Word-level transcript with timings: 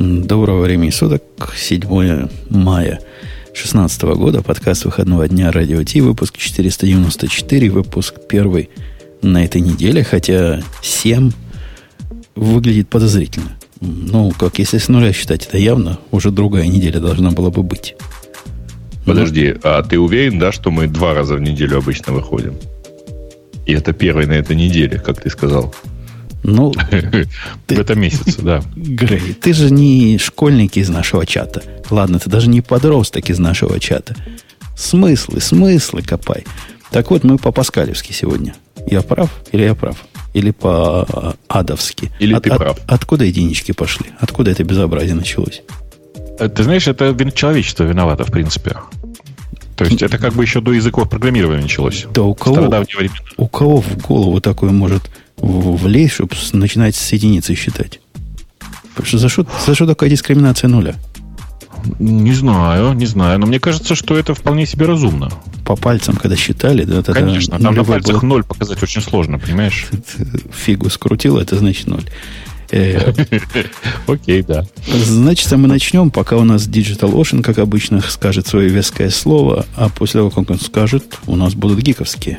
Доброго 0.00 0.62
времени 0.62 0.88
суток, 0.88 1.22
7 1.54 2.26
мая 2.48 3.00
2016 3.48 4.02
года, 4.02 4.40
подкаст 4.40 4.86
выходного 4.86 5.28
дня 5.28 5.52
Радио 5.52 5.84
Ти, 5.84 6.00
выпуск 6.00 6.38
494, 6.38 7.68
выпуск 7.68 8.14
первый 8.26 8.70
на 9.20 9.44
этой 9.44 9.60
неделе, 9.60 10.02
хотя 10.02 10.62
7 10.80 11.32
выглядит 12.34 12.88
подозрительно. 12.88 13.58
Ну, 13.82 14.32
как 14.38 14.58
если 14.58 14.78
с 14.78 14.88
нуля 14.88 15.12
считать, 15.12 15.46
это 15.46 15.58
явно 15.58 15.98
уже 16.12 16.30
другая 16.30 16.66
неделя 16.66 16.98
должна 16.98 17.30
была 17.32 17.50
бы 17.50 17.62
быть. 17.62 17.94
Подожди, 19.04 19.54
а 19.62 19.82
ты 19.82 19.98
уверен, 19.98 20.38
да, 20.38 20.50
что 20.50 20.70
мы 20.70 20.86
два 20.86 21.12
раза 21.12 21.34
в 21.34 21.42
неделю 21.42 21.76
обычно 21.76 22.14
выходим? 22.14 22.54
И 23.66 23.74
это 23.74 23.92
первый 23.92 24.24
на 24.24 24.32
этой 24.32 24.56
неделе, 24.56 24.98
как 24.98 25.20
ты 25.20 25.28
сказал. 25.28 25.74
Ну, 26.42 26.72
в 27.68 27.78
этом 27.78 28.00
месяце, 28.00 28.40
да. 28.42 28.62
Грей, 28.76 29.34
ты 29.34 29.52
же 29.52 29.70
не 29.70 30.18
школьник 30.18 30.76
из 30.76 30.88
нашего 30.88 31.26
чата. 31.26 31.62
Ладно, 31.90 32.18
ты 32.18 32.30
даже 32.30 32.48
не 32.48 32.60
подросток 32.60 33.30
из 33.30 33.38
нашего 33.38 33.78
чата. 33.78 34.16
Смыслы, 34.76 35.40
смыслы 35.40 36.02
копай. 36.02 36.44
Так 36.90 37.10
вот, 37.10 37.24
мы 37.24 37.38
по-паскалевски 37.38 38.12
сегодня. 38.12 38.54
Я 38.86 39.02
прав 39.02 39.30
или 39.52 39.62
я 39.64 39.74
прав? 39.74 39.96
Или 40.32 40.52
по-адовски? 40.52 42.10
Или 42.18 42.34
от, 42.34 42.44
ты 42.44 42.50
прав. 42.50 42.78
От, 42.78 42.92
откуда 42.92 43.24
единички 43.24 43.72
пошли? 43.72 44.06
Откуда 44.18 44.50
это 44.50 44.64
безобразие 44.64 45.14
началось? 45.14 45.62
Э, 46.38 46.48
ты 46.48 46.62
знаешь, 46.62 46.88
это 46.88 47.14
человечество 47.32 47.84
виновато, 47.84 48.24
в 48.24 48.30
принципе. 48.30 48.76
То 49.80 49.86
есть 49.86 50.02
это 50.02 50.18
как 50.18 50.34
бы 50.34 50.44
еще 50.44 50.60
до 50.60 50.74
языков 50.74 51.08
программирования 51.08 51.62
началось. 51.62 52.06
Да 52.12 52.22
у 52.22 52.34
кого, 52.34 52.70
у 53.38 53.48
кого 53.48 53.80
в 53.80 53.96
голову 53.96 54.38
такое 54.42 54.72
может 54.72 55.10
влезть, 55.38 56.14
чтобы 56.14 56.34
начинать 56.52 56.94
с 56.94 57.12
единицы 57.12 57.54
считать? 57.54 57.98
За 59.10 59.30
что, 59.30 59.46
за 59.66 59.74
что 59.74 59.86
такая 59.86 60.10
дискриминация 60.10 60.68
нуля? 60.68 60.96
Не 61.98 62.34
знаю, 62.34 62.92
не 62.92 63.06
знаю. 63.06 63.38
Но 63.38 63.46
мне 63.46 63.58
кажется, 63.58 63.94
что 63.94 64.18
это 64.18 64.34
вполне 64.34 64.66
себе 64.66 64.84
разумно. 64.84 65.30
По 65.64 65.76
пальцам, 65.76 66.16
когда 66.16 66.36
считали, 66.36 66.84
да, 66.84 66.98
это 66.98 67.14
Конечно, 67.14 67.58
там 67.58 67.74
на 67.74 67.82
пальцах 67.82 68.20
был... 68.20 68.28
ноль 68.28 68.44
показать 68.44 68.82
очень 68.82 69.00
сложно, 69.00 69.38
понимаешь? 69.38 69.86
Фигу 70.52 70.90
скрутил, 70.90 71.38
это 71.38 71.56
значит 71.56 71.86
ноль. 71.86 72.04
Окей, 74.06 74.42
да. 74.42 74.64
Значит, 74.86 75.50
мы 75.52 75.68
начнем, 75.68 76.10
пока 76.10 76.36
у 76.36 76.44
нас 76.44 76.68
Digital 76.68 77.12
Ocean, 77.12 77.42
как 77.42 77.58
обычно, 77.58 78.00
скажет 78.00 78.46
свое 78.46 78.68
веское 78.68 79.10
слово, 79.10 79.66
а 79.76 79.88
после 79.88 80.20
того, 80.20 80.30
как 80.30 80.50
он 80.50 80.60
скажет, 80.60 81.04
у 81.26 81.36
нас 81.36 81.54
будут 81.54 81.80
гиковские 81.80 82.38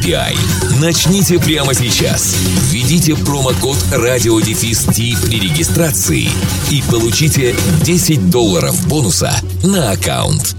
API. 0.00 0.34
Начните 0.80 1.38
прямо 1.38 1.74
сейчас. 1.74 2.36
Введите 2.70 3.14
промокод 3.14 3.76
радиодефис 3.92 4.84
при 4.84 5.40
регистрации 5.40 6.28
и 6.70 6.82
получите 6.90 7.54
10 7.84 8.30
долларов 8.30 8.88
бонуса 8.88 9.32
на 9.62 9.92
аккаунт. 9.92 10.56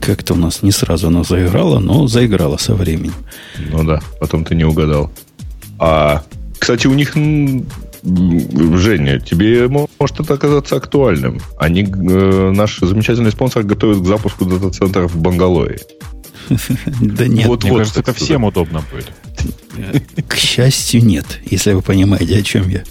Как-то 0.00 0.34
у 0.34 0.36
нас 0.36 0.62
не 0.62 0.72
сразу 0.72 1.08
оно 1.08 1.24
заиграло, 1.24 1.78
но 1.78 2.06
заиграло 2.06 2.56
со 2.56 2.74
временем. 2.74 3.14
Ну 3.72 3.84
да, 3.84 4.00
потом 4.20 4.44
ты 4.44 4.54
не 4.54 4.64
угадал. 4.64 5.10
А, 5.78 6.22
кстати, 6.58 6.86
у 6.86 6.94
них 6.94 7.14
Женя, 8.04 9.20
тебе 9.20 9.68
может 9.68 10.20
это 10.20 10.34
оказаться 10.34 10.76
актуальным. 10.76 11.40
Они, 11.56 11.82
э, 11.84 12.50
наш 12.52 12.80
замечательный 12.80 13.30
спонсор, 13.30 13.62
готовят 13.62 14.00
к 14.00 14.06
запуску 14.06 14.44
дата-центров 14.44 15.14
в 15.14 15.20
Бангалore. 15.20 15.80
Да 17.00 17.26
нет. 17.26 17.46
Вот, 17.46 17.64
мне 17.64 17.76
кажется, 17.76 18.00
это 18.00 18.12
всем 18.12 18.44
удобно 18.44 18.84
будет. 18.90 19.10
К 20.26 20.36
счастью, 20.36 21.04
нет, 21.04 21.40
если 21.50 21.72
вы 21.72 21.82
понимаете, 21.82 22.38
о 22.38 22.42
чем 22.42 22.68
я. 22.68 22.84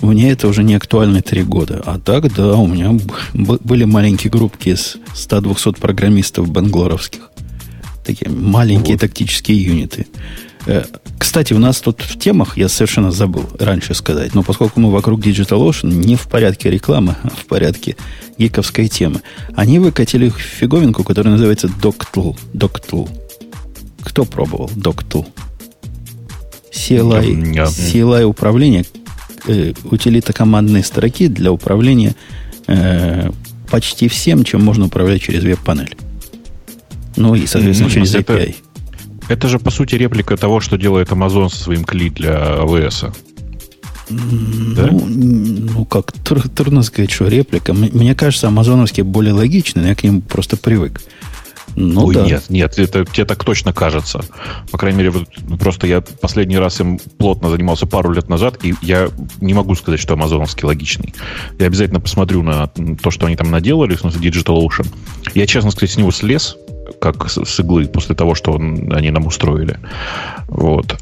У 0.00 0.08
меня 0.08 0.30
это 0.30 0.48
уже 0.48 0.62
не 0.62 0.74
актуально 0.74 1.22
три 1.22 1.42
года. 1.42 1.82
А 1.86 1.98
так, 1.98 2.32
да, 2.34 2.56
у 2.56 2.66
меня 2.66 2.98
были 3.32 3.84
маленькие 3.84 4.30
группки 4.30 4.70
из 4.70 4.96
100-200 5.14 5.80
программистов 5.80 6.50
банглоровских. 6.50 7.30
Такие 8.04 8.30
маленькие 8.30 8.94
вот. 8.96 9.00
тактические 9.00 9.62
юниты. 9.62 10.06
Э, 10.66 10.84
кстати, 11.18 11.52
у 11.54 11.58
нас 11.58 11.80
тут 11.80 12.00
в 12.02 12.18
темах, 12.18 12.56
я 12.56 12.68
совершенно 12.68 13.10
забыл 13.10 13.48
раньше 13.58 13.94
сказать, 13.94 14.34
но 14.34 14.42
поскольку 14.42 14.80
мы 14.80 14.90
вокруг 14.90 15.20
DigitalOcean, 15.20 15.92
не 15.92 16.16
в 16.16 16.28
порядке 16.28 16.70
рекламы, 16.70 17.16
а 17.22 17.28
в 17.30 17.46
порядке 17.46 17.96
гиковской 18.36 18.88
темы, 18.88 19.22
они 19.54 19.78
выкатили 19.78 20.28
фиговинку, 20.28 21.04
которая 21.04 21.32
называется 21.32 21.68
DocTool. 21.68 22.36
DocTool. 22.52 23.08
Кто 24.02 24.24
пробовал 24.24 24.70
DocTool? 24.74 25.26
CLI, 26.72 27.54
CLI 27.64 28.24
управление, 28.24 28.84
э, 29.46 29.72
утилита 29.84 30.32
командной 30.32 30.84
строки 30.84 31.28
для 31.28 31.50
управления 31.50 32.14
э, 32.66 33.30
почти 33.70 34.08
всем, 34.08 34.44
чем 34.44 34.64
можно 34.64 34.86
управлять 34.86 35.22
через 35.22 35.42
веб-панель. 35.42 35.96
Ну 37.16 37.34
и, 37.34 37.46
соответственно, 37.46 37.90
через 37.90 38.14
API. 38.14 38.50
Это 38.50 38.65
же, 39.48 39.58
по 39.58 39.70
сути, 39.70 39.94
реплика 39.96 40.36
того, 40.36 40.60
что 40.60 40.76
делает 40.76 41.08
Amazon 41.08 41.48
со 41.48 41.56
своим 41.56 41.84
кли 41.84 42.10
для 42.10 42.58
AWS. 42.60 43.14
Да? 44.08 44.88
Ну, 44.90 45.06
ну, 45.06 45.84
как 45.84 46.12
тр- 46.24 46.48
трудно 46.48 46.82
сказать, 46.82 47.10
что 47.10 47.26
реплика. 47.26 47.72
Мне 47.74 48.14
кажется, 48.14 48.48
амазоновские 48.48 49.04
более 49.04 49.32
логичны, 49.32 49.82
но 49.82 49.88
я 49.88 49.94
к 49.94 50.04
ним 50.04 50.20
просто 50.20 50.56
привык. 50.56 51.02
Ну, 51.74 52.06
Ой, 52.06 52.14
да. 52.14 52.24
нет, 52.24 52.44
нет, 52.48 52.78
это 52.78 53.04
тебе 53.04 53.26
так 53.26 53.44
точно 53.44 53.72
кажется. 53.74 54.24
По 54.70 54.78
крайней 54.78 54.98
мере, 54.98 55.10
вот, 55.10 55.28
просто 55.58 55.86
я 55.86 56.00
последний 56.00 56.56
раз 56.56 56.80
им 56.80 56.98
плотно 57.18 57.50
занимался 57.50 57.86
пару 57.86 58.12
лет 58.12 58.30
назад, 58.30 58.64
и 58.64 58.74
я 58.80 59.10
не 59.42 59.52
могу 59.52 59.74
сказать, 59.74 60.00
что 60.00 60.14
амазоновский 60.14 60.64
логичный. 60.64 61.12
Я 61.58 61.66
обязательно 61.66 62.00
посмотрю 62.00 62.42
на 62.42 62.68
то, 63.02 63.10
что 63.10 63.26
они 63.26 63.36
там 63.36 63.50
наделали, 63.50 63.94
в 63.94 64.00
смысле 64.00 64.30
Digital 64.30 64.64
Ocean. 64.66 64.86
Я, 65.34 65.46
честно 65.46 65.70
сказать, 65.70 65.90
с 65.90 65.96
него 65.98 66.12
слез, 66.12 66.56
как 67.00 67.28
с 67.30 67.60
иглы 67.60 67.86
после 67.86 68.14
того, 68.14 68.34
что 68.34 68.52
он, 68.52 68.92
они 68.92 69.10
нам 69.10 69.26
устроили. 69.26 69.78
Вот. 70.48 70.96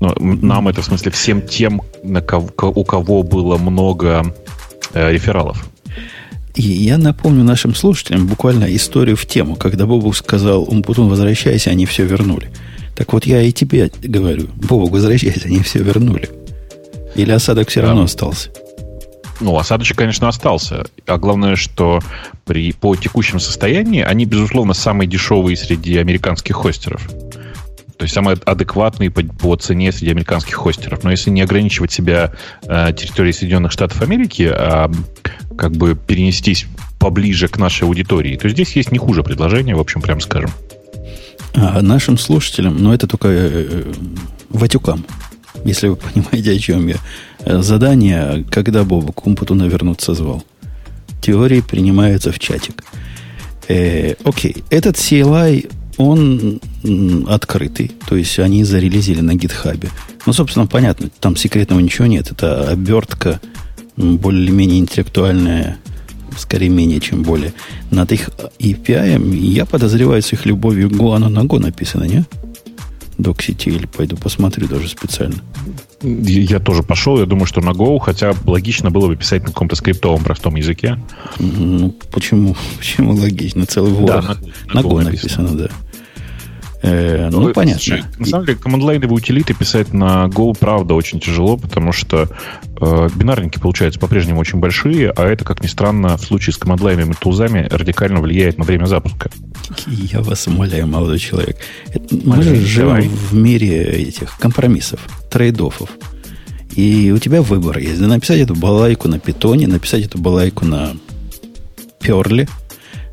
Нам 0.00 0.68
это, 0.68 0.82
в 0.82 0.84
смысле, 0.84 1.10
всем 1.10 1.42
тем, 1.42 1.82
на 2.02 2.20
кого, 2.20 2.50
у 2.74 2.84
кого 2.84 3.22
было 3.22 3.56
много 3.56 4.34
э, 4.92 5.12
рефералов. 5.12 5.66
И 6.54 6.62
я 6.62 6.96
напомню 6.98 7.44
нашим 7.44 7.74
слушателям 7.74 8.26
буквально 8.26 8.74
историю 8.74 9.16
в 9.16 9.26
тему, 9.26 9.56
когда 9.56 9.86
Бобук 9.86 10.16
сказал, 10.16 10.62
Умпутун, 10.62 11.08
возвращайся, 11.08 11.70
они 11.70 11.84
все 11.84 12.04
вернули. 12.04 12.50
Так 12.94 13.12
вот 13.12 13.26
я 13.26 13.42
и 13.42 13.52
тебе 13.52 13.90
говорю, 14.02 14.48
Бобук, 14.56 14.90
возвращайся, 14.90 15.46
они 15.46 15.60
все 15.60 15.80
вернули. 15.80 16.30
Или 17.14 17.30
осадок 17.30 17.68
все 17.68 17.82
равно 17.82 18.04
остался? 18.04 18.50
Ну, 19.40 19.56
осадочек, 19.56 19.98
конечно, 19.98 20.28
остался. 20.28 20.86
А 21.06 21.18
главное, 21.18 21.56
что 21.56 22.00
при, 22.44 22.72
по 22.72 22.96
текущему 22.96 23.40
состоянии 23.40 24.02
они, 24.02 24.24
безусловно, 24.24 24.72
самые 24.72 25.08
дешевые 25.08 25.56
среди 25.56 25.98
американских 25.98 26.56
хостеров. 26.56 27.06
То 27.98 28.02
есть 28.02 28.14
самые 28.14 28.36
адекватные 28.44 29.10
по, 29.10 29.22
по 29.22 29.56
цене 29.56 29.90
среди 29.92 30.10
американских 30.10 30.54
хостеров. 30.54 31.02
Но 31.02 31.10
если 31.10 31.30
не 31.30 31.42
ограничивать 31.42 31.92
себя 31.92 32.32
э, 32.62 32.92
территорией 32.92 33.32
Соединенных 33.32 33.72
Штатов 33.72 34.02
Америки, 34.02 34.50
а 34.52 34.90
как 35.56 35.72
бы 35.72 35.94
перенестись 35.94 36.66
поближе 36.98 37.48
к 37.48 37.58
нашей 37.58 37.84
аудитории, 37.84 38.36
то 38.36 38.48
здесь 38.48 38.76
есть 38.76 38.92
не 38.92 38.98
хуже 38.98 39.22
предложение, 39.22 39.76
в 39.76 39.80
общем, 39.80 40.02
прям 40.02 40.20
скажем. 40.20 40.50
А 41.54 41.80
нашим 41.80 42.18
слушателям, 42.18 42.76
ну 42.76 42.92
это 42.92 43.06
только 43.06 43.28
э, 43.28 43.48
э 43.52 43.92
Ватюкам, 44.48 45.04
если 45.66 45.88
вы 45.88 45.96
понимаете, 46.14 46.52
о 46.52 46.58
чем 46.58 46.86
я. 46.88 46.96
Задание, 47.44 48.44
когда 48.50 48.84
Боба 48.84 49.12
Кумпутуна 49.12 49.64
вернуться 49.64 50.14
звал. 50.14 50.44
Теории 51.20 51.60
принимаются 51.60 52.32
в 52.32 52.38
чатик. 52.38 52.84
Э, 53.68 54.14
окей, 54.24 54.64
этот 54.70 54.96
CLI, 54.96 55.70
он 55.96 56.60
открытый, 57.28 57.92
то 58.08 58.16
есть 58.16 58.38
они 58.38 58.64
зарелизили 58.64 59.20
на 59.20 59.34
гитхабе. 59.34 59.88
Ну, 60.26 60.32
собственно, 60.32 60.66
понятно, 60.66 61.08
там 61.20 61.36
секретного 61.36 61.80
ничего 61.80 62.06
нет. 62.06 62.30
Это 62.30 62.68
обертка 62.68 63.40
более-менее 63.96 64.80
интеллектуальная, 64.80 65.78
скорее 66.36 66.68
менее, 66.68 67.00
чем 67.00 67.22
более, 67.22 67.54
над 67.90 68.12
их 68.12 68.28
API. 68.58 69.34
Я 69.36 69.64
подозреваю, 69.64 70.22
с 70.22 70.32
их 70.32 70.44
любовью 70.46 70.88
Go, 70.88 71.16
оно 71.16 71.28
на 71.28 71.40
Go 71.40 71.58
написано, 71.58 72.04
не? 72.04 72.24
DocCTL. 73.18 73.88
Пойду 73.96 74.16
посмотрю 74.16 74.68
даже 74.68 74.88
специально. 74.88 75.36
Я 76.02 76.60
тоже 76.60 76.82
пошел. 76.82 77.18
Я 77.18 77.26
думаю, 77.26 77.46
что 77.46 77.60
на 77.60 77.70
Go, 77.70 77.98
хотя 77.98 78.34
логично 78.44 78.90
было 78.90 79.08
бы 79.08 79.16
писать 79.16 79.42
на 79.42 79.48
каком-то 79.48 79.76
скриптовом 79.76 80.22
простом 80.22 80.56
языке. 80.56 80.98
Ну, 81.38 81.94
почему? 82.12 82.56
Почему 82.78 83.14
логично? 83.14 83.66
Целый 83.66 83.92
ворох. 83.92 84.08
Да, 84.08 84.22
на, 84.22 84.34
на, 84.34 84.74
на 84.74 84.86
Go, 84.86 84.90
Go 84.90 85.04
написано, 85.04 85.50
написано 85.50 85.68
да. 85.68 85.70
Э, 86.82 87.28
ну, 87.30 87.40
ну 87.40 87.52
понятно. 87.52 87.80
Слушай, 87.80 88.04
на 88.18 88.26
самом 88.26 88.46
деле, 88.46 88.58
команд-лайновые 88.58 89.16
утилиты 89.16 89.54
писать 89.54 89.92
на 89.92 90.26
Go, 90.26 90.56
правда, 90.58 90.94
очень 90.94 91.20
тяжело, 91.20 91.56
потому 91.56 91.92
что 91.92 92.28
э, 92.80 93.08
бинарники, 93.14 93.58
получаются, 93.58 93.98
по-прежнему 93.98 94.40
очень 94.40 94.58
большие, 94.58 95.10
а 95.10 95.26
это, 95.26 95.44
как 95.44 95.62
ни 95.62 95.66
странно, 95.66 96.16
в 96.16 96.22
случае 96.22 96.52
с 96.52 96.58
команд-лайновыми 96.58 97.14
тулзами 97.14 97.66
радикально 97.70 98.20
влияет 98.20 98.58
на 98.58 98.64
время 98.64 98.86
запуска. 98.86 99.30
Я 99.86 100.20
вас 100.20 100.46
умоляю, 100.46 100.86
молодой 100.86 101.18
человек. 101.18 101.56
Мы 102.10 102.42
же 102.42 102.56
живем 102.56 103.08
в 103.08 103.34
мире 103.34 103.82
этих 103.82 104.36
компромиссов, 104.38 105.00
трейдофов. 105.30 105.90
И 106.74 107.10
у 107.10 107.18
тебя 107.18 107.40
выбор 107.40 107.78
есть. 107.78 108.00
Написать 108.00 108.40
эту 108.40 108.54
балайку 108.54 109.08
на 109.08 109.18
питоне, 109.18 109.66
написать 109.66 110.04
эту 110.04 110.18
балайку 110.18 110.66
на 110.66 110.94
перле, 112.00 112.48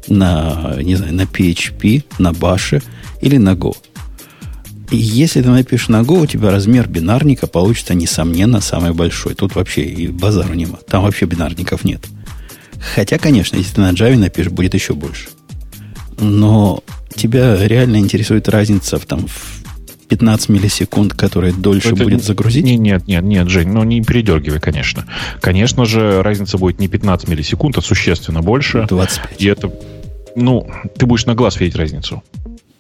на, 0.09 0.75
не 0.81 0.95
знаю, 0.95 1.13
на 1.13 1.21
PHP, 1.21 2.03
на 2.19 2.33
баше– 2.33 2.81
или 3.23 3.37
на 3.37 3.53
Go. 3.53 3.75
И 4.91 4.97
если 4.97 5.41
ты 5.41 5.49
напишешь 5.49 5.87
на 5.87 6.01
Go, 6.01 6.23
у 6.23 6.25
тебя 6.27 6.51
размер 6.51 6.87
бинарника 6.87 7.47
получится, 7.47 7.95
несомненно, 7.95 8.61
самый 8.61 8.93
большой. 8.93 9.33
Тут 9.33 9.55
вообще 9.55 9.81
и 9.83 10.07
базару 10.07 10.53
нема. 10.53 10.77
Там 10.87 11.03
вообще 11.03 11.25
бинарников 11.25 11.83
нет. 11.83 12.05
Хотя, 12.95 13.17
конечно, 13.17 13.55
если 13.55 13.75
ты 13.75 13.81
на 13.81 13.91
Java 13.91 14.17
напишешь, 14.17 14.51
будет 14.51 14.73
еще 14.73 14.93
больше. 14.93 15.29
Но 16.19 16.83
тебя 17.15 17.65
реально 17.65 17.97
интересует 17.97 18.49
разница 18.49 18.99
в, 18.99 19.05
там, 19.05 19.25
в 19.27 19.63
15 20.09 20.49
миллисекунд, 20.49 21.13
которая 21.13 21.53
дольше 21.53 21.89
Это 21.89 22.03
будет 22.03 22.23
загрузить? 22.23 22.65
Не, 22.65 22.77
нет, 22.77 23.07
нет, 23.07 23.23
нет, 23.23 23.49
Жень, 23.49 23.69
ну 23.69 23.83
не 23.83 24.01
передергивай, 24.01 24.59
конечно. 24.59 25.05
Конечно 25.39 25.85
же, 25.85 26.21
разница 26.21 26.57
будет 26.57 26.79
не 26.79 26.87
15 26.87 27.29
миллисекунд, 27.29 27.77
а 27.77 27.81
существенно 27.81 28.41
больше. 28.41 28.85
25. 28.87 29.41
И 29.41 29.47
это, 29.47 29.71
ну, 30.35 30.69
ты 30.97 31.05
будешь 31.05 31.25
на 31.25 31.35
глаз 31.35 31.59
видеть 31.59 31.77
разницу. 31.77 32.21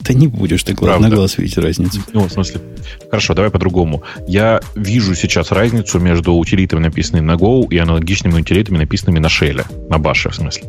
Ты 0.03 0.13
не 0.15 0.27
будешь 0.27 0.63
ты 0.63 0.73
глаз, 0.73 0.99
на 0.99 1.09
глаз 1.09 1.37
видеть 1.37 1.57
разницу. 1.57 2.01
Ну, 2.11 2.27
в 2.27 2.31
смысле. 2.31 2.61
Хорошо, 3.09 3.33
давай 3.33 3.51
по-другому. 3.51 4.03
Я 4.27 4.61
вижу 4.75 5.15
сейчас 5.15 5.51
разницу 5.51 5.99
между 5.99 6.33
утилитами, 6.33 6.81
написанными 6.81 7.25
на 7.25 7.33
Go, 7.33 7.67
и 7.69 7.77
аналогичными 7.77 8.41
утилитами, 8.41 8.77
написанными 8.77 9.19
на 9.19 9.27
Shell, 9.27 9.65
на 9.89 9.95
Bash, 9.95 10.29
в 10.29 10.35
смысле. 10.35 10.63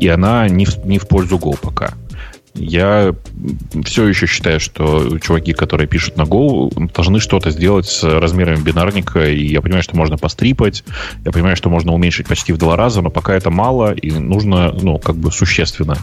И 0.00 0.08
она 0.08 0.48
не 0.48 0.66
в, 0.66 0.84
не 0.86 0.98
в 0.98 1.06
пользу 1.08 1.36
Go 1.36 1.58
пока. 1.60 1.94
Я 2.54 3.14
все 3.84 4.06
еще 4.06 4.26
считаю, 4.26 4.60
что 4.60 5.18
чуваки, 5.18 5.52
которые 5.52 5.86
пишут 5.86 6.16
на 6.16 6.22
Go, 6.22 6.70
должны 6.92 7.20
что-то 7.20 7.50
сделать 7.50 7.86
с 7.86 8.02
размерами 8.02 8.60
бинарника. 8.62 9.28
И 9.28 9.46
я 9.46 9.60
понимаю, 9.60 9.82
что 9.82 9.96
можно 9.96 10.16
пострипать, 10.16 10.84
я 11.24 11.32
понимаю, 11.32 11.56
что 11.56 11.70
можно 11.70 11.92
уменьшить 11.92 12.26
почти 12.26 12.52
в 12.52 12.58
два 12.58 12.76
раза, 12.76 13.02
но 13.02 13.10
пока 13.10 13.34
это 13.34 13.50
мало, 13.50 13.92
и 13.92 14.10
нужно, 14.10 14.72
ну, 14.72 14.98
как 14.98 15.16
бы 15.16 15.30
существенно 15.30 15.96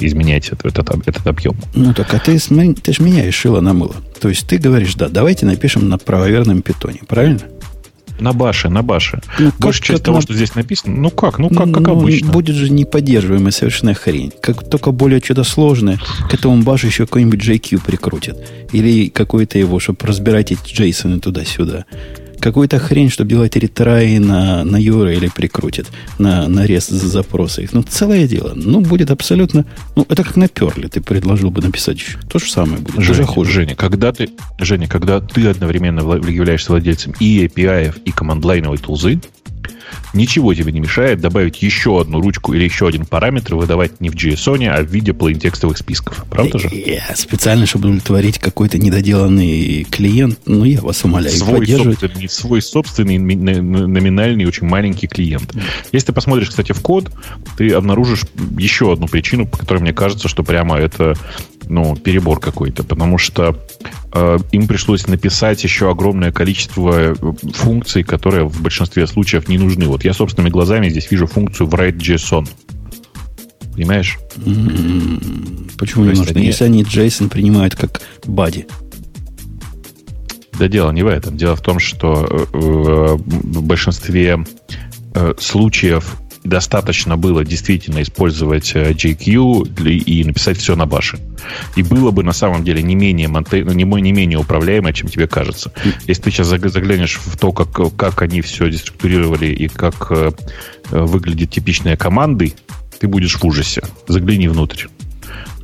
изменять 0.00 0.48
этот, 0.48 0.78
этот, 0.78 1.08
этот 1.08 1.26
объем. 1.26 1.56
Ну 1.74 1.94
так, 1.94 2.12
а 2.14 2.18
ты, 2.18 2.38
ты 2.38 2.92
же 2.92 3.02
меняешь 3.02 3.34
шило 3.34 3.60
на 3.60 3.72
мыло. 3.72 3.94
То 4.20 4.28
есть 4.28 4.46
ты 4.46 4.58
говоришь, 4.58 4.94
да, 4.94 5.08
давайте 5.08 5.46
напишем 5.46 5.88
на 5.88 5.98
правоверном 5.98 6.62
питоне, 6.62 7.00
правильно? 7.06 7.40
На 8.20 8.32
баше, 8.32 8.68
на 8.68 8.82
баше. 8.82 9.20
Ну, 9.38 9.50
Большая 9.58 9.72
как, 9.72 9.74
часть 9.74 9.98
как 9.98 10.00
того, 10.02 10.16
на... 10.16 10.22
что 10.22 10.34
здесь 10.34 10.54
написано, 10.54 10.96
ну 10.96 11.10
как, 11.10 11.38
ну 11.38 11.48
как, 11.48 11.72
как 11.72 11.86
ну, 11.86 11.98
обычно. 11.98 12.30
Будет 12.30 12.56
же 12.56 12.70
неподдерживаемая 12.70 13.50
совершенно 13.50 13.94
хрень. 13.94 14.32
Как 14.40 14.68
только 14.68 14.92
более 14.92 15.20
что-то 15.20 15.44
сложное, 15.44 15.98
к 16.28 16.34
этому 16.34 16.62
башу 16.62 16.86
еще 16.86 17.06
какой-нибудь 17.06 17.40
JQ 17.40 17.82
прикрутят. 17.84 18.38
Или 18.72 19.08
какой-то 19.08 19.58
его, 19.58 19.78
чтобы 19.80 19.98
разбирать 20.06 20.52
эти 20.52 20.72
джейсоны 20.72 21.20
туда-сюда 21.20 21.86
какую-то 22.44 22.78
хрень, 22.78 23.08
чтобы 23.08 23.30
делать 23.30 23.56
ретраи 23.56 24.18
на, 24.18 24.64
на 24.64 24.76
URL 24.76 25.32
прикрутит, 25.34 25.86
на, 26.18 26.46
на 26.46 26.66
рест 26.66 26.90
запросы. 26.90 27.66
Ну, 27.72 27.82
целое 27.82 28.28
дело. 28.28 28.52
Ну, 28.54 28.82
будет 28.82 29.10
абсолютно... 29.10 29.64
Ну, 29.96 30.04
это 30.10 30.24
как 30.24 30.36
на 30.36 30.46
Перле 30.46 30.88
ты 30.88 31.00
предложил 31.00 31.50
бы 31.50 31.62
написать 31.62 31.96
еще. 31.96 32.18
То 32.28 32.38
же 32.38 32.50
самое 32.50 32.80
будет. 32.80 32.96
Женя, 32.96 33.08
даже 33.08 33.24
хуже. 33.24 33.50
Женя, 33.50 33.74
когда 33.74 34.12
ты, 34.12 34.28
Женя, 34.58 34.86
когда 34.88 35.20
ты 35.20 35.48
одновременно 35.48 36.00
являешься 36.28 36.70
владельцем 36.70 37.14
и 37.18 37.46
API, 37.46 37.94
и 38.04 38.10
команд-лайновой 38.12 38.76
тулзы, 38.76 39.20
Ничего 40.12 40.54
тебе 40.54 40.72
не 40.72 40.80
мешает 40.80 41.20
добавить 41.20 41.62
еще 41.62 42.00
одну 42.00 42.20
ручку 42.20 42.52
или 42.52 42.64
еще 42.64 42.86
один 42.86 43.04
параметр 43.06 43.56
выдавать 43.56 44.00
не 44.00 44.10
в 44.10 44.14
JSON, 44.14 44.66
а 44.66 44.82
в 44.82 44.86
виде 44.86 45.12
плейн-текстовых 45.12 45.76
списков. 45.76 46.24
Правда 46.30 46.58
же? 46.58 46.68
Я 46.72 47.14
специально, 47.16 47.66
чтобы 47.66 47.88
удовлетворить 47.88 48.38
какой-то 48.38 48.78
недоделанный 48.78 49.84
клиент, 49.84 50.38
ну, 50.46 50.64
я 50.64 50.80
вас 50.80 51.04
умоляю, 51.04 51.34
свой 51.34 51.66
собственный, 51.66 52.28
свой 52.28 52.62
собственный 52.62 53.18
номинальный, 53.18 54.44
очень 54.46 54.66
маленький 54.66 55.06
клиент. 55.06 55.54
Если 55.92 56.06
ты 56.06 56.12
посмотришь, 56.12 56.50
кстати, 56.50 56.72
в 56.72 56.80
код, 56.80 57.10
ты 57.56 57.70
обнаружишь 57.70 58.22
еще 58.58 58.92
одну 58.92 59.08
причину, 59.08 59.46
по 59.46 59.58
которой 59.58 59.78
мне 59.80 59.92
кажется, 59.92 60.28
что 60.28 60.42
прямо 60.44 60.78
это 60.78 61.14
ну, 61.68 61.96
перебор 61.96 62.40
какой-то, 62.40 62.84
потому 62.84 63.18
что 63.18 63.58
э, 64.12 64.38
им 64.52 64.66
пришлось 64.66 65.06
написать 65.06 65.62
еще 65.64 65.90
огромное 65.90 66.32
количество 66.32 67.12
э, 67.12 67.14
функций, 67.52 68.02
которые 68.02 68.46
в 68.48 68.60
большинстве 68.60 69.06
случаев 69.06 69.48
не 69.48 69.58
нужны. 69.58 69.86
Вот 69.86 70.04
я 70.04 70.12
собственными 70.12 70.50
глазами 70.50 70.88
здесь 70.88 71.10
вижу 71.10 71.26
функцию 71.26 71.68
write.json. 71.68 72.48
Понимаешь? 73.72 74.18
Mm-hmm. 74.36 75.72
Почему 75.78 76.04
не 76.04 76.10
нужно? 76.10 76.26
Они... 76.34 76.46
Если 76.46 76.64
они 76.64 76.82
JSON 76.82 77.28
принимают 77.28 77.74
как 77.74 78.02
body. 78.22 78.70
Да 80.58 80.68
дело 80.68 80.92
не 80.92 81.02
в 81.02 81.08
этом. 81.08 81.36
Дело 81.36 81.56
в 81.56 81.60
том, 81.60 81.78
что 81.80 82.26
э, 82.30 82.46
э 82.52 83.16
в 83.16 83.62
большинстве 83.62 84.44
случаев 85.38 86.16
достаточно 86.44 87.16
было 87.16 87.44
действительно 87.44 88.02
использовать 88.02 88.74
JQ 88.74 89.86
э, 89.86 89.90
и 89.90 90.24
написать 90.24 90.58
все 90.58 90.76
на 90.76 90.86
баше. 90.86 91.18
И 91.74 91.82
было 91.82 92.10
бы 92.10 92.22
на 92.22 92.32
самом 92.32 92.64
деле 92.64 92.82
не 92.82 92.94
менее, 92.94 93.28
монте... 93.28 93.62
не, 93.62 93.84
не 93.84 94.12
менее 94.12 94.38
управляемое, 94.38 94.92
чем 94.92 95.08
тебе 95.08 95.26
кажется. 95.26 95.72
Если 96.06 96.22
ты 96.22 96.30
сейчас 96.30 96.48
заглянешь 96.48 97.18
в 97.18 97.36
то, 97.36 97.52
как, 97.52 97.96
как 97.96 98.22
они 98.22 98.42
все 98.42 98.70
деструктурировали 98.70 99.46
и 99.46 99.68
как 99.68 100.08
э, 100.10 100.30
выглядят 100.90 101.50
типичные 101.50 101.96
команды, 101.96 102.54
ты 103.00 103.08
будешь 103.08 103.36
в 103.36 103.44
ужасе. 103.44 103.82
Загляни 104.06 104.48
внутрь. 104.48 104.86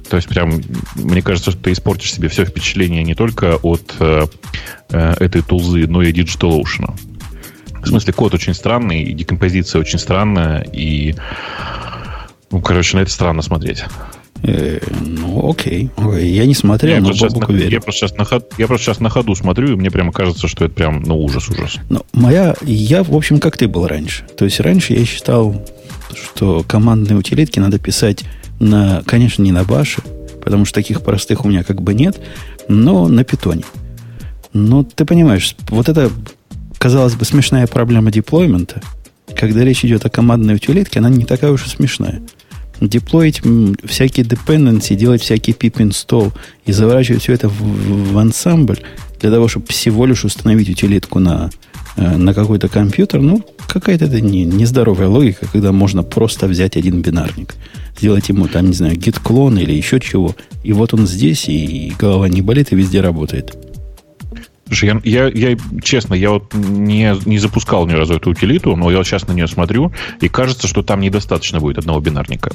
То 0.08 0.16
есть 0.16 0.28
прям, 0.28 0.60
мне 0.96 1.22
кажется, 1.22 1.52
что 1.52 1.60
ты 1.60 1.72
испортишь 1.72 2.12
себе 2.12 2.28
все 2.28 2.44
впечатление 2.44 3.04
не 3.04 3.14
только 3.14 3.56
от 3.56 3.94
э, 4.00 4.26
э 4.88 5.14
этой 5.20 5.42
тулзы, 5.42 5.86
но 5.86 6.02
и 6.02 6.12
DigitalOcean. 6.12 6.98
В 7.90 7.92
смысле, 7.92 8.12
код 8.12 8.34
очень 8.34 8.54
странный, 8.54 9.02
и 9.02 9.12
декомпозиция 9.12 9.80
очень 9.80 9.98
странная, 9.98 10.60
и... 10.60 11.16
Ну, 12.52 12.60
короче, 12.60 12.96
на 12.96 13.00
это 13.00 13.10
странно 13.10 13.42
смотреть. 13.42 13.82
Э, 14.44 14.78
ну, 15.00 15.50
окей. 15.50 15.90
Я 16.20 16.46
не 16.46 16.54
смотрел, 16.54 16.94
я 16.94 17.00
но 17.00 17.12
Бобук 17.12 17.48
уверен. 17.48 17.72
Я 17.72 17.80
просто, 17.80 18.06
сейчас 18.06 18.16
на 18.16 18.24
ходу, 18.24 18.46
я 18.58 18.68
просто 18.68 18.86
сейчас 18.86 19.00
на 19.00 19.10
ходу 19.10 19.34
смотрю, 19.34 19.72
и 19.72 19.74
мне 19.74 19.90
прямо 19.90 20.12
кажется, 20.12 20.46
что 20.46 20.66
это 20.66 20.72
прям, 20.72 21.02
ну, 21.02 21.20
ужас-ужас. 21.20 21.78
Ну, 21.88 22.02
моя... 22.12 22.54
Я, 22.62 23.02
в 23.02 23.12
общем, 23.12 23.40
как 23.40 23.56
ты 23.56 23.66
был 23.66 23.88
раньше. 23.88 24.24
То 24.38 24.44
есть, 24.44 24.60
раньше 24.60 24.92
я 24.92 25.04
считал, 25.04 25.66
что 26.14 26.62
командные 26.62 27.18
утилитки 27.18 27.58
надо 27.58 27.80
писать 27.80 28.22
на... 28.60 29.02
Конечно, 29.04 29.42
не 29.42 29.50
на 29.50 29.64
баше, 29.64 30.00
потому 30.44 30.64
что 30.64 30.76
таких 30.76 31.02
простых 31.02 31.44
у 31.44 31.48
меня 31.48 31.64
как 31.64 31.82
бы 31.82 31.92
нет, 31.92 32.20
но 32.68 33.08
на 33.08 33.24
питоне. 33.24 33.64
Но 34.52 34.84
ты 34.84 35.04
понимаешь, 35.04 35.56
вот 35.70 35.88
это 35.88 36.08
казалось 36.80 37.14
бы, 37.14 37.26
смешная 37.26 37.66
проблема 37.66 38.10
деплоймента, 38.10 38.80
когда 39.36 39.62
речь 39.64 39.84
идет 39.84 40.06
о 40.06 40.10
командной 40.10 40.54
утилитке, 40.54 41.00
она 41.00 41.10
не 41.10 41.26
такая 41.26 41.52
уж 41.52 41.66
и 41.66 41.68
смешная. 41.68 42.22
Деплоить 42.80 43.42
всякие 43.84 44.24
dependency, 44.24 44.94
делать 44.94 45.20
всякий 45.20 45.52
pip 45.52 45.74
install 45.74 46.32
и 46.64 46.72
заворачивать 46.72 47.22
все 47.22 47.34
это 47.34 47.50
в, 47.50 48.12
в 48.12 48.18
ансамбль 48.18 48.78
для 49.20 49.30
того, 49.30 49.46
чтобы 49.46 49.66
всего 49.66 50.06
лишь 50.06 50.24
установить 50.24 50.70
утилитку 50.70 51.18
на, 51.18 51.50
э, 51.96 52.16
на 52.16 52.32
какой-то 52.32 52.68
компьютер, 52.68 53.20
ну, 53.20 53.44
какая-то 53.68 54.06
это 54.06 54.22
не, 54.22 54.46
нездоровая 54.46 55.08
логика, 55.08 55.46
когда 55.52 55.72
можно 55.72 56.02
просто 56.02 56.46
взять 56.46 56.78
один 56.78 57.02
бинарник, 57.02 57.56
сделать 57.98 58.30
ему 58.30 58.48
там, 58.48 58.68
не 58.68 58.72
знаю, 58.72 58.94
git 58.94 59.20
клон 59.22 59.58
или 59.58 59.74
еще 59.74 60.00
чего, 60.00 60.34
и 60.64 60.72
вот 60.72 60.94
он 60.94 61.06
здесь, 61.06 61.46
и 61.46 61.92
голова 61.98 62.30
не 62.30 62.40
болит, 62.40 62.72
и 62.72 62.76
везде 62.76 63.02
работает. 63.02 63.69
Слушай, 64.70 65.00
я, 65.02 65.26
я, 65.26 65.50
я 65.50 65.56
честно, 65.82 66.14
я 66.14 66.30
вот 66.30 66.54
не, 66.54 67.12
не 67.26 67.38
запускал 67.38 67.88
ни 67.88 67.92
разу 67.92 68.14
эту 68.14 68.30
утилиту, 68.30 68.76
но 68.76 68.88
я 68.92 69.02
сейчас 69.02 69.26
на 69.26 69.32
нее 69.32 69.48
смотрю, 69.48 69.92
и 70.20 70.28
кажется, 70.28 70.68
что 70.68 70.84
там 70.84 71.00
недостаточно 71.00 71.58
будет 71.58 71.78
одного 71.78 71.98
бинарника. 71.98 72.52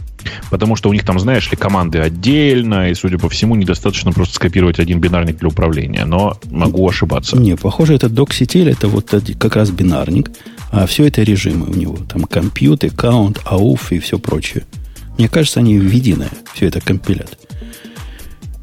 Потому 0.50 0.77
что 0.77 0.89
у 0.89 0.93
них 0.93 1.03
там, 1.03 1.19
знаешь 1.19 1.51
ли, 1.51 1.57
команды 1.57 2.00
отдельно, 2.00 2.89
и, 2.89 2.93
судя 2.93 3.17
по 3.17 3.27
всему, 3.27 3.55
недостаточно 3.55 4.13
просто 4.13 4.36
скопировать 4.36 4.79
один 4.79 5.01
бинарник 5.01 5.39
для 5.39 5.50
управления. 5.50 6.05
Но 6.05 6.38
могу 6.50 6.88
ошибаться. 6.88 7.36
Не, 7.36 7.57
похоже, 7.57 7.95
это 7.95 8.07
DocCTL, 8.07 8.72
это 8.72 8.88
вот 8.88 9.13
как 9.38 9.57
раз 9.57 9.72
бинарник, 9.72 10.31
а 10.72 10.88
все 10.88 11.07
это 11.07 11.22
режимы 11.22 11.65
у 11.65 11.74
него. 11.74 11.98
Там 12.07 12.24
компьютер, 12.24 12.91
аккаунт, 12.93 13.41
ауф 13.43 13.91
и 13.91 14.00
все 14.00 14.19
прочее. 14.19 14.63
Мне 15.17 15.27
кажется, 15.27 15.60
они 15.60 15.77
в 15.79 15.91
единое 15.91 16.29
все 16.53 16.67
это 16.67 16.79
компилят. 16.79 17.38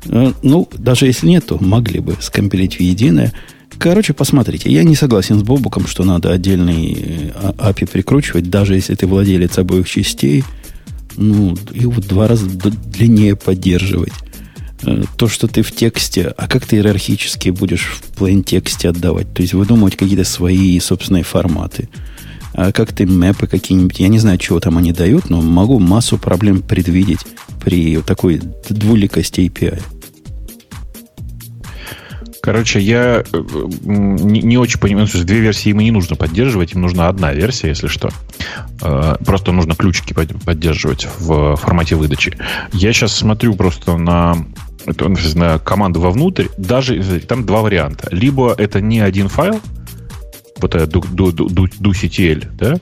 Э, 0.06 0.32
ну, 0.42 0.68
даже 0.76 1.06
если 1.06 1.26
нет, 1.26 1.46
то 1.46 1.58
могли 1.62 2.00
бы 2.00 2.16
скомпилить 2.20 2.76
в 2.76 2.80
единое. 2.80 3.32
Короче, 3.78 4.12
посмотрите. 4.12 4.70
Я 4.70 4.84
не 4.84 4.94
согласен 4.94 5.38
с 5.38 5.42
Бобуком, 5.42 5.86
что 5.86 6.04
надо 6.04 6.30
отдельный 6.30 7.32
API 7.34 7.90
прикручивать, 7.90 8.50
даже 8.50 8.74
если 8.74 8.94
ты 8.94 9.06
владелец 9.06 9.58
обоих 9.58 9.88
частей. 9.88 10.44
Ну, 11.16 11.56
и 11.72 11.86
в 11.86 12.00
два 12.00 12.28
раза 12.28 12.46
длиннее 12.46 13.36
поддерживать. 13.36 14.12
Э, 14.84 15.04
то, 15.16 15.28
что 15.28 15.46
ты 15.48 15.62
в 15.62 15.72
тексте, 15.72 16.32
а 16.36 16.48
как 16.48 16.66
ты 16.66 16.76
иерархически 16.76 17.50
будешь 17.50 18.00
в 18.00 18.20
plain 18.20 18.42
тексте 18.42 18.88
отдавать? 18.88 19.32
То 19.32 19.42
есть 19.42 19.54
выдумывать 19.54 19.96
какие-то 19.96 20.24
свои 20.24 20.78
собственные 20.80 21.24
форматы. 21.24 21.88
А 22.54 22.72
как 22.72 22.92
ты 22.92 23.06
мэпы 23.06 23.46
какие-нибудь, 23.46 23.98
я 23.98 24.08
не 24.08 24.18
знаю, 24.18 24.38
чего 24.38 24.60
там 24.60 24.76
они 24.76 24.92
дают, 24.92 25.30
но 25.30 25.40
могу 25.40 25.78
массу 25.78 26.18
проблем 26.18 26.60
предвидеть 26.60 27.20
при 27.64 28.00
такой 28.02 28.40
двуликости 28.68 29.40
API. 29.40 29.82
Короче, 32.42 32.80
я 32.80 33.22
э, 33.32 33.42
не, 33.84 34.42
не 34.42 34.58
очень 34.58 34.80
понимаю, 34.80 35.06
что 35.06 35.22
две 35.22 35.38
версии 35.38 35.68
им 35.70 35.78
не 35.78 35.92
нужно 35.92 36.16
поддерживать, 36.16 36.72
им 36.72 36.80
нужна 36.80 37.06
одна 37.06 37.32
версия, 37.32 37.68
если 37.68 37.86
что. 37.86 38.10
Э, 38.82 39.14
просто 39.24 39.52
нужно 39.52 39.76
ключики 39.76 40.12
поддерживать 40.12 41.06
в 41.20 41.54
формате 41.54 41.94
выдачи. 41.94 42.36
Я 42.72 42.92
сейчас 42.92 43.14
смотрю 43.14 43.54
просто 43.54 43.96
на 43.96 44.44
на 45.34 45.60
команду 45.60 46.00
вовнутрь, 46.00 46.46
даже 46.58 47.20
там 47.20 47.46
два 47.46 47.62
варианта. 47.62 48.08
Либо 48.10 48.52
это 48.58 48.80
не 48.80 48.98
один 48.98 49.28
файл, 49.28 49.60
вот 50.60 50.74
это 50.74 50.86
DoCTL, 50.98 52.48
да, 52.56 52.74
э, 52.74 52.78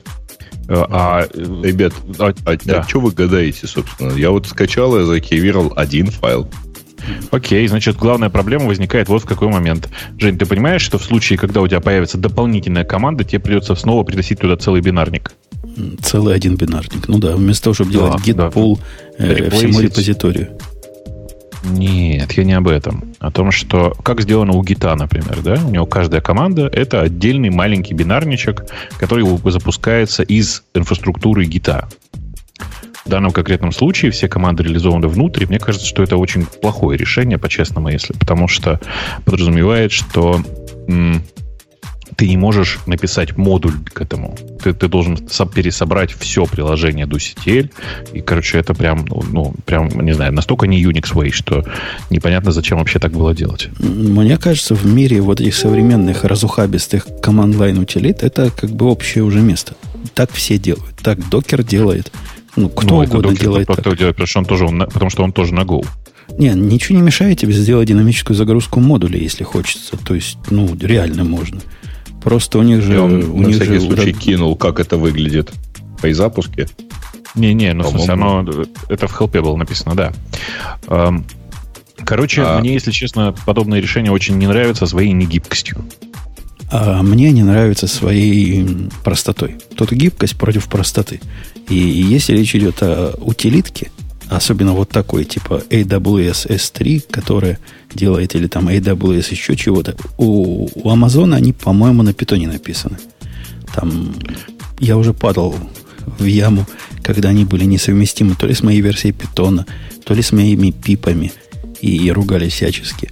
а, 0.73 1.27
ребят, 1.33 1.93
а, 2.19 2.33
а, 2.45 2.57
да. 2.63 2.79
а 2.79 2.87
что 2.87 2.99
вы 2.99 3.11
гадаете, 3.11 3.67
собственно? 3.67 4.11
Я 4.13 4.31
вот 4.31 4.47
скачал 4.47 4.97
и 4.99 5.03
закивировал 5.03 5.73
один 5.75 6.07
файл. 6.07 6.47
Окей, 7.31 7.67
значит, 7.67 7.97
главная 7.97 8.29
проблема 8.29 8.65
возникает 8.65 9.07
вот 9.09 9.23
в 9.23 9.25
какой 9.25 9.47
момент. 9.47 9.89
Жень, 10.19 10.37
ты 10.37 10.45
понимаешь, 10.45 10.81
что 10.81 10.97
в 10.97 11.03
случае, 11.03 11.39
когда 11.39 11.61
у 11.61 11.67
тебя 11.67 11.79
появится 11.79 12.17
дополнительная 12.17 12.83
команда, 12.83 13.23
тебе 13.23 13.39
придется 13.39 13.75
снова 13.75 14.03
приносить 14.03 14.39
туда 14.39 14.55
целый 14.55 14.81
бинарник? 14.81 15.33
Целый 16.01 16.35
один 16.35 16.55
бинарник. 16.55 17.07
Ну 17.07 17.17
да, 17.17 17.35
вместо 17.35 17.65
того, 17.65 17.73
чтобы 17.73 17.91
делать 17.91 18.21
git 18.21 18.33
да. 18.33 18.47
pull 18.47 18.79
э, 19.17 19.49
всему 19.49 19.79
репозиторию. 19.79 20.57
Нет, 21.63 22.31
я 22.33 22.43
не 22.43 22.53
об 22.53 22.67
этом. 22.67 23.13
О 23.19 23.31
том, 23.31 23.51
что 23.51 23.95
как 24.03 24.21
сделано 24.21 24.53
у 24.53 24.63
гита, 24.63 24.95
например, 24.95 25.41
да? 25.43 25.61
У 25.63 25.69
него 25.69 25.85
каждая 25.85 26.21
команда— 26.21 26.67
это 26.73 27.01
отдельный 27.01 27.49
маленький 27.49 27.93
бинарничек, 27.93 28.65
который 28.97 29.25
запускается 29.51 30.23
из 30.23 30.63
инфраструктуры 30.73 31.45
гита. 31.45 31.87
В 33.05 33.09
данном 33.09 33.31
конкретном 33.31 33.71
случае 33.71 34.11
все 34.11 34.27
команды 34.27 34.63
реализованы 34.63 35.07
внутрь. 35.07 35.45
Мне 35.47 35.59
кажется, 35.59 35.87
что 35.87 36.03
это 36.03 36.17
очень 36.17 36.45
плохое 36.45 36.97
решение, 36.97 37.37
по-честному, 37.37 37.89
если, 37.89 38.13
потому 38.13 38.47
что 38.47 38.79
подразумевает, 39.25 39.91
что 39.91 40.41
ты 42.21 42.27
не 42.27 42.37
можешь 42.37 42.77
написать 42.85 43.35
модуль 43.35 43.73
к 43.83 43.99
этому. 43.99 44.37
Ты, 44.63 44.73
ты 44.73 44.87
должен 44.87 45.17
пересобрать 45.55 46.11
все 46.11 46.45
приложение 46.45 47.07
до 47.07 47.17
CTL. 47.17 47.71
И, 48.13 48.21
короче, 48.21 48.59
это 48.59 48.75
прям, 48.75 49.05
ну, 49.09 49.23
ну, 49.31 49.55
прям, 49.65 49.89
не 49.89 50.13
знаю, 50.13 50.31
настолько 50.31 50.67
не 50.67 50.83
Unix 50.83 51.15
way, 51.15 51.31
что 51.31 51.65
непонятно, 52.11 52.51
зачем 52.51 52.77
вообще 52.77 52.99
так 52.99 53.11
было 53.11 53.33
делать. 53.33 53.69
Мне 53.79 54.37
кажется, 54.37 54.75
в 54.75 54.85
мире 54.85 55.19
вот 55.19 55.41
этих 55.41 55.55
современных 55.55 56.23
разухабистых 56.23 57.07
команд-лайн 57.23 57.79
утилит 57.79 58.21
это 58.21 58.51
как 58.51 58.69
бы 58.69 58.85
общее 58.85 59.23
уже 59.23 59.39
место. 59.39 59.73
Так 60.13 60.31
все 60.31 60.59
делают. 60.59 60.97
Так 61.01 61.27
докер 61.27 61.63
делает. 61.63 62.11
Ну, 62.55 62.69
кто 62.69 62.87
ну, 62.87 62.95
угодно 62.97 63.29
докер, 63.29 63.41
делает 63.41 63.67
так. 63.67 63.97
делает, 63.97 64.15
потому 64.15 64.27
что 64.27 64.39
он 64.39 64.45
тоже, 64.45 64.65
он, 64.65 64.79
потому 64.93 65.09
что 65.09 65.23
он 65.23 65.33
тоже 65.33 65.55
на 65.55 65.61
Go. 65.61 65.87
Не, 66.37 66.49
ничего 66.49 66.99
не 66.99 67.03
мешает 67.03 67.39
тебе 67.39 67.53
сделать 67.53 67.87
динамическую 67.87 68.37
загрузку 68.37 68.79
модуля, 68.79 69.17
если 69.17 69.43
хочется. 69.43 69.97
То 69.97 70.13
есть, 70.13 70.37
ну, 70.51 70.69
реально 70.79 71.23
можно. 71.23 71.61
Просто 72.23 72.59
у 72.59 72.63
них 72.63 72.81
же... 72.81 72.93
Я 72.93 73.03
он 73.03 73.23
у 73.23 73.41
на 73.41 73.47
них 73.47 73.55
всякий 73.55 73.79
же 73.79 73.81
случай 73.81 74.13
вот... 74.13 74.21
кинул, 74.21 74.55
как 74.55 74.79
это 74.79 74.97
выглядит 74.97 75.51
при 76.01 76.13
запуске. 76.13 76.67
Не-не, 77.35 77.73
ну, 77.73 77.83
в 77.83 77.89
смысле, 77.89 78.13
оно... 78.13 78.45
Это 78.89 79.07
в 79.07 79.17
хелпе 79.17 79.41
было 79.41 79.55
написано, 79.55 79.95
да. 79.95 80.13
Короче, 82.03 82.43
а... 82.43 82.59
мне, 82.59 82.73
если 82.73 82.91
честно, 82.91 83.33
подобное 83.45 83.79
решение 83.79 84.11
очень 84.11 84.37
не 84.37 84.47
нравится 84.47 84.85
своей 84.85 85.11
негибкостью. 85.13 85.83
А 86.71 87.03
мне 87.03 87.31
не 87.31 87.43
нравится 87.43 87.87
своей 87.87 88.65
простотой. 89.03 89.57
Тут 89.75 89.91
гибкость 89.91 90.37
против 90.37 90.67
простоты. 90.67 91.19
И 91.67 91.75
если 91.75 92.35
речь 92.35 92.55
идет 92.55 92.81
о 92.81 93.13
утилитке, 93.19 93.91
особенно 94.31 94.71
вот 94.71 94.89
такой, 94.89 95.25
типа 95.25 95.63
AWS 95.69 96.47
S3, 96.47 97.03
которая 97.11 97.59
делает, 97.93 98.33
или 98.33 98.47
там 98.47 98.69
AWS 98.69 99.31
еще 99.31 99.55
чего-то, 99.57 99.95
у, 100.17 100.69
у 100.73 100.89
Amazon 100.89 101.35
они, 101.35 101.51
по-моему, 101.51 102.01
на 102.01 102.13
питоне 102.13 102.47
написаны. 102.47 102.97
Там 103.75 104.15
я 104.79 104.97
уже 104.97 105.13
падал 105.13 105.55
в 106.17 106.23
яму, 106.23 106.65
когда 107.03 107.29
они 107.29 107.43
были 107.43 107.65
несовместимы. 107.65 108.35
То 108.35 108.47
ли 108.47 108.53
с 108.53 108.63
моей 108.63 108.81
версией 108.81 109.13
питона, 109.13 109.65
то 110.05 110.13
ли 110.13 110.21
с 110.21 110.31
моими 110.31 110.71
пипами. 110.71 111.31
И, 111.81 111.97
и 111.97 112.11
ругались 112.11 112.53
всячески. 112.53 113.11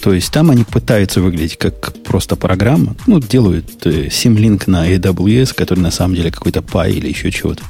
То 0.00 0.12
есть 0.12 0.32
там 0.32 0.50
они 0.50 0.64
пытаются 0.64 1.20
выглядеть 1.20 1.56
как 1.58 1.92
просто 2.04 2.36
программа, 2.36 2.94
ну, 3.06 3.18
делают 3.20 3.86
э, 3.86 4.08
симлинк 4.10 4.66
на 4.66 4.88
AWS, 4.88 5.54
который 5.54 5.80
на 5.80 5.90
самом 5.90 6.14
деле 6.14 6.30
какой-то 6.30 6.62
пай 6.62 6.92
или 6.92 7.08
еще 7.08 7.30
чего-то 7.30 7.64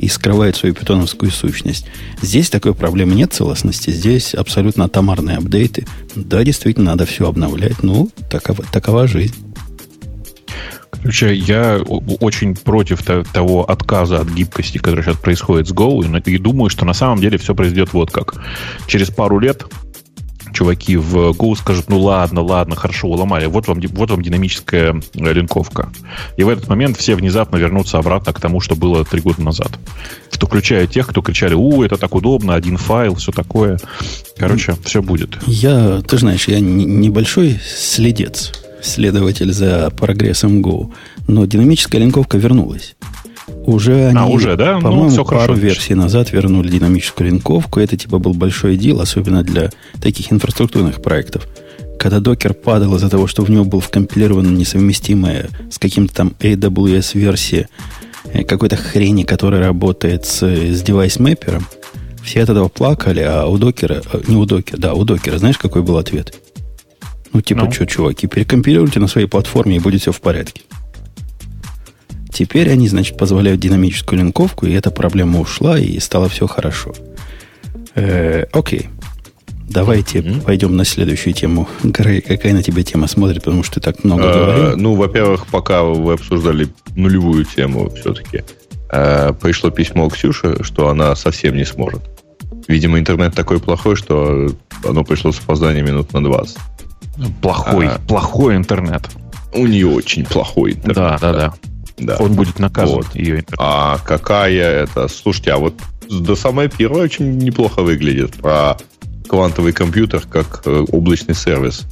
и 0.00 0.08
скрывает 0.08 0.56
свою 0.56 0.74
питоновскую 0.74 1.30
сущность. 1.30 1.86
Здесь 2.22 2.48
такой 2.48 2.74
проблемы 2.74 3.14
нет 3.14 3.32
целостности. 3.34 3.90
Здесь 3.90 4.34
абсолютно 4.34 4.86
атомарные 4.86 5.36
апдейты. 5.36 5.86
Да, 6.14 6.42
действительно, 6.42 6.92
надо 6.92 7.04
все 7.04 7.28
обновлять. 7.28 7.82
Ну, 7.82 8.10
такова, 8.30 8.64
такова 8.72 9.06
жизнь. 9.06 9.34
Короче, 10.90 11.34
я 11.34 11.78
очень 12.20 12.54
против 12.56 13.02
того 13.02 13.70
отказа 13.70 14.20
от 14.20 14.28
гибкости, 14.28 14.78
который 14.78 15.02
сейчас 15.02 15.16
происходит 15.16 15.68
с 15.68 15.72
Go, 15.72 16.02
и 16.26 16.38
думаю, 16.38 16.68
что 16.68 16.84
на 16.84 16.92
самом 16.92 17.20
деле 17.20 17.38
все 17.38 17.54
произойдет 17.54 17.92
вот 17.92 18.10
как. 18.10 18.34
Через 18.86 19.10
пару 19.10 19.38
лет 19.38 19.64
чуваки 20.60 20.98
в 20.98 21.30
Go 21.30 21.56
скажут, 21.56 21.88
ну 21.88 21.98
ладно, 21.98 22.42
ладно, 22.42 22.76
хорошо, 22.76 23.08
уломали, 23.08 23.46
вот 23.46 23.66
вам, 23.66 23.80
вот 23.80 24.10
вам 24.10 24.20
динамическая 24.20 25.00
э, 25.14 25.32
линковка. 25.32 25.90
И 26.36 26.44
в 26.44 26.50
этот 26.50 26.68
момент 26.68 26.98
все 26.98 27.14
внезапно 27.14 27.56
вернутся 27.56 27.96
обратно 27.96 28.34
к 28.34 28.40
тому, 28.40 28.60
что 28.60 28.76
было 28.76 29.02
три 29.06 29.22
года 29.22 29.40
назад. 29.40 29.70
Включая 30.30 30.86
тех, 30.86 31.06
кто 31.06 31.22
кричали, 31.22 31.54
у, 31.54 31.82
это 31.82 31.96
так 31.96 32.14
удобно, 32.14 32.54
один 32.54 32.76
файл, 32.76 33.14
все 33.14 33.32
такое. 33.32 33.78
Короче, 34.36 34.76
все 34.84 35.00
будет. 35.00 35.38
Я, 35.46 36.02
ты 36.02 36.18
знаешь, 36.18 36.46
я 36.46 36.60
небольшой 36.60 37.58
следец, 37.64 38.52
следователь 38.82 39.52
за 39.52 39.90
прогрессом 39.90 40.60
Go, 40.60 40.92
но 41.26 41.46
динамическая 41.46 42.02
линковка 42.02 42.36
вернулась. 42.36 42.96
Уже 43.66 44.06
они, 44.06 44.18
а, 44.18 44.26
уже, 44.26 44.56
да? 44.56 44.76
Ну, 44.76 44.80
по-моему, 44.80 45.10
ну, 45.10 45.24
пару 45.24 45.40
хорошо, 45.40 45.52
версий 45.54 45.94
назад 45.94 46.32
вернули 46.32 46.68
динамическую 46.70 47.30
линковку. 47.30 47.80
Это 47.80 47.96
типа 47.96 48.18
был 48.18 48.34
большой 48.34 48.76
дел, 48.76 49.00
особенно 49.00 49.42
для 49.42 49.70
таких 50.00 50.32
инфраструктурных 50.32 51.02
проектов. 51.02 51.46
Когда 51.98 52.20
докер 52.20 52.54
падал 52.54 52.96
из-за 52.96 53.10
того, 53.10 53.26
что 53.26 53.42
в 53.42 53.50
него 53.50 53.64
был 53.64 53.80
вкомпилирован 53.80 54.54
несовместимая 54.54 55.50
с 55.70 55.78
каким-то 55.78 56.14
там 56.14 56.32
AWS 56.40 57.10
версия 57.18 57.68
э, 58.32 58.42
какой-то 58.44 58.76
хрени, 58.76 59.24
которая 59.24 59.62
работает 59.62 60.24
с, 60.24 60.42
с 60.42 60.82
девайс-мэпером, 60.82 61.66
все 62.22 62.42
от 62.42 62.48
этого 62.48 62.68
плакали, 62.68 63.20
а 63.20 63.46
у 63.46 63.58
докера, 63.58 64.02
э, 64.12 64.20
не 64.26 64.36
у 64.36 64.46
докера, 64.46 64.78
да, 64.78 64.94
у 64.94 65.04
докера, 65.04 65.38
знаешь, 65.38 65.58
какой 65.58 65.82
был 65.82 65.98
ответ? 65.98 66.34
Ну, 67.32 67.40
типа, 67.42 67.66
ну. 67.66 67.72
что, 67.72 67.86
чуваки, 67.86 68.26
перекомпилируйте 68.26 68.98
на 68.98 69.06
своей 69.06 69.26
платформе, 69.26 69.76
и 69.76 69.78
будет 69.78 70.00
все 70.00 70.12
в 70.12 70.20
порядке. 70.20 70.62
Теперь 72.32 72.70
они, 72.70 72.88
значит, 72.88 73.16
позволяют 73.16 73.60
динамическую 73.60 74.18
линковку, 74.18 74.66
и 74.66 74.72
эта 74.72 74.90
проблема 74.90 75.40
ушла, 75.40 75.78
и 75.78 75.98
стало 75.98 76.28
все 76.28 76.46
хорошо. 76.46 76.94
Э, 77.94 78.44
окей. 78.52 78.88
Давайте 79.68 80.18
mm-hmm. 80.18 80.42
пойдем 80.42 80.76
на 80.76 80.84
следующую 80.84 81.32
тему. 81.32 81.68
Грей, 81.82 82.20
какая 82.20 82.52
на 82.54 82.62
тебя 82.62 82.82
тема 82.82 83.06
смотрит, 83.06 83.44
потому 83.44 83.62
что 83.62 83.74
ты 83.74 83.80
так 83.80 84.02
много 84.02 84.24
э, 84.24 84.34
говорил? 84.34 84.76
Ну, 84.76 84.94
во-первых, 84.94 85.46
пока 85.46 85.82
вы 85.82 86.14
обсуждали 86.14 86.68
нулевую 86.96 87.44
тему 87.44 87.88
все-таки, 87.90 88.42
э, 88.90 89.32
пришло 89.40 89.70
письмо 89.70 90.08
Ксюше, 90.08 90.64
что 90.64 90.88
она 90.88 91.14
совсем 91.14 91.56
не 91.56 91.64
сможет. 91.64 92.02
Видимо, 92.66 92.98
интернет 92.98 93.34
такой 93.34 93.60
плохой, 93.60 93.94
что 93.94 94.50
оно 94.84 95.04
пришло 95.04 95.30
с 95.30 95.38
опозданием 95.38 95.86
минут 95.86 96.12
на 96.12 96.22
20. 96.22 96.58
Плохой, 97.40 97.88
а, 97.88 98.00
плохой 98.08 98.56
интернет. 98.56 99.08
У 99.52 99.66
нее 99.66 99.88
очень 99.88 100.24
плохой 100.24 100.72
интернет. 100.72 100.96
Да, 100.96 101.18
да, 101.20 101.32
да. 101.32 101.38
Да. 101.38 101.54
Он 102.18 102.34
будет 102.34 102.58
наказывать 102.58 103.06
вот. 103.06 103.16
ее. 103.16 103.44
А 103.58 103.98
какая 104.04 104.84
это? 104.84 105.08
Слушайте, 105.08 105.52
а 105.52 105.58
вот 105.58 105.74
до 106.08 106.36
самой 106.36 106.68
первой 106.68 107.02
очень 107.02 107.38
неплохо 107.38 107.82
выглядит 107.82 108.34
про 108.34 108.76
квантовый 109.28 109.72
компьютер 109.72 110.22
как 110.28 110.62
э, 110.64 110.84
облачный 110.90 111.34
сервис, 111.34 111.84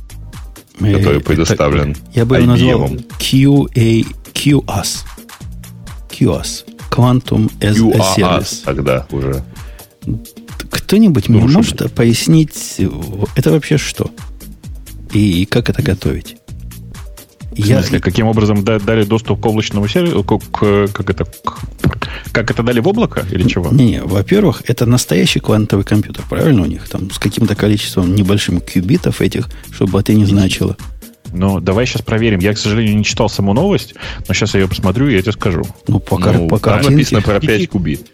э, 0.81 0.93
который 0.93 1.21
предоставлен 1.21 1.93
это, 1.93 2.00
Я 2.15 2.25
бы 2.25 2.37
его 2.37 2.47
назвал 2.47 2.88
QA, 3.21 4.07
QAS. 4.35 5.05
QAS. 6.09 6.65
Quantum 6.91 7.50
as 7.61 7.77
QAS 7.77 8.00
a 8.00 8.17
Service. 8.17 8.62
тогда 8.65 9.07
уже. 9.12 9.45
Кто-нибудь 10.71 11.29
мне 11.29 11.41
может 11.41 11.93
пояснить, 11.93 12.81
это 13.37 13.50
вообще 13.53 13.79
что? 13.79 14.11
И 15.12 15.47
как 15.47 15.71
это 15.71 15.83
готовить? 15.83 16.37
В 17.62 17.67
смысле, 17.67 18.00
каким 18.00 18.27
образом 18.27 18.65
дали 18.65 19.05
доступ 19.05 19.41
к 19.41 19.47
облачному 19.47 19.88
серверу, 19.88 20.23
к, 20.23 20.88
как 20.93 21.11
это, 21.11 21.25
к, 21.25 21.59
как 22.33 22.50
это 22.50 22.62
дали 22.62 22.81
в 22.81 22.88
облако 22.88 23.25
или 23.31 23.47
чего? 23.49 23.71
Не, 23.71 23.91
не, 23.91 24.03
во-первых, 24.03 24.62
это 24.67 24.87
настоящий 24.87 25.41
квантовый 25.41 25.85
компьютер, 25.85 26.25
правильно 26.29 26.62
у 26.62 26.67
них? 26.67 26.88
Там 26.88 27.11
с 27.11 27.19
каким-то 27.19 27.55
количеством 27.55 28.15
небольшим 28.15 28.61
кубитов 28.61 29.21
этих, 29.21 29.49
чтобы 29.73 30.00
это 30.00 30.15
не 30.15 30.25
значило. 30.25 30.77
Ну, 31.33 31.61
давай 31.61 31.87
сейчас 31.87 32.03
проверим. 32.03 32.38
Я, 32.38 32.55
к 32.55 32.59
сожалению, 32.59 32.97
не 32.97 33.05
читал 33.05 33.29
саму 33.29 33.53
новость, 33.53 33.95
но 34.27 34.35
сейчас 34.35 34.55
я 34.55 34.61
ее 34.61 34.69
посмотрю, 34.69 35.09
и 35.09 35.15
я 35.15 35.23
тебе 35.23 35.33
скажу. 35.33 35.62
Ну, 35.87 36.00
пока, 36.00 36.33
ну, 36.33 36.49
по 36.49 36.59
картинке... 36.59 36.93
написано 36.93 37.23
про 37.23 37.41
5 37.41 37.69
кубит. 37.69 38.07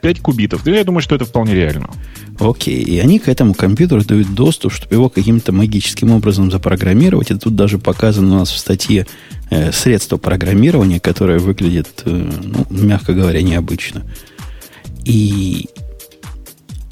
5 0.00 0.20
кубитов. 0.20 0.66
Я 0.66 0.84
думаю, 0.84 1.02
что 1.02 1.14
это 1.14 1.24
вполне 1.24 1.54
реально. 1.54 1.90
Окей. 2.38 2.82
И 2.82 2.98
они 2.98 3.18
к 3.18 3.28
этому 3.28 3.54
компьютеру 3.54 4.04
дают 4.04 4.34
доступ, 4.34 4.72
чтобы 4.72 4.94
его 4.94 5.08
каким-то 5.08 5.52
магическим 5.52 6.10
образом 6.10 6.50
запрограммировать. 6.50 7.30
И 7.30 7.34
тут 7.34 7.54
даже 7.54 7.78
показано 7.78 8.36
у 8.36 8.38
нас 8.38 8.50
в 8.50 8.58
статье 8.58 9.06
э, 9.50 9.72
средство 9.72 10.16
программирования, 10.16 11.00
которое 11.00 11.38
выглядит, 11.38 12.02
э, 12.04 12.30
ну, 12.42 12.66
мягко 12.70 13.12
говоря, 13.12 13.42
необычно. 13.42 14.04
И, 15.04 15.68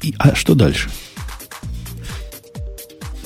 и... 0.01 0.15
А 0.17 0.35
что 0.35 0.55
дальше? 0.55 0.89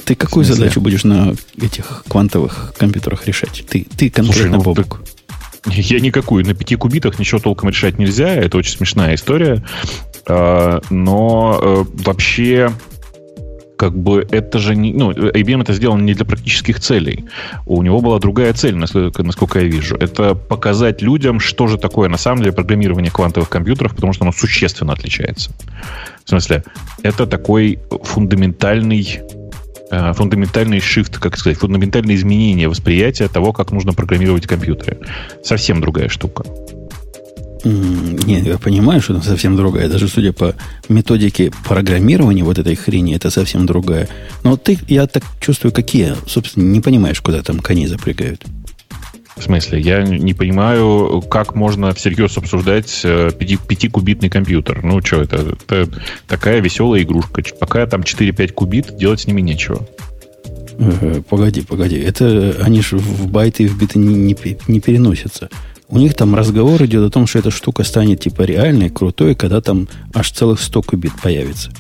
Ты 0.06 0.16
какую 0.16 0.46
задачу 0.46 0.82
будешь 0.82 1.04
на 1.04 1.34
этих 1.60 2.04
квантовых 2.08 2.76
компьютерах 2.78 3.26
решать? 3.26 3.66
Ты, 3.68 3.88
ты 3.98 4.10
конкретно, 4.12 4.34
Слушай, 4.34 4.52
ну, 4.52 4.62
Бобок. 4.62 5.02
Я 5.66 6.00
никакую. 6.00 6.46
На 6.46 6.54
пяти 6.54 6.76
кубитах 6.76 7.18
ничего 7.18 7.40
толком 7.40 7.70
решать 7.70 7.98
нельзя. 7.98 8.30
Это 8.30 8.58
очень 8.58 8.78
смешная 8.78 9.16
история. 9.16 9.66
А, 10.28 10.82
но 10.90 11.60
э, 11.62 11.84
вообще 12.04 12.72
как 13.78 13.98
бы 13.98 14.26
это 14.32 14.58
же 14.58 14.76
не... 14.76 14.94
Ну, 14.94 15.12
IBM 15.12 15.62
это 15.64 15.74
сделано 15.74 16.02
не 16.02 16.14
для 16.14 16.26
практических 16.26 16.80
целей. 16.80 17.26
У 17.66 17.82
него 17.84 18.00
была 18.00 18.20
другая 18.20 18.54
цель, 18.54 18.76
насколько, 18.76 19.22
насколько 19.24 19.60
я 19.60 19.66
вижу. 19.66 19.98
Это 19.98 20.34
показать 20.34 21.02
людям, 21.02 21.40
что 21.40 21.68
же 21.68 21.78
такое 21.78 22.08
на 22.08 22.18
самом 22.18 22.40
деле 22.40 22.54
программирование 22.54 23.12
квантовых 23.12 23.50
компьютеров, 23.50 23.94
потому 23.94 24.14
что 24.14 24.24
оно 24.24 24.32
существенно 24.32 24.94
отличается. 24.94 25.52
В 26.24 26.30
смысле, 26.30 26.64
это 27.04 27.28
такой 27.28 27.80
фундаментальный 28.04 29.22
Э, 29.92 30.14
фундаментальный 30.14 30.80
shift, 30.80 31.20
как 31.20 31.38
сказать, 31.38 31.60
фундаментальное 31.60 32.16
изменение 32.16 32.68
восприятия 32.68 33.28
того, 33.28 33.54
как 33.54 33.72
нужно 33.72 33.94
программировать 33.94 34.48
компьютеры. 34.48 34.98
Совсем 35.44 35.80
другая 35.80 36.10
штука. 36.10 36.44
Не, 37.66 38.42
я 38.42 38.60
понимаю, 38.60 39.02
что 39.02 39.14
это 39.14 39.26
совсем 39.26 39.56
другая. 39.56 39.90
Даже 39.90 40.08
судя 40.08 40.34
по 40.34 40.54
методике 40.88 41.52
программирования 41.68 42.44
вот 42.44 42.60
этой 42.60 42.76
хрени, 42.76 43.16
это 43.16 43.32
совсем 43.32 43.66
другая. 43.66 44.08
Но 44.44 44.56
ты, 44.56 44.78
я 44.88 45.08
так 45.08 45.24
чувствую, 45.42 45.72
какие, 45.72 46.14
собственно, 46.28 46.64
не 46.64 46.80
понимаешь, 46.80 47.20
куда 47.22 47.42
там 47.42 47.60
кони 47.60 47.88
запрягают. 47.88 48.44
В 49.36 49.44
смысле, 49.44 49.82
я 49.82 50.04
не 50.04 50.34
понимаю, 50.34 51.24
как 51.30 51.56
можно 51.56 51.94
всерьез 51.94 52.38
обсуждать 52.38 53.02
э, 53.04 53.32
пятикубитный 53.38 54.30
компьютер. 54.30 54.82
Ну, 54.84 55.02
что 55.02 55.24
это? 55.24 55.58
Это 55.68 55.90
такая 56.28 56.62
веселая 56.62 57.02
игрушка. 57.02 57.44
Пока 57.60 57.86
там 57.88 58.02
4-5 58.02 58.54
кубит, 58.54 58.96
делать 58.96 59.22
с 59.22 59.28
ними 59.28 59.42
нечего. 59.42 59.86
Погоди, 61.30 61.62
погоди. 61.62 61.98
Это 61.98 62.56
они 62.62 62.82
же 62.82 62.98
в 62.98 63.28
байты 63.28 63.64
и 63.64 63.68
в 63.68 63.78
биты 63.78 63.98
не, 63.98 64.14
не, 64.14 64.38
не 64.68 64.80
переносятся. 64.80 65.50
У 65.96 65.98
них 65.98 66.14
там 66.14 66.36
разговор 66.36 66.84
идет 66.84 67.08
о 67.08 67.10
том, 67.10 67.26
что 67.26 67.40
эта 67.40 67.52
штука 67.52 67.86
станет 67.86 68.20
типа 68.20 68.42
реальной, 68.42 68.90
крутой, 68.90 69.34
когда 69.34 69.62
там 69.62 69.88
аж 70.14 70.30
целых 70.30 70.60
100 70.60 70.82
кубит 70.82 71.14
появится. 71.24 71.72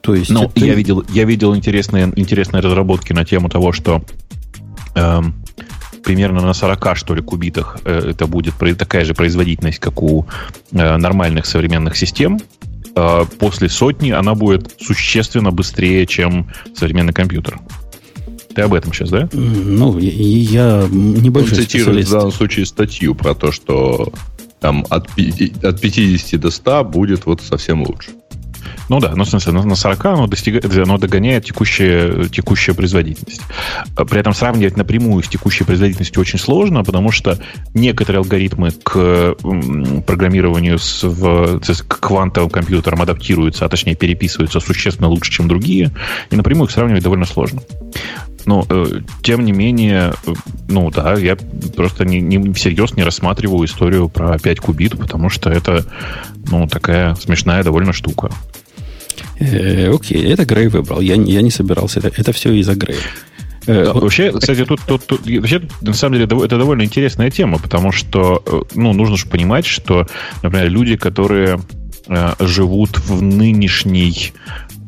То 0.00 0.14
есть 0.14 0.30
ну, 0.30 0.44
это... 0.44 0.64
я 0.64 0.74
видел, 0.74 1.04
я 1.10 1.24
видел 1.24 1.54
интересные, 1.54 2.10
интересные 2.16 2.62
разработки 2.62 3.12
на 3.12 3.26
тему 3.26 3.50
того, 3.50 3.72
что 3.72 4.02
эм, 4.94 5.34
примерно 6.02 6.40
на 6.40 6.54
40, 6.54 6.96
что 6.96 7.14
ли, 7.14 7.20
кубитах 7.20 7.76
э, 7.84 8.12
это 8.12 8.26
будет 8.26 8.54
такая 8.78 9.04
же 9.04 9.12
производительность, 9.12 9.80
как 9.80 10.02
у 10.02 10.24
э, 10.72 10.96
нормальных 10.96 11.44
современных 11.44 11.98
систем. 11.98 12.40
Э, 12.96 13.26
после 13.38 13.68
сотни 13.68 14.12
она 14.12 14.34
будет 14.34 14.76
существенно 14.80 15.50
быстрее, 15.50 16.06
чем 16.06 16.50
современный 16.74 17.12
компьютер. 17.12 17.60
Ты 18.54 18.62
об 18.62 18.74
этом 18.74 18.92
сейчас, 18.92 19.10
да? 19.10 19.28
Ну, 19.32 19.98
я 19.98 20.86
небольшой 20.90 21.58
Он 21.58 21.64
цитирует 21.64 22.08
в 22.08 22.10
данном 22.10 22.32
случае 22.32 22.66
статью 22.66 23.14
про 23.14 23.34
то, 23.34 23.52
что 23.52 24.12
там 24.60 24.84
от, 24.90 25.08
от 25.62 25.80
50 25.80 26.40
до 26.40 26.50
100 26.50 26.84
будет 26.84 27.26
вот 27.26 27.40
совсем 27.42 27.82
лучше. 27.82 28.10
Ну 28.88 28.98
да, 28.98 29.12
ну, 29.14 29.22
в 29.22 29.28
смысле, 29.28 29.52
на 29.52 29.76
40 29.76 30.04
оно, 30.06 30.26
достигает, 30.26 30.64
оно 30.76 30.98
догоняет 30.98 31.44
текущая, 31.44 32.24
текущая 32.24 32.74
производительность. 32.74 33.40
При 33.94 34.18
этом 34.18 34.34
сравнивать 34.34 34.76
напрямую 34.76 35.22
с 35.22 35.28
текущей 35.28 35.62
производительностью 35.62 36.20
очень 36.20 36.40
сложно, 36.40 36.82
потому 36.82 37.12
что 37.12 37.38
некоторые 37.72 38.18
алгоритмы 38.18 38.72
к 38.72 39.36
программированию 40.06 40.80
с, 40.80 41.04
в, 41.04 41.60
к 41.60 42.00
квантовым 42.00 42.50
компьютерам 42.50 43.00
адаптируются, 43.00 43.64
а 43.64 43.68
точнее 43.68 43.94
переписываются 43.94 44.58
существенно 44.58 45.08
лучше, 45.08 45.30
чем 45.30 45.46
другие, 45.46 45.92
и 46.30 46.36
напрямую 46.36 46.66
их 46.66 46.72
сравнивать 46.72 47.04
довольно 47.04 47.26
сложно. 47.26 47.62
Но, 48.46 48.64
э, 48.68 49.00
тем 49.22 49.44
не 49.44 49.52
менее, 49.52 50.14
э, 50.26 50.32
ну 50.68 50.90
да, 50.90 51.14
я 51.14 51.36
просто 51.76 52.04
не, 52.04 52.20
не, 52.20 52.52
всерьез 52.52 52.96
не 52.96 53.02
рассматриваю 53.02 53.64
историю 53.66 54.08
про 54.08 54.38
5 54.38 54.60
кубит, 54.60 54.98
потому 54.98 55.28
что 55.28 55.50
это, 55.50 55.84
ну, 56.50 56.66
такая 56.66 57.14
смешная 57.14 57.62
довольно 57.62 57.92
штука. 57.92 58.30
Э, 59.38 59.92
окей, 59.92 60.24
это 60.32 60.44
Грей 60.44 60.68
выбрал. 60.68 61.00
Я, 61.00 61.14
я 61.14 61.42
не 61.42 61.50
собирался. 61.50 62.00
Это, 62.00 62.12
это 62.16 62.32
все 62.32 62.52
из-за 62.52 62.74
Грея. 62.74 62.98
Э, 63.66 63.84
да, 63.84 63.92
вообще, 63.92 64.32
кстати, 64.32 64.64
тут, 64.64 64.80
тут, 64.86 65.06
тут 65.06 65.26
вообще, 65.26 65.62
на 65.80 65.92
самом 65.92 66.14
деле 66.14 66.24
это 66.24 66.58
довольно 66.58 66.82
интересная 66.82 67.30
тема, 67.30 67.58
потому 67.58 67.92
что 67.92 68.42
э, 68.46 68.60
ну, 68.74 68.92
нужно 68.92 69.16
же 69.16 69.26
понимать, 69.26 69.66
что, 69.66 70.06
например, 70.42 70.70
люди, 70.70 70.96
которые 70.96 71.60
э, 72.08 72.32
живут 72.40 72.98
в 72.98 73.22
нынешней 73.22 74.32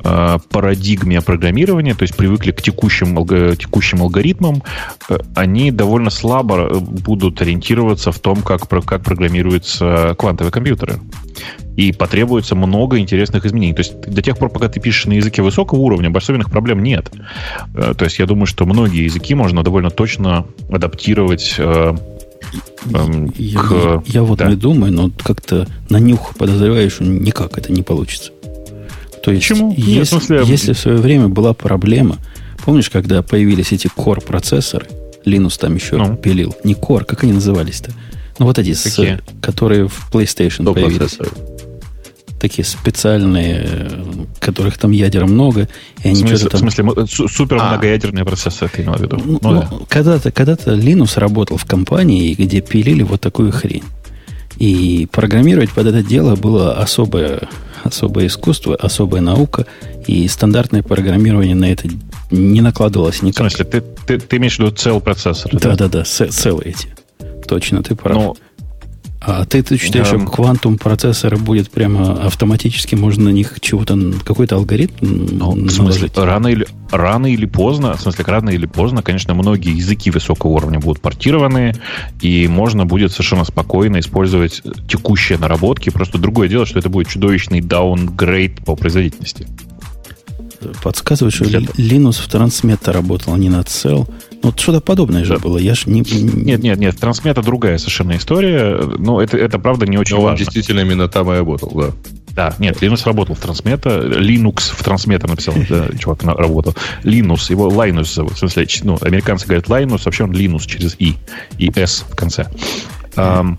парадигме 0.02 1.20
программирования, 1.20 1.94
то 1.94 2.02
есть 2.02 2.16
привыкли 2.16 2.50
к 2.50 2.60
текущим, 2.60 3.14
текущим 3.56 4.02
алгоритмам, 4.02 4.62
они 5.34 5.70
довольно 5.70 6.10
слабо 6.10 6.80
будут 6.80 7.40
ориентироваться 7.40 8.12
в 8.12 8.18
том, 8.18 8.42
как, 8.42 8.68
как 8.68 9.02
программируются 9.02 10.14
квантовые 10.18 10.52
компьютеры 10.52 10.98
и 11.76 11.92
потребуется 11.92 12.54
много 12.54 12.98
интересных 12.98 13.46
изменений. 13.46 13.74
То 13.74 13.80
есть 13.80 14.00
до 14.00 14.22
тех 14.22 14.36
пор, 14.36 14.50
пока 14.50 14.68
ты 14.68 14.80
пишешь 14.80 15.06
на 15.06 15.14
языке 15.14 15.42
высокого 15.42 15.78
уровня, 15.80 16.12
особенных 16.14 16.50
проблем 16.50 16.82
нет. 16.82 17.10
Э, 17.74 17.94
то 17.96 18.04
есть 18.04 18.18
я 18.18 18.26
думаю, 18.26 18.46
что 18.46 18.66
многие 18.66 19.04
языки 19.04 19.34
можно 19.34 19.62
довольно 19.62 19.90
точно 19.90 20.46
адаптировать 20.70 21.54
э, 21.58 21.94
эм, 22.92 23.32
я, 23.36 23.60
к... 23.60 23.72
я, 23.72 24.02
я 24.06 24.22
вот 24.22 24.38
да. 24.38 24.48
не 24.48 24.56
думаю, 24.56 24.92
но 24.92 25.10
как-то 25.22 25.66
на 25.88 25.98
нюх 25.98 26.34
подозреваешь, 26.36 26.92
что 26.92 27.04
никак 27.04 27.58
это 27.58 27.72
не 27.72 27.82
получится. 27.82 28.32
То 29.22 29.30
есть, 29.30 29.48
Почему? 29.48 29.72
Если, 29.76 29.92
Нет, 29.92 30.06
в 30.06 30.10
смысле... 30.10 30.42
если 30.44 30.72
в 30.72 30.78
свое 30.78 30.98
время 30.98 31.28
была 31.28 31.54
проблема, 31.54 32.18
помнишь, 32.64 32.90
когда 32.90 33.22
появились 33.22 33.72
эти 33.72 33.86
Core 33.86 34.24
процессоры, 34.24 34.86
Linux 35.24 35.58
там 35.58 35.74
еще 35.74 35.96
ну. 35.96 36.16
пилил. 36.16 36.54
Не 36.64 36.74
Core, 36.74 37.04
как 37.04 37.22
они 37.22 37.32
назывались-то? 37.32 37.92
Ну, 38.38 38.46
вот 38.46 38.58
эти, 38.58 38.72
с, 38.72 39.20
которые 39.40 39.86
в 39.88 40.10
PlayStation 40.12 40.64
До 40.64 40.74
появились. 40.74 41.14
Процессоры 41.14 41.30
такие 42.42 42.64
специальные, 42.64 43.88
которых 44.40 44.76
там 44.76 44.90
ядер 44.90 45.26
много, 45.26 45.68
и 46.02 46.08
они 46.08 46.16
смысле, 46.16 46.48
там... 46.48 46.68
В 46.68 46.72
смысле, 46.74 47.28
супер 47.28 47.58
а. 47.60 47.68
многоядерные 47.70 48.24
процессоры 48.24 48.68
ты 48.74 48.82
имел 48.82 48.94
в 48.94 49.00
виду? 49.00 49.16
Ну, 49.24 49.38
ну, 49.40 49.60
да. 49.60 49.70
когда-то, 49.88 50.32
когда-то 50.32 50.72
Linux 50.72 51.20
работал 51.20 51.56
в 51.56 51.64
компании, 51.64 52.34
где 52.34 52.60
пилили 52.60 53.04
вот 53.04 53.20
такую 53.20 53.52
хрень. 53.52 53.84
И 54.56 55.08
программировать 55.12 55.70
под 55.70 55.86
это 55.86 56.02
дело 56.02 56.34
было 56.34 56.74
особое, 56.74 57.48
особое 57.82 58.26
искусство, 58.26 58.74
особая 58.76 59.20
наука, 59.20 59.66
и 60.06 60.26
стандартное 60.28 60.82
программирование 60.82 61.54
на 61.54 61.70
это 61.70 61.88
не 62.30 62.60
накладывалось 62.60 63.22
никак. 63.22 63.48
В 63.48 63.50
смысле, 63.50 63.64
ты, 63.64 63.80
ты, 64.06 64.18
ты 64.18 64.36
имеешь 64.36 64.56
в 64.56 64.58
виду 64.60 64.70
цел 64.70 65.00
процессоры? 65.00 65.58
Да-да-да, 65.58 66.04
целые 66.04 66.70
эти. 66.70 66.88
Точно, 67.46 67.82
ты 67.82 67.94
прав. 67.94 68.16
Но 68.16 68.36
а 69.24 69.44
ты, 69.44 69.62
ты 69.62 69.76
считаешь, 69.78 70.08
что 70.08 70.18
квантум 70.18 70.78
процессоры 70.78 71.36
будет 71.36 71.70
прямо 71.70 72.24
автоматически, 72.24 72.96
можно 72.96 73.24
на 73.24 73.28
них 73.28 73.58
чего-то, 73.60 73.96
какой-то 74.24 74.56
алгоритм 74.56 74.92
ну, 75.00 75.52
в 75.52 75.70
смысле, 75.70 76.10
рано 76.16 76.48
или, 76.48 76.66
рано 76.90 77.26
или 77.26 77.46
поздно, 77.46 77.96
в 77.96 78.00
смысле, 78.00 78.24
рано 78.26 78.50
или 78.50 78.66
поздно, 78.66 79.02
конечно, 79.02 79.34
многие 79.34 79.76
языки 79.76 80.10
высокого 80.10 80.50
уровня 80.50 80.80
будут 80.80 81.00
портированы, 81.00 81.74
и 82.20 82.48
можно 82.48 82.84
будет 82.84 83.12
совершенно 83.12 83.44
спокойно 83.44 84.00
использовать 84.00 84.60
текущие 84.88 85.38
наработки. 85.38 85.90
Просто 85.90 86.18
другое 86.18 86.48
дело, 86.48 86.66
что 86.66 86.80
это 86.80 86.88
будет 86.88 87.06
чудовищный 87.06 87.60
даунгрейд 87.60 88.64
по 88.64 88.74
производительности. 88.74 89.46
Подсказывает, 90.82 91.34
что 91.34 91.44
Linux 91.44 92.20
в 92.20 92.28
трансмета 92.28 92.92
работал, 92.92 93.34
а 93.34 93.38
не 93.38 93.48
на 93.48 93.60
Cell. 93.60 94.08
Ну, 94.42 94.50
вот 94.50 94.58
что-то 94.58 94.80
подобное 94.80 95.24
же 95.24 95.34
да. 95.34 95.38
было. 95.38 95.58
Я 95.58 95.74
ж 95.74 95.86
не... 95.86 96.00
Нет, 96.00 96.62
нет, 96.62 96.78
нет. 96.78 96.98
Трансмета 96.98 97.42
другая 97.42 97.78
совершенно 97.78 98.16
история. 98.16 98.76
Но 98.98 99.20
это, 99.20 99.36
это 99.36 99.58
правда 99.58 99.86
не 99.86 99.98
очень 99.98 100.16
Но 100.16 100.22
важно. 100.22 100.32
он 100.32 100.38
действительно 100.38 100.80
именно 100.80 101.08
там 101.08 101.30
и 101.32 101.36
работал, 101.36 101.70
да. 101.74 101.90
Да, 102.34 102.54
нет, 102.58 102.82
Linux 102.82 103.02
работал 103.04 103.34
в 103.34 103.40
трансмета. 103.40 103.90
Linux 104.00 104.72
в 104.74 104.82
трансмета 104.82 105.28
написал, 105.28 105.54
да, 105.68 105.86
чувак 105.98 106.22
работал. 106.24 106.74
Linux, 107.04 107.50
его 107.50 107.68
Linus 107.68 108.14
зовут. 108.14 108.32
В 108.32 108.38
смысле, 108.38 108.66
ну, 108.84 108.98
американцы 109.00 109.46
говорят 109.46 109.66
Linus, 109.66 110.02
вообще 110.04 110.24
он 110.24 110.32
Linux 110.32 110.66
через 110.66 110.96
И. 110.98 111.16
И 111.58 111.70
S 111.74 112.04
в 112.08 112.16
конце. 112.16 112.48
Um, 113.16 113.58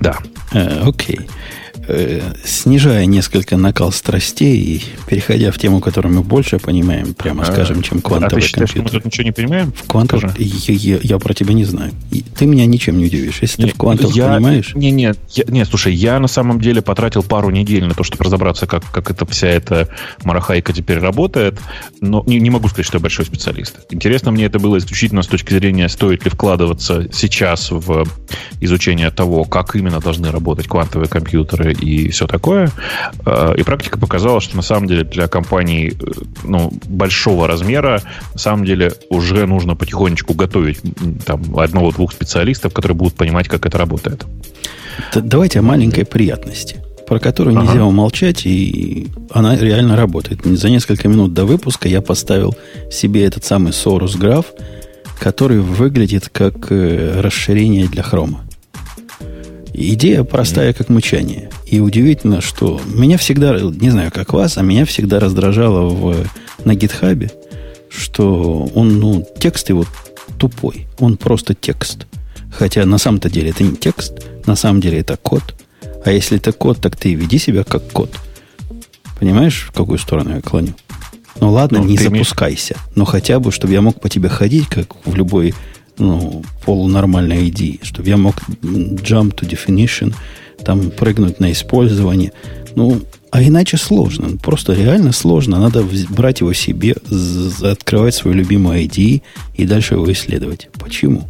да. 0.00 0.18
Э, 0.52 0.82
окей. 0.86 1.16
Uh, 1.16 1.22
okay. 1.22 1.30
Э, 1.86 2.20
снижая 2.44 3.04
несколько 3.06 3.56
накал 3.56 3.92
страстей 3.92 4.56
и 4.56 4.82
переходя 5.06 5.50
в 5.50 5.58
тему, 5.58 5.80
которую 5.80 6.14
мы 6.14 6.22
больше 6.22 6.58
понимаем, 6.58 7.14
прямо 7.14 7.42
а, 7.42 7.46
скажем, 7.46 7.82
чем 7.82 8.00
квантовый 8.00 8.26
а 8.26 8.40
ты 8.40 8.46
считаешь, 8.46 8.70
компьютер. 8.70 8.88
Что 8.88 8.96
мы 8.96 9.02
тут 9.02 9.04
ничего 9.04 9.24
не 9.24 9.32
понимаем? 9.32 9.72
В 9.72 9.86
квантовом 9.86 10.32
я, 10.38 10.74
я, 10.74 10.98
я 11.02 11.18
про 11.18 11.34
тебя 11.34 11.52
не 11.52 11.64
знаю. 11.64 11.92
Ты 12.36 12.46
меня 12.46 12.64
ничем 12.66 12.98
не 12.98 13.06
удивишь. 13.06 13.38
Если 13.42 13.62
не, 13.62 13.68
ты 13.68 13.74
в 13.74 13.78
квантовых 13.78 14.16
я, 14.16 14.34
понимаешь... 14.34 14.74
Не, 14.74 14.90
не, 14.90 15.12
я, 15.30 15.44
не, 15.48 15.64
слушай, 15.66 15.92
я 15.94 16.18
на 16.20 16.28
самом 16.28 16.60
деле 16.60 16.80
потратил 16.80 17.22
пару 17.22 17.50
недель 17.50 17.84
на 17.84 17.94
то, 17.94 18.02
чтобы 18.02 18.24
разобраться, 18.24 18.66
как, 18.66 18.90
как 18.90 19.10
эта 19.10 19.26
вся 19.26 19.48
эта 19.48 19.88
марахайка 20.22 20.72
теперь 20.72 20.98
работает, 20.98 21.58
но 22.00 22.22
не, 22.26 22.40
не 22.40 22.50
могу 22.50 22.68
сказать, 22.68 22.86
что 22.86 22.96
я 22.96 23.02
большой 23.02 23.26
специалист. 23.26 23.80
Интересно 23.90 24.30
мне 24.30 24.46
это 24.46 24.58
было 24.58 24.78
исключительно 24.78 25.22
с 25.22 25.26
точки 25.26 25.52
зрения, 25.52 25.88
стоит 25.88 26.24
ли 26.24 26.30
вкладываться 26.30 27.08
сейчас 27.12 27.70
в 27.70 28.06
изучение 28.60 29.10
того, 29.10 29.44
как 29.44 29.76
именно 29.76 30.00
должны 30.00 30.30
работать 30.30 30.66
квантовые 30.66 31.08
компьютеры 31.08 31.73
и 31.74 32.10
все 32.10 32.26
такое. 32.26 32.70
Э, 33.26 33.54
и 33.56 33.62
практика 33.62 33.98
показала, 33.98 34.40
что 34.40 34.56
на 34.56 34.62
самом 34.62 34.86
деле 34.86 35.04
для 35.04 35.28
компаний 35.28 35.92
э, 35.92 36.04
ну, 36.44 36.72
большого 36.86 37.46
размера 37.46 38.02
на 38.32 38.38
самом 38.38 38.64
деле 38.64 38.92
уже 39.10 39.46
нужно 39.46 39.76
потихонечку 39.76 40.34
готовить 40.34 40.80
там, 41.24 41.58
одного-двух 41.58 42.12
специалистов, 42.12 42.72
которые 42.72 42.96
будут 42.96 43.14
понимать, 43.14 43.48
как 43.48 43.66
это 43.66 43.78
работает. 43.78 44.24
Давайте 45.14 45.58
о 45.58 45.62
маленькой 45.62 46.04
приятности 46.04 46.80
про 47.06 47.18
которую 47.18 47.56
ага. 47.56 47.66
нельзя 47.66 47.84
умолчать, 47.84 48.46
и 48.46 49.08
она 49.30 49.56
реально 49.56 49.94
работает. 49.94 50.40
За 50.44 50.70
несколько 50.70 51.06
минут 51.06 51.34
до 51.34 51.44
выпуска 51.44 51.86
я 51.86 52.00
поставил 52.00 52.56
себе 52.90 53.26
этот 53.26 53.44
самый 53.44 53.72
Source 53.72 54.18
Graph, 54.18 54.46
который 55.18 55.60
выглядит 55.60 56.28
как 56.30 56.70
э, 56.70 57.20
расширение 57.20 57.86
для 57.88 58.02
хрома. 58.02 58.43
Идея 59.76 60.22
простая, 60.22 60.72
как 60.72 60.88
мычание. 60.88 61.50
И 61.66 61.80
удивительно, 61.80 62.40
что 62.40 62.80
меня 62.86 63.18
всегда, 63.18 63.58
не 63.58 63.90
знаю, 63.90 64.12
как 64.12 64.32
вас, 64.32 64.56
а 64.56 64.62
меня 64.62 64.84
всегда 64.84 65.18
раздражало 65.18 65.88
в, 65.88 66.26
на 66.64 66.76
гитхабе, 66.76 67.32
что 67.88 68.70
он, 68.72 69.00
ну, 69.00 69.26
текст 69.40 69.70
его 69.70 69.84
тупой. 70.38 70.86
Он 71.00 71.16
просто 71.16 71.54
текст. 71.54 72.06
Хотя 72.52 72.86
на 72.86 72.98
самом-то 72.98 73.28
деле 73.28 73.50
это 73.50 73.64
не 73.64 73.74
текст, 73.74 74.12
на 74.46 74.54
самом 74.54 74.80
деле 74.80 75.00
это 75.00 75.16
код. 75.16 75.42
А 76.04 76.12
если 76.12 76.36
это 76.36 76.52
код, 76.52 76.80
так 76.80 76.94
ты 76.94 77.14
веди 77.14 77.38
себя 77.38 77.64
как 77.64 77.90
код. 77.90 78.14
Понимаешь, 79.18 79.66
в 79.68 79.72
какую 79.72 79.98
сторону 79.98 80.36
я 80.36 80.40
клоню? 80.40 80.74
Ну 81.40 81.50
ладно, 81.50 81.80
ну, 81.80 81.86
не 81.86 81.98
запускайся. 81.98 82.74
Имеешь... 82.74 82.90
Но 82.94 83.04
хотя 83.04 83.40
бы, 83.40 83.50
чтобы 83.50 83.72
я 83.72 83.80
мог 83.80 84.00
по 84.00 84.08
тебе 84.08 84.28
ходить, 84.28 84.68
как 84.68 85.04
в 85.04 85.16
любой 85.16 85.52
ну, 85.98 86.42
полунормальной 86.64 87.48
ID, 87.48 87.84
чтобы 87.84 88.08
я 88.08 88.16
мог 88.16 88.36
jump 88.62 89.34
to 89.34 89.48
definition, 89.48 90.14
там 90.64 90.90
прыгнуть 90.90 91.40
на 91.40 91.52
использование. 91.52 92.32
Ну, 92.76 93.02
а 93.30 93.42
иначе 93.42 93.76
сложно. 93.76 94.36
Просто 94.38 94.74
реально 94.74 95.12
сложно. 95.12 95.58
Надо 95.58 95.84
брать 96.10 96.40
его 96.40 96.52
себе, 96.52 96.94
открывать 97.62 98.14
свою 98.14 98.36
любимую 98.36 98.84
ID 98.84 99.22
и 99.54 99.66
дальше 99.66 99.94
его 99.94 100.10
исследовать. 100.12 100.68
Почему? 100.78 101.28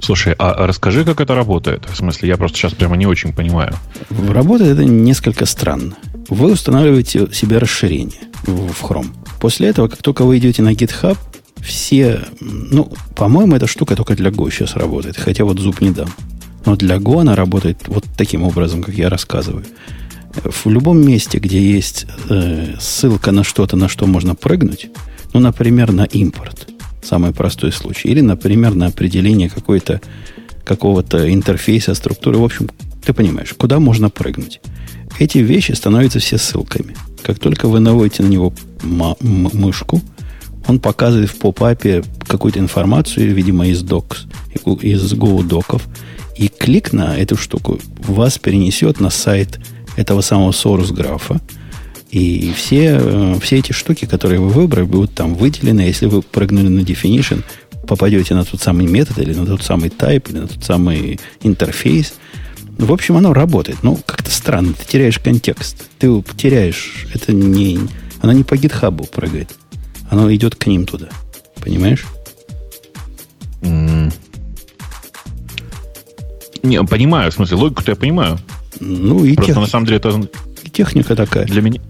Слушай, 0.00 0.34
а 0.38 0.66
расскажи, 0.66 1.04
как 1.04 1.20
это 1.20 1.34
работает. 1.34 1.84
В 1.90 1.96
смысле, 1.96 2.28
я 2.28 2.36
просто 2.36 2.58
сейчас 2.58 2.74
прямо 2.74 2.96
не 2.96 3.06
очень 3.06 3.32
понимаю. 3.32 3.74
Работает 4.28 4.72
это 4.72 4.84
несколько 4.84 5.46
странно. 5.46 5.94
Вы 6.28 6.52
устанавливаете 6.52 7.32
себе 7.32 7.58
расширение 7.58 8.20
в 8.42 8.82
Chrome. 8.82 9.14
После 9.40 9.68
этого, 9.68 9.88
как 9.88 10.02
только 10.02 10.24
вы 10.24 10.36
идете 10.38 10.62
на 10.62 10.72
GitHub, 10.72 11.16
все... 11.64 12.20
Ну, 12.40 12.92
по-моему, 13.16 13.56
эта 13.56 13.66
штука 13.66 13.96
только 13.96 14.14
для 14.14 14.30
Go 14.30 14.50
сейчас 14.50 14.76
работает. 14.76 15.16
Хотя 15.16 15.44
вот 15.44 15.58
зуб 15.58 15.80
не 15.80 15.90
дам. 15.90 16.08
Но 16.64 16.76
для 16.76 16.96
Go 16.96 17.20
она 17.20 17.34
работает 17.34 17.88
вот 17.88 18.04
таким 18.16 18.42
образом, 18.42 18.82
как 18.82 18.94
я 18.94 19.08
рассказываю. 19.08 19.64
В 20.34 20.66
любом 20.68 21.00
месте, 21.00 21.38
где 21.38 21.60
есть 21.60 22.06
э, 22.28 22.74
ссылка 22.80 23.30
на 23.32 23.44
что-то, 23.44 23.76
на 23.76 23.88
что 23.88 24.06
можно 24.06 24.34
прыгнуть, 24.34 24.88
ну, 25.32 25.40
например, 25.40 25.92
на 25.92 26.04
импорт, 26.04 26.68
самый 27.02 27.32
простой 27.32 27.72
случай, 27.72 28.08
или, 28.08 28.20
например, 28.20 28.74
на 28.74 28.86
определение 28.86 29.48
какой-то 29.48 30.00
какого-то 30.64 31.32
интерфейса, 31.32 31.94
структуры, 31.94 32.38
в 32.38 32.44
общем, 32.44 32.68
ты 33.04 33.12
понимаешь, 33.12 33.54
куда 33.56 33.78
можно 33.78 34.10
прыгнуть. 34.10 34.60
Эти 35.18 35.38
вещи 35.38 35.72
становятся 35.72 36.18
все 36.18 36.38
ссылками. 36.38 36.96
Как 37.22 37.38
только 37.38 37.68
вы 37.68 37.80
наводите 37.80 38.22
на 38.22 38.28
него 38.28 38.52
мышку, 38.82 40.02
он 40.66 40.78
показывает 40.78 41.30
в 41.30 41.36
попапе 41.36 42.02
какую-то 42.26 42.58
информацию, 42.58 43.34
видимо, 43.34 43.66
из 43.68 43.82
docs, 43.82 44.26
из 44.80 45.12
Go 45.12 45.42
доков, 45.42 45.86
и 46.36 46.48
клик 46.48 46.92
на 46.92 47.16
эту 47.16 47.36
штуку 47.36 47.78
вас 47.98 48.38
перенесет 48.38 49.00
на 49.00 49.10
сайт 49.10 49.60
этого 49.96 50.20
самого 50.20 50.50
source 50.50 50.92
графа, 50.92 51.40
и 52.14 52.52
все, 52.56 52.96
э, 53.00 53.38
все 53.42 53.58
эти 53.58 53.72
штуки, 53.72 54.04
которые 54.04 54.40
вы 54.40 54.48
выбрали, 54.48 54.84
будут 54.84 55.14
там 55.14 55.34
выделены. 55.34 55.80
Если 55.80 56.06
вы 56.06 56.22
прыгнули 56.22 56.68
на 56.68 56.80
definition, 56.80 57.42
попадете 57.88 58.36
на 58.36 58.44
тот 58.44 58.60
самый 58.60 58.86
метод, 58.86 59.18
или 59.18 59.34
на 59.34 59.44
тот 59.44 59.64
самый 59.64 59.88
type, 59.88 60.30
или 60.30 60.38
на 60.38 60.46
тот 60.46 60.62
самый 60.62 61.18
интерфейс. 61.42 62.14
В 62.78 62.92
общем, 62.92 63.16
оно 63.16 63.32
работает. 63.32 63.78
Ну, 63.82 63.98
как-то 64.06 64.30
странно. 64.30 64.74
Ты 64.74 64.84
теряешь 64.86 65.18
контекст. 65.18 65.88
Ты 65.98 66.22
теряешь... 66.36 67.08
Это 67.12 67.32
не... 67.32 67.80
Оно 68.20 68.32
не 68.32 68.44
по 68.44 68.56
гитхабу 68.56 69.06
прыгает. 69.06 69.50
Оно 70.10 70.32
идет 70.34 70.54
к 70.56 70.66
ним 70.66 70.86
туда. 70.86 71.08
Понимаешь? 71.60 72.04
Mm. 73.62 74.12
Не, 76.62 76.82
понимаю, 76.84 77.30
в 77.30 77.34
смысле, 77.34 77.56
логику-то 77.56 77.92
я 77.92 77.96
понимаю. 77.96 78.38
Ну 78.80 79.24
и 79.24 79.34
Просто 79.34 79.52
тех... 79.52 79.60
на 79.60 79.66
самом 79.66 79.86
деле 79.86 79.98
это... 79.98 80.28
И 80.62 80.70
техника 80.70 81.14
такая. 81.14 81.44
Для 81.46 81.62
меня... 81.62 81.80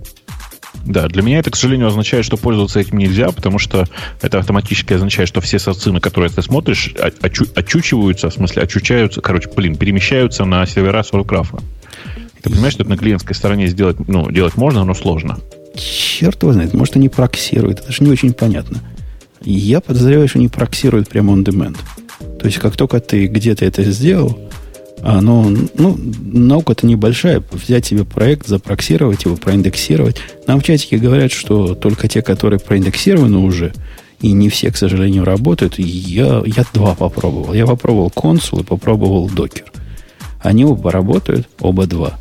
Да, 0.85 1.09
для 1.09 1.23
меня 1.23 1.39
это, 1.39 1.51
к 1.51 1.57
сожалению, 1.57 1.89
означает, 1.89 2.27
что 2.27 2.37
пользоваться 2.37 2.79
этим 2.79 2.99
нельзя, 2.99 3.31
потому 3.33 3.59
что 3.59 3.87
это 4.21 4.39
автоматически 4.39 4.93
означает, 4.93 5.29
что 5.29 5.41
все 5.41 5.59
соцы, 5.59 5.91
на 5.93 6.01
которые 6.01 6.31
ты 6.31 6.43
смотришь, 6.43 6.93
очу- 7.23 7.49
очучиваются, 7.55 8.29
в 8.29 8.35
смысле, 8.35 8.63
очучаются, 8.63 9.23
короче, 9.23 9.49
блин, 9.55 9.77
перемещаются 9.77 10.45
на 10.45 10.67
сервера 10.67 11.01
Soulcraft. 11.01 11.63
Ты 12.43 12.51
понимаешь, 12.51 12.75
что 12.75 12.83
это 12.83 12.91
на 12.91 12.99
клиентской 12.99 13.35
стороне 13.35 13.69
сделать, 13.69 13.97
ну, 14.09 14.31
делать 14.31 14.57
можно, 14.57 14.85
но 14.85 14.93
сложно. 14.93 15.39
Черт 15.75 16.43
его 16.43 16.53
знает, 16.53 16.75
может, 16.75 16.97
они 16.97 17.09
проксируют. 17.09 17.81
Это 17.81 17.93
же 17.93 18.05
не 18.05 18.11
очень 18.11 18.33
понятно. 18.33 18.81
Я 19.43 19.81
подозреваю, 19.81 20.29
что 20.29 20.39
они 20.39 20.49
проксируют 20.49 21.09
прямо 21.09 21.35
on 21.35 21.45
demand. 21.45 21.77
То 22.39 22.47
есть, 22.47 22.59
как 22.59 22.77
только 22.77 23.01
ты 23.01 23.27
где-то 23.27 23.65
это 23.65 23.83
сделал, 23.85 24.39
оно, 25.03 25.51
ну, 25.75 25.99
наука-то 25.99 26.87
небольшая. 26.87 27.43
Взять 27.53 27.87
себе 27.87 28.05
проект, 28.05 28.47
запроксировать 28.47 29.25
его, 29.25 29.37
проиндексировать. 29.37 30.17
Нам 30.47 30.61
в 30.61 30.65
чатике 30.65 30.97
говорят, 30.97 31.31
что 31.33 31.75
только 31.75 32.09
те, 32.09 32.23
которые 32.23 32.59
проиндексированы 32.59 33.39
уже, 33.39 33.75
и 34.21 34.33
не 34.33 34.49
все, 34.49 34.71
к 34.71 34.77
сожалению, 34.77 35.25
работают. 35.25 35.79
Я, 35.79 36.43
я 36.47 36.65
два 36.73 36.95
попробовал. 36.95 37.53
Я 37.53 37.67
попробовал 37.67 38.11
консул 38.11 38.61
и 38.61 38.65
попробовал 38.65 39.29
докер. 39.29 39.65
Они 40.41 40.65
оба 40.65 40.91
работают, 40.91 41.49
оба 41.61 41.87
два. 41.87 42.19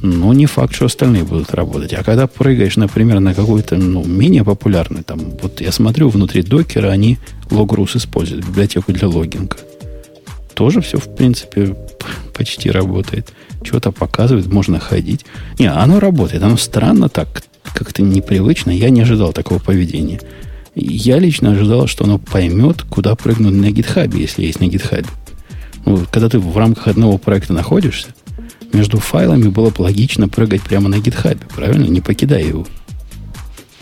Но 0.00 0.32
не 0.32 0.46
факт, 0.46 0.74
что 0.74 0.86
остальные 0.86 1.24
будут 1.24 1.52
работать. 1.54 1.92
А 1.92 2.04
когда 2.04 2.26
прыгаешь, 2.28 2.76
например, 2.76 3.18
на 3.18 3.34
какой-то 3.34 3.76
ну, 3.76 4.04
менее 4.04 4.44
популярный, 4.44 5.02
там, 5.02 5.18
вот 5.42 5.60
я 5.60 5.72
смотрю, 5.72 6.08
внутри 6.08 6.42
докера 6.42 6.88
они 6.88 7.18
логрус 7.50 7.96
используют, 7.96 8.46
библиотеку 8.46 8.92
для 8.92 9.08
логинга. 9.08 9.56
Тоже 10.54 10.80
все, 10.80 10.98
в 10.98 11.14
принципе, 11.14 11.76
почти 12.36 12.70
работает. 12.70 13.32
Что-то 13.64 13.90
показывает, 13.90 14.46
можно 14.46 14.78
ходить. 14.78 15.24
Не, 15.58 15.70
оно 15.70 15.98
работает. 15.98 16.42
Оно 16.44 16.56
странно 16.56 17.08
так, 17.08 17.42
как-то 17.74 18.02
непривычно. 18.02 18.70
Я 18.70 18.90
не 18.90 19.00
ожидал 19.00 19.32
такого 19.32 19.58
поведения. 19.58 20.20
Я 20.76 21.18
лично 21.18 21.52
ожидал, 21.52 21.88
что 21.88 22.04
оно 22.04 22.18
поймет, 22.18 22.82
куда 22.82 23.16
прыгнуть 23.16 23.54
на 23.54 23.72
гитхабе, 23.72 24.20
если 24.20 24.46
есть 24.46 24.60
на 24.60 24.66
гитхабе. 24.66 25.08
Ну, 25.84 26.04
когда 26.10 26.28
ты 26.28 26.38
в 26.38 26.56
рамках 26.56 26.86
одного 26.86 27.18
проекта 27.18 27.52
находишься, 27.52 28.08
между 28.72 28.98
файлами 28.98 29.48
было 29.48 29.70
бы 29.70 29.82
логично 29.82 30.28
прыгать 30.28 30.62
прямо 30.62 30.88
на 30.88 30.98
гитхабе, 30.98 31.46
правильно? 31.54 31.86
Не 31.86 32.00
покидая 32.00 32.44
его. 32.44 32.66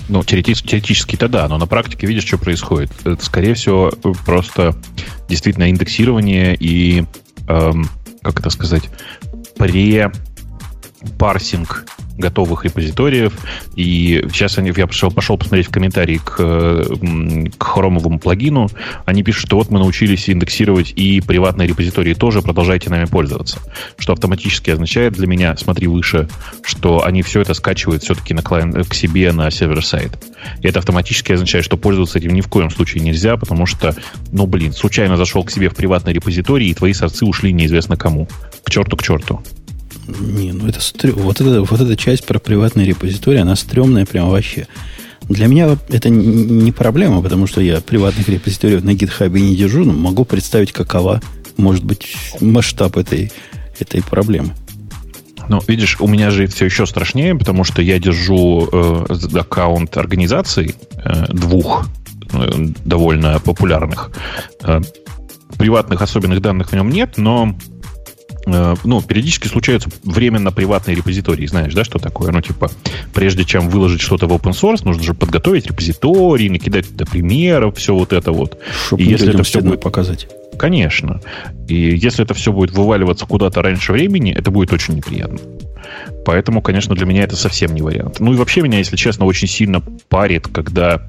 Ну, 0.09 0.22
теоретически-то 0.22 1.29
да, 1.29 1.49
но 1.49 1.59
на 1.59 1.66
практике 1.66 2.07
видишь, 2.07 2.27
что 2.27 2.38
происходит. 2.38 2.92
Это, 3.05 3.25
скорее 3.25 3.55
всего, 3.55 3.90
просто 4.25 4.77
действительно 5.29 5.68
индексирование 5.68 6.55
и, 6.55 7.05
эм, 7.49 7.90
как 8.22 8.38
это 8.38 8.51
сказать, 8.51 8.85
пре-парсинг 9.59 11.87
готовых 12.18 12.64
репозиториев. 12.64 13.33
И 13.74 14.24
сейчас 14.33 14.59
они, 14.59 14.72
я 14.76 14.87
пошел, 14.87 15.11
пошел 15.11 15.37
посмотреть 15.37 15.68
в 15.68 15.70
комментарии 15.70 16.20
к, 16.22 16.37
к 17.59 17.62
хромовому 17.62 18.18
плагину. 18.18 18.68
Они 19.05 19.22
пишут, 19.22 19.46
что 19.46 19.57
вот 19.57 19.70
мы 19.70 19.79
научились 19.79 20.29
индексировать 20.29 20.92
и 20.96 21.20
приватные 21.20 21.68
репозитории 21.68 22.14
тоже, 22.14 22.42
продолжайте 22.42 22.90
нами 22.90 23.05
пользоваться. 23.05 23.59
Что 23.98 24.12
автоматически 24.12 24.70
означает 24.70 25.14
для 25.14 25.26
меня, 25.26 25.57
смотри 25.57 25.87
выше, 25.87 26.29
что 26.62 27.05
они 27.05 27.22
все 27.22 27.40
это 27.40 27.55
скачивают 27.55 28.02
все-таки 28.02 28.35
на 28.35 28.42
клиент, 28.42 28.88
к 28.88 28.94
себе 28.94 29.33
на 29.33 29.50
сервер-сайт. 29.50 30.12
И 30.62 30.68
это 30.68 30.79
автоматически 30.79 31.33
означает, 31.33 31.64
что 31.64 31.76
пользоваться 31.76 32.18
этим 32.18 32.33
ни 32.35 32.40
в 32.40 32.48
коем 32.48 32.70
случае 32.70 33.02
нельзя, 33.02 33.37
потому 33.37 33.66
что, 33.66 33.94
ну, 34.33 34.46
блин, 34.46 34.72
случайно 34.72 35.16
зашел 35.16 35.44
к 35.44 35.50
себе 35.50 35.68
в 35.68 35.74
приватный 35.74 36.12
репозиторий, 36.12 36.68
и 36.68 36.74
твои 36.74 36.92
сорцы 36.92 37.24
ушли 37.24 37.52
неизвестно 37.52 37.96
кому. 37.96 38.29
К 38.64 38.70
черту, 38.70 38.96
к 38.96 39.02
черту. 39.02 39.42
Не, 40.06 40.52
ну 40.52 40.68
это 40.68 40.80
стрё... 40.80 41.14
вот, 41.14 41.40
это, 41.40 41.62
вот 41.62 41.80
эта 41.80 41.96
часть 41.96 42.26
про 42.26 42.38
приватный 42.38 42.85
репозиторий, 42.85 43.40
она 43.40 43.56
стрёмная 43.56 44.06
прям 44.06 44.30
вообще. 44.30 44.66
Для 45.28 45.48
меня 45.48 45.76
это 45.88 46.09
не 46.09 46.70
проблема, 46.70 47.20
потому 47.22 47.46
что 47.46 47.61
я 47.61 47.80
приватных 47.80 48.28
репозиториев 48.28 48.85
на 48.85 48.90
GitHub 48.90 49.30
не 49.38 49.56
держу, 49.56 49.85
но 49.85 49.92
могу 49.92 50.24
представить, 50.24 50.72
какова 50.72 51.20
может 51.56 51.85
быть 51.85 52.14
масштаб 52.40 52.96
этой, 52.96 53.32
этой 53.78 54.02
проблемы. 54.02 54.54
Ну, 55.48 55.61
видишь, 55.66 55.96
у 56.00 56.09
меня 56.09 56.30
же 56.30 56.46
все 56.46 56.64
еще 56.64 56.87
страшнее, 56.87 57.35
потому 57.37 57.64
что 57.64 57.82
я 57.82 57.98
держу 57.98 58.68
э, 58.70 59.06
аккаунт 59.35 59.96
организаций 59.96 60.74
э, 60.92 61.26
двух 61.28 61.88
э, 62.32 62.50
довольно 62.85 63.38
популярных. 63.38 64.11
Э, 64.62 64.80
приватных 65.56 66.02
особенных 66.02 66.40
данных 66.42 66.70
в 66.70 66.72
нем 66.74 66.90
нет, 66.90 67.14
но 67.16 67.56
ну, 68.46 69.02
периодически 69.02 69.48
случаются 69.48 69.90
временно 70.04 70.52
приватные 70.52 70.96
репозитории. 70.96 71.46
Знаешь, 71.46 71.74
да, 71.74 71.85
что 71.85 71.98
такое? 71.98 72.30
Ну, 72.30 72.40
типа, 72.40 72.70
прежде 73.12 73.44
чем 73.44 73.68
выложить 73.68 74.00
что-то 74.00 74.28
в 74.28 74.32
open 74.32 74.52
source, 74.52 74.85
нужно 74.85 75.02
же 75.02 75.14
подготовить 75.14 75.66
репозиторий, 75.66 76.48
накидать 76.48 76.88
туда 76.88 77.04
примеров, 77.06 77.76
все 77.76 77.94
вот 77.94 78.12
это 78.12 78.30
вот. 78.30 78.59
Чтобы 78.87 79.02
и 79.02 79.06
если 79.06 79.35
это 79.35 79.42
все 79.42 79.61
будет 79.61 79.80
показать. 79.80 80.28
Конечно. 80.56 81.20
И 81.68 81.74
если 81.74 82.24
это 82.24 82.35
все 82.35 82.52
будет 82.52 82.70
вываливаться 82.70 83.26
куда-то 83.26 83.62
раньше 83.62 83.92
времени, 83.92 84.32
это 84.32 84.50
будет 84.50 84.72
очень 84.72 84.94
неприятно. 84.94 85.38
Поэтому, 86.24 86.62
конечно, 86.62 86.94
для 86.94 87.06
меня 87.06 87.24
это 87.24 87.37
совсем 87.37 87.74
не 87.74 87.82
вариант. 87.82 88.20
Ну 88.20 88.32
и 88.32 88.37
вообще 88.37 88.61
меня, 88.61 88.78
если 88.78 88.96
честно, 88.96 89.26
очень 89.26 89.48
сильно 89.48 89.82
парит, 90.09 90.48
когда 90.48 91.09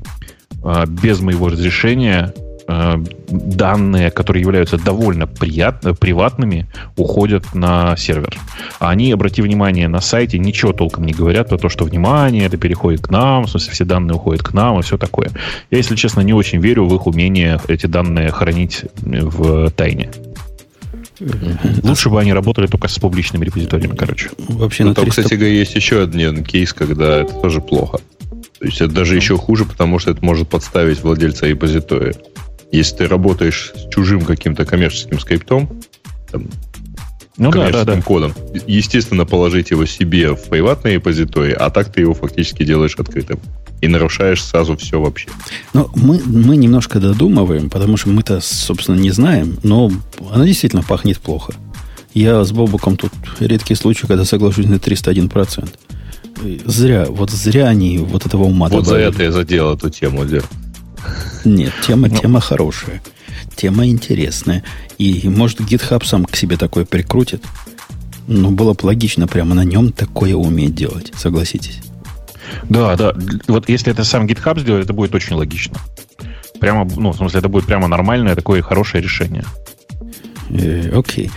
э, 0.64 0.86
без 0.88 1.20
моего 1.20 1.50
разрешения 1.50 2.34
Э, 2.70 2.98
данные, 3.30 4.12
которые 4.12 4.42
являются 4.42 4.78
довольно 4.78 5.26
приятно, 5.26 5.94
приватными, 5.94 6.68
уходят 6.98 7.56
на 7.56 7.96
сервер. 7.96 8.38
А 8.80 8.90
они, 8.90 9.12
обрати 9.14 9.42
внимание, 9.42 9.88
на 9.88 10.02
сайте 10.02 10.38
ничего 10.38 10.74
толком 10.74 11.06
не 11.06 11.14
говорят 11.14 11.48
про 11.48 11.58
то, 11.58 11.70
что 11.70 11.86
внимание, 11.86 12.46
это 12.46 12.58
переходит 12.58 13.08
к 13.08 13.10
нам, 13.10 13.46
в 13.46 13.50
смысле, 13.50 13.72
все 13.72 13.86
данные 13.86 14.16
уходят 14.16 14.44
к 14.44 14.54
нам 14.54 14.80
и 14.80 14.82
все 14.82 14.98
такое. 14.98 15.30
Я, 15.72 15.78
если 15.78 15.96
честно, 15.96 16.22
не 16.22 16.34
очень 16.34 16.60
верю 16.60 16.86
в 16.86 16.96
их 16.96 17.08
умение 17.08 17.60
эти 17.70 17.86
данные 17.86 18.32
хранить 18.32 18.84
в 18.98 19.72
тайне. 19.72 20.10
Лучше 21.84 22.10
бы 22.10 22.20
они 22.20 22.34
работали 22.34 22.68
только 22.68 22.90
с 22.90 23.00
публичными 23.00 23.46
репозиториями, 23.46 23.96
короче. 23.96 24.30
Вообще, 24.50 24.84
ну, 24.84 24.94
там, 24.94 25.06
300... 25.06 25.22
кстати 25.22 25.40
говоря, 25.40 25.56
есть 25.56 25.76
еще 25.76 26.02
один 26.02 26.44
кейс, 26.44 26.74
когда 26.74 27.22
это 27.22 27.34
тоже 27.34 27.62
плохо. 27.62 28.00
То 28.60 28.66
есть 28.66 28.82
это 28.82 28.94
даже 28.94 29.16
еще 29.16 29.38
хуже, 29.38 29.66
потому 29.66 30.00
что 30.00 30.12
это 30.12 30.24
может 30.26 30.50
подставить 30.50 31.02
владельца 31.02 31.48
репозитория. 31.48 32.14
Если 32.72 32.98
ты 32.98 33.08
работаешь 33.08 33.74
с 33.76 33.90
чужим 33.94 34.22
каким-то 34.22 34.66
коммерческим 34.66 35.20
скриптом, 35.20 35.70
там, 36.32 36.48
ну, 37.38 37.52
коммерческим 37.52 37.86
да, 37.86 37.92
да, 37.92 37.96
да. 37.96 38.02
кодом, 38.02 38.34
естественно, 38.66 39.26
положить 39.26 39.72
его 39.72 39.86
себе 39.86 40.36
в 40.36 40.50
приватный 40.50 40.96
репозиторий, 40.96 41.54
а 41.54 41.70
так 41.70 41.92
ты 41.92 42.02
его 42.02 42.14
фактически 42.14 42.64
делаешь 42.64 42.96
открытым. 42.98 43.40
И 43.80 43.88
нарушаешь 43.88 44.44
сразу 44.44 44.76
все 44.76 45.00
вообще. 45.00 45.30
Но 45.72 45.92
мы, 45.94 46.20
мы 46.26 46.58
немножко 46.58 47.00
додумываем, 47.00 47.70
потому 47.70 47.96
что 47.96 48.10
мы-то, 48.10 48.42
собственно, 48.42 48.96
не 48.96 49.12
знаем, 49.12 49.60
но 49.62 49.92
она 50.32 50.46
действительно 50.46 50.82
пахнет 50.82 51.20
плохо. 51.20 51.54
Я 52.16 52.44
с 52.44 52.52
Бобуком 52.52 52.98
тут 52.98 53.12
редкий 53.40 53.76
случай, 53.76 54.08
когда 54.08 54.26
соглашусь 54.26 54.66
на 54.66 54.76
301%. 54.76 55.70
Зря, 56.66 57.06
вот 57.08 57.30
зря 57.30 57.68
они 57.68 58.00
вот 58.00 58.26
этого 58.26 58.44
ума 58.46 58.68
Вот 58.70 58.86
добавили. 58.86 59.04
за 59.04 59.10
это 59.10 59.24
я 59.24 59.32
задел 59.32 59.76
эту 59.76 59.92
тему, 59.92 60.26
Дер. 60.26 60.44
Нет, 61.46 61.74
тема, 61.86 62.08
ну. 62.08 62.18
тема 62.18 62.40
хорошая. 62.40 63.02
Тема 63.56 63.88
интересная. 63.88 64.64
И, 64.98 65.28
может, 65.30 65.62
GitHub 65.62 66.06
сам 66.06 66.26
к 66.26 66.36
себе 66.36 66.58
такое 66.58 66.86
прикрутит. 66.86 67.44
Но 68.28 68.52
было 68.52 68.74
бы 68.74 68.86
логично 68.86 69.28
прямо 69.28 69.56
на 69.56 69.64
нем 69.64 69.92
такое 69.92 70.36
уметь 70.36 70.76
делать. 70.76 71.14
Согласитесь? 71.16 71.80
Да, 72.70 72.96
да. 72.96 73.14
Вот 73.48 73.70
если 73.70 73.92
это 73.92 74.04
сам 74.04 74.26
GitHub 74.26 74.60
сделает, 74.60 74.86
это 74.86 74.94
будет 74.94 75.16
очень 75.16 75.36
логично. 75.36 75.78
Прямо, 76.60 76.88
ну, 76.96 77.12
в 77.12 77.18
смысле, 77.18 77.40
это 77.40 77.50
будет 77.50 77.66
прямо 77.66 77.88
нормальное 77.88 78.36
такое 78.36 78.62
хорошее 78.62 79.04
решение. 79.04 79.46
Э, 80.50 80.92
окей. 80.94 81.32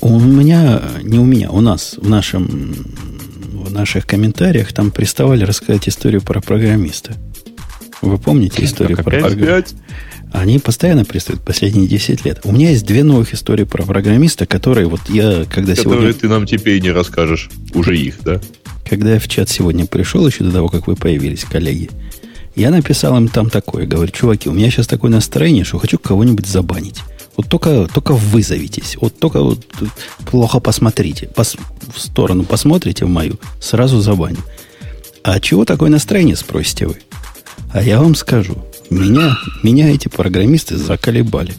У 0.00 0.18
меня, 0.18 0.80
не 1.02 1.18
у 1.18 1.24
меня, 1.24 1.50
у 1.50 1.60
нас 1.60 1.96
в 2.00 2.08
нашем 2.08 2.74
в 3.66 3.72
наших 3.72 4.06
комментариях 4.06 4.72
там 4.72 4.90
приставали 4.90 5.44
рассказать 5.44 5.88
историю 5.88 6.22
про 6.22 6.40
программиста. 6.40 7.14
Вы 8.02 8.18
помните 8.18 8.64
историю 8.64 8.96
про 8.96 9.04
программиста? 9.04 9.76
Они 10.32 10.58
постоянно 10.58 11.04
пристают 11.04 11.42
последние 11.42 11.86
10 11.86 12.24
лет. 12.24 12.40
У 12.44 12.52
меня 12.52 12.70
есть 12.70 12.84
две 12.84 13.04
новых 13.04 13.32
истории 13.32 13.64
про 13.64 13.84
программиста, 13.84 14.44
которые 14.44 14.86
вот 14.86 15.00
я, 15.08 15.44
когда 15.44 15.74
которые 15.74 15.76
сегодня... 15.76 16.12
ты 16.12 16.28
нам 16.28 16.46
теперь 16.46 16.80
не 16.82 16.90
расскажешь, 16.90 17.48
уже 17.74 17.96
их, 17.96 18.22
да? 18.22 18.40
Когда 18.88 19.14
я 19.14 19.18
в 19.18 19.28
чат 19.28 19.48
сегодня 19.48 19.86
пришел, 19.86 20.26
еще 20.26 20.44
до 20.44 20.52
того, 20.52 20.68
как 20.68 20.88
вы 20.88 20.96
появились, 20.96 21.44
коллеги, 21.44 21.90
я 22.54 22.70
написал 22.70 23.16
им 23.16 23.28
там 23.28 23.50
такое. 23.50 23.86
Говорю, 23.86 24.10
чуваки, 24.10 24.48
у 24.48 24.52
меня 24.52 24.70
сейчас 24.70 24.86
такое 24.86 25.10
настроение, 25.10 25.64
что 25.64 25.78
хочу 25.78 25.98
кого-нибудь 25.98 26.46
забанить. 26.46 27.00
Вот 27.36 27.48
только, 27.48 27.86
только 27.92 28.12
вызовитесь. 28.14 28.96
Вот 29.00 29.18
только 29.18 29.42
вот 29.42 29.64
плохо 30.30 30.58
посмотрите. 30.58 31.28
Пос, 31.28 31.56
в 31.94 32.00
сторону 32.00 32.44
посмотрите 32.44 33.04
в 33.04 33.08
мою, 33.08 33.38
сразу 33.60 34.00
забаню. 34.00 34.38
А 35.22 35.40
чего 35.40 35.64
такое 35.64 35.90
настроение, 35.90 36.36
спросите 36.36 36.86
вы? 36.86 36.96
А 37.76 37.82
я 37.82 38.00
вам 38.00 38.14
скажу, 38.14 38.56
меня, 38.88 39.36
меня 39.62 39.90
эти 39.90 40.08
программисты 40.08 40.78
заколебали. 40.78 41.52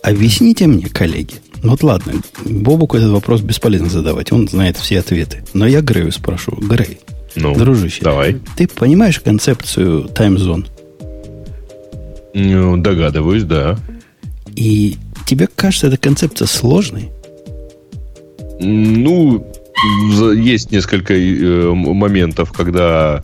Объясните 0.00 0.68
мне, 0.68 0.86
коллеги. 0.86 1.34
Вот 1.64 1.82
ладно, 1.82 2.12
Бобуку 2.44 2.96
этот 2.96 3.10
вопрос 3.10 3.40
бесполезно 3.40 3.88
задавать, 3.88 4.30
он 4.30 4.46
знает 4.46 4.76
все 4.76 5.00
ответы. 5.00 5.42
Но 5.52 5.66
я 5.66 5.80
Грею 5.80 6.12
спрошу. 6.12 6.52
Грей, 6.52 7.00
ну, 7.34 7.56
дружище, 7.56 8.04
давай. 8.04 8.36
ты 8.56 8.68
понимаешь 8.68 9.18
концепцию 9.18 10.04
таймзон? 10.04 10.68
Ну, 12.32 12.76
догадываюсь, 12.76 13.42
да. 13.42 13.80
И 14.54 14.96
тебе 15.26 15.48
кажется 15.48 15.88
эта 15.88 15.96
концепция 15.96 16.46
сложной? 16.46 17.10
Ну, 18.60 19.44
есть 20.36 20.70
несколько 20.70 21.14
э, 21.14 21.72
моментов, 21.72 22.52
когда 22.52 23.22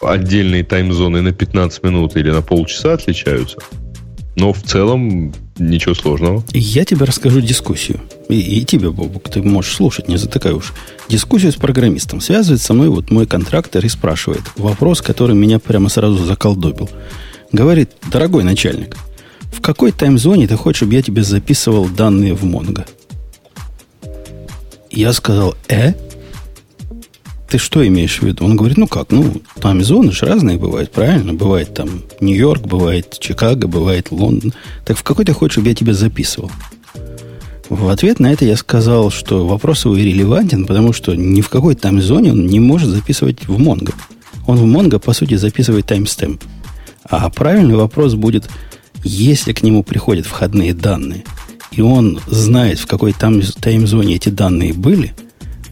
отдельные 0.00 0.64
таймзоны 0.64 1.22
на 1.22 1.32
15 1.32 1.82
минут 1.82 2.16
или 2.16 2.30
на 2.30 2.42
полчаса 2.42 2.94
отличаются. 2.94 3.58
Но 4.36 4.52
в 4.52 4.62
целом 4.62 5.32
ничего 5.58 5.94
сложного. 5.94 6.44
Я 6.52 6.84
тебе 6.84 7.06
расскажу 7.06 7.40
дискуссию. 7.40 8.00
И, 8.28 8.38
и 8.38 8.64
тебе, 8.64 8.90
Бобук, 8.90 9.30
ты 9.30 9.42
можешь 9.42 9.74
слушать, 9.74 10.08
не 10.08 10.18
затыкай 10.18 10.52
уж. 10.52 10.74
Дискуссию 11.08 11.52
с 11.52 11.56
программистом. 11.56 12.20
Связывает 12.20 12.60
со 12.60 12.74
мной 12.74 12.88
вот 12.88 13.10
мой 13.10 13.26
контрактор 13.26 13.84
и 13.84 13.88
спрашивает. 13.88 14.42
Вопрос, 14.56 15.00
который 15.00 15.34
меня 15.34 15.58
прямо 15.58 15.88
сразу 15.88 16.22
заколдобил. 16.24 16.90
Говорит, 17.50 17.92
дорогой 18.10 18.44
начальник, 18.44 18.96
в 19.52 19.62
какой 19.62 19.92
таймзоне 19.92 20.46
ты 20.46 20.56
хочешь, 20.56 20.78
чтобы 20.78 20.94
я 20.94 21.02
тебе 21.02 21.22
записывал 21.22 21.86
данные 21.86 22.34
в 22.34 22.44
Монго? 22.44 22.84
Я 24.90 25.12
сказал, 25.14 25.56
э? 25.68 25.94
Ты 27.48 27.58
что 27.58 27.86
имеешь 27.86 28.18
в 28.20 28.22
виду? 28.22 28.44
Он 28.44 28.56
говорит, 28.56 28.76
ну 28.76 28.88
как, 28.88 29.10
ну, 29.10 29.40
там 29.60 29.82
зоны 29.82 30.12
же 30.12 30.26
разные 30.26 30.58
бывают, 30.58 30.90
правильно? 30.90 31.32
Бывает 31.32 31.74
там 31.74 32.02
Нью-Йорк, 32.20 32.62
бывает 32.62 33.16
Чикаго, 33.20 33.68
бывает 33.68 34.10
Лондон. 34.10 34.52
Так 34.84 34.98
в 34.98 35.02
какой 35.02 35.24
ты 35.24 35.32
хочешь, 35.32 35.54
чтобы 35.54 35.68
я 35.68 35.74
тебя 35.74 35.94
записывал? 35.94 36.50
В 37.68 37.88
ответ 37.88 38.20
на 38.20 38.32
это 38.32 38.44
я 38.44 38.56
сказал, 38.56 39.10
что 39.10 39.46
вопрос 39.46 39.84
его 39.84 39.96
релевантен, 39.96 40.66
потому 40.66 40.92
что 40.92 41.14
ни 41.14 41.40
в 41.40 41.48
какой 41.48 41.74
там 41.74 42.00
зоне 42.00 42.32
он 42.32 42.46
не 42.46 42.60
может 42.60 42.90
записывать 42.90 43.46
в 43.46 43.60
Mongo. 43.60 43.94
Он 44.46 44.56
в 44.56 44.64
Mongo, 44.64 44.98
по 44.98 45.12
сути, 45.12 45.34
записывает 45.34 45.86
таймстемп. 45.86 46.42
А 47.04 47.28
правильный 47.30 47.76
вопрос 47.76 48.14
будет, 48.14 48.48
если 49.02 49.52
к 49.52 49.62
нему 49.62 49.82
приходят 49.82 50.26
входные 50.26 50.74
данные, 50.74 51.24
и 51.72 51.80
он 51.80 52.20
знает, 52.26 52.78
в 52.78 52.86
какой 52.86 53.12
там 53.12 53.40
таймзоне 53.42 54.16
эти 54.16 54.30
данные 54.30 54.72
были– 54.72 55.14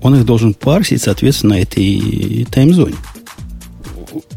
он 0.05 0.15
их 0.17 0.27
должен 0.27 0.53
парсить, 0.53 1.03
соответственно, 1.03 1.55
этой 1.55 2.47
таймзоне. 2.51 2.95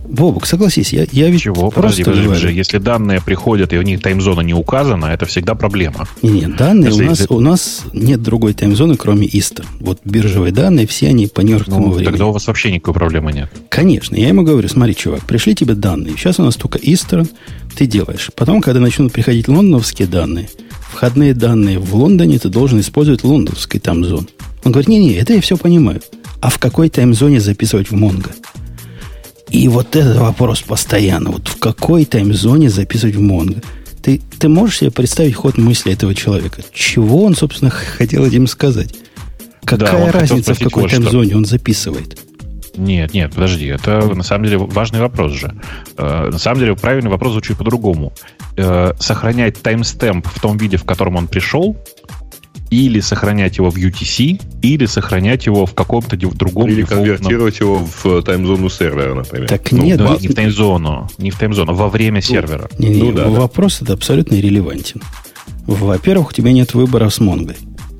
Бобок, 0.07 0.45
согласись, 0.45 0.93
я, 0.93 1.05
я 1.11 1.29
ведь 1.29 1.41
Чего? 1.41 1.69
Подожди, 1.69 2.05
подожди, 2.05 2.27
подожди. 2.27 2.53
Если 2.53 2.77
данные 2.77 3.21
приходят, 3.21 3.73
и 3.73 3.77
у 3.77 3.81
них 3.81 4.01
таймзона 4.01 4.39
не 4.39 4.53
указана, 4.53 5.07
это 5.07 5.25
всегда 5.25 5.55
проблема. 5.55 6.07
Нет, 6.21 6.55
данные 6.55 6.93
у 6.93 7.01
нас, 7.01 7.25
у 7.27 7.39
нас 7.41 7.83
нет 7.91 8.23
другой 8.23 8.53
таймзоны, 8.53 8.95
кроме 8.95 9.27
Истер. 9.27 9.65
Вот 9.81 9.99
биржевые 10.05 10.53
данные, 10.53 10.87
все 10.87 11.09
они 11.09 11.27
по 11.27 11.41
нью-йоркскому 11.41 11.87
ну, 11.87 11.91
времени. 11.91 12.11
Тогда 12.11 12.27
у 12.27 12.31
вас 12.31 12.47
вообще 12.47 12.71
никакой 12.71 12.93
проблемы 12.93 13.33
нет. 13.33 13.51
Конечно. 13.67 14.15
Я 14.15 14.29
ему 14.29 14.43
говорю, 14.43 14.69
смотри, 14.69 14.95
чувак, 14.95 15.25
пришли 15.25 15.53
тебе 15.53 15.75
данные. 15.75 16.15
Сейчас 16.15 16.39
у 16.39 16.43
нас 16.43 16.55
только 16.55 16.79
Истер, 16.81 17.27
ты 17.75 17.85
делаешь. 17.85 18.31
Потом, 18.37 18.61
когда 18.61 18.79
начнут 18.79 19.11
приходить 19.11 19.49
лондоновские 19.49 20.07
данные, 20.07 20.47
входные 20.79 21.33
данные 21.33 21.77
в 21.77 21.93
Лондоне, 21.93 22.39
ты 22.39 22.47
должен 22.47 22.79
использовать 22.79 23.25
лондонский 23.25 23.81
таймзон. 23.81 24.29
Он 24.67 24.73
говорит, 24.73 24.89
не-не, 24.89 25.13
это 25.13 25.31
я 25.31 25.39
все 25.39 25.55
понимаю. 25.55 26.01
А 26.41 26.49
в 26.49 26.59
какой 26.59 26.89
таймзоне 26.89 27.39
записывать 27.39 27.89
в 27.89 27.95
Монго? 27.95 28.31
И 29.49 29.69
вот 29.69 29.95
этот 29.95 30.17
вопрос 30.17 30.61
постоянно. 30.61 31.31
Вот 31.31 31.47
в 31.47 31.57
какой 31.57 32.03
таймзоне 32.03 32.69
записывать 32.69 33.15
в 33.15 33.21
Монго? 33.21 33.61
Ты, 34.03 34.21
ты 34.39 34.49
можешь 34.49 34.79
себе 34.79 34.91
представить 34.91 35.35
ход 35.35 35.57
мысли 35.57 35.93
этого 35.93 36.13
человека? 36.13 36.63
Чего 36.73 37.23
он, 37.23 37.33
собственно, 37.33 37.71
хотел 37.71 38.25
этим 38.25 38.45
сказать? 38.45 38.93
Какая 39.63 40.11
да, 40.11 40.19
разница, 40.19 40.53
в 40.53 40.59
какой 40.59 40.89
таймзоне 40.89 41.37
он 41.37 41.45
записывает? 41.45 42.19
Нет, 42.75 43.13
нет, 43.13 43.33
подожди, 43.33 43.67
это 43.67 44.01
на 44.01 44.23
самом 44.23 44.45
деле 44.45 44.57
важный 44.57 44.99
вопрос 44.99 45.31
же. 45.31 45.55
Э, 45.97 46.29
на 46.29 46.37
самом 46.37 46.59
деле 46.59 46.75
правильный 46.75 47.09
вопрос 47.09 47.31
звучит 47.31 47.57
по-другому. 47.57 48.11
Э, 48.57 48.91
сохранять 48.99 49.61
таймстемп 49.61 50.27
в 50.27 50.41
том 50.41 50.57
виде, 50.57 50.75
в 50.75 50.83
котором 50.83 51.15
он 51.15 51.27
пришел, 51.29 51.77
или 52.69 52.99
сохранять 52.99 53.57
его 53.57 53.69
в 53.69 53.77
UTC, 53.77 54.41
или 54.61 54.85
сохранять 54.85 55.45
его 55.45 55.65
в 55.65 55.73
каком-то 55.73 56.17
другом... 56.17 56.69
Или 56.69 56.83
конвертировать 56.83 57.59
его 57.59 57.85
в 58.03 58.21
таймзону 58.23 58.69
сервера, 58.69 59.13
например. 59.15 59.47
Так 59.47 59.71
ну, 59.71 59.83
нет, 59.83 59.97
да, 59.97 60.17
не 60.19 60.27
в 60.27 60.35
таймзону, 60.35 61.09
не 61.17 61.31
в 61.31 61.37
таймзону, 61.37 61.73
во 61.73 61.89
время 61.89 62.17
ну, 62.17 62.21
сервера. 62.21 62.69
Не, 62.77 62.89
не, 62.89 63.03
ну, 63.03 63.11
да, 63.13 63.27
вопрос 63.27 63.79
да. 63.79 63.85
это 63.85 63.93
абсолютно 63.93 64.35
иррелевантен. 64.35 65.01
Во-первых, 65.65 66.29
у 66.29 66.33
тебя 66.33 66.51
нет 66.51 66.73
выбора 66.73 67.09
с 67.09 67.19
Монгой. 67.19 67.55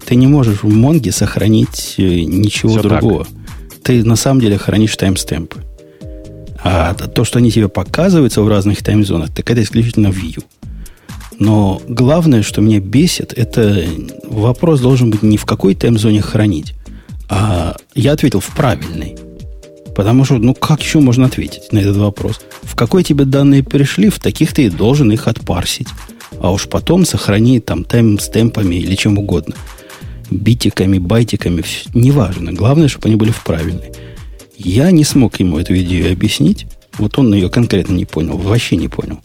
Ты 0.05 0.15
не 0.15 0.27
можешь 0.27 0.63
в 0.63 0.73
Монге 0.73 1.11
сохранить 1.11 1.95
э, 1.97 2.21
ничего 2.21 2.71
Все 2.71 2.81
другого. 2.81 3.25
Так. 3.25 3.81
Ты 3.83 4.03
на 4.03 4.15
самом 4.15 4.41
деле 4.41 4.57
хранишь 4.57 4.95
таймстемпы. 4.95 5.63
А 6.63 6.93
то, 6.93 7.23
что 7.23 7.39
они 7.39 7.51
тебе 7.51 7.69
показываются 7.69 8.41
в 8.41 8.47
разных 8.47 8.83
таймзонах, 8.83 9.33
так 9.33 9.49
это 9.49 9.61
исключительно 9.61 10.07
view. 10.07 10.43
Но 11.39 11.81
главное, 11.87 12.41
что 12.41 12.61
меня 12.61 12.79
бесит, 12.79 13.33
это 13.33 13.85
вопрос 14.23 14.79
должен 14.79 15.11
быть 15.11 15.21
не 15.21 15.37
в 15.37 15.45
какой 15.45 15.75
таймзоне 15.75 16.21
хранить, 16.21 16.73
а 17.29 17.75
я 17.93 18.13
ответил 18.13 18.39
в 18.39 18.49
правильной. 18.55 19.15
Потому 19.95 20.25
что, 20.25 20.37
ну, 20.37 20.53
как 20.53 20.81
еще 20.81 20.99
можно 20.99 21.25
ответить 21.25 21.71
на 21.71 21.79
этот 21.79 21.97
вопрос? 21.97 22.41
В 22.61 22.75
какой 22.75 23.03
тебе 23.03 23.25
данные 23.25 23.63
пришли, 23.63 24.09
в 24.09 24.19
таких 24.19 24.53
ты 24.53 24.65
и 24.65 24.69
должен 24.69 25.11
их 25.11 25.27
отпарсить. 25.27 25.87
А 26.39 26.51
уж 26.51 26.67
потом 26.67 27.05
сохрани 27.05 27.59
там 27.59 27.83
таймстемпами 27.83 28.75
или 28.75 28.95
чем 28.95 29.17
угодно. 29.17 29.55
Битиками, 30.29 30.99
байтиками, 30.99 31.63
неважно. 31.93 32.53
Главное, 32.53 32.89
чтобы 32.89 33.07
они 33.07 33.15
были 33.15 33.31
в 33.31 33.43
правильной. 33.43 33.91
Я 34.55 34.91
не 34.91 35.03
смог 35.03 35.39
ему 35.39 35.57
эту 35.57 35.75
идею 35.79 36.11
объяснить. 36.11 36.67
Вот 36.99 37.17
он 37.17 37.33
ее 37.33 37.49
конкретно 37.49 37.93
не 37.93 38.05
понял, 38.05 38.37
вообще 38.37 38.75
не 38.75 38.87
понял 38.87 39.19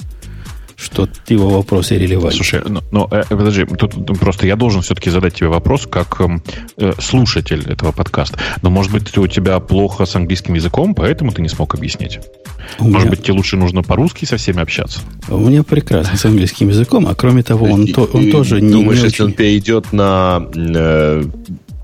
что 0.83 1.09
его 1.29 1.49
вопросы 1.49 1.97
релевантны. 1.97 2.33
Слушай, 2.33 2.63
ну, 2.67 2.83
ну 2.91 3.09
э, 3.11 3.25
подожди, 3.29 3.65
тут 3.65 4.19
просто 4.19 4.47
я 4.47 4.57
должен 4.57 4.83
все-таки 4.83 5.11
задать 5.11 5.35
тебе 5.35 5.49
вопрос 5.49 5.87
как 5.87 6.21
эм, 6.21 6.43
э, 6.77 6.93
слушатель 7.01 7.65
этого 7.71 7.93
подкаста. 7.93 8.39
Но, 8.63 8.71
может 8.71 8.91
быть, 8.93 9.17
у 9.17 9.27
тебя 9.27 9.61
плохо 9.61 10.05
с 10.05 10.17
английским 10.17 10.55
языком, 10.55 10.95
поэтому 10.95 11.31
ты 11.33 11.41
не 11.41 11.49
смог 11.49 11.75
объяснить? 11.75 12.19
У 12.79 12.85
может 12.85 13.01
меня... 13.01 13.11
быть, 13.11 13.23
тебе 13.23 13.35
лучше 13.35 13.57
нужно 13.57 13.83
по-русски 13.83 14.25
со 14.25 14.37
всеми 14.37 14.61
общаться? 14.61 15.01
У 15.29 15.39
меня 15.39 15.63
прекрасно 15.63 16.17
с 16.17 16.25
английским 16.25 16.69
языком, 16.69 17.07
а 17.07 17.15
кроме 17.15 17.43
того, 17.43 17.67
он, 17.67 17.87
то, 17.87 18.09
он 18.13 18.31
тоже 18.31 18.61
не 18.61 18.73
Думаешь, 18.73 18.99
не 18.99 19.05
если 19.05 19.23
очень... 19.23 19.25
он 19.27 19.33
перейдет 19.33 19.93
на 19.93 20.49
э, 20.55 21.25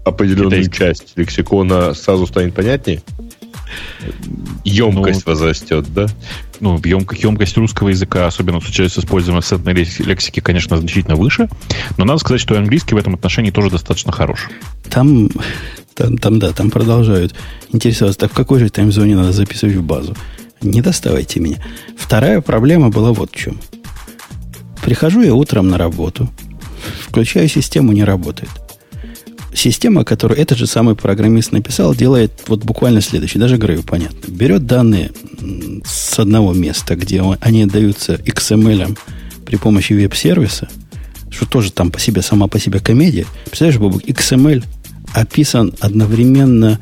определенную 0.04 0.64
Китайский. 0.64 0.78
часть 0.78 1.12
лексикона, 1.16 1.94
сразу 1.94 2.26
станет 2.26 2.54
понятнее? 2.54 3.02
Емкость 4.64 5.26
ну, 5.26 5.32
возрастет, 5.32 5.86
да? 5.92 6.06
Ну, 6.60 6.80
емкость, 6.84 7.22
емкость 7.22 7.56
русского 7.56 7.88
языка, 7.88 8.26
особенно 8.26 8.60
с 8.60 8.68
учетом 8.68 9.02
использования 9.02 9.42
сетной 9.42 9.72
лексики, 9.74 10.40
конечно, 10.40 10.76
значительно 10.76 11.16
выше. 11.16 11.48
Но 11.96 12.04
надо 12.04 12.18
сказать, 12.18 12.40
что 12.40 12.56
английский 12.56 12.94
в 12.94 12.98
этом 12.98 13.14
отношении 13.14 13.50
тоже 13.50 13.70
достаточно 13.70 14.12
хорош. 14.12 14.48
Там, 14.90 15.28
там, 15.94 16.18
там 16.18 16.38
да, 16.38 16.52
там 16.52 16.70
продолжают 16.70 17.34
интересоваться, 17.72 18.20
так 18.20 18.32
в 18.32 18.34
какой 18.34 18.60
же 18.60 18.70
таймзоне 18.70 19.16
надо 19.16 19.32
записывать 19.32 19.76
в 19.76 19.82
базу. 19.82 20.16
Не 20.60 20.82
доставайте 20.82 21.40
меня. 21.40 21.56
Вторая 21.96 22.40
проблема 22.40 22.88
была 22.88 23.12
вот 23.12 23.30
в 23.32 23.36
чем. 23.36 23.58
Прихожу 24.82 25.22
я 25.22 25.34
утром 25.34 25.68
на 25.68 25.78
работу, 25.78 26.28
включаю 27.06 27.48
систему, 27.48 27.92
не 27.92 28.04
работает 28.04 28.50
система, 29.58 30.04
которую 30.04 30.38
этот 30.38 30.58
же 30.58 30.66
самый 30.66 30.94
программист 30.94 31.52
написал, 31.52 31.94
делает 31.94 32.32
вот 32.46 32.64
буквально 32.64 33.00
следующее. 33.00 33.40
Даже 33.40 33.56
Грею 33.56 33.82
понятно. 33.82 34.30
Берет 34.30 34.66
данные 34.66 35.10
с 35.84 36.18
одного 36.18 36.52
места, 36.52 36.96
где 36.96 37.22
они 37.40 37.66
даются 37.66 38.14
XML 38.14 38.96
при 39.44 39.56
помощи 39.56 39.92
веб-сервиса, 39.92 40.68
что 41.30 41.46
тоже 41.46 41.72
там 41.72 41.90
по 41.90 41.98
себе, 41.98 42.22
сама 42.22 42.46
по 42.46 42.58
себе 42.58 42.80
комедия. 42.80 43.26
Представляешь, 43.46 43.80
Бобок, 43.80 44.02
XML 44.02 44.64
описан 45.14 45.74
одновременно 45.80 46.78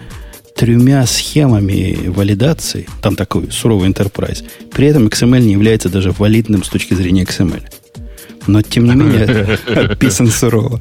тремя 0.57 1.07
схемами 1.07 2.09
валидации, 2.09 2.89
там 3.03 3.15
такой 3.15 3.51
суровый 3.51 3.89
enterprise. 3.91 4.43
При 4.73 4.87
этом 4.87 5.07
XML 5.07 5.41
не 5.41 5.53
является 5.53 5.89
даже 5.89 6.13
валидным 6.13 6.65
с 6.65 6.69
точки 6.69 6.95
зрения 6.95 7.25
XML. 7.25 7.63
Но, 8.47 8.63
тем 8.63 8.85
не 8.85 8.95
менее, 8.95 9.59
описан 9.67 10.29
сурово. 10.29 10.81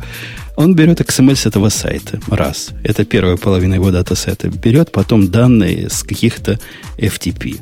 Он 0.55 0.75
берет 0.75 1.01
XML 1.01 1.35
с 1.35 1.45
этого 1.45 1.69
сайта. 1.69 2.19
Раз. 2.27 2.69
Это 2.83 3.05
первая 3.05 3.37
половина 3.37 3.75
его 3.75 3.91
датасета. 3.91 4.49
Берет 4.49 4.91
потом 4.91 5.29
данные 5.29 5.89
с 5.89 6.03
каких-то 6.03 6.59
FTP 6.97 7.59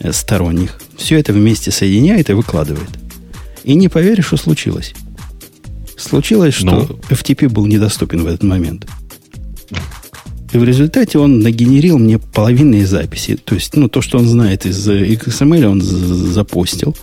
э, 0.00 0.12
сторонних. 0.12 0.78
Все 0.96 1.18
это 1.18 1.32
вместе 1.32 1.70
соединяет 1.70 2.30
и 2.30 2.34
выкладывает. 2.34 2.90
И 3.64 3.74
не 3.74 3.88
поверишь, 3.88 4.26
что 4.26 4.36
случилось. 4.36 4.94
Случилось, 5.96 6.54
что 6.54 6.70
ну? 6.70 6.82
FTP 7.08 7.48
был 7.48 7.66
недоступен 7.66 8.24
в 8.24 8.26
этот 8.26 8.42
момент. 8.42 8.86
И 10.52 10.58
в 10.58 10.64
результате 10.64 11.18
он 11.18 11.40
нагенерил 11.40 11.98
мне 11.98 12.18
половинные 12.18 12.86
записи. 12.86 13.36
То 13.36 13.54
есть, 13.54 13.74
ну, 13.74 13.88
то, 13.88 14.02
что 14.02 14.18
он 14.18 14.28
знает 14.28 14.66
из 14.66 14.88
XML, 14.88 15.64
он 15.64 15.80
запустил. 15.80 16.94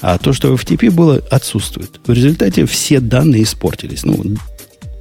А 0.00 0.16
то, 0.18 0.32
что 0.32 0.56
в 0.56 0.62
FTP 0.62 0.90
было, 0.90 1.16
отсутствует. 1.30 2.00
В 2.06 2.12
результате 2.12 2.66
все 2.66 3.00
данные 3.00 3.42
испортились. 3.42 4.04
Ну, 4.04 4.36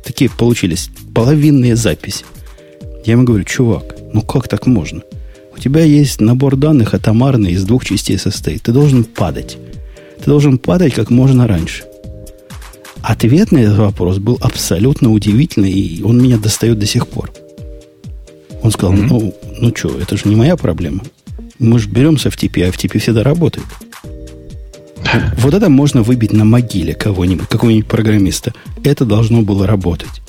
такие 0.10 0.32
получились 0.32 0.90
половинные 1.14 1.76
записи. 1.76 2.26
Я 3.06 3.14
ему 3.14 3.26
говорю, 3.26 3.44
чувак, 3.44 3.96
ну 4.12 4.24
как 4.24 4.48
так 4.48 4.66
можно? 4.66 5.04
У 5.56 5.60
тебя 5.60 5.84
есть 5.84 6.20
набор 6.20 6.56
данных 6.56 6.96
атомарный, 6.96 7.52
из 7.52 7.64
двух 7.64 7.86
частей 7.86 8.18
состоит. 8.18 8.64
Ты 8.64 8.72
должен 8.72 9.04
падать. 9.04 9.58
Ты 10.18 10.26
должен 10.26 10.58
падать 10.58 10.96
как 10.96 11.12
можно 11.12 11.46
раньше. 11.48 11.84
Ответ 13.04 13.52
на 13.52 13.60
этот 13.60 13.78
вопрос 13.78 14.18
был 14.18 14.40
абсолютно 14.42 15.12
удивительный, 15.12 15.72
и 15.72 16.02
он 16.02 16.20
меня 16.20 16.40
достает 16.40 16.80
до 16.80 16.88
сих 16.88 17.08
пор. 17.08 17.32
Он 18.64 18.72
сказал, 18.72 18.96
mm-hmm. 18.96 19.08
ну, 19.10 19.36
ну 19.60 19.76
что, 19.76 20.00
это 20.00 20.18
же 20.18 20.24
не 20.26 20.36
моя 20.36 20.58
проблема. 20.58 21.04
Мы 21.60 21.78
же 21.78 21.88
берем 21.88 22.18
с 22.18 22.26
FTP, 22.26 22.64
а 22.64 22.70
FTP 22.70 22.98
всегда 22.98 23.22
работает. 23.22 23.68
Вот 25.38 25.54
это 25.54 25.70
можно 25.70 26.04
выбить 26.04 26.34
на 26.34 26.46
могиле 26.46 26.94
кого-нибудь, 26.94 27.48
какого-нибудь 27.48 27.88
программиста. 27.88 28.54
Это 28.84 29.06
должно 29.06 29.42
было 29.42 29.66
работать. 29.66 30.22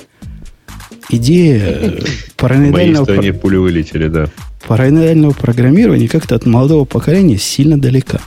Идея 1.09 1.99
параноидального... 2.37 3.05
Моей 3.13 3.33
пули 3.33 3.57
вылетели, 3.57 4.07
да. 4.07 4.29
Параноидального 4.67 5.33
программирования 5.33 6.07
как-то 6.07 6.35
от 6.35 6.45
молодого 6.45 6.85
поколения 6.85 7.37
сильно 7.37 7.79
далека. 7.79 8.21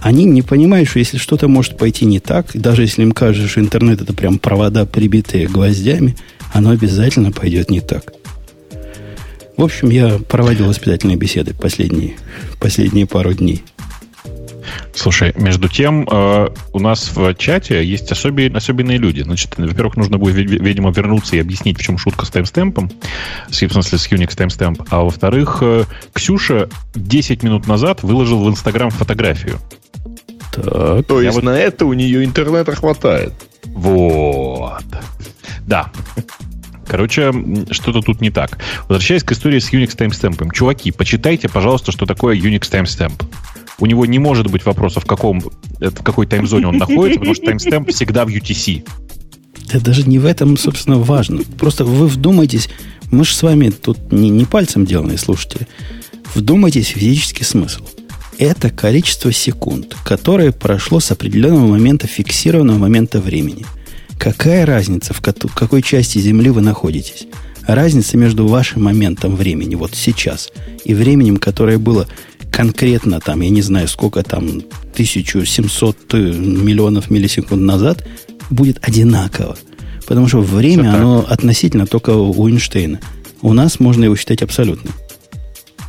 Они 0.00 0.24
не 0.24 0.42
понимают, 0.42 0.88
что 0.88 1.00
если 1.00 1.18
что-то 1.18 1.48
может 1.48 1.76
пойти 1.76 2.04
не 2.04 2.20
так, 2.20 2.50
даже 2.54 2.82
если 2.82 3.02
им 3.02 3.12
кажется, 3.12 3.48
что 3.48 3.60
интернет 3.60 4.00
это 4.00 4.12
прям 4.12 4.38
провода, 4.38 4.86
прибитые 4.86 5.48
гвоздями, 5.48 6.16
оно 6.52 6.70
обязательно 6.70 7.32
пойдет 7.32 7.70
не 7.70 7.80
так. 7.80 8.12
В 9.56 9.62
общем, 9.64 9.90
я 9.90 10.18
проводил 10.28 10.66
воспитательные 10.66 11.16
беседы 11.16 11.54
последние, 11.54 12.14
последние 12.60 13.06
пару 13.06 13.32
дней. 13.32 13.64
Слушай, 14.96 15.34
между 15.36 15.68
тем, 15.68 16.08
э, 16.10 16.48
у 16.72 16.78
нас 16.78 17.14
в 17.14 17.34
чате 17.34 17.84
есть 17.84 18.10
особенные, 18.10 18.56
особенные 18.56 18.96
люди. 18.96 19.20
Значит, 19.20 19.58
во-первых, 19.58 19.96
нужно 19.96 20.16
будет, 20.16 20.34
видимо, 20.34 20.90
вернуться 20.90 21.36
и 21.36 21.38
объяснить, 21.38 21.78
в 21.78 21.82
чем 21.82 21.98
шутка 21.98 22.24
с 22.24 22.30
таймстемпом, 22.30 22.90
в 23.48 23.54
смысле, 23.54 23.98
с 23.98 24.10
Unix 24.10 24.34
таймстемп. 24.34 24.82
А 24.88 25.02
во-вторых, 25.02 25.58
э, 25.60 25.84
Ксюша 26.14 26.70
10 26.94 27.42
минут 27.42 27.66
назад 27.66 28.02
выложил 28.02 28.42
в 28.42 28.48
Инстаграм 28.48 28.88
фотографию. 28.90 29.58
Так. 30.52 31.06
То 31.06 31.20
есть 31.20 31.34
вот... 31.34 31.44
на 31.44 31.58
это 31.58 31.84
у 31.84 31.92
нее 31.92 32.24
интернета 32.24 32.74
хватает. 32.74 33.34
Вот. 33.66 34.84
Да. 35.66 35.90
Короче, 36.88 37.34
что-то 37.70 38.00
тут 38.00 38.22
не 38.22 38.30
так. 38.30 38.58
Возвращаясь 38.88 39.24
к 39.24 39.32
истории 39.32 39.58
с 39.58 39.70
Unix 39.72 39.94
таймстемпом. 39.94 40.50
Чуваки, 40.52 40.90
почитайте, 40.90 41.50
пожалуйста, 41.50 41.92
что 41.92 42.06
такое 42.06 42.36
Unix 42.36 42.70
таймстемп. 42.70 43.22
У 43.78 43.86
него 43.86 44.06
не 44.06 44.18
может 44.18 44.50
быть 44.50 44.64
вопроса, 44.64 45.00
в, 45.00 45.06
каком, 45.06 45.40
в 45.40 46.02
какой 46.02 46.26
таймзоне 46.26 46.68
он 46.68 46.78
находится, 46.78 47.18
потому 47.18 47.34
что 47.34 47.46
таймстемп 47.46 47.90
всегда 47.90 48.24
в 48.24 48.28
UTC. 48.28 48.88
Да 49.72 49.80
даже 49.80 50.04
не 50.04 50.18
в 50.18 50.24
этом, 50.26 50.56
собственно, 50.56 50.98
важно. 50.98 51.42
Просто 51.58 51.84
вы 51.84 52.06
вдумайтесь, 52.06 52.68
мы 53.10 53.24
же 53.24 53.34
с 53.34 53.42
вами 53.42 53.70
тут 53.70 54.12
не, 54.12 54.30
не 54.30 54.44
пальцем 54.44 54.86
деланные 54.86 55.18
слушатели. 55.18 55.66
Вдумайтесь 56.34 56.88
в 56.88 56.98
физический 56.98 57.44
смысл. 57.44 57.84
Это 58.38 58.70
количество 58.70 59.32
секунд, 59.32 59.96
которое 60.04 60.52
прошло 60.52 61.00
с 61.00 61.10
определенного 61.10 61.66
момента, 61.66 62.06
фиксированного 62.06 62.78
момента 62.78 63.20
времени. 63.20 63.64
Какая 64.18 64.66
разница, 64.66 65.14
в 65.14 65.20
какой 65.20 65.82
части 65.82 66.18
Земли 66.18 66.50
вы 66.50 66.60
находитесь? 66.60 67.26
Разница 67.66 68.16
между 68.16 68.46
вашим 68.46 68.84
моментом 68.84 69.34
времени, 69.34 69.74
вот 69.74 69.94
сейчас, 69.94 70.52
и 70.84 70.94
временем, 70.94 71.36
которое 71.36 71.78
было 71.78 72.06
конкретно 72.56 73.20
там, 73.20 73.42
я 73.42 73.50
не 73.50 73.60
знаю, 73.60 73.86
сколько 73.86 74.22
там, 74.22 74.62
1700 74.94 76.14
э, 76.14 76.16
миллионов 76.16 77.10
миллисекунд 77.10 77.60
назад, 77.60 78.02
будет 78.48 78.78
одинаково. 78.80 79.58
Потому 80.06 80.26
что 80.26 80.40
время, 80.40 80.94
оно 80.94 81.26
относительно 81.28 81.86
только 81.86 82.10
у 82.10 82.48
Эйнштейна. 82.48 83.00
У 83.42 83.52
нас 83.52 83.78
можно 83.78 84.04
его 84.04 84.16
считать 84.16 84.40
абсолютным. 84.40 84.94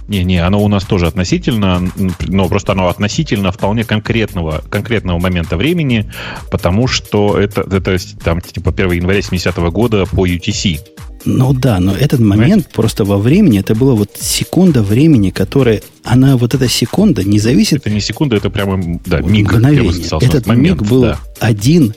Не-не, 0.08 0.46
оно 0.46 0.64
у 0.64 0.68
нас 0.68 0.86
тоже 0.86 1.08
относительно, 1.08 1.82
но 2.28 2.48
просто 2.48 2.72
оно 2.72 2.88
относительно 2.88 3.52
вполне 3.52 3.84
конкретного, 3.84 4.64
конкретного 4.70 5.20
момента 5.20 5.58
времени, 5.58 6.10
потому 6.50 6.88
что 6.88 7.38
это, 7.38 7.62
это 7.62 7.98
там, 8.24 8.40
типа 8.42 8.72
1 8.72 8.92
января 8.92 9.22
70 9.22 9.58
-го 9.58 9.72
года 9.72 10.06
по 10.06 10.26
UTC. 10.26 10.80
Ну 11.26 11.54
да, 11.54 11.80
но 11.80 11.94
этот 11.94 12.22
момент 12.22 12.40
Понимаете? 12.40 12.70
просто 12.74 13.04
во 13.04 13.18
времени, 13.18 13.60
это 13.60 13.76
была 13.76 13.96
вот 13.96 14.12
секунда 14.18 14.82
времени, 14.82 15.30
которая, 15.30 15.82
она, 16.04 16.38
вот 16.38 16.54
эта 16.54 16.70
секунда 16.70 17.24
не 17.24 17.40
зависит... 17.40 17.80
Это 17.80 17.90
не 17.90 18.00
секунда, 18.00 18.38
это 18.38 18.50
прямо, 18.50 19.00
да, 19.06 19.20
миг. 19.20 19.52
Мгновение. 19.52 20.08
Этот 20.22 20.46
момент, 20.46 20.82
миг 20.82 20.90
был 20.90 21.02
да. 21.02 21.20
один 21.40 21.94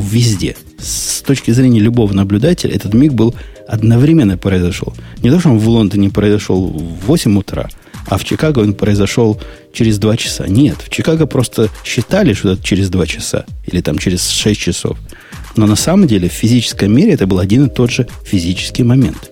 везде. 0.00 0.56
С 0.78 1.22
точки 1.22 1.50
зрения 1.50 1.80
любого 1.80 2.12
наблюдателя, 2.12 2.74
этот 2.74 2.94
миг 2.94 3.12
был 3.12 3.34
одновременно 3.68 4.36
произошел. 4.36 4.94
Не 5.22 5.30
то, 5.30 5.40
что 5.40 5.50
он 5.50 5.58
в 5.58 5.68
Лондоне 5.68 6.10
произошел 6.10 6.68
в 6.68 7.06
8 7.06 7.38
утра, 7.38 7.68
а 8.06 8.18
в 8.18 8.24
Чикаго 8.24 8.60
он 8.60 8.74
произошел 8.74 9.40
через 9.72 9.98
2 9.98 10.16
часа. 10.16 10.46
Нет, 10.48 10.76
в 10.84 10.90
Чикаго 10.90 11.26
просто 11.26 11.68
считали, 11.84 12.32
что 12.34 12.52
это 12.52 12.62
через 12.62 12.88
2 12.90 13.06
часа 13.06 13.44
или 13.66 13.80
там 13.80 13.98
через 13.98 14.28
6 14.28 14.60
часов. 14.60 14.98
Но 15.56 15.66
на 15.66 15.76
самом 15.76 16.06
деле 16.06 16.28
в 16.28 16.32
физическом 16.32 16.94
мире 16.94 17.12
это 17.12 17.26
был 17.26 17.38
один 17.38 17.66
и 17.66 17.70
тот 17.70 17.90
же 17.90 18.08
физический 18.24 18.82
момент. 18.82 19.30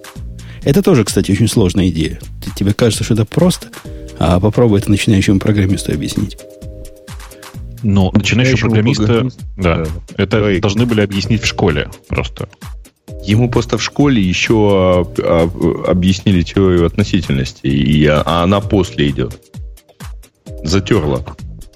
Это 0.62 0.82
тоже, 0.82 1.04
кстати, 1.04 1.32
очень 1.32 1.48
сложная 1.48 1.88
идея. 1.88 2.20
Тебе 2.56 2.74
кажется, 2.74 3.04
что 3.04 3.14
это 3.14 3.24
просто, 3.24 3.68
а 4.18 4.38
попробуй 4.38 4.80
это 4.80 4.90
начинающему 4.90 5.38
программисту 5.38 5.92
объяснить. 5.92 6.36
Но 7.82 8.10
начинающего 8.12 8.68
программиста, 8.68 9.28
да, 9.56 9.76
да, 9.76 9.86
это 10.16 10.38
Давай. 10.38 10.60
должны 10.60 10.86
были 10.86 11.00
объяснить 11.00 11.42
в 11.42 11.46
школе 11.46 11.88
просто. 12.08 12.48
Ему 13.24 13.50
просто 13.50 13.76
в 13.78 13.82
школе 13.82 14.22
еще 14.22 14.54
а, 14.54 15.04
а, 15.18 15.90
объяснили 15.90 16.42
теорию 16.42 16.86
относительности, 16.86 17.66
и, 17.66 18.06
а 18.06 18.42
она 18.42 18.60
после 18.60 19.10
идет. 19.10 19.40
Затерла. 20.62 21.24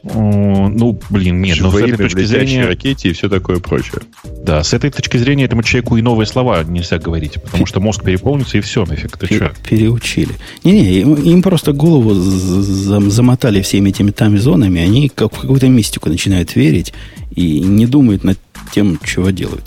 Ну, 0.07 1.01
блин, 1.09 1.41
нет, 1.41 1.59
но 1.61 1.71
с 1.71 1.77
этой 1.77 1.97
точки 1.97 2.25
зрения... 2.25 2.67
ракете 2.67 3.09
и 3.09 3.13
все 3.15 3.31
такое 3.31 3.59
прочее. 3.59 4.03
Да, 4.45 4.63
с 4.63 4.75
этой 4.75 4.91
точки 4.91 5.17
зрения 5.17 5.45
этому 5.45 5.63
человеку 5.63 5.97
и 5.97 6.03
новые 6.03 6.27
слова 6.27 6.63
нельзя 6.63 6.99
говорить, 6.99 7.43
потому 7.43 7.65
что 7.65 7.81
мозг 7.81 8.05
переполнится, 8.05 8.59
и 8.59 8.61
все, 8.61 8.85
нафиг, 8.85 9.17
ты 9.17 9.27
Пер, 9.27 9.55
Переучили. 9.67 10.35
Не-не, 10.63 11.01
им, 11.01 11.15
им 11.15 11.43
просто 11.43 11.73
голову 11.73 12.13
замотали 12.13 13.63
всеми 13.63 13.89
этими 13.89 14.11
там 14.11 14.37
зонами, 14.39 14.83
они 14.83 15.09
как 15.09 15.33
в 15.35 15.41
какую-то 15.41 15.69
мистику 15.69 16.11
начинают 16.11 16.55
верить 16.55 16.93
и 17.35 17.61
не 17.61 17.87
думают 17.87 18.25
над 18.25 18.39
тем, 18.75 19.01
чего 19.03 19.31
делают. 19.31 19.65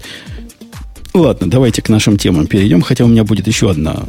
Ладно, 1.15 1.49
давайте 1.49 1.81
к 1.81 1.89
нашим 1.89 2.17
темам 2.17 2.45
перейдем, 2.45 2.83
хотя 2.83 3.05
у 3.05 3.07
меня 3.07 3.23
будет 3.23 3.47
еще 3.47 3.71
одна 3.71 4.03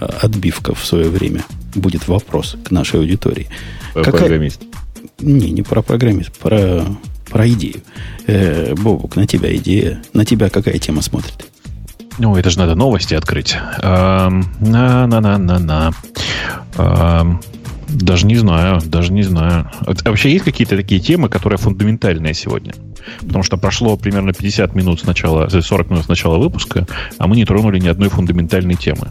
отбивка 0.00 0.74
в 0.74 0.84
свое 0.84 1.08
время. 1.08 1.44
Будет 1.76 2.08
вопрос 2.08 2.56
к 2.64 2.72
нашей 2.72 2.98
аудитории. 2.98 3.46
Какая... 3.94 4.12
Программист. 4.12 4.62
Не, 5.24 5.50
не 5.50 5.62
про 5.62 5.80
программист, 5.80 6.38
про, 6.38 6.84
про 7.30 7.48
идею. 7.48 7.80
Э, 8.26 8.74
Бобук, 8.74 9.16
на 9.16 9.26
тебя 9.26 9.56
идея. 9.56 10.02
На 10.12 10.26
тебя 10.26 10.50
какая 10.50 10.78
тема 10.78 11.00
смотрит? 11.00 11.46
Ну, 12.18 12.36
это 12.36 12.50
же 12.50 12.58
надо 12.58 12.74
новости 12.74 13.14
открыть. 13.14 13.56
На-на-на-на-на. 13.82 15.92
Даже 17.88 18.26
не 18.26 18.36
знаю, 18.36 18.80
даже 18.84 19.12
не 19.12 19.22
знаю. 19.22 19.70
А 19.80 19.94
вообще 20.04 20.32
есть 20.32 20.44
какие-то 20.44 20.76
такие 20.76 21.00
темы, 21.00 21.28
которые 21.28 21.58
фундаментальные 21.58 22.34
сегодня? 22.34 22.74
Потому 23.20 23.42
что 23.42 23.56
прошло 23.56 23.96
примерно 23.96 24.32
50 24.32 24.74
минут 24.74 25.00
с 25.00 25.04
начала, 25.04 25.48
40 25.48 25.90
минут 25.90 26.04
с 26.04 26.08
начала 26.08 26.38
выпуска, 26.38 26.86
а 27.18 27.26
мы 27.26 27.36
не 27.36 27.44
тронули 27.44 27.78
ни 27.78 27.88
одной 27.88 28.08
фундаментальной 28.08 28.74
темы. 28.74 29.08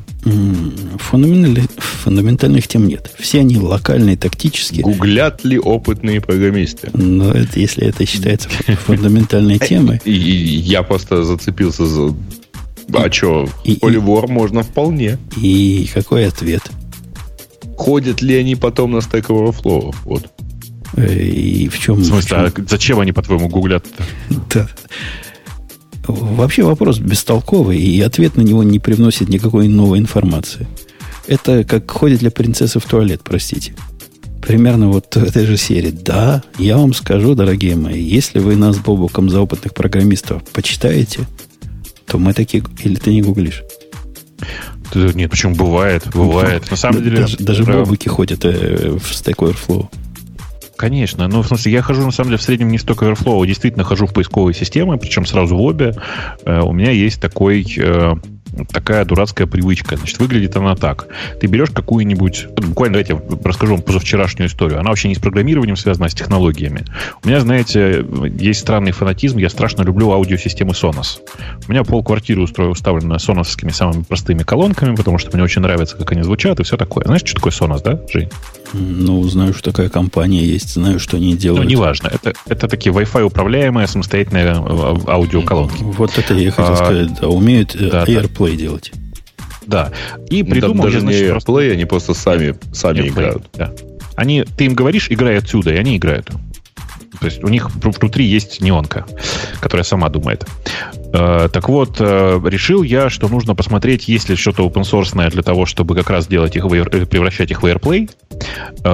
Фундаментальных, 0.98 1.66
фундаментальных 1.78 2.68
тем 2.68 2.88
нет. 2.88 3.12
Все 3.20 3.42
они 3.42 3.58
локальные, 3.58 4.18
тактические. 4.18 4.84
Гуглят 4.84 5.44
ли 5.44 5.60
опытные 5.60 6.22
программисты? 6.22 6.90
Ну, 6.94 7.30
это, 7.30 7.60
если 7.60 7.88
это 7.88 8.06
считается 8.06 8.50
фундаментальной 8.86 9.60
темой. 9.60 10.02
И 10.06 10.12
я 10.12 10.84
просто 10.84 11.24
зацепился 11.24 11.86
за... 11.86 12.14
А 12.94 13.12
что, 13.12 13.48
Поливор 13.82 14.28
можно 14.28 14.64
вполне. 14.64 15.18
И 15.38 15.90
какой 15.94 16.28
ответ? 16.28 16.62
Ходят 17.78 18.22
ли 18.22 18.36
они 18.36 18.56
потом 18.56 18.92
на 18.92 18.98
Stack 18.98 19.28
Overflow? 19.28 19.96
Вот. 20.06 20.33
Э, 20.96 21.14
и 21.14 21.68
в 21.70 21.80
чем... 21.80 21.96
В 21.96 22.06
смысле, 22.06 22.22
в 22.22 22.54
чем? 22.54 22.66
а 22.66 22.70
зачем 22.70 23.00
они, 23.00 23.12
по-твоему, 23.12 23.50
гуглят? 23.50 23.86
Да. 24.54 24.68
Вообще 26.08 26.64
вопрос 26.64 27.00
бестолковый, 27.00 27.78
и 27.80 28.02
ответ 28.02 28.36
на 28.36 28.42
него 28.42 28.64
не 28.64 28.80
привносит 28.80 29.30
никакой 29.30 29.68
новой 29.68 30.00
информации. 30.00 30.68
Это 31.28 31.64
как 31.64 31.90
ходит 31.90 32.22
ли 32.22 32.30
принцесса 32.30 32.80
в 32.80 32.86
туалет, 32.86 33.22
простите. 33.24 33.74
Примерно 34.42 34.90
вот 34.90 35.16
в 35.16 35.24
этой 35.24 35.46
же 35.46 35.56
серии. 35.56 35.92
Да, 35.92 36.44
я 36.58 36.78
вам 36.78 36.94
скажу, 36.94 37.34
дорогие 37.34 37.78
мои, 37.78 38.02
если 38.02 38.40
вы 38.40 38.58
нас 38.58 38.78
Бобуком 38.78 39.30
за 39.30 39.40
опытных 39.40 39.74
программистов 39.74 40.44
почитаете, 40.52 41.22
то 42.06 42.18
мы 42.18 42.34
такие... 42.34 42.62
Или 42.84 42.96
ты 42.96 43.12
не 43.12 43.22
гуглишь? 43.22 43.64
Нет, 44.94 45.32
почему 45.32 45.56
бывает, 45.56 46.04
бывает. 46.14 46.70
На 46.70 46.78
самом 46.78 47.02
деле... 47.02 47.22
Даже, 47.22 47.38
даже 47.38 47.64
бобуки 47.64 48.10
ходят 48.10 48.44
э, 48.44 48.90
в 48.92 49.12
Stack 49.12 49.38
Overflow. 49.38 49.90
Конечно. 50.76 51.28
Ну, 51.28 51.42
в 51.42 51.48
смысле, 51.48 51.72
я 51.72 51.82
хожу, 51.82 52.04
на 52.04 52.12
самом 52.12 52.30
деле, 52.30 52.38
в 52.38 52.44
среднем 52.44 52.70
не 52.70 52.78
столько 52.78 53.06
Airflow, 53.06 53.44
а 53.44 53.46
действительно 53.46 53.84
хожу 53.84 54.08
в 54.08 54.14
поисковые 54.14 54.54
системы, 54.54 54.98
причем 54.98 55.26
сразу 55.26 55.56
в 55.56 55.62
обе. 55.62 55.96
Э, 56.46 56.62
у 56.62 56.74
меня 56.74 56.92
есть 56.92 57.22
такой 57.22 57.66
э, 57.78 58.16
такая 58.72 59.06
дурацкая 59.06 59.48
привычка. 59.48 59.98
Значит, 59.98 60.20
выглядит 60.20 60.56
она 60.56 60.76
так. 60.76 61.08
Ты 61.40 61.48
берешь 61.48 61.70
какую-нибудь... 61.70 62.48
Буквально, 62.56 62.94
давайте 63.00 63.14
я 63.14 63.38
расскажу 63.44 63.76
вам 63.76 63.82
позавчерашнюю 63.84 64.50
историю. 64.50 64.80
Она 64.80 64.90
вообще 64.90 65.08
не 65.08 65.16
с 65.16 65.20
программированием 65.20 65.76
связана, 65.76 66.08
а 66.08 66.10
с 66.10 66.14
технологиями. 66.14 66.86
У 67.24 67.28
меня, 67.28 67.40
знаете, 67.40 68.06
есть 68.38 68.62
странный 68.62 68.92
фанатизм. 68.92 69.38
Я 69.38 69.50
страшно 69.50 69.84
люблю 69.84 70.12
аудиосистемы 70.12 70.72
Sonos. 70.72 71.20
У 71.68 71.72
меня 71.72 71.84
полквартиры 71.84 72.42
устроено 72.42 72.72
уставлено 72.72 73.20
соносскими 73.20 73.72
самыми 73.72 74.04
простыми 74.04 74.44
колонками, 74.44 74.96
потому 74.96 75.18
что 75.18 75.32
мне 75.34 75.44
очень 75.44 75.62
нравится, 75.62 75.98
как 75.98 76.12
они 76.12 76.24
звучат 76.24 76.60
и 76.60 76.64
все 76.64 76.78
такое. 76.78 77.06
Знаешь, 77.06 77.22
что 77.26 77.36
такое 77.36 77.52
Sonos, 77.52 77.82
да, 77.84 78.00
Жень? 78.12 78.30
Ну, 78.74 79.24
знаю, 79.24 79.54
что 79.54 79.72
такая 79.72 79.90
компания 79.90 80.44
есть, 80.44 80.74
знаю, 80.74 81.00
что 81.00 81.18
они 81.18 81.36
делают. 81.36 81.64
Ну, 81.64 81.70
неважно. 81.70 82.08
Это, 82.12 82.34
это 82.48 82.68
такие 82.68 82.94
Wi-Fi 82.94 83.22
управляемые 83.22 83.88
самостоятельные 83.88 84.46
э, 84.46 84.96
аудиоколонки. 85.08 85.84
Вот 85.84 86.18
это 86.18 86.34
я 86.34 86.52
хотел 86.52 86.74
а, 86.74 86.76
сказать. 86.76 87.20
Да, 87.22 87.28
умеют 87.28 87.76
э, 87.76 87.90
да, 87.90 88.04
AirPlay 88.06 88.52
да. 88.52 88.58
делать. 88.58 88.92
Да. 89.68 89.92
И 90.30 90.44
ну, 90.44 90.50
придумал 90.50 90.84
даже 90.86 90.98
я, 90.98 91.02
значит, 91.02 91.22
не 91.22 91.28
AirPlay, 91.28 91.32
просто... 91.40 91.72
они 91.72 91.86
просто 91.86 92.14
сами, 92.16 92.56
сами 92.74 93.00
AirPlay, 93.00 93.10
играют. 93.10 93.44
Да. 93.54 93.72
Они, 94.16 94.44
ты 94.44 94.66
им 94.66 94.74
говоришь, 94.74 95.08
играй 95.10 95.38
отсюда, 95.38 95.74
и 95.74 95.78
они 95.78 95.98
играют. 95.98 96.30
То 97.20 97.28
есть 97.28 97.44
у 97.44 97.48
них 97.48 97.74
внутри 97.76 98.26
есть 98.26 98.60
неонка, 98.60 99.06
которая 99.62 99.84
сама 99.84 100.10
думает. 100.10 100.46
Э, 101.14 101.48
так 101.52 101.70
вот, 101.70 101.98
э, 102.00 102.42
решил 102.44 102.82
я, 102.82 103.10
что 103.10 103.28
нужно 103.28 103.54
посмотреть, 103.54 104.08
есть 104.08 104.30
ли 104.30 104.36
что-то 104.36 104.68
open 104.68 104.82
source 104.82 105.30
для 105.30 105.44
того, 105.44 105.68
чтобы 105.68 105.96
как 105.96 106.10
раз 106.10 106.28
делать 106.28 106.56
их, 106.56 106.66
э, 106.66 107.06
превращать 107.06 107.52
их 107.52 107.62
в 107.62 107.66
AirPlay. 107.66 108.10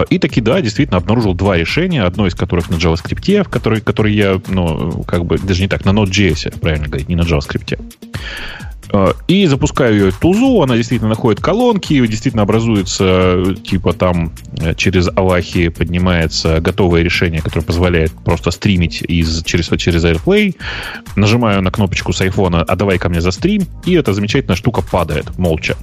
И 0.10 0.20
таки, 0.20 0.42
да, 0.42 0.62
действительно 0.62 0.98
обнаружил 0.98 1.34
два 1.34 1.58
решения. 1.58 2.04
Одно 2.04 2.28
из 2.28 2.36
которых 2.36 2.70
на 2.70 2.76
JavaScript, 2.76 3.44
в 3.44 3.50
который, 3.50 3.80
который 3.80 4.14
я, 4.14 4.40
ну, 4.48 5.04
как 5.08 5.26
бы, 5.26 5.38
даже 5.38 5.62
не 5.62 5.68
так, 5.70 5.86
на 5.86 5.92
Node.js, 5.92 6.60
правильно 6.60 6.88
говорить, 6.88 7.08
не 7.08 7.16
на 7.16 7.22
JavaScript. 7.22 7.80
Э, 8.92 9.14
и 9.28 9.46
запускаю 9.46 9.94
ее 9.94 10.12
тузу, 10.12 10.62
она 10.62 10.76
действительно 10.76 11.10
находит 11.10 11.42
колонки, 11.42 12.06
действительно 12.08 12.44
образуется, 12.44 13.56
типа 13.64 13.94
там 13.94 14.34
э, 14.58 14.74
через 14.76 15.08
Авахи 15.10 15.70
поднимается 15.70 16.60
готовое 16.60 17.04
решение, 17.04 17.42
которое 17.42 17.66
позволяет 17.66 18.12
просто 18.24 18.52
стримить 18.52 19.02
из, 19.02 19.44
через, 19.44 19.70
через 19.78 20.04
AirPlay. 20.04 20.56
Нажимаю 21.16 21.62
на 21.62 21.72
кнопочку 21.72 22.14
с 22.14 22.22
айфона 22.22 22.64
«А 22.64 22.76
давай 22.76 22.98
ко 22.98 23.10
мне 23.10 23.22
за 23.22 23.32
стрим», 23.32 23.64
и 23.86 23.94
эта 23.94 24.14
замечательная 24.14 24.56
штука 24.56 24.82
падает 24.82 25.38
молча. 25.38 25.78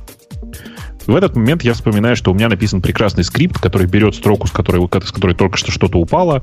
В 1.07 1.15
этот 1.15 1.37
момент 1.37 1.63
я 1.63 1.75
вспоминаю, 1.75 2.17
что 2.17 2.33
у 2.33 2.35
меня 2.35 2.49
написан 2.49 2.83
прекрасный 2.83 3.23
скрипт, 3.23 3.61
который 3.61 3.87
берет 3.87 4.17
строку, 4.17 4.49
с 4.49 4.51
которой, 4.51 4.85
с 5.05 5.13
которой 5.13 5.37
только 5.37 5.57
что 5.57 5.71
что-то 5.71 5.99
упало, 5.99 6.43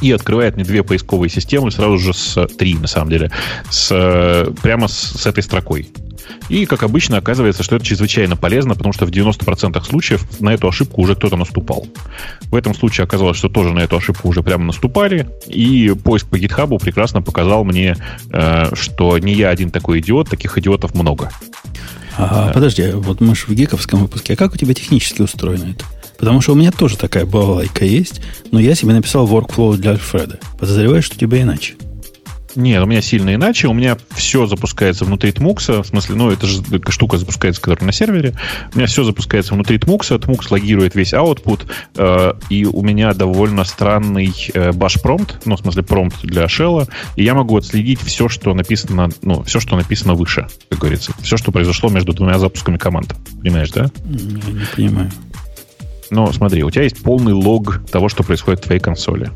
и 0.00 0.12
открывает 0.12 0.56
мне 0.56 0.64
две 0.64 0.82
поисковые 0.82 1.30
системы 1.30 1.70
сразу 1.70 1.98
же 1.98 2.14
с 2.14 2.46
три, 2.58 2.74
на 2.74 2.86
самом 2.86 3.10
деле, 3.10 3.30
с, 3.70 4.52
прямо 4.62 4.88
с, 4.88 4.94
с 4.94 5.26
этой 5.26 5.42
строкой. 5.42 5.88
И, 6.48 6.66
как 6.66 6.82
обычно, 6.82 7.18
оказывается, 7.18 7.62
что 7.62 7.76
это 7.76 7.84
чрезвычайно 7.84 8.36
полезно, 8.36 8.74
потому 8.74 8.92
что 8.92 9.06
в 9.06 9.10
90% 9.10 9.82
случаев 9.84 10.40
на 10.40 10.54
эту 10.54 10.68
ошибку 10.68 11.02
уже 11.02 11.14
кто-то 11.14 11.36
наступал. 11.36 11.86
В 12.50 12.54
этом 12.54 12.74
случае 12.74 13.04
оказалось, 13.04 13.36
что 13.36 13.48
тоже 13.48 13.72
на 13.72 13.80
эту 13.80 13.96
ошибку 13.96 14.28
уже 14.28 14.42
прямо 14.42 14.64
наступали, 14.64 15.28
и 15.46 15.94
поиск 16.02 16.26
по 16.26 16.36
GitHub 16.36 16.78
прекрасно 16.78 17.22
показал 17.22 17.64
мне, 17.64 17.96
э, 18.30 18.74
что 18.74 19.18
не 19.18 19.34
я 19.34 19.50
один 19.50 19.70
такой 19.70 20.00
идиот, 20.00 20.30
таких 20.30 20.56
идиотов 20.58 20.94
много. 20.94 21.30
А, 22.16 22.46
да. 22.46 22.52
Подожди, 22.52 22.90
вот 22.92 23.20
мы 23.20 23.36
же 23.36 23.46
в 23.46 23.50
гиковском 23.50 24.00
выпуске. 24.00 24.32
А 24.32 24.36
как 24.36 24.54
у 24.54 24.56
тебя 24.56 24.74
технически 24.74 25.22
устроено 25.22 25.70
это? 25.70 25.84
Потому 26.18 26.40
что 26.40 26.52
у 26.52 26.56
меня 26.56 26.72
тоже 26.72 26.96
такая 26.96 27.24
балалайка 27.24 27.84
есть, 27.84 28.20
но 28.50 28.58
я 28.58 28.74
себе 28.74 28.92
написал 28.92 29.26
workflow 29.26 29.76
для 29.76 29.92
Альфреда. 29.92 30.38
Подозреваю, 30.58 31.02
что 31.02 31.16
у 31.16 31.18
тебя 31.18 31.42
иначе. 31.42 31.74
Нет, 32.58 32.82
у 32.82 32.86
меня 32.86 33.00
сильно 33.02 33.34
иначе. 33.34 33.68
У 33.68 33.72
меня 33.72 33.96
все 34.16 34.46
запускается 34.46 35.04
внутри 35.04 35.30
Tmux. 35.30 35.82
В 35.82 35.86
смысле, 35.86 36.16
ну, 36.16 36.30
это 36.30 36.46
же 36.48 36.62
штука 36.88 37.16
запускается, 37.16 37.62
которая 37.62 37.86
на 37.86 37.92
сервере. 37.92 38.34
У 38.74 38.78
меня 38.78 38.88
все 38.88 39.04
запускается 39.04 39.54
внутри 39.54 39.78
Tmux. 39.78 40.18
Tmux 40.18 40.46
логирует 40.50 40.96
весь 40.96 41.12
output. 41.12 41.66
Э, 41.96 42.32
и 42.48 42.64
у 42.64 42.82
меня 42.82 43.12
довольно 43.14 43.62
странный 43.62 44.34
э, 44.54 44.70
bash 44.70 45.00
промпт, 45.00 45.42
ну, 45.44 45.56
в 45.56 45.60
смысле, 45.60 45.84
промпт 45.84 46.22
для 46.22 46.46
shell. 46.46 46.88
И 47.14 47.22
я 47.22 47.34
могу 47.34 47.56
отследить 47.56 48.00
все, 48.00 48.28
что 48.28 48.52
написано, 48.54 49.08
ну, 49.22 49.44
все, 49.44 49.60
что 49.60 49.76
написано 49.76 50.14
выше, 50.14 50.48
как 50.68 50.80
говорится. 50.80 51.12
Все, 51.22 51.36
что 51.36 51.52
произошло 51.52 51.90
между 51.90 52.12
двумя 52.12 52.38
запусками 52.40 52.76
команд. 52.76 53.14
Понимаешь, 53.40 53.70
да? 53.70 53.90
Я 54.04 54.52
не 54.52 54.66
понимаю. 54.74 55.12
Ну, 56.10 56.32
смотри, 56.32 56.62
у 56.62 56.70
тебя 56.70 56.84
есть 56.84 57.02
полный 57.02 57.32
лог 57.32 57.80
того, 57.90 58.08
что 58.08 58.22
происходит 58.22 58.60
в 58.60 58.64
твоей 58.64 58.80
консоли. 58.80 59.30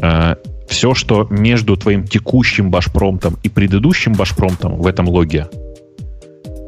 А, 0.00 0.36
все, 0.68 0.94
что 0.94 1.26
между 1.30 1.76
твоим 1.76 2.06
текущим 2.06 2.70
башпромтом 2.70 3.38
и 3.42 3.48
предыдущим 3.48 4.14
башпромтом 4.14 4.80
в 4.80 4.86
этом 4.86 5.08
логе, 5.08 5.48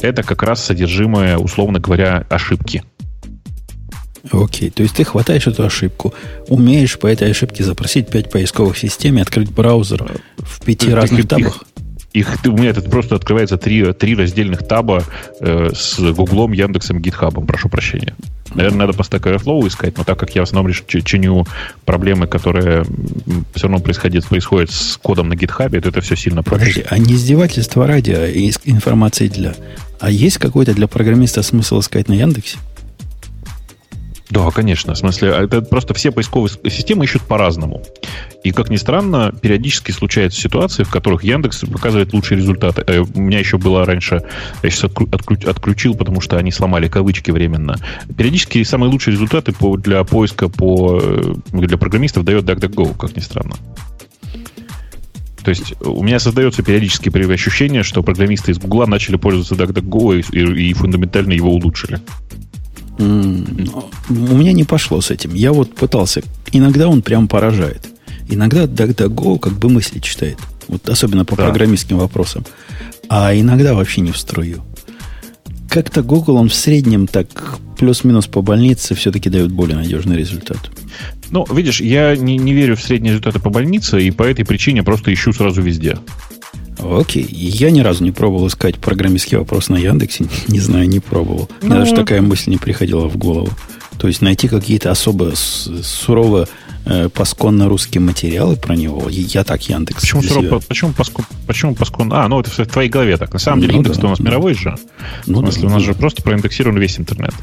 это 0.03 0.23
как 0.23 0.43
раз 0.43 0.63
содержимое, 0.63 1.39
условно 1.39 1.79
говоря, 1.79 2.27
ошибки. 2.29 2.83
Окей, 4.33 4.71
то 4.71 4.83
есть 4.83 4.97
ты 4.97 5.05
хватаешь 5.05 5.47
эту 5.47 5.65
ошибку, 5.65 6.15
умеешь 6.49 6.99
по 6.99 7.07
этой 7.07 7.31
ошибке 7.31 7.63
запросить 7.63 8.09
5 8.09 8.31
поисковых 8.31 8.79
систем 8.79 9.19
и 9.19 9.21
открыть 9.21 9.51
браузер 9.51 10.07
в 10.39 10.65
пяти 10.65 10.93
разных 10.93 11.29
табах? 11.29 11.65
Их, 12.15 12.29
у 12.47 12.53
меня 12.53 12.71
этот 12.71 12.89
просто 12.89 13.17
открывается 13.17 13.59
три, 13.59 13.93
три 13.93 14.15
раздельных 14.15 14.67
таба 14.67 15.03
э, 15.41 15.71
с 15.75 15.99
Гуглом, 15.99 16.53
Яндексом, 16.53 17.01
Гитхабом, 17.01 17.45
прошу 17.45 17.69
прощения. 17.69 18.15
Наверное, 18.55 18.87
надо 18.87 18.93
по 18.93 19.03
Stack 19.03 19.23
Overflow 19.23 19.67
искать, 19.67 19.99
но 19.99 20.05
так 20.05 20.17
как 20.17 20.33
я 20.37 20.43
в 20.43 20.45
основном 20.45 20.73
чиню 20.73 21.45
проблемы, 21.85 22.29
которые 22.29 22.85
все 23.55 23.67
равно 23.67 23.81
происходят, 23.81 24.27
происходят 24.27 24.71
с 24.71 24.97
кодом 24.97 25.29
на 25.29 25.35
гитхабе, 25.35 25.81
то 25.81 25.89
это 25.89 26.01
все 26.03 26.15
сильно 26.15 26.45
проще. 26.45 26.61
Подожди, 26.61 26.85
а 26.89 26.99
не 26.99 27.15
издевательство 27.15 27.85
ради, 27.85 28.13
а 28.13 28.31
информации 28.65 29.27
для... 29.27 29.55
А 29.99 30.09
есть 30.09 30.39
какой-то 30.39 30.73
для 30.73 30.87
программиста 30.87 31.43
смысл 31.43 31.81
искать 31.81 32.09
на 32.09 32.13
Яндексе? 32.13 32.59
Да, 34.31 34.51
конечно. 34.51 34.95
В 34.95 34.99
смысле, 34.99 35.31
это 35.31 35.61
просто 35.61 35.93
все 35.95 36.11
поисковые 36.11 36.51
системы 36.71 37.05
ищут 37.05 37.23
по-разному. 37.23 37.83
И, 38.43 38.53
как 38.53 38.71
ни 38.71 38.77
странно, 38.77 39.33
периодически 39.41 39.91
случаются 39.91 40.41
ситуации, 40.41 40.83
в 40.83 40.91
которых 40.91 41.25
Яндекс 41.25 41.61
показывает 41.61 42.13
лучшие 42.13 42.39
результаты. 42.39 42.83
Э, 42.87 43.01
у 43.01 43.21
меня 43.21 43.39
еще 43.39 43.59
было 43.59 43.85
раньше, 43.85 44.23
я 44.63 44.71
сейчас 44.71 44.85
отключил, 44.85 45.95
потому 45.95 46.21
что 46.21 46.39
они 46.39 46.51
сломали 46.53 46.89
кавычки 46.89 47.31
временно. 47.31 47.77
Периодически 48.17 48.63
самые 48.63 48.91
лучшие 48.91 49.13
результаты 49.13 49.55
для 49.79 50.05
поиска 50.05 50.49
по, 50.49 51.01
э, 51.03 51.35
для 51.53 51.77
программистов 51.77 52.25
дает 52.25 52.45
DuckDuckGo, 52.45 52.97
как 52.99 53.17
ни 53.17 53.21
странно. 53.21 53.55
То 55.45 55.51
есть 55.51 55.75
у 55.83 56.03
меня 56.03 56.19
создается 56.19 56.63
периодически 56.63 57.11
ощущение, 57.33 57.83
что 57.83 58.03
программисты 58.03 58.53
из 58.53 58.59
Гугла 58.59 58.87
начали 58.87 59.17
пользоваться 59.17 59.55
DuckDuckGo 59.55 60.21
и, 60.33 60.39
и, 60.39 60.71
и 60.71 60.73
фундаментально 60.73 61.33
его 61.33 61.51
улучшили. 61.51 62.01
У 62.99 63.03
меня 63.03 64.53
не 64.53 64.65
пошло 64.65 65.01
с 65.01 65.11
этим. 65.11 65.35
Я 65.35 65.53
вот 65.53 65.75
пытался. 65.75 66.23
Иногда 66.53 66.89
он 66.89 67.03
прям 67.03 67.29
поражает. 67.29 67.89
Иногда 68.29 68.65
DuckDuckGo 68.65 69.39
как 69.39 69.55
бы 69.55 69.69
мысли 69.69 69.99
читает. 69.99 70.39
Вот 70.69 70.89
особенно 70.89 71.25
по 71.25 71.37
да. 71.37 71.45
программистским 71.45 71.99
вопросам. 71.99 72.45
А 73.09 73.35
иногда 73.35 73.75
вообще 73.75 74.01
не 74.01 74.13
в 74.13 74.19
струю. 74.19 74.63
Как-то 75.69 76.03
Google, 76.03 76.37
он 76.37 76.49
в 76.49 76.55
среднем 76.55 77.07
так 77.07 77.59
плюс-минус 77.79 78.27
по 78.29 78.43
больнице 78.43 78.95
все-таки 78.95 79.29
дает 79.29 79.51
более 79.51 79.77
надежный 79.77 80.17
результат. 80.17 80.71
Ну, 81.31 81.45
видишь, 81.53 81.81
я 81.81 82.17
не, 82.17 82.39
не 82.39 82.53
верю 82.53 82.77
в 82.77 82.83
средние 82.83 83.11
результаты 83.11 83.41
по 83.41 83.51
больнице, 83.51 84.01
и 84.01 84.11
по 84.11 84.23
этой 84.23 84.45
причине 84.45 84.85
просто 84.85 85.13
ищу 85.13 85.33
сразу 85.33 85.61
везде. 85.61 85.99
Окей. 86.85 87.27
Я 87.31 87.71
ни 87.71 87.81
разу 87.81 88.05
не 88.05 88.13
пробовал 88.13 88.49
искать 88.49 88.79
программистский 88.79 89.39
вопрос 89.39 89.69
на 89.69 89.77
Яндексе. 89.77 90.27
Не 90.49 90.61
знаю, 90.61 90.89
не 90.89 91.01
пробовал. 91.01 91.49
Ну, 91.63 91.69
Мне 91.69 91.79
даже 91.79 91.95
такая 91.95 92.21
мысль 92.23 92.51
не 92.51 92.59
приходила 92.59 93.09
в 93.09 93.17
голову. 93.17 93.51
То 93.99 94.09
есть 94.09 94.23
найти 94.23 94.49
какие-то 94.49 94.91
особо 94.91 95.33
сурово 95.35 96.49
э, 96.85 97.09
пасконно 97.09 97.69
русские 97.69 98.01
материалы 98.01 98.57
про 98.57 98.75
него. 98.75 99.09
Я 99.09 99.45
так 99.45 99.63
Яндекс. 99.69 100.01
Почему, 100.01 100.23
сурово, 100.23 100.61
почему, 100.61 100.93
паскон, 100.93 101.25
почему 101.47 101.75
пасконно? 101.75 102.25
А, 102.25 102.29
ну 102.29 102.41
это 102.41 102.51
в 102.51 102.67
твоей 102.67 102.91
голове 102.91 103.17
так. 103.17 103.33
На 103.33 103.39
самом 103.39 103.61
деле 103.61 103.75
ну, 103.75 103.79
индекс 103.79 103.99
да, 103.99 104.07
у 104.07 104.11
нас 104.11 104.19
да. 104.19 104.25
мировой 104.25 104.55
же. 104.55 104.75
Ну, 105.27 105.41
в 105.41 105.43
смысле, 105.43 105.63
да, 105.63 105.69
у 105.69 105.71
нас 105.71 105.83
да. 105.83 105.93
же 105.93 105.95
просто 105.95 106.23
проиндексирован 106.23 106.79
весь 106.79 106.99
интернет. 106.99 107.35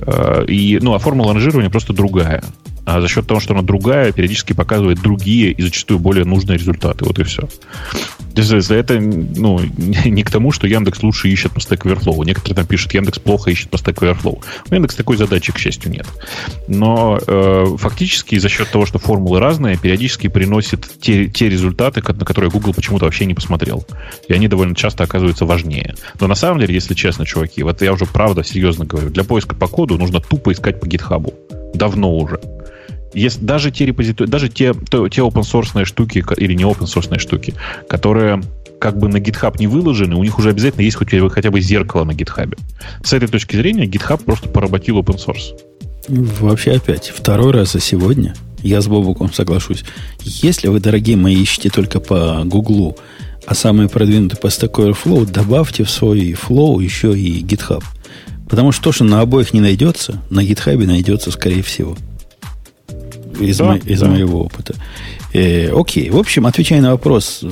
Э, 0.00 0.44
и, 0.46 0.78
ну, 0.80 0.94
а 0.94 0.98
формула 0.98 1.34
ранжирования 1.34 1.70
просто 1.70 1.92
другая 1.92 2.42
а 2.86 3.00
за 3.00 3.08
счет 3.08 3.26
того, 3.26 3.40
что 3.40 3.52
она 3.52 3.62
другая, 3.62 4.12
периодически 4.12 4.52
показывает 4.52 5.02
другие 5.02 5.50
и 5.50 5.60
зачастую 5.60 5.98
более 5.98 6.24
нужные 6.24 6.56
результаты. 6.56 7.04
Вот 7.04 7.18
и 7.18 7.24
все. 7.24 7.48
Это 8.36 9.00
ну, 9.00 9.60
не 10.04 10.22
к 10.22 10.30
тому, 10.30 10.52
что 10.52 10.66
Яндекс 10.66 11.02
лучше 11.02 11.28
ищет 11.28 11.52
по 11.52 11.58
Stack 11.58 11.82
Overflow. 11.82 12.24
Некоторые 12.24 12.56
там 12.56 12.66
пишут, 12.66 12.94
Яндекс 12.94 13.18
плохо 13.18 13.50
ищет 13.50 13.70
по 13.70 13.76
Stack 13.76 13.96
Overflow. 14.00 14.42
У 14.70 14.74
Яндекс 14.74 14.94
такой 14.94 15.16
задачи, 15.16 15.52
к 15.52 15.58
счастью, 15.58 15.90
нет. 15.90 16.06
Но 16.68 17.18
э, 17.26 17.76
фактически 17.78 18.38
за 18.38 18.48
счет 18.48 18.70
того, 18.70 18.86
что 18.86 18.98
формулы 18.98 19.40
разные, 19.40 19.76
периодически 19.76 20.28
приносит 20.28 20.86
те, 21.00 21.28
те 21.28 21.48
результаты, 21.48 22.02
на 22.02 22.24
которые 22.24 22.50
Google 22.50 22.74
почему-то 22.74 23.06
вообще 23.06 23.24
не 23.24 23.34
посмотрел. 23.34 23.86
И 24.28 24.32
они 24.32 24.48
довольно 24.48 24.74
часто 24.74 25.04
оказываются 25.04 25.46
важнее. 25.46 25.94
Но 26.20 26.26
на 26.26 26.34
самом 26.34 26.60
деле, 26.60 26.74
если 26.74 26.94
честно, 26.94 27.24
чуваки, 27.24 27.62
вот 27.62 27.80
я 27.82 27.92
уже 27.92 28.06
правда 28.06 28.44
серьезно 28.44 28.84
говорю, 28.84 29.10
для 29.10 29.24
поиска 29.24 29.54
по 29.54 29.66
коду 29.66 29.96
нужно 29.96 30.20
тупо 30.20 30.52
искать 30.52 30.80
по 30.80 30.84
GitHub. 30.84 31.32
Давно 31.74 32.14
уже 32.16 32.40
если 33.16 33.42
даже 33.44 33.70
те 33.70 33.86
репозитории, 33.86 34.30
даже 34.30 34.48
те, 34.48 34.74
то, 34.74 35.08
те 35.08 35.22
open 35.22 35.42
source 35.42 35.84
штуки 35.86 36.22
или 36.36 36.52
не 36.52 36.64
open 36.64 36.84
source 36.84 37.18
штуки, 37.18 37.54
которые 37.88 38.42
как 38.78 38.98
бы 38.98 39.08
на 39.08 39.16
GitHub 39.16 39.56
не 39.58 39.66
выложены, 39.66 40.16
у 40.16 40.22
них 40.22 40.38
уже 40.38 40.50
обязательно 40.50 40.82
есть 40.82 40.98
хоть, 40.98 41.10
хотя 41.32 41.50
бы 41.50 41.60
зеркало 41.60 42.04
на 42.04 42.10
GitHub. 42.10 42.56
С 43.02 43.14
этой 43.14 43.26
точки 43.26 43.56
зрения 43.56 43.86
GitHub 43.86 44.22
просто 44.22 44.50
поработил 44.50 44.98
open 44.98 45.16
source. 45.16 45.58
Вообще 46.08 46.72
опять, 46.72 47.08
второй 47.08 47.52
раз 47.52 47.72
за 47.72 47.80
сегодня, 47.80 48.34
я 48.62 48.82
с 48.82 48.86
Бобуком 48.86 49.32
соглашусь. 49.32 49.82
Если 50.20 50.68
вы, 50.68 50.78
дорогие 50.78 51.16
мои, 51.16 51.34
ищете 51.34 51.70
только 51.70 52.00
по 52.00 52.42
Гуглу, 52.44 52.96
а 53.46 53.54
самые 53.54 53.88
продвинутые 53.88 54.38
по 54.38 54.48
Stack 54.48 54.72
Overflow, 54.72 55.24
добавьте 55.24 55.84
в 55.84 55.90
свой 55.90 56.32
Flow 56.32 56.82
еще 56.82 57.18
и 57.18 57.42
GitHub. 57.42 57.82
Потому 58.48 58.72
что 58.72 58.84
то, 58.84 58.92
что 58.92 59.04
на 59.04 59.22
обоих 59.22 59.54
не 59.54 59.60
найдется, 59.60 60.22
на 60.28 60.44
GitHub 60.44 60.84
найдется, 60.84 61.30
скорее 61.30 61.62
всего 61.62 61.96
из, 63.40 63.58
да, 63.58 63.64
мо, 63.64 63.76
из 63.76 64.00
да. 64.00 64.08
моего 64.08 64.44
опыта. 64.44 64.74
Э, 65.32 65.70
окей. 65.72 66.10
В 66.10 66.16
общем, 66.16 66.46
отвечая 66.46 66.80
на 66.80 66.92
вопрос, 66.92 67.44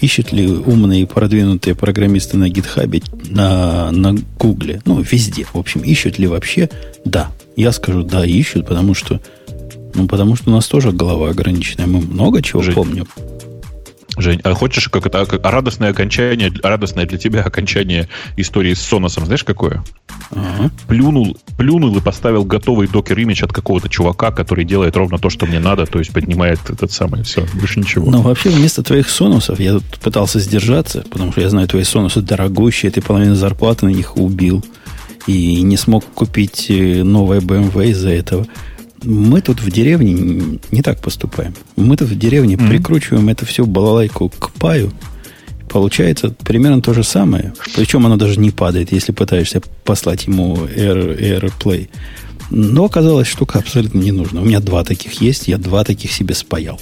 ищут 0.00 0.32
ли 0.32 0.46
умные 0.46 1.06
продвинутые 1.06 1.74
программисты 1.74 2.36
на 2.36 2.48
гитхабе, 2.48 3.02
на, 3.28 3.90
на 3.90 4.16
гугле, 4.38 4.80
ну, 4.84 5.00
везде, 5.00 5.44
в 5.44 5.56
общем, 5.56 5.80
ищут 5.80 6.18
ли 6.18 6.26
вообще? 6.26 6.68
Да. 7.04 7.30
Я 7.56 7.72
скажу, 7.72 8.02
да, 8.02 8.24
ищут, 8.24 8.66
потому 8.66 8.94
что, 8.94 9.20
ну, 9.94 10.06
потому 10.06 10.36
что 10.36 10.50
у 10.50 10.52
нас 10.52 10.66
тоже 10.66 10.92
голова 10.92 11.30
ограниченная. 11.30 11.86
Мы 11.86 12.00
много 12.00 12.42
чего 12.42 12.62
Жень, 12.62 12.74
помним. 12.74 13.06
Жень, 14.20 14.40
а 14.44 14.54
хочешь 14.54 14.88
как 14.88 15.06
это 15.06 15.20
а 15.20 15.50
радостное 15.50 15.90
окончание, 15.90 16.52
радостное 16.62 17.06
для 17.06 17.18
тебя 17.18 17.42
окончание 17.42 18.08
истории 18.36 18.74
с 18.74 18.80
Соносом, 18.80 19.26
знаешь 19.26 19.44
какое? 19.44 19.82
Ага. 20.30 20.70
Плюнул, 20.86 21.36
плюнул 21.56 21.96
и 21.96 22.00
поставил 22.00 22.44
готовый 22.44 22.88
докер 22.88 23.18
имидж 23.18 23.44
от 23.44 23.52
какого-то 23.52 23.88
чувака, 23.88 24.30
который 24.30 24.64
делает 24.64 24.96
ровно 24.96 25.18
то, 25.18 25.30
что 25.30 25.46
мне 25.46 25.58
надо, 25.58 25.86
то 25.86 25.98
есть 25.98 26.12
поднимает 26.12 26.58
этот 26.68 26.92
самый, 26.92 27.22
все, 27.22 27.46
больше 27.54 27.80
ничего. 27.80 28.10
Но 28.10 28.22
вообще 28.22 28.50
вместо 28.50 28.82
твоих 28.82 29.08
сонусов 29.08 29.60
я 29.60 29.74
тут 29.74 29.84
пытался 30.00 30.40
сдержаться, 30.40 31.04
потому 31.10 31.32
что 31.32 31.40
я 31.40 31.50
знаю, 31.50 31.68
твои 31.68 31.84
сонусы 31.84 32.20
дорогущие, 32.20 32.90
ты 32.90 33.00
половину 33.00 33.34
зарплаты 33.34 33.86
на 33.86 33.90
них 33.90 34.16
убил 34.16 34.64
и 35.26 35.62
не 35.62 35.76
смог 35.76 36.04
купить 36.06 36.66
э, 36.70 37.02
новое 37.02 37.40
BMW 37.40 37.90
из-за 37.90 38.10
этого. 38.10 38.46
Мы 39.02 39.40
тут 39.40 39.60
в 39.60 39.70
деревне 39.70 40.58
не 40.70 40.82
так 40.82 41.00
поступаем. 41.00 41.54
Мы 41.76 41.96
тут 41.96 42.08
в 42.08 42.18
деревне 42.18 42.54
mm-hmm. 42.54 42.68
прикручиваем 42.68 43.28
это 43.28 43.46
все 43.46 43.64
балалайку 43.64 44.28
к 44.28 44.50
паю. 44.52 44.92
Получается 45.68 46.34
примерно 46.44 46.80
то 46.80 46.94
же 46.94 47.04
самое. 47.04 47.52
Причем 47.76 48.06
оно 48.06 48.16
даже 48.16 48.40
не 48.40 48.50
падает, 48.50 48.92
если 48.92 49.12
пытаешься 49.12 49.60
послать 49.84 50.26
ему 50.26 50.56
Air, 50.56 51.42
AirPlay. 51.42 51.88
Но 52.50 52.86
оказалось, 52.86 53.28
штука 53.28 53.58
абсолютно 53.58 53.98
не 53.98 54.12
нужна. 54.12 54.40
У 54.40 54.44
меня 54.44 54.60
два 54.60 54.82
таких 54.82 55.20
есть, 55.20 55.48
я 55.48 55.58
два 55.58 55.84
таких 55.84 56.10
себе 56.12 56.34
спаял. 56.34 56.80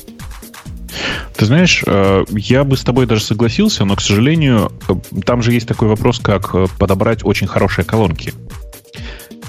Ты 1.37 1.45
знаешь, 1.45 1.83
э, 1.87 2.25
я 2.31 2.65
бы 2.65 2.77
с 2.77 2.83
тобой 2.83 3.07
даже 3.07 3.23
согласился, 3.23 3.85
но, 3.85 3.97
к 3.97 4.01
сожалению, 4.01 4.73
э, 4.89 4.95
там 5.25 5.43
же 5.43 5.53
есть 5.53 5.69
такой 5.69 5.89
вопрос, 5.89 6.19
как 6.19 6.55
э, 6.55 6.67
подобрать 6.79 7.25
очень 7.25 7.47
хорошие 7.47 7.85
колонки. 7.85 8.33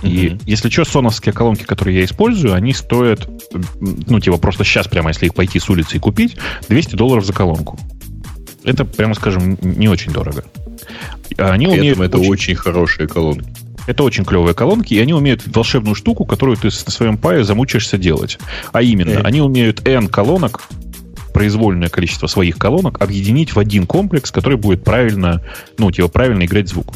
И 0.02 0.28
mm-hmm. 0.28 0.42
если 0.46 0.70
что, 0.70 0.86
соновские 0.86 1.34
колонки, 1.34 1.64
которые 1.64 2.00
я 2.00 2.06
использую, 2.06 2.54
они 2.54 2.74
стоят, 2.74 3.28
ну, 3.80 4.20
типа, 4.20 4.38
просто 4.38 4.64
сейчас 4.64 4.88
прямо, 4.88 5.10
если 5.10 5.26
их 5.26 5.34
пойти 5.34 5.60
с 5.60 5.70
улицы 5.70 5.98
и 5.98 6.00
купить, 6.00 6.38
200 6.70 6.96
долларов 6.96 7.26
за 7.26 7.34
колонку. 7.34 7.80
Это, 8.64 8.86
прямо 8.86 9.14
скажем, 9.16 9.58
не 9.62 9.88
очень 9.88 10.12
дорого. 10.12 10.44
Они 11.38 11.68
При 11.68 11.80
умеют 11.80 12.00
это 12.00 12.18
очень... 12.18 12.32
очень 12.32 12.56
хорошие 12.56 13.08
колонки. 13.08 13.50
Это 13.88 14.04
очень 14.04 14.26
клевые 14.26 14.54
колонки, 14.54 14.94
и 14.94 15.00
они 15.00 15.14
умеют 15.14 15.44
волшебную 15.46 15.96
штуку, 15.96 16.26
которую 16.26 16.58
ты 16.58 16.66
на 16.68 16.92
своем 16.92 17.18
пае 17.18 17.46
замучаешься 17.46 17.98
делать. 17.98 18.38
А 18.74 18.82
именно, 18.82 19.12
э. 19.12 19.22
они 19.22 19.42
умеют 19.42 19.88
N 19.88 20.10
колонок, 20.10 20.62
произвольное 21.34 21.88
количество 21.88 22.28
своих 22.28 22.58
колонок, 22.58 23.02
объединить 23.02 23.56
в 23.56 23.60
один 23.60 23.88
комплекс, 23.88 24.30
который 24.32 24.58
будет 24.58 24.84
правильно, 24.84 25.42
ну, 25.78 25.90
типа, 25.90 26.10
правильно 26.10 26.44
играть 26.44 26.68
звук. 26.68 26.94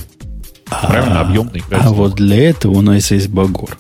Правильно, 0.81 1.21
а, 1.21 1.57
играть. 1.57 1.81
А 1.83 1.89
вот 1.89 2.15
для 2.15 2.49
этого 2.49 2.77
у 2.77 2.81
нас 2.81 3.11
есть 3.11 3.29
Багор. 3.29 3.77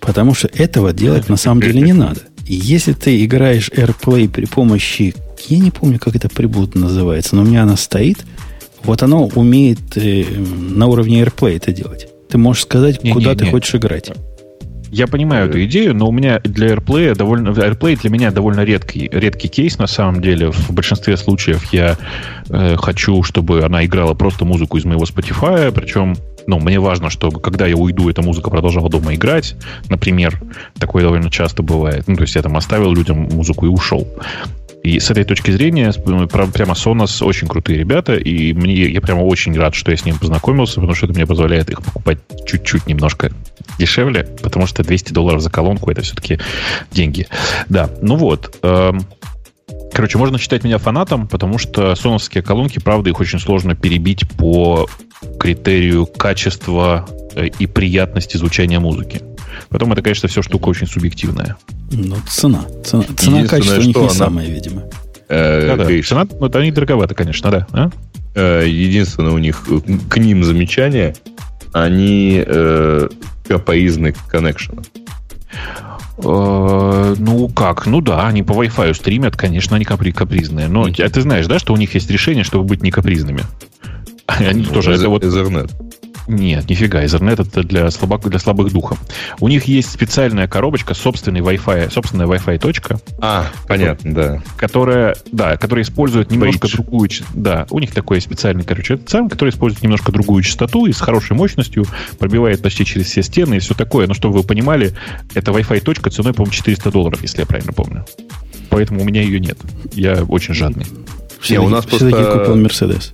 Потому 0.00 0.34
что 0.34 0.48
этого 0.48 0.92
делать 0.92 1.28
на 1.28 1.36
самом 1.36 1.62
деле 1.62 1.80
не 1.80 1.92
надо. 1.92 2.20
Если 2.44 2.92
ты 2.92 3.24
играешь 3.24 3.70
AirPlay 3.70 4.28
при 4.28 4.46
помощи, 4.46 5.14
я 5.48 5.58
не 5.58 5.70
помню, 5.70 5.98
как 6.00 6.16
это 6.16 6.28
приблуда 6.28 6.78
называется, 6.78 7.36
но 7.36 7.42
у 7.42 7.44
меня 7.44 7.62
она 7.62 7.76
стоит, 7.76 8.24
вот 8.82 9.02
оно 9.02 9.26
умеет 9.26 9.96
э, 9.96 10.24
на 10.24 10.86
уровне 10.88 11.22
AirPlay 11.22 11.56
это 11.56 11.72
делать. 11.72 12.08
Ты 12.28 12.38
можешь 12.38 12.64
сказать, 12.64 13.04
не, 13.04 13.12
куда 13.12 13.30
не, 13.30 13.36
ты 13.36 13.44
не. 13.44 13.50
хочешь 13.52 13.74
играть. 13.76 14.10
Я 14.90 15.06
понимаю 15.06 15.48
эту 15.48 15.64
идею, 15.64 15.94
но 15.94 16.08
у 16.08 16.12
меня 16.12 16.40
для 16.40 16.74
AirPlay 16.74 17.14
довольно 17.14 17.50
AirPlay 17.50 17.98
для 18.00 18.10
меня 18.10 18.30
довольно 18.30 18.64
редкий 18.64 19.08
редкий 19.10 19.48
кейс 19.48 19.78
на 19.78 19.86
самом 19.86 20.20
деле. 20.20 20.50
В 20.50 20.70
большинстве 20.70 21.16
случаев 21.16 21.72
я 21.72 21.96
э, 22.48 22.76
хочу, 22.76 23.22
чтобы 23.22 23.64
она 23.64 23.86
играла 23.86 24.14
просто 24.14 24.44
музыку 24.44 24.76
из 24.76 24.84
моего 24.84 25.04
Spotify, 25.04 25.70
причем 25.72 26.16
ну, 26.46 26.58
мне 26.58 26.80
важно, 26.80 27.10
чтобы 27.10 27.40
когда 27.40 27.66
я 27.66 27.76
уйду, 27.76 28.08
эта 28.08 28.22
музыка 28.22 28.50
продолжала 28.50 28.88
дома 28.88 29.14
играть. 29.14 29.54
Например, 29.88 30.40
такое 30.78 31.02
довольно 31.02 31.30
часто 31.30 31.62
бывает. 31.62 32.04
Ну, 32.06 32.16
то 32.16 32.22
есть 32.22 32.34
я 32.34 32.42
там 32.42 32.56
оставил 32.56 32.92
людям 32.92 33.28
музыку 33.32 33.66
и 33.66 33.68
ушел. 33.68 34.08
И 34.82 34.98
с 34.98 35.10
этой 35.12 35.22
точки 35.22 35.52
зрения, 35.52 35.92
прямо 35.92 36.74
Sonos 36.74 37.24
очень 37.24 37.46
крутые 37.46 37.78
ребята, 37.78 38.16
и 38.16 38.52
мне, 38.52 38.74
я 38.74 39.00
прямо 39.00 39.20
очень 39.20 39.56
рад, 39.56 39.76
что 39.76 39.92
я 39.92 39.96
с 39.96 40.04
ним 40.04 40.18
познакомился, 40.18 40.76
потому 40.76 40.94
что 40.94 41.06
это 41.06 41.14
мне 41.14 41.24
позволяет 41.24 41.70
их 41.70 41.82
покупать 41.82 42.18
чуть-чуть 42.46 42.88
немножко 42.88 43.30
дешевле, 43.78 44.24
потому 44.42 44.66
что 44.66 44.82
200 44.82 45.12
долларов 45.12 45.40
за 45.40 45.50
колонку 45.50 45.88
это 45.90 46.02
все-таки 46.02 46.40
деньги. 46.90 47.28
Да, 47.68 47.90
ну 48.00 48.16
вот. 48.16 48.58
Короче, 49.92 50.18
можно 50.18 50.38
считать 50.38 50.64
меня 50.64 50.78
фанатом, 50.78 51.28
потому 51.28 51.58
что 51.58 51.94
соновские 51.94 52.42
колонки, 52.42 52.78
правда, 52.78 53.10
их 53.10 53.20
очень 53.20 53.38
сложно 53.38 53.74
перебить 53.74 54.28
по 54.30 54.88
критерию 55.38 56.06
качества 56.06 57.06
э, 57.34 57.48
и 57.58 57.66
приятности 57.66 58.36
звучания 58.36 58.80
музыки. 58.80 59.20
Потом 59.68 59.92
это, 59.92 60.02
конечно, 60.02 60.28
все 60.28 60.42
штука 60.42 60.68
очень 60.68 60.86
субъективная. 60.86 61.56
Ну, 61.90 62.16
цена. 62.28 62.64
Цена, 62.84 63.04
цена 63.16 63.46
качество 63.46 63.80
у 63.80 63.84
них 63.84 63.96
не 63.96 64.02
она... 64.02 64.10
самая, 64.10 64.46
видимо. 64.48 64.84
Э, 65.28 65.76
да, 65.76 65.84
да. 65.84 66.02
Цена, 66.02 66.26
ну, 66.40 66.50
они 66.54 66.72
дороговаты, 66.72 67.14
конечно, 67.14 67.50
да. 67.50 67.66
А? 67.72 67.90
Э, 68.34 68.64
единственное 68.66 69.32
у 69.32 69.38
них 69.38 69.64
к 70.08 70.16
ним 70.16 70.42
замечание, 70.42 71.14
они 71.72 72.42
э, 72.44 73.08
капоизны 73.46 74.14
коннекшена. 74.28 74.82
Э, 76.24 77.14
ну 77.18 77.48
как? 77.48 77.86
Ну 77.86 78.00
да, 78.00 78.26
они 78.26 78.42
по 78.42 78.52
Wi-Fi 78.52 78.94
стримят, 78.94 79.36
конечно, 79.36 79.76
они 79.76 79.84
капри 79.84 80.12
капризные. 80.12 80.68
Но 80.68 80.86
а 80.86 81.08
ты 81.08 81.22
знаешь, 81.22 81.46
да, 81.46 81.58
что 81.58 81.72
у 81.72 81.76
них 81.76 81.94
есть 81.94 82.10
решение, 82.10 82.44
чтобы 82.44 82.64
быть 82.64 82.82
не 82.82 82.90
капризными? 82.90 83.42
Они 84.26 84.62
ну, 84.62 84.72
тоже 84.72 84.94
это 84.94 85.08
вот... 85.08 85.24
Ethernet. 85.24 85.70
Нет, 86.26 86.68
нифига, 86.68 87.02
Ethernet 87.04 87.42
это 87.42 87.62
для, 87.62 87.90
слабак, 87.90 88.28
для 88.28 88.38
слабых 88.38 88.72
духом. 88.72 88.98
У 89.40 89.48
них 89.48 89.64
есть 89.64 89.90
специальная 89.90 90.46
коробочка, 90.46 90.94
собственный 90.94 91.40
Wi-Fi, 91.40 91.90
собственная 91.90 92.26
Wi-Fi 92.26 92.58
точка. 92.58 93.00
А, 93.18 93.46
понятно, 93.66 94.14
да. 94.14 94.42
Которая, 94.56 95.16
да, 95.32 95.56
которая 95.56 95.84
использует 95.84 96.30
немножко 96.30 96.68
Page. 96.68 96.72
другую, 96.72 97.10
да, 97.34 97.66
у 97.70 97.78
них 97.78 97.92
такой 97.92 98.20
специальный, 98.20 98.64
короче, 98.64 98.94
это 98.94 99.10
сам, 99.10 99.28
который 99.28 99.50
использует 99.50 99.82
немножко 99.82 100.12
другую 100.12 100.42
частоту 100.42 100.86
и 100.86 100.92
с 100.92 101.00
хорошей 101.00 101.36
мощностью 101.36 101.84
пробивает 102.18 102.62
почти 102.62 102.84
через 102.84 103.06
все 103.06 103.22
стены 103.22 103.56
и 103.56 103.58
все 103.58 103.74
такое. 103.74 104.06
Но 104.06 104.14
чтобы 104.14 104.38
вы 104.38 104.44
понимали, 104.44 104.94
это 105.34 105.50
Wi-Fi 105.50 105.80
точка 105.80 106.10
ценой, 106.10 106.32
по-моему, 106.32 106.52
400 106.52 106.90
долларов, 106.90 107.22
если 107.22 107.40
я 107.40 107.46
правильно 107.46 107.72
помню. 107.72 108.04
Поэтому 108.70 109.02
у 109.02 109.04
меня 109.04 109.22
ее 109.22 109.40
нет. 109.40 109.58
Я 109.92 110.22
очень 110.24 110.54
жадный. 110.54 110.86
Все, 111.40 111.58
у 111.58 111.68
нас 111.68 111.84
просто... 111.84 112.10
купил 112.10 112.56
Мерседес. 112.56 113.12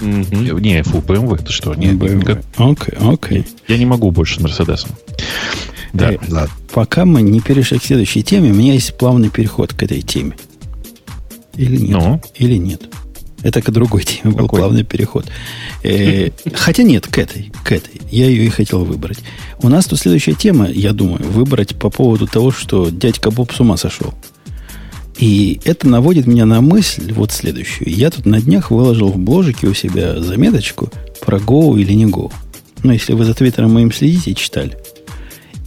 Угу. 0.00 0.58
Не, 0.58 0.82
фу, 0.82 0.98
BMW, 0.98 1.44
ты 1.44 1.52
что? 1.52 1.74
Не, 1.74 1.88
BMW. 1.88 2.42
Окей, 2.56 2.94
окей. 3.00 3.44
Я 3.66 3.78
не 3.78 3.86
могу 3.86 4.10
больше 4.10 4.36
с 4.36 4.40
Мерседесом. 4.40 4.90
Да, 5.92 6.12
э, 6.12 6.18
ладно. 6.28 6.50
Пока 6.72 7.04
мы 7.04 7.22
не 7.22 7.40
перешли 7.40 7.78
к 7.78 7.84
следующей 7.84 8.22
теме, 8.22 8.50
у 8.50 8.54
меня 8.54 8.74
есть 8.74 8.96
плавный 8.96 9.30
переход 9.30 9.72
к 9.72 9.82
этой 9.82 10.02
теме. 10.02 10.36
Или 11.56 11.78
нет? 11.78 11.90
Ну? 11.90 12.20
Или 12.36 12.56
нет? 12.56 12.82
Это 13.42 13.62
к 13.62 13.70
другой 13.70 14.02
теме 14.04 14.34
был 14.34 14.46
Какой? 14.46 14.60
плавный 14.60 14.84
переход. 14.84 15.26
Э, 15.82 16.30
хотя 16.54 16.82
нет, 16.82 17.06
к 17.06 17.18
этой, 17.18 17.52
к 17.64 17.72
этой. 17.72 18.00
Я 18.10 18.26
ее 18.26 18.46
и 18.46 18.48
хотел 18.48 18.84
выбрать. 18.84 19.18
У 19.60 19.68
нас 19.68 19.86
тут 19.86 19.98
следующая 19.98 20.34
тема, 20.34 20.68
я 20.68 20.92
думаю, 20.92 21.24
выбрать 21.24 21.76
по 21.76 21.90
поводу 21.90 22.26
того, 22.26 22.50
что 22.52 22.90
дядька 22.90 23.30
Боб 23.30 23.52
с 23.52 23.60
ума 23.60 23.76
сошел. 23.76 24.14
И 25.18 25.60
это 25.64 25.88
наводит 25.88 26.26
меня 26.26 26.46
на 26.46 26.60
мысль 26.60 27.12
вот 27.12 27.32
следующую. 27.32 27.92
Я 27.92 28.10
тут 28.10 28.24
на 28.24 28.40
днях 28.40 28.70
выложил 28.70 29.08
в 29.08 29.18
бложике 29.18 29.66
у 29.66 29.74
себя 29.74 30.20
заметочку 30.22 30.90
про 31.20 31.38
Go 31.38 31.78
или 31.78 31.92
не 31.92 32.06
Go. 32.06 32.32
Ну, 32.84 32.92
если 32.92 33.14
вы 33.14 33.24
за 33.24 33.34
Твиттером 33.34 33.74
моим 33.74 33.92
следите 33.92 34.30
и 34.30 34.36
читали. 34.36 34.78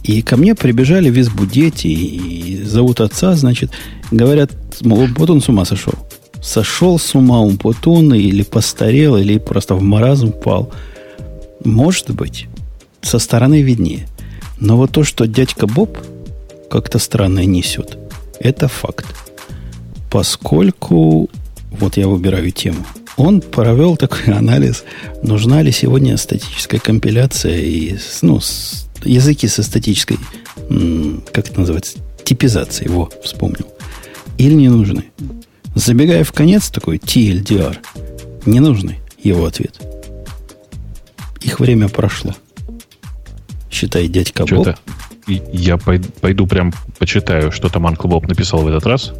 И 0.04 0.22
ко 0.22 0.38
мне 0.38 0.54
прибежали 0.54 1.10
в 1.10 1.20
избу 1.20 1.44
дети 1.44 1.86
и 1.86 2.62
зовут 2.64 3.02
отца, 3.02 3.36
значит, 3.36 3.70
говорят, 4.10 4.50
мол, 4.80 5.06
вот 5.16 5.28
он 5.28 5.42
с 5.42 5.48
ума 5.50 5.66
сошел. 5.66 5.94
Сошел 6.40 6.98
с 6.98 7.14
ума 7.14 7.40
Умпутун 7.40 8.14
или 8.14 8.42
постарел, 8.42 9.18
или 9.18 9.36
просто 9.36 9.74
в 9.74 9.82
маразм 9.82 10.28
упал. 10.28 10.72
Может 11.62 12.10
быть, 12.12 12.46
со 13.02 13.18
стороны 13.18 13.60
виднее. 13.60 14.08
Но 14.58 14.78
вот 14.78 14.92
то, 14.92 15.04
что 15.04 15.26
дядька 15.26 15.66
Боб 15.66 15.98
как-то 16.70 16.98
странно 16.98 17.44
несет, 17.44 17.98
это 18.40 18.66
факт 18.66 19.06
поскольку, 20.12 21.30
вот 21.70 21.96
я 21.96 22.06
выбираю 22.06 22.50
тему, 22.50 22.84
он 23.16 23.40
провел 23.40 23.96
такой 23.96 24.24
анализ, 24.34 24.84
нужна 25.22 25.62
ли 25.62 25.72
сегодня 25.72 26.18
статическая 26.18 26.78
компиляция 26.78 27.58
и 27.58 27.96
ну, 28.20 28.38
с, 28.38 28.88
языки 29.04 29.48
со 29.48 29.62
статической, 29.62 30.18
как 31.32 31.48
это 31.48 31.58
называется, 31.58 31.98
типизацией, 32.24 32.90
во, 32.90 33.10
вспомнил, 33.24 33.66
или 34.36 34.52
не 34.52 34.68
нужны. 34.68 35.06
Забегая 35.74 36.24
в 36.24 36.32
конец, 36.32 36.68
такой 36.68 36.98
TLDR, 36.98 37.78
не 38.44 38.60
нужны, 38.60 38.98
его 39.22 39.46
ответ. 39.46 39.80
Их 41.40 41.58
время 41.58 41.88
прошло. 41.88 42.34
Считай, 43.70 44.08
дядька 44.08 44.44
Боб. 44.44 44.68
Я 45.26 45.78
пойду, 45.78 46.08
пойду 46.20 46.46
прям 46.46 46.74
почитаю, 46.98 47.50
что 47.50 47.70
там 47.70 47.86
Анкл 47.86 48.08
Боб 48.08 48.28
написал 48.28 48.60
в 48.60 48.66
этот 48.66 48.84
раз. 48.84 49.12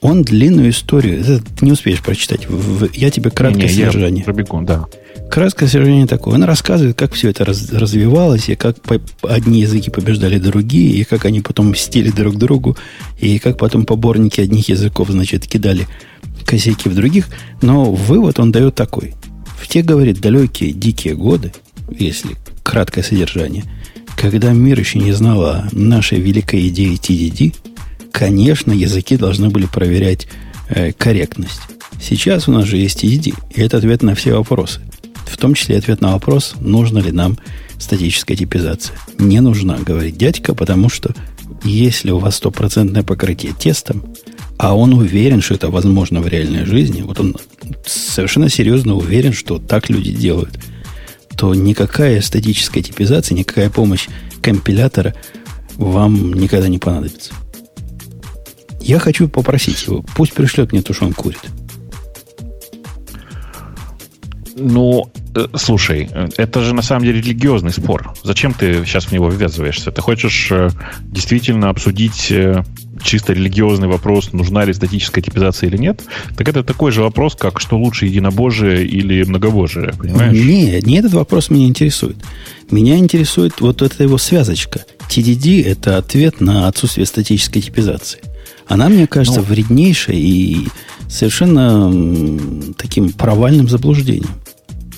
Он 0.00 0.22
длинную 0.22 0.70
историю, 0.70 1.20
это 1.20 1.40
ты 1.40 1.64
не 1.64 1.72
успеешь 1.72 2.00
прочитать. 2.00 2.46
Я 2.94 3.10
тебе 3.10 3.30
краткое 3.30 3.62
не, 3.62 3.68
не, 3.68 3.72
содержание. 3.72 4.18
Я 4.20 4.24
пробегу, 4.24 4.62
да. 4.62 4.86
Краткое 5.28 5.66
содержание 5.66 6.06
такое. 6.06 6.34
Он 6.34 6.44
рассказывает, 6.44 6.96
как 6.96 7.12
все 7.14 7.30
это 7.30 7.44
раз, 7.44 7.72
развивалось, 7.72 8.48
и 8.48 8.54
как 8.54 8.80
по, 8.80 9.00
одни 9.22 9.60
языки 9.60 9.90
побеждали 9.90 10.38
другие, 10.38 10.92
и 10.92 11.04
как 11.04 11.24
они 11.24 11.40
потом 11.40 11.70
мстили 11.70 12.10
друг 12.10 12.36
другу, 12.36 12.76
и 13.18 13.38
как 13.38 13.58
потом 13.58 13.84
поборники 13.84 14.40
одних 14.40 14.68
языков, 14.68 15.08
значит, 15.10 15.46
кидали 15.46 15.88
косяки 16.46 16.88
в 16.88 16.94
других, 16.94 17.28
но 17.60 17.92
вывод 17.92 18.38
он 18.38 18.52
дает 18.52 18.76
такой. 18.76 19.14
В 19.58 19.66
те, 19.66 19.82
говорит, 19.82 20.20
далекие, 20.20 20.72
дикие 20.72 21.14
годы, 21.14 21.52
если 21.90 22.36
краткое 22.62 23.02
содержание, 23.02 23.64
когда 24.16 24.52
мир 24.52 24.78
еще 24.78 24.98
не 24.98 25.12
знал 25.12 25.44
о 25.44 25.68
нашей 25.72 26.20
великой 26.20 26.68
идее 26.68 26.94
TDD, 26.94 27.54
конечно, 28.12 28.72
языки 28.72 29.16
должны 29.16 29.50
были 29.50 29.66
проверять 29.66 30.28
э, 30.68 30.92
корректность. 30.92 31.60
Сейчас 32.00 32.48
у 32.48 32.52
нас 32.52 32.64
же 32.64 32.76
есть 32.76 33.02
TDD, 33.02 33.34
и 33.54 33.60
это 33.60 33.78
ответ 33.78 34.02
на 34.02 34.14
все 34.14 34.34
вопросы. 34.34 34.80
В 35.26 35.36
том 35.36 35.54
числе 35.54 35.78
ответ 35.78 36.00
на 36.00 36.12
вопрос, 36.12 36.54
нужно 36.60 36.98
ли 36.98 37.12
нам 37.12 37.38
статическая 37.78 38.36
типизация. 38.36 38.96
Не 39.18 39.40
нужна, 39.40 39.78
говорит 39.78 40.16
дядька, 40.16 40.54
потому 40.54 40.88
что 40.88 41.14
если 41.64 42.10
у 42.10 42.18
вас 42.18 42.36
стопроцентное 42.36 43.02
покрытие 43.02 43.52
тестом, 43.52 44.04
а 44.58 44.76
он 44.76 44.94
уверен, 44.94 45.40
что 45.40 45.54
это 45.54 45.70
возможно 45.70 46.20
в 46.20 46.28
реальной 46.28 46.64
жизни, 46.64 47.02
вот 47.02 47.20
он 47.20 47.36
совершенно 47.86 48.48
серьезно 48.48 48.94
уверен, 48.94 49.32
что 49.32 49.58
так 49.58 49.88
люди 49.88 50.12
делают, 50.12 50.58
то 51.36 51.54
никакая 51.54 52.20
статическая 52.20 52.82
типизация, 52.82 53.36
никакая 53.36 53.70
помощь 53.70 54.08
компилятора 54.42 55.14
вам 55.76 56.32
никогда 56.34 56.68
не 56.68 56.78
понадобится. 56.78 57.32
Я 58.88 58.98
хочу 58.98 59.28
попросить 59.28 59.86
его, 59.86 60.02
пусть 60.16 60.32
пришлет 60.32 60.72
мне 60.72 60.80
то, 60.80 60.94
что 60.94 61.04
он 61.04 61.12
курит. 61.12 61.40
Ну, 64.56 65.10
э, 65.34 65.46
слушай, 65.56 66.08
это 66.38 66.62
же 66.62 66.74
на 66.74 66.80
самом 66.80 67.04
деле 67.04 67.20
религиозный 67.20 67.70
спор. 67.70 68.14
Зачем 68.24 68.54
ты 68.54 68.86
сейчас 68.86 69.04
в 69.04 69.12
него 69.12 69.28
ввязываешься? 69.28 69.92
Ты 69.92 70.00
хочешь 70.00 70.48
э, 70.50 70.70
действительно 71.02 71.68
обсудить 71.68 72.30
э, 72.30 72.64
чисто 73.02 73.34
религиозный 73.34 73.88
вопрос, 73.88 74.32
нужна 74.32 74.64
ли 74.64 74.72
статическая 74.72 75.20
типизация 75.20 75.68
или 75.68 75.76
нет, 75.76 76.02
так 76.34 76.48
это 76.48 76.64
такой 76.64 76.90
же 76.90 77.02
вопрос, 77.02 77.36
как 77.36 77.60
что 77.60 77.76
лучше 77.76 78.06
единобожие 78.06 78.86
или 78.86 79.22
многобожие, 79.22 79.92
понимаешь? 79.98 80.32
Нет, 80.32 80.86
не 80.86 80.96
этот 80.96 81.12
вопрос 81.12 81.50
меня 81.50 81.66
интересует. 81.66 82.16
Меня 82.70 82.96
интересует 82.96 83.60
вот 83.60 83.82
эта 83.82 84.02
его 84.02 84.16
связочка. 84.16 84.86
TDD– 85.10 85.62
это 85.66 85.98
ответ 85.98 86.40
на 86.40 86.68
отсутствие 86.68 87.04
статической 87.04 87.60
типизации. 87.60 88.20
Она, 88.66 88.88
мне 88.88 89.06
кажется, 89.06 89.40
ну, 89.40 89.46
вреднейшая 89.46 90.16
и 90.16 90.68
совершенно 91.08 91.92
таким 92.76 93.12
провальным 93.12 93.68
заблуждением. 93.68 94.34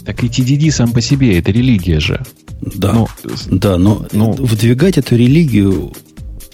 Так 0.05 0.24
и 0.24 0.26
TDD 0.26 0.70
сам 0.70 0.92
по 0.92 1.01
себе, 1.01 1.38
это 1.38 1.53
религия 1.53 2.01
же. 2.01 2.22
Да, 2.61 2.92
но, 2.92 3.09
ну, 3.24 3.59
да, 3.59 3.78
но 3.78 4.07
но... 4.12 4.34
Ну. 4.36 4.44
вдвигать 4.44 4.98
эту 4.98 5.16
религию... 5.16 5.92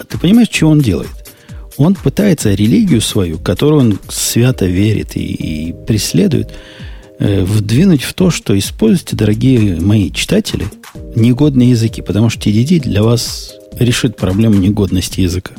Ты 0.07 0.17
понимаешь, 0.17 0.49
что 0.51 0.67
он 0.67 0.79
делает? 0.79 1.09
Он 1.77 1.95
пытается 1.95 2.53
религию 2.53 3.01
свою, 3.01 3.39
которую 3.39 3.81
он 3.81 3.99
свято 4.09 4.65
верит 4.65 5.15
и, 5.15 5.21
и 5.21 5.75
преследует, 5.85 6.51
э, 7.19 7.43
вдвинуть 7.43 8.03
в 8.03 8.13
то, 8.13 8.29
что 8.29 8.57
используйте, 8.57 9.15
дорогие 9.15 9.79
мои 9.79 10.11
читатели, 10.11 10.67
негодные 11.15 11.71
языки, 11.71 12.01
потому 12.01 12.29
что 12.29 12.49
TDD 12.49 12.79
для 12.79 13.03
вас 13.03 13.53
решит 13.79 14.17
проблему 14.17 14.55
негодности 14.55 15.21
языка. 15.21 15.53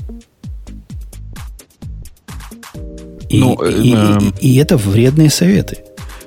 И, 3.29 3.41
ну, 3.41 3.59
э, 3.63 3.83
и, 3.83 3.95
э, 3.95 4.19
и, 4.41 4.53
и 4.53 4.57
это 4.57 4.77
вредные 4.77 5.31
советы. 5.31 5.79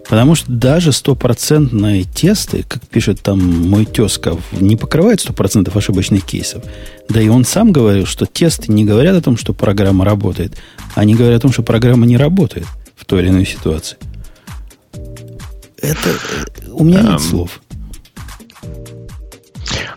Потому 0.10 0.36
что 0.36 0.52
даже 0.52 0.91
стопроцентные 0.91 2.04
тесты, 2.04 2.66
как 2.68 2.86
пишет 2.88 3.22
там 3.22 3.39
мой 3.39 3.86
тезка, 3.86 4.36
не 4.52 4.76
покрывают 4.76 5.22
сто 5.22 5.32
процентов 5.32 5.78
ошибочных 5.78 6.26
кейсов. 6.26 6.64
Да 7.08 7.22
и 7.22 7.30
он 7.30 7.45
сам 7.45 7.72
говорил, 7.72 8.06
что 8.06 8.26
тесты 8.26 8.72
не 8.74 8.84
говорят 8.84 9.16
о 9.16 9.22
том, 9.22 9.38
что 9.38 9.54
программа 9.54 10.04
работает, 10.04 10.58
они 10.95 11.16
говорят 11.16 11.39
о 11.39 11.41
том, 11.43 11.54
что 11.54 11.64
программа 11.64 12.06
не 12.06 12.18
работает 12.18 12.68
в 12.97 13.06
той 13.06 13.22
или 13.22 13.30
иной 13.30 13.45
ситуации. 13.45 13.97
Это... 15.78 16.10
У 16.74 16.84
меня 16.84 17.02
нет 17.02 17.22
слов. 17.22 17.62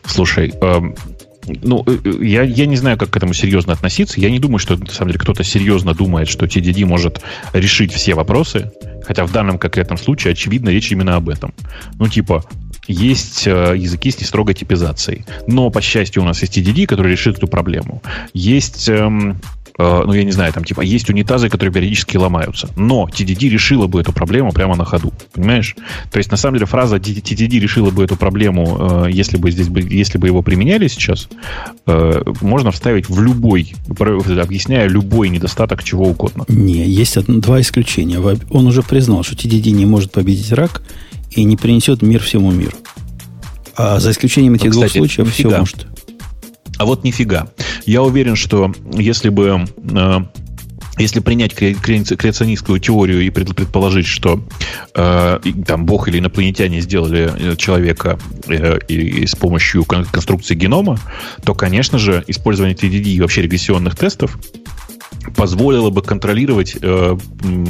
Слушай, 0.07 0.55
эм, 0.61 0.95
ну, 1.47 1.85
э, 1.87 1.99
э, 2.05 2.25
я, 2.25 2.43
я 2.43 2.67
не 2.67 2.77
знаю, 2.77 2.99
как 2.99 3.11
к 3.11 3.17
этому 3.17 3.35
серьезно 3.35 3.73
относиться. 3.73 4.21
Я 4.21 4.31
не 4.31 4.39
думаю, 4.39 4.59
что 4.59 4.77
на 4.77 4.91
самом 4.91 5.09
деле 5.09 5.21
кто-то 5.21 5.45
серьезно 5.45 5.95
думает, 5.95 6.29
что 6.29 6.47
TDD 6.47 6.85
может 6.85 7.21
решить 7.53 7.93
все 7.93 8.15
вопросы. 8.15 8.73
Хотя 9.05 9.27
в 9.27 9.33
данном 9.33 9.59
конкретном 9.59 9.99
случае, 9.99 10.33
очевидно, 10.33 10.71
речь 10.71 10.91
именно 10.91 11.17
об 11.17 11.29
этом. 11.29 11.53
Ну, 11.99 12.09
типа, 12.09 12.45
есть 12.87 13.47
э, 13.47 13.75
языки 13.77 14.11
с 14.11 14.21
нестрогой 14.21 14.55
типизацией. 14.55 15.25
Но, 15.47 15.71
по 15.71 15.81
счастью, 15.81 16.23
у 16.23 16.27
нас 16.27 16.41
есть 16.43 16.57
TDD, 16.57 16.87
который 16.87 17.13
решит 17.13 17.37
эту 17.37 17.47
проблему. 17.47 18.03
Есть 18.33 18.89
эм, 18.89 19.41
ну, 19.77 20.13
я 20.13 20.25
не 20.25 20.31
знаю, 20.31 20.53
там, 20.53 20.65
типа, 20.65 20.83
есть 20.83 21.11
унитазы, 21.11 21.49
которые 21.49 21.73
периодически 21.73 22.17
ломаются. 22.17 22.69
Но 22.77 23.09
TDD 23.09 23.49
решила 23.49 23.87
бы 23.87 24.01
эту 24.01 24.13
проблему 24.13 24.53
прямо 24.53 24.77
на 24.77 24.85
ходу. 24.85 25.13
Понимаешь? 25.33 25.75
То 26.13 26.19
есть, 26.19 26.31
на 26.31 26.37
самом 26.37 26.57
деле, 26.57 26.67
фраза 26.67 26.97
TDD 26.97 27.59
решила 27.59 27.91
бы 27.91 28.05
эту 28.05 28.17
проблему, 28.17 29.07
э, 29.07 29.11
если 29.11 29.37
бы 29.37 29.51
здесь 29.51 29.69
бы, 29.69 29.81
если 29.81 30.19
бы 30.19 30.29
его 30.29 30.43
применяли 30.43 30.87
сейчас, 30.89 31.29
э, 31.87 32.23
можно 32.41 32.71
вставить 32.71 33.09
в 33.09 33.21
любой, 33.21 33.75
объясняя 33.89 34.87
любой 34.87 35.29
недостаток 35.29 35.83
чего 35.83 36.07
угодно. 36.07 36.45
Не, 36.49 36.87
есть 36.87 37.19
два 37.27 37.61
исключения. 37.61 38.21
Он 38.51 38.67
уже 38.67 38.83
признал, 38.83 39.23
что 39.23 39.35
TDD 39.35 39.71
не 39.71 39.87
может 39.87 40.13
победить 40.13 40.53
рак 40.53 40.83
и 41.31 41.45
не 41.45 41.57
принесет 41.57 42.03
мир 42.03 42.23
всему 42.23 42.53
миру. 42.53 42.77
А 43.77 43.99
за 43.99 44.13
исключением 44.13 44.55
этих 44.55 44.67
ну, 44.67 44.83
кстати, 44.83 44.99
двух 44.99 45.09
случаев 45.09 45.27
нифига. 45.27 45.49
все 45.51 45.59
может. 45.59 45.87
А 46.79 46.85
вот 46.85 47.05
нифига. 47.05 47.49
Я 47.87 48.03
уверен, 48.03 48.37
что 48.37 48.73
если 48.93 49.29
бы 49.29 49.65
э, 49.77 50.21
если 50.99 51.21
принять 51.21 51.55
креационистскую 51.55 52.79
теорию 52.79 53.23
и 53.23 53.31
предположить, 53.31 54.07
что 54.07 54.41
э, 54.95 55.41
там 55.67 55.87
Бог 55.87 56.09
или 56.09 56.19
инопланетяне 56.19 56.81
сделали 56.81 57.53
э, 57.53 57.57
человека 57.57 58.19
э, 58.49 58.79
и, 58.87 58.95
и 58.95 59.27
с 59.27 59.35
помощью 59.35 59.85
конструкции 59.85 60.55
генома, 60.55 60.99
то, 61.45 61.55
конечно 61.55 61.99
же, 61.99 62.23
использование 62.29 62.77
TDD 62.77 63.03
и 63.11 63.21
вообще 63.21 63.43
регрессионных 63.43 63.97
тестов 63.97 64.39
позволило 65.37 65.91
бы 65.91 66.03
контролировать 66.03 66.77
э, 66.81 67.17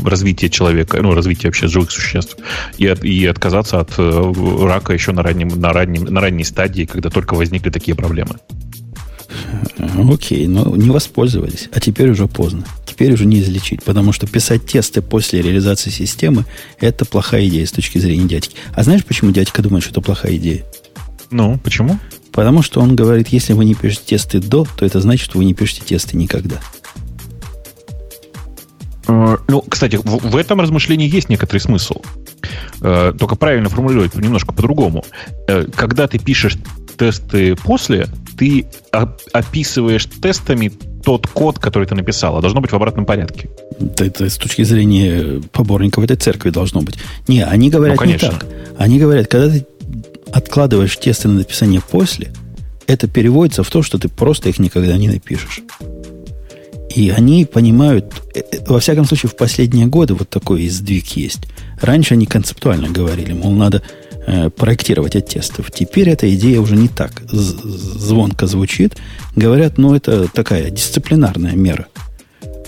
развитие 0.04 0.50
человека, 0.50 1.00
ну, 1.00 1.14
развитие 1.14 1.48
вообще 1.48 1.66
живых 1.66 1.90
существ, 1.90 2.36
и, 2.76 2.86
от, 2.86 3.04
и 3.04 3.24
отказаться 3.26 3.80
от 3.80 3.92
э, 3.96 4.32
рака 4.60 4.92
еще 4.92 5.12
на, 5.12 5.22
раннем, 5.22 5.48
на, 5.48 5.72
раннем, 5.72 6.04
на 6.04 6.20
ранней 6.20 6.44
стадии, 6.44 6.84
когда 6.84 7.10
только 7.10 7.34
возникли 7.34 7.70
такие 7.70 7.94
проблемы. 7.94 8.36
Окей, 9.78 10.46
но 10.46 10.76
не 10.76 10.90
воспользовались. 10.90 11.68
А 11.72 11.80
теперь 11.80 12.10
уже 12.10 12.26
поздно. 12.26 12.64
Теперь 12.86 13.12
уже 13.12 13.26
не 13.26 13.40
излечить. 13.40 13.82
Потому 13.82 14.12
что 14.12 14.26
писать 14.26 14.66
тесты 14.66 15.02
после 15.02 15.42
реализации 15.42 15.90
системы– 15.90 16.44
это 16.80 17.04
плохая 17.04 17.46
идея 17.48 17.66
с 17.66 17.72
точки 17.72 17.98
зрения 17.98 18.28
дядьки. 18.28 18.56
А 18.74 18.82
знаешь, 18.82 19.04
почему 19.04 19.30
дядька 19.30 19.62
думает, 19.62 19.82
что 19.82 19.92
это 19.92 20.00
плохая 20.00 20.36
идея? 20.36 20.64
Ну, 21.30 21.58
почему? 21.58 21.98
Потому 22.32 22.62
что 22.62 22.80
он 22.80 22.96
говорит, 22.96 23.28
если 23.28 23.52
вы 23.52 23.64
не 23.64 23.74
пишете 23.74 24.02
тесты 24.06 24.40
до, 24.40 24.66
то 24.76 24.84
это 24.84 25.00
значит, 25.00 25.24
что 25.24 25.38
вы 25.38 25.44
не 25.44 25.54
пишете 25.54 25.82
тесты 25.84 26.16
никогда. 26.16 26.60
Э, 29.06 29.36
ну, 29.48 29.62
кстати, 29.62 29.98
в, 30.02 30.36
этом 30.36 30.60
размышлении 30.60 31.08
есть 31.08 31.28
некоторый 31.28 31.58
смысл. 31.58 32.02
Э, 32.80 33.12
только 33.18 33.36
правильно 33.36 33.68
формулировать 33.68 34.14
немножко 34.14 34.52
по-другому. 34.52 35.04
Э, 35.46 35.66
когда 35.74 36.08
ты 36.08 36.18
пишешь 36.18 36.56
тесты 36.96 37.56
после, 37.56 38.06
ты 38.38 38.66
описываешь 39.32 40.06
тестами 40.06 40.72
тот 41.04 41.26
код, 41.26 41.58
который 41.58 41.86
ты 41.86 41.94
написал, 41.94 42.36
а 42.36 42.40
должно 42.40 42.60
быть 42.60 42.72
в 42.72 42.76
обратном 42.76 43.04
порядке. 43.04 43.50
Это, 43.78 44.04
это 44.04 44.30
с 44.30 44.36
точки 44.36 44.62
зрения 44.62 45.42
поборников 45.52 46.04
этой 46.04 46.16
церкви 46.16 46.50
должно 46.50 46.80
быть. 46.80 46.96
Не, 47.28 47.44
они 47.44 47.70
говорят 47.70 47.98
ну, 48.00 48.06
не 48.06 48.18
так. 48.18 48.46
Они 48.78 48.98
говорят, 48.98 49.28
когда 49.28 49.50
ты 49.50 49.66
откладываешь 50.32 50.96
тесты 50.96 51.28
на 51.28 51.34
написание 51.34 51.80
после, 51.80 52.32
это 52.86 53.06
переводится 53.06 53.62
в 53.62 53.70
то, 53.70 53.82
что 53.82 53.98
ты 53.98 54.08
просто 54.08 54.48
их 54.48 54.58
никогда 54.58 54.96
не 54.96 55.08
напишешь. 55.08 55.62
И 56.94 57.10
они 57.10 57.44
понимают, 57.44 58.14
э, 58.34 58.40
э, 58.40 58.58
во 58.66 58.78
всяком 58.78 59.04
случае, 59.04 59.30
в 59.30 59.36
последние 59.36 59.86
годы 59.86 60.14
вот 60.14 60.28
такой 60.28 60.68
сдвиг 60.68 61.08
есть. 61.16 61.40
Раньше 61.80 62.14
они 62.14 62.26
концептуально 62.26 62.88
говорили, 62.88 63.32
мол, 63.32 63.52
надо 63.52 63.82
проектировать 64.56 65.16
от 65.16 65.28
тестов. 65.28 65.70
Теперь 65.70 66.08
эта 66.08 66.32
идея 66.34 66.60
уже 66.60 66.76
не 66.76 66.88
так 66.88 67.22
звонко 67.30 68.46
звучит. 68.46 68.96
Говорят, 69.36 69.78
ну, 69.78 69.94
это 69.94 70.28
такая 70.28 70.70
дисциплинарная 70.70 71.54
мера. 71.54 71.86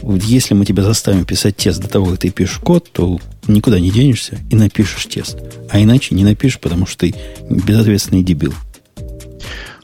Если 0.03 0.55
мы 0.55 0.65
тебя 0.65 0.83
заставим 0.83 1.25
писать 1.25 1.57
тест 1.57 1.81
до 1.81 1.89
того, 1.89 2.07
как 2.07 2.19
ты 2.19 2.31
пишешь 2.31 2.59
код, 2.59 2.91
то 2.93 3.19
никуда 3.49 3.81
не 3.81 3.91
денешься 3.91 4.39
и 4.51 4.57
напишешь 4.57 5.07
тест. 5.07 5.39
А 5.71 5.81
иначе 5.81 6.15
не 6.15 6.25
напишешь, 6.25 6.61
потому 6.61 6.87
что 6.87 7.01
ты 7.01 7.15
безответственный 7.49 8.23
дебил. 8.23 8.55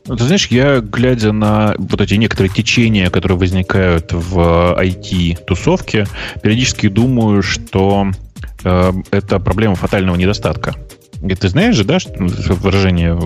Ну, 0.07 0.17
ты 0.17 0.25
знаешь, 0.25 0.49
я, 0.49 0.81
глядя 0.81 1.33
на 1.33 1.75
вот 1.79 2.01
эти 2.01 2.15
некоторые 2.15 2.53
течения, 2.53 3.09
которые 3.09 3.39
возникают 3.39 4.13
в 4.13 4.77
IT-тусовке, 4.79 6.07
периодически 6.43 6.89
думаю, 6.89 7.43
что 7.43 8.09
э, 8.65 8.93
это 9.13 9.39
проблема 9.39 9.77
фатального 9.77 10.17
недостатка. 10.17 10.75
Ты 11.23 11.49
знаешь 11.49 11.77
же, 11.77 11.85
да, 11.85 12.01
что 12.01 12.13
выражение 12.55 13.19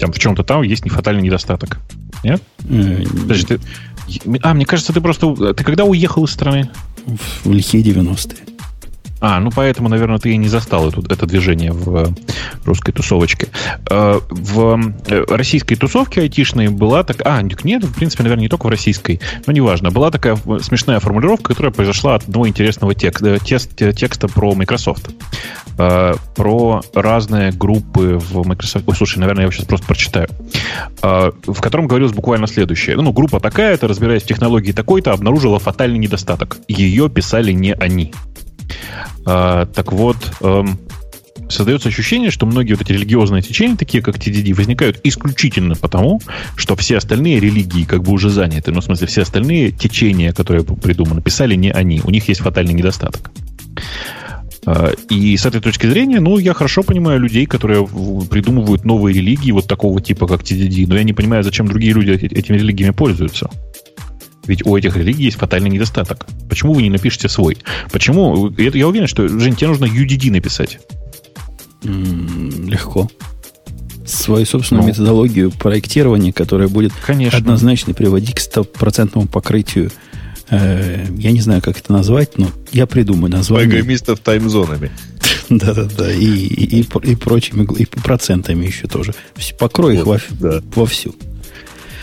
там, 0.00 0.12
в 0.12 0.18
чем-то 0.18 0.42
там 0.42 0.62
есть 0.62 0.84
нефатальный 0.84 1.22
недостаток? 1.22 1.78
Нет? 2.22 2.42
Подожди, 2.58 3.46
ты... 3.46 3.60
А, 4.42 4.54
мне 4.54 4.66
кажется, 4.66 4.92
ты 4.92 5.00
просто... 5.00 5.54
Ты 5.54 5.64
когда 5.64 5.84
уехал 5.84 6.24
из 6.24 6.30
страны? 6.30 6.70
В 7.44 7.52
лихие 7.52 7.84
90-е. 7.84 8.53
А, 9.26 9.40
ну 9.40 9.50
поэтому, 9.50 9.88
наверное, 9.88 10.18
ты 10.18 10.32
и 10.32 10.36
не 10.36 10.48
застал 10.48 10.90
это, 10.90 11.00
это 11.08 11.24
движение 11.24 11.72
в 11.72 11.96
э, 11.96 12.06
русской 12.66 12.92
тусовочке. 12.92 13.48
Э, 13.88 14.20
в 14.28 14.92
э, 15.08 15.24
российской 15.30 15.76
тусовке 15.76 16.20
айтишной 16.20 16.68
была 16.68 17.04
так... 17.04 17.22
А, 17.24 17.40
нет, 17.40 17.84
в 17.84 17.94
принципе, 17.94 18.22
наверное, 18.22 18.42
не 18.42 18.48
только 18.50 18.66
в 18.66 18.68
российской, 18.68 19.22
но 19.46 19.54
неважно. 19.54 19.90
Была 19.90 20.10
такая 20.10 20.36
смешная 20.60 21.00
формулировка, 21.00 21.54
которая 21.54 21.72
произошла 21.72 22.16
от 22.16 22.24
одного 22.24 22.46
интересного 22.46 22.94
текста, 22.94 23.38
текста 23.94 24.28
про 24.28 24.54
Microsoft. 24.54 25.08
Про 25.76 26.82
разные 26.94 27.50
группы 27.50 28.20
в 28.20 28.46
Microsoft. 28.46 28.86
Ой, 28.86 28.94
слушай, 28.94 29.18
наверное, 29.20 29.40
я 29.40 29.44
его 29.44 29.52
сейчас 29.52 29.64
просто 29.64 29.86
прочитаю. 29.86 30.28
В 31.00 31.60
котором 31.62 31.88
говорилось 31.88 32.12
буквально 32.12 32.46
следующее. 32.46 32.96
Ну, 32.96 33.12
группа 33.12 33.40
такая-то, 33.40 33.88
разбираясь 33.88 34.22
в 34.22 34.26
технологии 34.26 34.72
такой-то, 34.72 35.12
обнаружила 35.12 35.58
фатальный 35.58 35.98
недостаток. 35.98 36.58
Ее 36.68 37.08
писали 37.08 37.52
не 37.52 37.72
они. 37.72 38.12
А, 39.26 39.66
так 39.66 39.92
вот, 39.92 40.16
эм, 40.40 40.78
создается 41.48 41.88
ощущение, 41.88 42.30
что 42.30 42.46
многие 42.46 42.72
вот 42.74 42.82
эти 42.82 42.92
религиозные 42.92 43.42
течения, 43.42 43.76
такие 43.76 44.02
как 44.02 44.16
TDD, 44.16 44.54
возникают 44.54 45.00
исключительно 45.04 45.74
потому, 45.74 46.20
что 46.56 46.76
все 46.76 46.98
остальные 46.98 47.40
религии 47.40 47.84
как 47.84 48.02
бы 48.02 48.12
уже 48.12 48.30
заняты. 48.30 48.72
Ну, 48.72 48.80
в 48.80 48.84
смысле, 48.84 49.06
все 49.06 49.22
остальные 49.22 49.70
течения, 49.70 50.32
которые 50.32 50.64
придуманы, 50.64 51.22
писали 51.22 51.54
не 51.54 51.70
они. 51.70 52.00
У 52.04 52.10
них 52.10 52.28
есть 52.28 52.40
фатальный 52.40 52.74
недостаток. 52.74 53.30
А, 54.66 54.92
и 55.10 55.36
с 55.36 55.46
этой 55.46 55.60
точки 55.60 55.86
зрения, 55.86 56.20
ну, 56.20 56.38
я 56.38 56.54
хорошо 56.54 56.82
понимаю 56.82 57.20
людей, 57.20 57.46
которые 57.46 57.86
придумывают 57.86 58.84
новые 58.84 59.14
религии 59.14 59.52
вот 59.52 59.66
такого 59.66 60.00
типа, 60.00 60.26
как 60.26 60.42
TDD, 60.42 60.86
но 60.86 60.96
я 60.96 61.04
не 61.04 61.12
понимаю, 61.12 61.42
зачем 61.42 61.66
другие 61.66 61.92
люди 61.92 62.10
этими 62.10 62.56
религиями 62.56 62.92
пользуются. 62.92 63.50
Ведь 64.46 64.66
у 64.66 64.76
этих 64.76 64.96
религий 64.96 65.24
есть 65.24 65.38
фатальный 65.38 65.70
недостаток. 65.70 66.26
Почему 66.48 66.74
вы 66.74 66.82
не 66.82 66.90
напишете 66.90 67.28
свой? 67.28 67.58
Почему? 67.90 68.50
Я 68.50 68.88
уверен, 68.88 69.06
что, 69.06 69.26
Жень, 69.26 69.56
тебе 69.56 69.68
нужно 69.68 69.86
UDD 69.86 70.30
написать. 70.30 70.78
Легко. 71.82 73.10
Свою 74.06 74.44
собственную 74.44 74.84
ну. 74.84 74.88
методологию 74.90 75.50
проектирования, 75.50 76.32
которая 76.32 76.68
будет 76.68 76.92
Конечно. 77.06 77.38
однозначно 77.38 77.94
приводить 77.94 78.34
к 78.34 78.40
стопроцентному 78.40 79.26
покрытию 79.26 79.90
э, 80.50 81.06
я 81.16 81.32
не 81.32 81.40
знаю, 81.40 81.62
как 81.62 81.78
это 81.78 81.92
назвать, 81.92 82.36
но 82.38 82.50
я 82.72 82.86
придумаю 82.86 83.30
название. 83.30 83.68
Программистов 83.68 84.20
таймзонами. 84.20 84.90
Да-да-да, 85.48 86.12
и, 86.12 86.24
и, 86.24 86.80
и, 86.80 86.86
и 87.02 87.16
прочими, 87.16 87.66
и 87.78 87.86
процентами 87.86 88.66
еще 88.66 88.86
тоже. 88.86 89.14
Покрой 89.58 90.02
вот, 90.02 90.16
их 90.16 90.30
во, 90.30 90.50
да. 90.50 90.62
вовсю. 90.74 91.14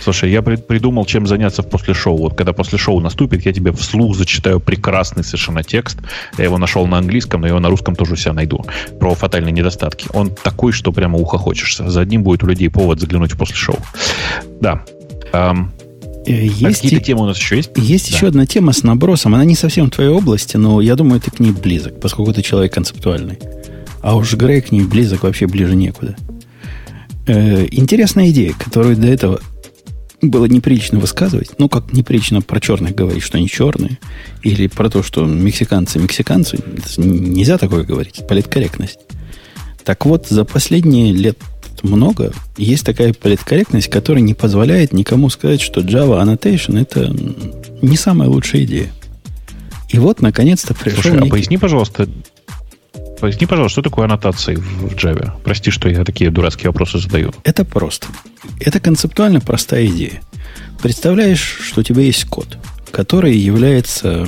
Слушай, 0.01 0.31
я 0.31 0.41
придумал, 0.41 1.05
чем 1.05 1.27
заняться 1.27 1.63
после 1.63 1.93
шоу. 1.93 2.17
Вот 2.17 2.35
когда 2.35 2.53
после 2.53 2.77
шоу 2.77 2.99
наступит, 2.99 3.45
я 3.45 3.53
тебе 3.53 3.71
вслух 3.71 4.15
зачитаю 4.15 4.59
прекрасный 4.59 5.23
совершенно 5.23 5.63
текст. 5.63 5.99
Я 6.37 6.45
его 6.45 6.57
нашел 6.57 6.87
на 6.87 6.97
английском, 6.97 7.41
но 7.41 7.47
его 7.47 7.59
на 7.59 7.69
русском 7.69 7.95
тоже 7.95 8.13
у 8.13 8.15
себя 8.15 8.33
найду. 8.33 8.65
Про 8.99 9.13
фатальные 9.13 9.51
недостатки. 9.51 10.07
Он 10.13 10.31
такой, 10.31 10.71
что 10.71 10.91
прямо 10.91 11.19
ухо 11.19 11.37
хочешься. 11.37 11.89
За 11.89 12.01
одним 12.01 12.23
будет 12.23 12.43
у 12.43 12.47
людей 12.47 12.69
повод 12.69 12.99
заглянуть 12.99 13.37
после 13.37 13.55
шоу. 13.55 13.77
Да. 14.59 14.83
Эм, 15.33 15.71
есть 16.25 16.81
какие-то 16.81 17.05
темы 17.05 17.23
у 17.23 17.25
нас 17.25 17.37
еще 17.37 17.57
есть? 17.57 17.71
Есть 17.75 18.09
да. 18.09 18.17
еще 18.17 18.27
одна 18.27 18.45
тема 18.45 18.73
с 18.73 18.83
набросом. 18.83 19.35
Она 19.35 19.45
не 19.45 19.55
совсем 19.55 19.87
в 19.87 19.91
твоей 19.91 20.09
области, 20.09 20.57
но 20.57 20.81
я 20.81 20.95
думаю, 20.95 21.21
ты 21.21 21.31
к 21.31 21.39
ней 21.39 21.51
близок, 21.51 21.99
поскольку 21.99 22.33
ты 22.33 22.41
человек 22.41 22.73
концептуальный. 22.73 23.39
А 24.01 24.15
уж 24.15 24.33
Грей 24.33 24.61
к 24.61 24.71
ней 24.71 24.81
близок 24.81 25.23
вообще 25.23 25.45
ближе 25.45 25.75
некуда. 25.75 26.15
Э, 27.27 27.67
интересная 27.69 28.29
идея, 28.29 28.53
которую 28.53 28.97
до 28.97 29.07
этого 29.07 29.41
было 30.21 30.45
неприлично 30.45 30.99
высказывать, 30.99 31.51
ну, 31.57 31.67
как 31.67 31.93
неприлично 31.93 32.41
про 32.41 32.59
черных 32.59 32.95
говорить, 32.95 33.23
что 33.23 33.37
они 33.37 33.47
черные, 33.49 33.99
или 34.43 34.67
про 34.67 34.89
то, 34.89 35.03
что 35.03 35.25
мексиканцы 35.25 35.99
мексиканцы, 35.99 36.59
нельзя 36.97 37.57
такое 37.57 37.83
говорить, 37.83 38.23
политкорректность. 38.27 38.99
Так 39.83 40.05
вот, 40.05 40.27
за 40.27 40.45
последние 40.45 41.11
лет 41.11 41.37
много 41.83 42.31
есть 42.57 42.85
такая 42.85 43.13
политкорректность, 43.13 43.89
которая 43.89 44.21
не 44.21 44.35
позволяет 44.35 44.93
никому 44.93 45.29
сказать, 45.29 45.61
что 45.61 45.81
Java 45.81 46.23
Annotation 46.23 46.79
это 46.79 47.13
не 47.81 47.97
самая 47.97 48.29
лучшая 48.29 48.63
идея. 48.63 48.91
И 49.89 49.97
вот, 49.97 50.21
наконец-то 50.21 50.73
пришел... 50.73 51.01
Слушай, 51.01 51.17
а 51.17 51.19
некий... 51.21 51.31
поясни, 51.31 51.57
пожалуйста, 51.57 52.07
Поясни, 53.21 53.45
пожалуйста, 53.45 53.73
что 53.73 53.81
такое 53.83 54.05
аннотации 54.05 54.55
в 54.55 54.95
Java? 54.95 55.31
Прости, 55.43 55.69
что 55.69 55.87
я 55.87 56.03
такие 56.03 56.31
дурацкие 56.31 56.71
вопросы 56.71 56.97
задаю. 56.97 57.31
Это 57.43 57.63
просто. 57.63 58.07
Это 58.59 58.79
концептуально 58.79 59.39
простая 59.39 59.85
идея. 59.85 60.23
Представляешь, 60.81 61.59
что 61.61 61.81
у 61.81 61.83
тебя 61.83 62.01
есть 62.01 62.25
код, 62.25 62.57
который 62.89 63.37
является 63.37 64.27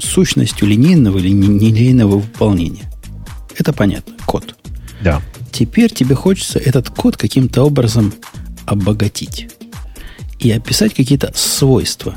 сущностью 0.00 0.68
линейного 0.68 1.18
или 1.18 1.30
нелинейного 1.30 2.18
выполнения. 2.18 2.88
Это 3.58 3.72
понятно. 3.72 4.14
Код. 4.26 4.54
Да. 5.02 5.20
Теперь 5.50 5.90
тебе 5.92 6.14
хочется 6.14 6.60
этот 6.60 6.88
код 6.88 7.16
каким-то 7.16 7.64
образом 7.64 8.14
обогатить 8.64 9.48
и 10.38 10.52
описать 10.52 10.94
какие-то 10.94 11.32
свойства. 11.34 12.14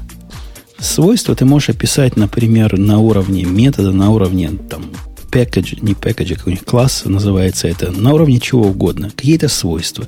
Свойства 0.78 1.34
ты 1.34 1.46
можешь 1.46 1.70
описать, 1.70 2.18
например, 2.18 2.78
на 2.78 3.00
уровне 3.00 3.46
метода, 3.46 3.92
на 3.92 4.12
уровне 4.12 4.52
там, 4.70 4.92
package, 5.34 5.80
не 5.82 5.94
package, 5.94 6.36
как 6.36 6.48
у 6.48 6.52
них 6.52 6.64
класс 6.64 7.04
называется 7.06 7.68
это, 7.68 7.92
на 7.92 8.14
уровне 8.14 8.40
чего 8.40 8.68
угодно, 8.68 9.12
какие-то 9.16 9.50
свойства, 9.50 10.06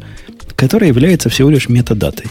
которые 0.56 0.90
являются 0.90 1.30
всего 1.30 1.50
лишь 1.50 1.68
метадатой. 1.68 2.28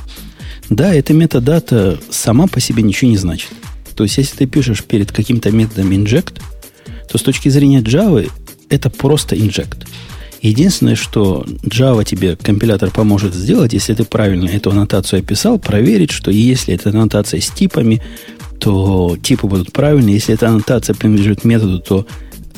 Да, 0.70 0.94
эта 0.94 1.12
метадата 1.12 1.98
сама 2.10 2.46
по 2.46 2.60
себе 2.60 2.82
ничего 2.82 3.10
не 3.10 3.18
значит. 3.18 3.50
То 3.96 4.04
есть, 4.04 4.16
если 4.16 4.36
ты 4.36 4.46
пишешь 4.46 4.82
перед 4.82 5.12
каким-то 5.12 5.50
методом 5.50 5.90
inject, 5.90 6.40
то 7.10 7.18
с 7.18 7.22
точки 7.22 7.48
зрения 7.48 7.80
Java 7.80 8.30
это 8.70 8.90
просто 8.90 9.36
inject. 9.36 9.86
Единственное, 10.40 10.96
что 10.96 11.44
Java 11.62 12.04
тебе 12.04 12.36
компилятор 12.36 12.90
поможет 12.90 13.34
сделать, 13.34 13.72
если 13.72 13.94
ты 13.94 14.04
правильно 14.04 14.48
эту 14.48 14.70
аннотацию 14.70 15.20
описал, 15.20 15.58
проверить, 15.58 16.10
что 16.10 16.30
если 16.30 16.74
эта 16.74 16.90
аннотация 16.90 17.40
с 17.40 17.50
типами, 17.50 18.02
то 18.58 19.16
типы 19.22 19.46
будут 19.46 19.72
правильные. 19.72 20.14
Если 20.14 20.34
эта 20.34 20.48
аннотация 20.48 20.94
принадлежит 20.94 21.44
методу, 21.44 21.80
то 21.80 22.06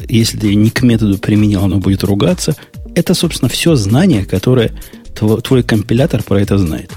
если 0.08 0.38
ты 0.38 0.54
не 0.54 0.70
к 0.70 0.82
методу 0.82 1.18
применил, 1.18 1.64
оно 1.64 1.78
будет 1.78 2.04
ругаться. 2.04 2.56
Это, 2.94 3.14
собственно, 3.14 3.48
все 3.48 3.74
знание, 3.74 4.24
которое 4.24 4.72
твой, 5.14 5.40
твой 5.42 5.62
компилятор 5.62 6.22
про 6.22 6.40
это 6.40 6.58
знает. 6.58 6.90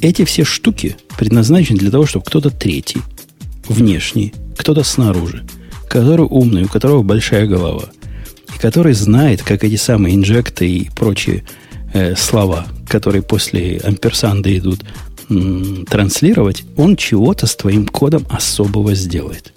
Эти 0.00 0.24
все 0.24 0.44
штуки 0.44 0.96
предназначены 1.16 1.78
для 1.78 1.90
того, 1.90 2.06
чтобы 2.06 2.24
кто-то 2.24 2.50
третий, 2.50 3.00
внешний, 3.68 4.34
кто-то 4.56 4.82
снаружи, 4.82 5.44
который 5.88 6.26
умный, 6.26 6.64
у 6.64 6.68
которого 6.68 7.02
большая 7.02 7.46
голова, 7.46 7.84
и 8.54 8.58
который 8.58 8.94
знает, 8.94 9.42
как 9.42 9.64
эти 9.64 9.76
самые 9.76 10.16
инжекты 10.16 10.68
и 10.68 10.90
прочие 10.90 11.44
э, 11.94 12.16
слова, 12.16 12.66
которые 12.88 13.22
после 13.22 13.78
амперсанда 13.78 14.56
идут, 14.58 14.80
м- 15.30 15.86
транслировать, 15.86 16.64
он 16.76 16.96
чего-то 16.96 17.46
с 17.46 17.54
твоим 17.56 17.86
кодом 17.86 18.26
особого 18.28 18.94
сделает. 18.94 19.52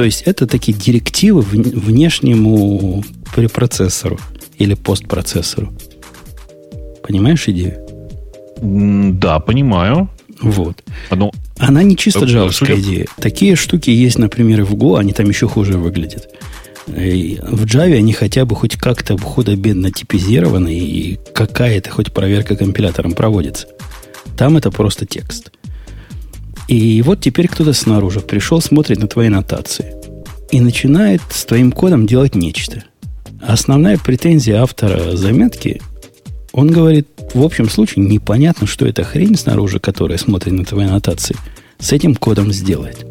То 0.00 0.04
есть 0.04 0.22
это 0.22 0.46
такие 0.46 0.72
директивы 0.72 1.42
внешнему 1.42 3.04
препроцессору 3.34 4.18
или 4.56 4.72
постпроцессору. 4.72 5.74
Понимаешь 7.02 7.46
идею? 7.48 7.86
Да, 8.62 9.40
понимаю. 9.40 10.08
Вот. 10.40 10.82
Одно... 11.10 11.30
Она 11.58 11.82
не 11.82 11.98
чисто 11.98 12.24
джавовская 12.24 12.76
Судя... 12.76 12.88
идея. 12.88 13.06
Такие 13.18 13.56
штуки 13.56 13.90
есть, 13.90 14.18
например, 14.18 14.60
и 14.60 14.62
в 14.62 14.74
Go, 14.74 14.98
они 14.98 15.12
там 15.12 15.28
еще 15.28 15.46
хуже 15.46 15.76
выглядят. 15.76 16.30
И 16.86 17.38
в 17.42 17.66
Java 17.66 17.98
они 17.98 18.14
хотя 18.14 18.46
бы 18.46 18.56
хоть 18.56 18.76
как-то 18.76 19.18
худо-бедно 19.18 19.90
типизированы, 19.90 20.78
и 20.78 21.18
какая-то 21.34 21.90
хоть 21.90 22.10
проверка 22.14 22.56
компилятором 22.56 23.12
проводится. 23.12 23.66
Там 24.38 24.56
это 24.56 24.70
просто 24.70 25.04
текст. 25.04 25.52
И 26.70 27.02
вот 27.02 27.20
теперь 27.20 27.48
кто-то 27.48 27.72
снаружи 27.72 28.20
пришел, 28.20 28.60
смотрит 28.60 29.00
на 29.00 29.08
твои 29.08 29.28
нотации 29.28 29.92
и 30.52 30.60
начинает 30.60 31.20
с 31.28 31.44
твоим 31.44 31.72
кодом 31.72 32.06
делать 32.06 32.36
нечто. 32.36 32.84
Основная 33.42 33.98
претензия 33.98 34.62
автора 34.62 35.16
заметки, 35.16 35.82
он 36.52 36.70
говорит, 36.70 37.08
в 37.34 37.42
общем 37.42 37.68
случае 37.68 38.04
непонятно, 38.04 38.68
что 38.68 38.86
эта 38.86 39.02
хрень 39.02 39.34
снаружи, 39.34 39.80
которая 39.80 40.16
смотрит 40.16 40.52
на 40.52 40.64
твои 40.64 40.86
нотации, 40.86 41.34
с 41.80 41.90
этим 41.90 42.14
кодом 42.14 42.52
сделает. 42.52 43.04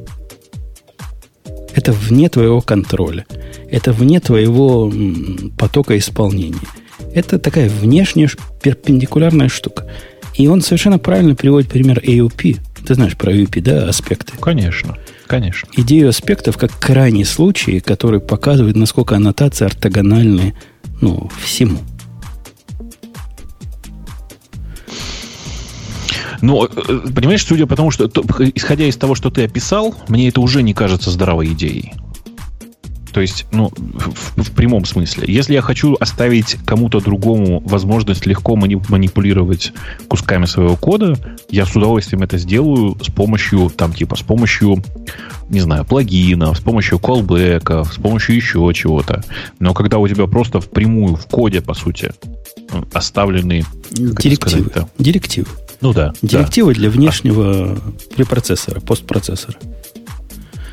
Это 1.75 1.91
вне 1.91 2.29
твоего 2.29 2.61
контроля. 2.61 3.25
Это 3.69 3.91
вне 3.91 4.21
твоего 4.21 4.89
потока 5.57 5.97
исполнения. 5.97 6.55
Это 7.13 7.37
такая 7.37 7.69
внешняя 7.69 8.29
перпендикулярная 8.61 9.49
штука. 9.49 9.85
И 10.35 10.47
он 10.47 10.61
совершенно 10.61 10.97
правильно 10.97 11.35
приводит 11.35 11.69
пример 11.69 11.99
AUP, 11.99 12.57
ты 12.85 12.95
знаешь 12.95 13.17
про 13.17 13.31
UP, 13.31 13.59
да, 13.61 13.87
аспекты? 13.87 14.33
Конечно, 14.39 14.97
конечно. 15.27 15.69
Идею 15.75 16.09
аспектов 16.09 16.57
как 16.57 16.71
крайний 16.79 17.25
случай, 17.25 17.79
который 17.79 18.19
показывает, 18.19 18.75
насколько 18.75 19.15
аннотации 19.15 19.65
ортогональны 19.65 20.55
ну, 21.01 21.29
всему. 21.41 21.79
Ну, 26.41 26.65
э, 26.65 26.69
понимаешь, 27.13 27.45
судя 27.45 27.65
по 27.67 27.75
тому, 27.75 27.91
что, 27.91 28.09
исходя 28.55 28.85
из 28.85 28.95
того, 28.95 29.15
что 29.15 29.29
ты 29.29 29.43
описал, 29.43 29.95
мне 30.07 30.29
это 30.29 30.41
уже 30.41 30.63
не 30.63 30.73
кажется 30.73 31.11
здравой 31.11 31.47
идеей. 31.47 31.93
То 33.11 33.21
есть, 33.21 33.45
ну, 33.51 33.71
в, 33.75 34.43
в 34.43 34.51
прямом 34.51 34.85
смысле. 34.85 35.25
Если 35.27 35.53
я 35.53 35.61
хочу 35.61 35.95
оставить 35.99 36.57
кому-то 36.65 36.99
другому 36.99 37.59
возможность 37.61 38.25
легко 38.25 38.55
манипулировать 38.55 39.73
кусками 40.07 40.45
своего 40.45 40.75
кода, 40.75 41.17
я 41.49 41.65
с 41.65 41.75
удовольствием 41.75 42.23
это 42.23 42.37
сделаю 42.37 42.97
с 43.01 43.11
помощью, 43.11 43.69
там, 43.69 43.93
типа, 43.93 44.15
с 44.15 44.21
помощью, 44.21 44.83
не 45.49 45.59
знаю, 45.59 45.85
плагинов, 45.85 46.57
с 46.57 46.61
помощью 46.61 46.99
колбеков, 46.99 47.93
с 47.93 47.97
помощью 47.97 48.35
еще 48.35 48.69
чего-то. 48.73 49.23
Но 49.59 49.73
когда 49.73 49.97
у 49.97 50.07
тебя 50.07 50.27
просто 50.27 50.61
впрямую 50.61 51.15
в 51.15 51.25
коде, 51.25 51.61
по 51.61 51.73
сути, 51.73 52.11
оставлены... 52.93 53.65
Директивы. 53.91 54.71
Директивы. 54.97 55.47
Ну 55.81 55.93
да. 55.93 56.13
Директивы 56.21 56.73
да. 56.73 56.79
для 56.79 56.89
внешнего 56.89 57.73
а... 57.73 57.77
препроцессора, 58.15 58.79
постпроцессора. 58.79 59.57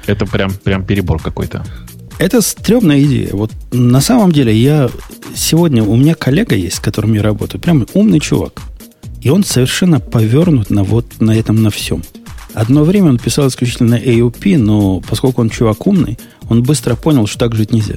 Это 0.07 0.27
прям, 0.27 0.53
прям 0.53 0.85
перебор 0.85 1.21
какой-то. 1.21 1.65
Это 2.19 2.41
стрёмная 2.41 3.03
идея. 3.03 3.31
Вот 3.33 3.53
на 3.73 4.01
самом 4.01 4.33
деле 4.33 4.55
я 4.55 4.91
сегодня... 5.35 5.83
У 5.83 5.97
меня 5.97 6.15
коллега 6.15 6.57
есть, 6.57 6.77
с 6.77 6.81
которым 6.81 7.13
я 7.13 7.23
работаю. 7.23 7.61
Прям 7.61 7.87
умный 7.93 8.21
чувак. 8.21 8.63
И 9.21 9.29
он 9.29 9.45
совершенно 9.45 10.01
повернут 10.01 10.71
на 10.71 10.83
вот 10.83 11.21
на 11.21 11.37
этом 11.37 11.63
на 11.63 11.71
всем. 11.71 12.03
Одно 12.55 12.85
время 12.85 13.11
он 13.11 13.19
писал 13.19 13.49
исключительно 13.49 13.97
AOP, 13.97 14.57
но 14.57 15.01
поскольку 15.01 15.43
он 15.43 15.51
чувак 15.51 15.87
умный, 15.87 16.19
он 16.49 16.63
быстро 16.63 16.97
понял, 16.97 17.27
что 17.27 17.41
так 17.41 17.55
жить 17.55 17.73
нельзя. 17.73 17.97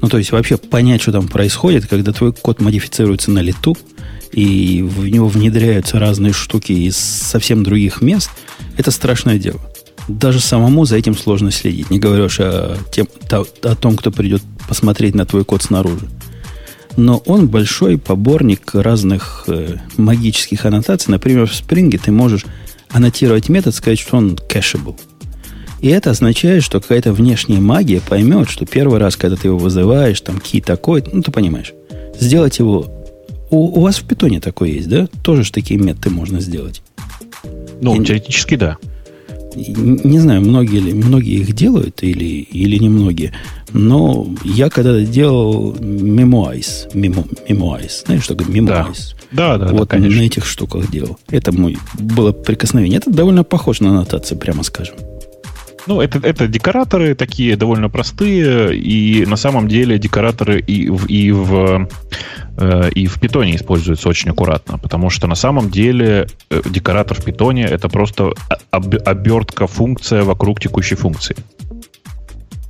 Ну, 0.00 0.08
то 0.08 0.18
есть 0.18 0.30
вообще 0.30 0.56
понять, 0.56 1.02
что 1.02 1.10
там 1.10 1.26
происходит, 1.26 1.86
когда 1.86 2.12
твой 2.12 2.32
код 2.32 2.60
модифицируется 2.60 3.32
на 3.32 3.40
лету, 3.40 3.76
и 4.30 4.82
в 4.82 5.08
него 5.08 5.26
внедряются 5.26 5.98
разные 5.98 6.32
штуки 6.32 6.72
из 6.72 6.96
совсем 6.96 7.64
других 7.64 8.02
мест, 8.02 8.30
это 8.76 8.90
страшное 8.90 9.38
дело 9.38 9.60
даже 10.08 10.40
самому 10.40 10.84
за 10.84 10.96
этим 10.96 11.16
сложно 11.16 11.50
следить. 11.50 11.90
Не 11.90 11.98
говоря 11.98 12.24
уж 12.24 12.40
о, 12.40 12.76
тем, 12.92 13.08
о, 13.30 13.44
о 13.62 13.74
том, 13.74 13.96
кто 13.96 14.10
придет 14.10 14.42
посмотреть 14.68 15.14
на 15.14 15.26
твой 15.26 15.44
код 15.44 15.62
снаружи. 15.62 16.06
Но 16.96 17.18
он 17.26 17.48
большой 17.48 17.98
поборник 17.98 18.74
разных 18.74 19.44
э, 19.48 19.76
магических 19.96 20.64
аннотаций. 20.64 21.10
Например, 21.10 21.46
в 21.46 21.52
Spring 21.52 21.98
ты 22.02 22.10
можешь 22.10 22.46
аннотировать 22.88 23.48
метод, 23.48 23.74
сказать, 23.74 23.98
что 23.98 24.16
он 24.16 24.38
cacheable. 24.48 24.98
И 25.82 25.88
это 25.88 26.10
означает, 26.10 26.62
что 26.62 26.80
какая-то 26.80 27.12
внешняя 27.12 27.60
магия 27.60 28.00
поймет, 28.00 28.48
что 28.48 28.64
первый 28.64 28.98
раз, 28.98 29.16
когда 29.16 29.36
ты 29.36 29.48
его 29.48 29.58
вызываешь, 29.58 30.20
там 30.22 30.40
ки 30.40 30.60
такой, 30.62 31.04
ну 31.12 31.22
ты 31.22 31.30
понимаешь, 31.30 31.74
сделать 32.18 32.58
его... 32.58 32.92
У, 33.50 33.78
у 33.78 33.80
вас 33.82 33.98
в 33.98 34.06
питоне 34.06 34.40
такое 34.40 34.70
есть, 34.70 34.88
да? 34.88 35.06
Тоже 35.22 35.44
ж 35.44 35.50
такие 35.50 35.78
методы 35.78 36.10
можно 36.10 36.40
сделать. 36.40 36.82
Ну, 37.82 38.00
И, 38.00 38.04
теоретически 38.04 38.56
да 38.56 38.78
не 39.56 40.18
знаю, 40.18 40.42
многие 40.42 40.80
ли, 40.80 40.92
многие 40.92 41.40
их 41.40 41.54
делают 41.54 42.02
или, 42.02 42.24
или 42.24 42.76
не 42.76 42.88
многие, 42.88 43.32
но 43.72 44.26
я 44.44 44.68
когда-то 44.70 45.04
делал 45.04 45.74
Memoize, 45.74 46.92
Memo, 46.92 47.26
Memoize, 47.48 48.04
знаешь, 48.04 48.22
что 48.22 48.34
такое 48.34 48.54
Memoize? 48.54 49.14
Да, 49.32 49.58
да, 49.58 49.68
вот 49.68 49.88
да, 49.88 49.96
конечно. 49.96 50.20
на 50.20 50.26
этих 50.26 50.46
штуках 50.46 50.90
делал. 50.90 51.18
Это 51.28 51.52
мой 51.52 51.78
было 51.98 52.32
прикосновение. 52.32 52.98
Это 52.98 53.10
довольно 53.10 53.44
похоже 53.44 53.82
на 53.82 53.90
аннотацию, 53.90 54.38
прямо 54.38 54.62
скажем. 54.62 54.94
Ну, 55.86 56.00
это, 56.00 56.18
это 56.18 56.48
декораторы 56.48 57.14
такие 57.14 57.56
довольно 57.56 57.88
простые, 57.88 58.76
и 58.76 59.24
на 59.26 59.36
самом 59.36 59.68
деле 59.68 59.98
декораторы 59.98 60.60
и 60.60 60.90
в, 60.90 61.06
и 61.06 61.30
в, 61.30 61.88
э, 62.56 62.90
и 62.90 63.06
в 63.06 63.20
питоне 63.20 63.54
используются 63.54 64.08
очень 64.08 64.30
аккуратно, 64.30 64.78
потому 64.78 65.10
что 65.10 65.26
на 65.26 65.36
самом 65.36 65.70
деле 65.70 66.26
э, 66.50 66.62
декоратор 66.68 67.20
в 67.20 67.24
питоне 67.24 67.64
это 67.64 67.88
просто 67.88 68.32
об, 68.70 68.94
обертка 69.04 69.66
функция 69.66 70.24
вокруг 70.24 70.60
текущей 70.60 70.96
функции. 70.96 71.36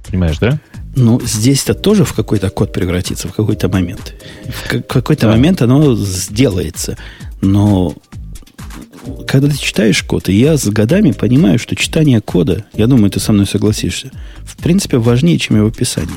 Понимаешь, 0.06 0.38
да? 0.38 0.58
Ну, 0.94 1.20
здесь-то 1.20 1.74
тоже 1.74 2.04
в 2.04 2.14
какой-то 2.14 2.48
код 2.50 2.72
превратится 2.72 3.28
в 3.28 3.32
какой-то 3.32 3.68
момент. 3.68 4.14
В 4.64 4.82
какой-то 4.84 5.26
да. 5.26 5.32
момент 5.32 5.62
оно 5.62 5.94
сделается. 5.94 6.96
Но 7.42 7.94
когда 9.26 9.48
ты 9.48 9.56
читаешь 9.56 10.02
код, 10.02 10.28
и 10.28 10.34
я 10.34 10.56
с 10.56 10.66
годами 10.68 11.12
понимаю, 11.12 11.58
что 11.58 11.76
читание 11.76 12.20
кода, 12.20 12.64
я 12.74 12.86
думаю, 12.86 13.10
ты 13.10 13.20
со 13.20 13.32
мной 13.32 13.46
согласишься, 13.46 14.10
в 14.44 14.56
принципе, 14.56 14.98
важнее, 14.98 15.38
чем 15.38 15.56
его 15.56 15.68
описание. 15.68 16.16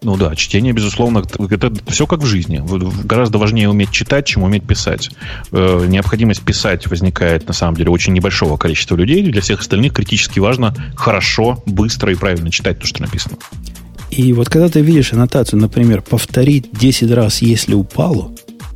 Ну 0.00 0.16
да, 0.16 0.36
чтение, 0.36 0.72
безусловно, 0.72 1.24
это 1.50 1.72
все 1.88 2.06
как 2.06 2.20
в 2.20 2.24
жизни. 2.24 2.62
Гораздо 3.04 3.38
важнее 3.38 3.68
уметь 3.68 3.90
читать, 3.90 4.26
чем 4.26 4.44
уметь 4.44 4.64
писать. 4.64 5.10
Э, 5.50 5.86
необходимость 5.88 6.42
писать 6.42 6.86
возникает, 6.86 7.48
на 7.48 7.52
самом 7.52 7.76
деле, 7.76 7.90
очень 7.90 8.12
небольшого 8.12 8.56
количества 8.56 8.94
людей. 8.94 9.22
Для 9.24 9.40
всех 9.40 9.60
остальных 9.60 9.94
критически 9.94 10.38
важно 10.38 10.72
хорошо, 10.94 11.64
быстро 11.66 12.12
и 12.12 12.14
правильно 12.14 12.52
читать 12.52 12.78
то, 12.78 12.86
что 12.86 13.02
написано. 13.02 13.38
И 14.12 14.32
вот 14.32 14.48
когда 14.48 14.68
ты 14.68 14.82
видишь 14.82 15.12
аннотацию, 15.12 15.60
например, 15.60 16.02
повторить 16.02 16.68
10 16.72 17.10
раз, 17.10 17.42
если 17.42 17.74
упало, 17.74 18.30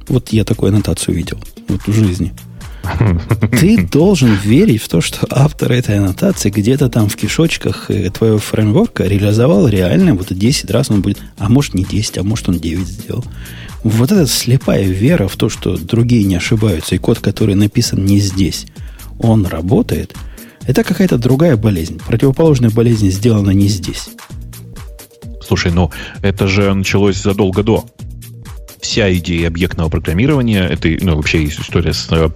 вот 0.09 0.31
я 0.33 0.45
такую 0.45 0.71
аннотацию 0.73 1.15
видел 1.15 1.39
вот 1.69 1.83
в 1.87 1.93
жизни– 1.93 2.33
ты 3.61 3.87
должен 3.87 4.35
верить 4.35 4.83
в 4.83 4.89
то, 4.89 5.01
что 5.01 5.26
автор 5.30 5.72
этой 5.72 5.99
аннотации 5.99 6.51
где-то 6.51 6.89
там 6.89 7.09
в 7.09 7.16
кишочках 7.16 7.91
э, 7.91 8.11
твоего 8.11 8.39
фреймворка 8.39 9.05
реализовал 9.05 9.68
реально 9.68 10.14
вот 10.14 10.33
10 10.33 10.70
раз 10.70 10.91
он 10.91 11.03
будет, 11.03 11.18
а 11.39 11.49
может 11.49 11.74
не 11.74 11.85
10, 11.85 12.18
а 12.18 12.22
может 12.22 12.49
он 12.49 12.59
9 12.59 12.87
сделал. 12.87 13.24
Вот 13.85 14.12
эта 14.12 14.26
слепая 14.26 14.85
вера 14.85 15.28
в 15.28 15.37
то, 15.37 15.49
что 15.49 15.76
другие 15.76 16.24
не 16.24 16.37
ошибаются, 16.37 16.95
и 16.95 16.99
код, 16.99 17.18
который 17.18 17.55
написан 17.55 18.05
не 18.05 18.18
здесь, 18.18 18.66
он 19.18 19.47
работает, 19.47 20.14
это 20.66 20.85
какая-то 20.85 21.18
другая 21.18 21.57
болезнь. 21.57 22.01
Противоположная 22.07 22.70
болезнь 22.70 23.11
сделана 23.11 23.51
не 23.51 23.68
здесь. 23.68 24.11
Слушай, 25.45 25.72
ну 25.72 25.91
это 26.22 26.47
же 26.47 26.72
началось 26.72 27.20
задолго 27.20 27.62
до 27.62 27.85
вся 28.83 29.12
идея 29.14 29.49
объектного 29.49 29.89
программирования, 29.89 30.66
это 30.66 30.89
ну, 31.01 31.16
вообще 31.16 31.45
история 31.45 31.93
с 31.93 32.09
э, 32.11 32.28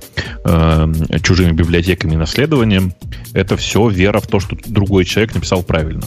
э, 0.45 1.19
чужими 1.23 1.53
библиотеками 1.53 2.15
и 2.15 2.17
наследованием, 2.17 2.95
это 3.35 3.57
все 3.57 3.89
вера 3.89 4.21
в 4.21 4.29
то, 4.29 4.41
что 4.41 4.57
другой 4.67 5.05
человек 5.05 5.35
написал 5.35 5.63
правильно. 5.63 6.05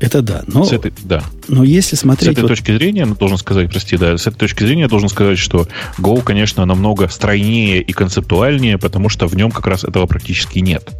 Это 0.00 0.22
да. 0.22 0.42
Но, 0.46 0.64
с 0.64 0.72
этой, 0.72 0.92
да. 1.02 1.22
но 1.46 1.62
если 1.62 1.96
смотреть... 1.96 2.30
С 2.30 2.32
этой 2.32 2.42
вот... 2.42 2.48
точки 2.48 2.72
зрения, 2.72 3.06
ну, 3.06 3.14
должен 3.14 3.38
сказать, 3.38 3.70
прости, 3.70 3.96
да, 3.96 4.18
с 4.18 4.26
этой 4.26 4.36
точки 4.36 4.64
зрения 4.64 4.82
я 4.82 4.88
должен 4.88 5.08
сказать, 5.08 5.38
что 5.38 5.68
Go, 5.98 6.22
конечно, 6.22 6.64
намного 6.64 7.08
стройнее 7.08 7.80
и 7.80 7.92
концептуальнее, 7.92 8.76
потому 8.76 9.08
что 9.08 9.26
в 9.28 9.36
нем 9.36 9.50
как 9.50 9.66
раз 9.66 9.84
этого 9.84 10.06
практически 10.06 10.58
нет 10.58 10.90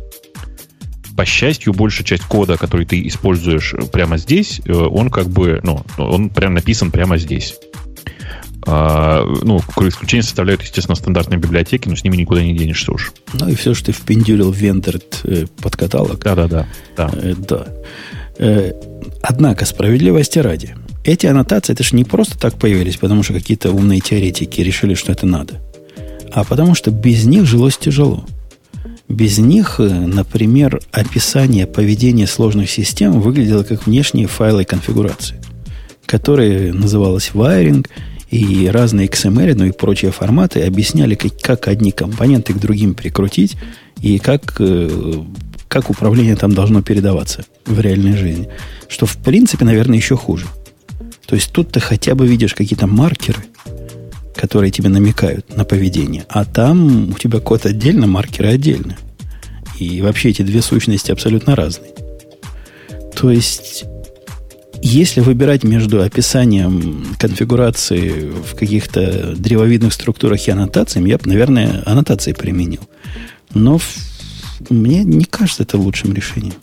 по 1.17 1.25
счастью, 1.25 1.73
большая 1.73 2.05
часть 2.05 2.25
кода, 2.25 2.57
который 2.57 2.87
ты 2.87 3.07
используешь 3.07 3.75
прямо 3.93 4.19
здесь, 4.19 4.61
э, 4.65 4.73
он 4.73 5.11
как 5.11 5.29
бы, 5.29 5.61
ну, 5.63 5.85
он 5.99 6.31
прям 6.31 6.55
написан 6.55 6.91
прямо 6.91 7.19
здесь. 7.19 7.57
А, 8.67 9.25
ну, 9.43 9.59
исключение 9.59 10.23
составляют, 10.23 10.63
естественно, 10.63 10.97
стандартные 10.97 11.39
библиотеки, 11.39 11.89
но 11.89 11.97
с 11.97 12.05
ними 12.05 12.17
никуда 12.17 12.43
не 12.43 12.57
денешься 12.57 12.93
уж. 12.93 13.13
Ну 13.35 13.49
и 13.49 13.55
все, 13.55 13.75
что 13.75 13.87
ты 13.87 13.93
впендюрил 13.93 14.51
в 14.51 14.57
Вендерт 14.57 15.21
э, 15.25 15.47
под 15.61 15.77
каталог. 15.77 16.19
Да-да-да. 16.19 16.67
Да. 16.97 17.11
Э, 17.13 17.35
да. 17.37 17.67
Э, 18.39 18.73
однако, 19.23 19.67
справедливости 19.67 20.39
ради, 20.39 20.75
эти 21.05 21.27
аннотации, 21.27 21.75
это 21.75 21.85
же 21.85 21.95
не 21.95 22.05
просто 22.05 22.39
так 22.39 22.59
появились, 22.59 22.97
потому 22.97 23.23
что 23.23 23.35
какие-то 23.35 23.71
умные 23.71 24.01
теоретики 24.01 24.63
решили, 24.63 24.95
что 24.95 25.13
это 25.13 25.27
надо, 25.27 25.61
а 26.33 26.45
потому 26.45 26.75
что 26.75 26.91
без 26.91 27.27
них 27.27 27.45
жилось 27.45 27.77
тяжело. 27.77 28.25
Без 29.09 29.39
них, 29.39 29.81
э, 29.81 29.89
например, 29.89 30.81
описание 30.91 31.67
поведения 31.67 32.27
сложных 32.27 32.71
систем 32.71 33.21
выглядело 33.21 33.63
как 33.63 33.87
внешние 33.87 34.27
файлы 34.27 34.65
конфигурации, 34.65 35.41
которые 36.07 36.73
называлось 36.73 37.31
wiring, 37.35 37.87
и 38.31 38.69
разные 38.69 39.07
XML, 39.07 39.55
ну 39.55 39.67
и 39.67 39.71
прочие 39.71 40.11
форматы 40.11 40.63
объясняли, 40.63 41.15
как, 41.15 41.39
как 41.41 41.69
одни 41.69 41.93
компоненты 41.93 42.53
к 42.53 42.59
другим 42.59 42.95
прикрутить 42.95 43.57
и 44.01 44.19
как, 44.19 44.57
э, 44.59 45.23
как 45.69 45.91
управление 45.91 46.35
там 46.35 46.53
должно 46.53 46.83
передаваться 46.83 47.45
в 47.65 47.79
реальной 47.79 48.17
жизни. 48.17 48.49
Что, 48.89 49.07
в 49.07 49.17
принципе, 49.19 49.65
наверное, 49.65 49.99
еще 49.99 50.17
хуже. 50.17 50.47
То 51.27 51.37
есть 51.37 51.53
тут 51.53 51.71
ты 51.71 51.81
хотя 51.81 52.15
бы 52.15 52.27
видишь 52.27 52.55
какие-то 52.55 52.87
маркеры, 52.87 53.45
которые 54.35 54.71
тебе 54.71 54.89
намекают 54.89 55.57
на 55.57 55.65
поведение. 55.65 56.25
А 56.29 56.45
там 56.45 57.11
у 57.11 57.15
тебя 57.15 57.41
код 57.41 57.67
отдельно, 57.67 58.07
маркеры 58.07 58.49
отдельно. 58.49 58.97
И 59.79 60.01
вообще 60.03 60.31
эти 60.31 60.43
две 60.43 60.63
сущности 60.63 61.11
абсолютно 61.11 61.57
разные. 61.57 61.93
То 63.15 63.31
есть, 63.31 63.85
если 64.83 65.21
выбирать 65.21 65.65
между 65.65 66.03
описанием 66.03 67.07
конфигурации 67.19 68.31
в 68.31 68.55
каких-то 68.55 69.35
древовидных 69.37 69.93
структурах 69.93 70.47
и 70.47 70.51
аннотациями, 70.51 71.11
я 71.11 71.19
бы, 71.19 71.29
наверное, 71.29 71.83
аннотации 71.87 72.33
применил. 72.33 72.81
Но 73.53 73.81
мне 74.69 75.05
не 75.05 75.25
кажется 75.25 75.63
это 75.63 75.79
лучшим 75.79 76.13
решением. 76.13 76.55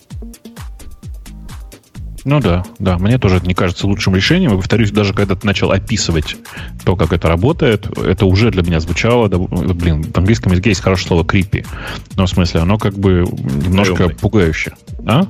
Ну 2.24 2.40
да, 2.40 2.64
да, 2.78 2.98
мне 3.00 3.18
тоже 3.18 3.38
это 3.38 3.48
не 3.48 3.54
кажется 3.54 3.88
лучшим 3.88 4.16
решением. 4.16 4.54
И 4.54 4.58
повторюсь, 4.58 4.92
даже 4.92 5.14
когда 5.14 5.36
ты 5.36 5.46
начал 5.48 5.72
описывать 5.72 6.36
то, 6.86 6.96
как 6.96 7.14
это 7.14 7.28
работает, 7.28 7.88
это 7.98 8.26
уже 8.26 8.52
для 8.52 8.62
меня 8.62 8.80
звучало, 8.80 9.28
да, 9.28 9.38
блин, 9.38 10.04
в 10.04 10.18
английском 10.18 10.52
языке 10.52 10.70
есть 10.70 10.82
хорошее 10.82 11.08
слово 11.08 11.24
creepy. 11.24 11.66
Но 12.16 12.26
в 12.26 12.30
смысле, 12.30 12.62
оно 12.62 12.78
как 12.78 12.94
бы 12.94 13.26
немножко 13.66 13.96
Стрёмный. 13.96 14.16
пугающе. 14.16 14.74
А? 15.06 15.24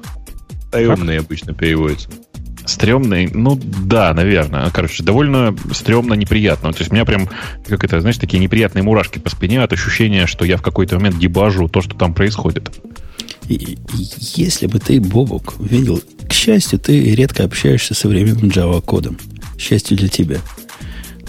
Стрёмный 0.69 1.19
обычно 1.19 1.53
переводится. 1.53 2.09
Стремный, 2.65 3.27
ну 3.33 3.59
да, 3.63 4.13
наверное. 4.13 4.69
Короче, 4.69 5.03
довольно 5.03 5.55
стрёмно, 5.71 6.13
неприятно. 6.13 6.71
То 6.73 6.79
есть 6.79 6.91
у 6.91 6.93
меня 6.93 7.05
прям, 7.05 7.27
как 7.67 7.83
это, 7.83 7.99
знаешь, 8.01 8.17
такие 8.17 8.39
неприятные 8.39 8.83
мурашки 8.83 9.17
по 9.17 9.29
спине 9.29 9.63
от 9.63 9.73
ощущения, 9.73 10.27
что 10.27 10.45
я 10.45 10.57
в 10.57 10.61
какой-то 10.61 10.97
момент 10.97 11.17
дебажу 11.17 11.67
то, 11.67 11.81
что 11.81 11.95
там 11.95 12.13
происходит. 12.13 12.71
Если 13.47 14.67
бы 14.67 14.79
ты, 14.79 15.01
Бобок, 15.01 15.55
видел, 15.59 16.01
счастью, 16.41 16.79
ты 16.79 17.15
редко 17.15 17.43
общаешься 17.43 17.93
с 17.93 17.99
современным 17.99 18.49
Java 18.49 18.81
кодом. 18.81 19.17
К 19.55 19.59
счастью 19.59 19.97
для 19.97 20.09
тебя. 20.09 20.39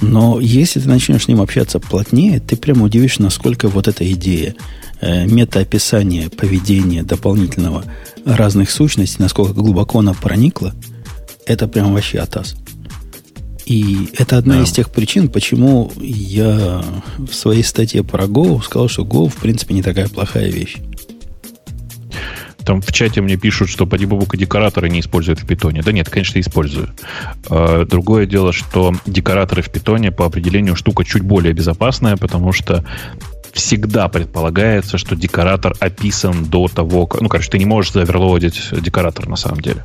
Но 0.00 0.40
если 0.40 0.80
ты 0.80 0.88
начнешь 0.88 1.24
с 1.24 1.28
ним 1.28 1.40
общаться 1.40 1.78
плотнее, 1.78 2.40
ты 2.40 2.56
прямо 2.56 2.84
удивишься, 2.84 3.22
насколько 3.22 3.68
вот 3.68 3.88
эта 3.88 4.10
идея 4.12 4.54
э, 5.00 5.26
метаописания 5.26 6.28
поведения 6.28 7.02
дополнительного 7.02 7.84
разных 8.24 8.70
сущностей, 8.70 9.18
насколько 9.20 9.52
глубоко 9.52 10.00
она 10.00 10.14
проникла– 10.14 10.74
это 11.46 11.68
прям 11.68 11.92
вообще 11.92 12.18
атас. 12.18 12.54
И 13.64 14.08
это 14.18 14.38
одна 14.38 14.56
да. 14.56 14.62
из 14.62 14.72
тех 14.72 14.90
причин, 14.90 15.28
почему 15.28 15.92
я 16.00 16.84
в 17.18 17.32
своей 17.32 17.62
статье 17.62 18.02
про 18.02 18.24
Go 18.24 18.62
сказал, 18.62 18.88
что 18.88 19.02
Go, 19.02 19.28
в 19.28 19.36
принципе, 19.36 19.74
не 19.74 19.82
такая 19.82 20.08
плохая 20.08 20.50
вещь. 20.50 20.78
Там 22.64 22.80
в 22.80 22.92
чате 22.92 23.20
мне 23.20 23.36
пишут, 23.36 23.68
что 23.68 23.86
подибобука 23.86 24.36
декораторы 24.36 24.88
не 24.88 25.00
используют 25.00 25.40
в 25.40 25.46
питоне. 25.46 25.82
Да 25.82 25.92
нет, 25.92 26.08
конечно, 26.08 26.38
использую. 26.38 26.90
А, 27.48 27.84
другое 27.84 28.26
дело, 28.26 28.52
что 28.52 28.94
декораторы 29.06 29.62
в 29.62 29.70
питоне 29.70 30.12
по 30.12 30.26
определению 30.26 30.76
штука 30.76 31.04
чуть 31.04 31.22
более 31.22 31.52
безопасная, 31.52 32.16
потому 32.16 32.52
что 32.52 32.84
всегда 33.52 34.08
предполагается, 34.08 34.98
что 34.98 35.14
декоратор 35.14 35.74
описан 35.80 36.44
до 36.46 36.68
того, 36.68 37.06
как... 37.06 37.20
Ну, 37.20 37.28
короче, 37.28 37.50
ты 37.50 37.58
не 37.58 37.66
можешь 37.66 37.92
заверлоадить 37.92 38.60
декоратор 38.80 39.28
на 39.28 39.36
самом 39.36 39.60
деле 39.60 39.84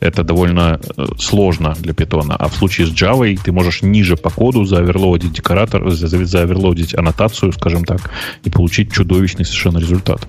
это 0.00 0.24
довольно 0.24 0.80
э, 0.96 1.06
сложно 1.18 1.76
для 1.78 1.92
питона. 1.92 2.34
А 2.36 2.48
в 2.48 2.56
случае 2.56 2.86
с 2.86 2.90
Java 2.90 3.38
ты 3.42 3.52
можешь 3.52 3.82
ниже 3.82 4.16
по 4.16 4.30
коду 4.30 4.64
заоверлоудить 4.64 5.32
декоратор, 5.32 5.90
заоверлоудить 5.90 6.94
аннотацию, 6.94 7.52
скажем 7.52 7.84
так, 7.84 8.10
и 8.42 8.50
получить 8.50 8.92
чудовищный 8.92 9.44
совершенно 9.44 9.78
результат. 9.78 10.26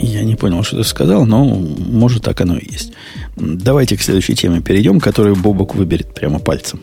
Я 0.00 0.22
не 0.22 0.36
понял, 0.36 0.62
что 0.62 0.76
ты 0.76 0.84
сказал, 0.84 1.26
но 1.26 1.44
может 1.44 2.22
так 2.22 2.40
оно 2.40 2.56
и 2.56 2.72
есть. 2.72 2.92
Давайте 3.36 3.96
к 3.96 4.02
следующей 4.02 4.34
теме 4.34 4.60
перейдем, 4.60 5.00
которую 5.00 5.36
Бобок 5.36 5.74
выберет 5.74 6.14
прямо 6.14 6.38
пальцем. 6.38 6.80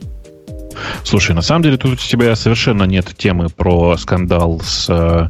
Слушай, 1.04 1.34
на 1.34 1.42
самом 1.42 1.64
деле 1.64 1.78
тут 1.78 1.94
у 1.94 1.96
тебя 1.96 2.36
совершенно 2.36 2.84
нет 2.84 3.08
темы 3.18 3.48
про 3.48 3.96
скандал 3.98 4.60
с, 4.62 4.88
э, 4.90 5.30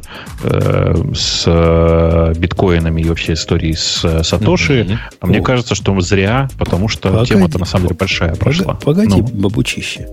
с 1.14 1.44
э, 1.46 2.32
биткоинами 2.36 3.00
и 3.00 3.04
вообще 3.04 3.34
истории 3.34 3.72
с 3.72 4.04
э, 4.04 4.24
Сатоши. 4.24 4.80
Mm-hmm. 4.80 4.98
А 5.20 5.26
мне 5.28 5.38
О. 5.38 5.42
кажется, 5.42 5.76
что 5.76 5.98
зря, 6.00 6.48
потому 6.58 6.88
что 6.88 7.10
погоди, 7.10 7.28
тема-то 7.28 7.60
на 7.60 7.64
самом 7.64 7.86
деле 7.86 7.96
большая 7.96 8.34
прошла. 8.34 8.74
Погоди, 8.74 9.20
ну. 9.20 9.22
бабучище. 9.22 10.08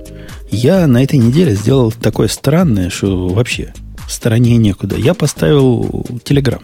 Я 0.51 0.85
на 0.85 1.03
этой 1.03 1.17
неделе 1.17 1.55
сделал 1.55 1.91
такое 1.91 2.27
странное, 2.27 2.91
что 2.91 3.29
вообще 3.29 3.73
страннее 4.13 4.57
некуда. 4.57 4.95
Я 4.95 5.13
поставил 5.13 6.05
Телеграм 6.23 6.61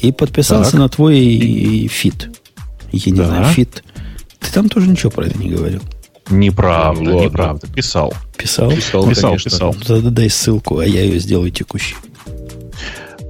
и 0.00 0.12
подписался 0.12 0.72
так. 0.72 0.80
на 0.80 0.88
твой 0.88 1.18
и... 1.18 1.88
feed. 1.88 2.30
Я 2.92 3.12
не 3.12 3.18
да. 3.18 3.26
знаю, 3.26 3.44
feed. 3.46 3.82
Ты 4.40 4.52
там 4.52 4.68
тоже 4.68 4.88
ничего 4.88 5.10
про 5.10 5.26
это 5.26 5.38
не 5.38 5.50
говорил. 5.50 5.82
Неправда, 6.28 7.02
ну, 7.02 7.24
неправда. 7.24 7.66
Писал. 7.68 8.12
Писал? 8.36 8.70
Писал, 8.70 9.08
писал. 9.08 9.30
Конечно. 9.30 9.50
писал. 9.50 9.74
Тогда 9.74 10.10
дай 10.10 10.30
ссылку, 10.30 10.78
а 10.78 10.86
я 10.86 11.02
ее 11.02 11.18
сделаю 11.18 11.50
текущей. 11.50 11.96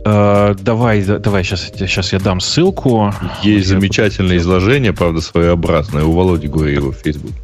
Э, 0.04 0.56
давай, 0.62 1.02
давай, 1.02 1.42
сейчас, 1.42 1.72
сейчас 1.76 2.12
я 2.12 2.20
дам 2.20 2.38
ссылку. 2.38 3.12
Есть 3.42 3.66
замечательное 3.66 4.36
изложение, 4.36 4.92
правда, 4.92 5.20
своеобразное 5.20 6.04
у 6.04 6.12
Володи 6.12 6.46
Гуреева 6.46 6.92
в 6.92 6.96
Фейсбуке. 6.98 7.34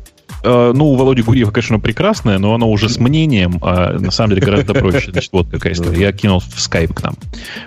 Э, 0.43 0.73
ну, 0.75 0.87
у 0.87 0.97
Володи 0.97 1.23
Гурьева, 1.23 1.51
конечно, 1.51 1.79
прекрасное, 1.79 2.39
но 2.39 2.55
оно 2.55 2.71
уже 2.71 2.89
с 2.89 2.99
мнением, 2.99 3.59
а 3.63 3.99
на 3.99 4.11
самом 4.11 4.31
деле 4.35 4.47
гораздо 4.47 4.75
проще. 4.75 5.11
Значит, 5.13 5.33
вот 5.33 5.49
какая 5.51 5.73
история. 5.73 6.01
Я 6.01 6.13
кинул 6.13 6.41
в 6.41 6.61
скайп 6.61 6.95
к 6.95 7.03
нам. 7.03 7.15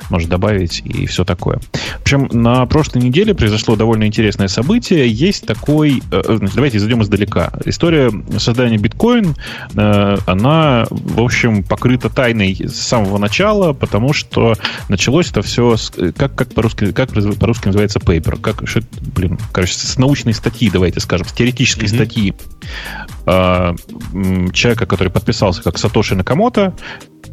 Может 0.09 0.29
добавить 0.29 0.81
и 0.83 1.05
все 1.05 1.23
такое. 1.23 1.59
Общем, 2.01 2.29
на 2.31 2.65
прошлой 2.65 3.03
неделе 3.03 3.33
произошло 3.33 3.75
довольно 3.75 4.05
интересное 4.05 4.47
событие. 4.47 5.07
Есть 5.09 5.45
такой... 5.45 6.03
Э, 6.11 6.39
давайте 6.53 6.79
зайдем 6.79 7.01
издалека. 7.01 7.53
История 7.65 8.11
создания 8.37 8.77
биткоин, 8.77 9.35
э, 9.75 10.17
она, 10.25 10.85
в 10.89 11.21
общем, 11.21 11.63
покрыта 11.63 12.09
тайной 12.09 12.55
с 12.65 12.75
самого 12.75 13.17
начала, 13.17 13.73
потому 13.73 14.13
что 14.13 14.55
началось 14.89 15.31
это 15.31 15.41
все... 15.41 15.77
С, 15.77 15.91
как, 16.17 16.35
как 16.35 16.53
по-русски 16.53 16.91
как 16.91 17.11
по-русски 17.11 17.67
называется 17.67 17.99
paper? 17.99 18.39
Как, 18.39 18.67
что, 18.67 18.81
блин, 19.15 19.39
короче, 19.51 19.73
с 19.73 19.97
научной 19.97 20.33
статьи, 20.33 20.69
давайте 20.69 20.99
скажем, 20.99 21.27
с 21.27 21.33
теоретической 21.33 21.87
mm-hmm. 21.87 21.95
статьи 21.95 22.33
э, 22.33 22.64
человека, 23.25 24.85
который 24.85 25.09
подписался 25.09 25.63
как 25.63 25.79
Сатоши 25.79 26.15
Накамото, 26.15 26.75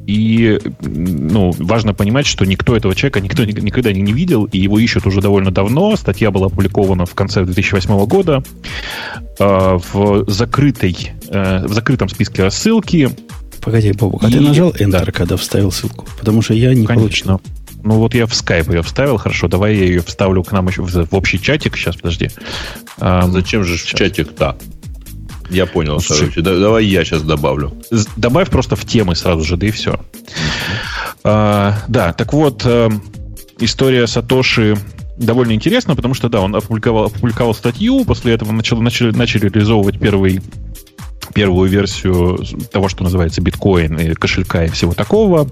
и 0.06 0.58
ну, 0.80 1.52
важно 1.58 1.94
понимать, 1.94 2.26
что 2.26 2.44
никто 2.44 2.76
этого 2.76 2.94
человека 2.94 3.20
никто 3.20 3.44
никогда 3.44 3.92
не 3.92 4.12
видел, 4.12 4.44
и 4.44 4.58
его 4.58 4.78
ищут 4.78 5.06
уже 5.06 5.20
довольно 5.20 5.50
давно. 5.50 5.94
Статья 5.96 6.30
была 6.30 6.46
опубликована 6.46 7.06
в 7.06 7.14
конце 7.14 7.44
2008 7.44 8.04
года 8.06 8.42
э, 9.38 9.78
в, 9.92 10.24
закрытой, 10.28 11.12
э, 11.28 11.66
в 11.66 11.72
закрытом 11.72 12.08
списке 12.08 12.42
рассылки. 12.42 13.10
Погоди, 13.60 13.92
Бобок, 13.92 14.24
а 14.24 14.28
и... 14.28 14.32
ты 14.32 14.40
нажал 14.40 14.72
Enter, 14.72 15.06
да. 15.06 15.12
когда 15.12 15.36
вставил 15.36 15.70
ссылку? 15.70 16.06
Потому 16.18 16.42
что 16.42 16.54
я 16.54 16.74
не 16.74 16.84
Конечно. 16.84 17.38
получил. 17.38 17.40
Ну 17.84 17.94
вот 17.94 18.14
я 18.14 18.26
в 18.26 18.34
скайп 18.34 18.70
ее 18.70 18.82
вставил, 18.82 19.18
хорошо, 19.18 19.46
давай 19.46 19.76
я 19.76 19.84
ее 19.84 20.02
вставлю 20.02 20.42
к 20.42 20.50
нам 20.50 20.68
еще 20.68 20.82
в, 20.82 20.90
в 20.90 21.14
общий 21.14 21.40
чатик. 21.40 21.76
Сейчас, 21.76 21.96
подожди. 21.96 22.30
Зачем 22.98 23.64
же 23.64 23.76
в 23.76 23.84
чатик-то? 23.84 24.56
Я 25.52 25.66
понял. 25.66 26.00
Да, 26.36 26.58
давай 26.58 26.84
я 26.86 27.04
сейчас 27.04 27.22
добавлю. 27.22 27.72
Добавь 28.16 28.50
просто 28.50 28.74
в 28.74 28.84
темы 28.84 29.14
сразу 29.14 29.44
же, 29.44 29.56
да 29.56 29.66
и 29.66 29.70
все. 29.70 30.00
А, 31.24 31.76
да, 31.88 32.12
так 32.12 32.32
вот, 32.32 32.62
э, 32.64 32.88
история 33.60 34.06
Сатоши 34.06 34.76
довольно 35.18 35.52
интересна, 35.52 35.94
потому 35.94 36.14
что, 36.14 36.28
да, 36.28 36.40
он 36.40 36.56
опубликовал, 36.56 37.04
опубликовал 37.04 37.54
статью, 37.54 38.04
после 38.04 38.32
этого 38.32 38.50
начал, 38.52 38.80
начали, 38.80 39.12
начали 39.12 39.48
реализовывать 39.48 40.00
первый 40.00 40.40
первую 41.34 41.70
версию 41.70 42.38
того, 42.72 42.88
что 42.88 43.04
называется 43.04 43.40
биткоин 43.40 43.98
и 43.98 44.14
кошелька 44.14 44.64
и 44.64 44.68
всего 44.68 44.92
такого. 44.92 45.48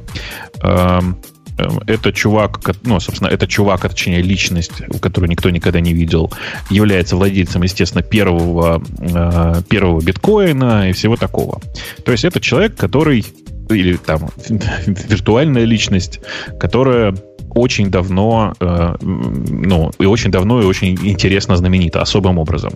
Эм, 1.60 1.80
это 1.86 2.12
чувак, 2.12 2.60
ну, 2.82 3.00
собственно, 3.00 3.28
это 3.28 3.46
чувак, 3.46 3.84
а 3.84 3.88
точнее 3.88 4.22
личность, 4.22 4.72
которую 5.00 5.30
никто 5.30 5.50
никогда 5.50 5.80
не 5.80 5.92
видел, 5.92 6.32
является 6.70 7.16
владельцем, 7.16 7.62
естественно, 7.62 8.02
первого, 8.02 8.82
э, 8.98 9.62
первого 9.68 10.00
биткоина 10.00 10.90
и 10.90 10.92
всего 10.92 11.16
такого. 11.16 11.60
То 12.04 12.12
есть 12.12 12.24
это 12.24 12.40
человек, 12.40 12.76
который 12.76 13.24
или 13.68 13.96
там 13.96 14.30
виртуальная 14.48 15.64
личность, 15.64 16.20
которая 16.58 17.14
очень 17.54 17.90
давно, 17.90 18.54
э, 18.60 18.96
ну, 19.00 19.90
и 19.98 20.06
очень 20.06 20.30
давно 20.30 20.62
и 20.62 20.64
очень 20.64 20.94
интересно 21.02 21.56
знаменита 21.56 22.00
особым 22.00 22.38
образом. 22.38 22.72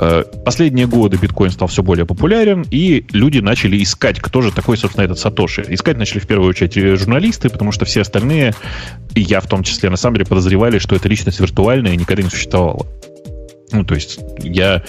Э, 0.00 0.24
последние 0.44 0.86
годы 0.86 1.16
биткоин 1.16 1.50
стал 1.50 1.68
все 1.68 1.82
более 1.82 2.06
популярен, 2.06 2.64
и 2.70 3.04
люди 3.12 3.38
начали 3.38 3.82
искать, 3.82 4.20
кто 4.20 4.40
же 4.40 4.52
такой, 4.52 4.76
собственно, 4.76 5.04
этот 5.04 5.18
Сатоши. 5.18 5.64
Искать 5.68 5.96
начали 5.96 6.18
в 6.20 6.26
первую 6.26 6.50
очередь 6.50 6.74
журналисты, 6.98 7.50
потому 7.50 7.72
что 7.72 7.84
все 7.84 8.02
остальные, 8.02 8.54
и 9.14 9.20
я 9.20 9.40
в 9.40 9.46
том 9.46 9.62
числе, 9.62 9.90
на 9.90 9.96
самом 9.96 10.16
деле 10.16 10.26
подозревали, 10.26 10.78
что 10.78 10.96
эта 10.96 11.08
личность 11.08 11.40
виртуальная 11.40 11.92
и 11.92 11.96
никогда 11.96 12.22
не 12.22 12.30
существовала. 12.30 12.86
Ну, 13.72 13.84
то 13.84 13.94
есть 13.94 14.20
я 14.38 14.82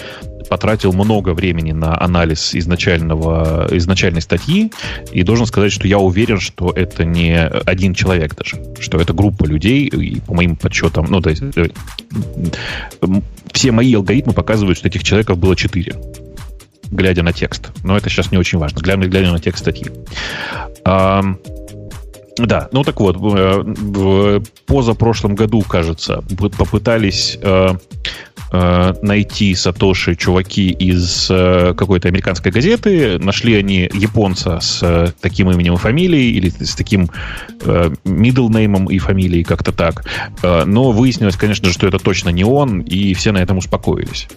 потратил 0.50 0.92
много 0.92 1.32
времени 1.32 1.70
на 1.70 1.98
анализ 1.98 2.54
изначального, 2.56 3.68
изначальной 3.70 4.20
статьи, 4.20 4.72
и 5.12 5.22
должен 5.22 5.46
сказать, 5.46 5.72
что 5.72 5.86
я 5.86 5.98
уверен, 5.98 6.40
что 6.40 6.72
это 6.74 7.04
не 7.04 7.38
один 7.38 7.94
человек 7.94 8.34
даже, 8.34 8.56
что 8.80 8.98
это 8.98 9.14
группа 9.14 9.44
людей, 9.44 9.86
и 9.86 10.20
по 10.20 10.34
моим 10.34 10.56
подсчетам, 10.56 11.06
ну, 11.08 11.20
то 11.20 11.30
есть 11.30 11.42
э, 11.56 11.68
все 13.52 13.70
мои 13.70 13.94
алгоритмы 13.94 14.32
показывают, 14.32 14.76
что 14.76 14.88
этих 14.88 15.04
человеков 15.04 15.38
было 15.38 15.56
четыре 15.56 15.94
глядя 16.90 17.22
на 17.22 17.32
текст. 17.32 17.70
Но 17.84 17.96
это 17.96 18.10
сейчас 18.10 18.32
не 18.32 18.38
очень 18.38 18.58
важно, 18.58 18.80
глядя, 18.80 19.06
глядя 19.06 19.30
на 19.30 19.38
текст 19.38 19.60
статьи. 19.60 19.86
Да, 22.46 22.68
ну 22.72 22.84
так 22.84 22.98
вот, 23.00 23.16
э, 23.16 23.62
в 23.64 24.42
позапрошлом 24.66 25.34
году, 25.34 25.62
кажется, 25.62 26.22
попытались 26.56 27.38
э, 27.40 27.74
э, 28.52 28.94
найти 29.02 29.54
Сатоши 29.54 30.16
чуваки 30.16 30.70
из 30.70 31.26
какой-то 31.26 32.08
американской 32.08 32.50
газеты. 32.50 33.18
Нашли 33.18 33.56
они 33.56 33.90
японца 33.92 34.58
с 34.60 35.14
таким 35.20 35.50
именем 35.50 35.74
и 35.74 35.76
фамилией, 35.76 36.32
или 36.32 36.48
с 36.48 36.74
таким 36.74 37.10
middle 37.60 38.48
name 38.48 38.90
и 38.90 38.98
фамилией, 38.98 39.44
как-то 39.44 39.72
так. 39.72 40.04
Но 40.42 40.92
выяснилось, 40.92 41.36
конечно 41.36 41.68
же, 41.68 41.74
что 41.74 41.86
это 41.86 41.98
точно 41.98 42.30
не 42.30 42.44
он, 42.44 42.80
и 42.80 43.12
все 43.14 43.32
на 43.32 43.38
этом 43.38 43.58
успокоились. 43.58 44.28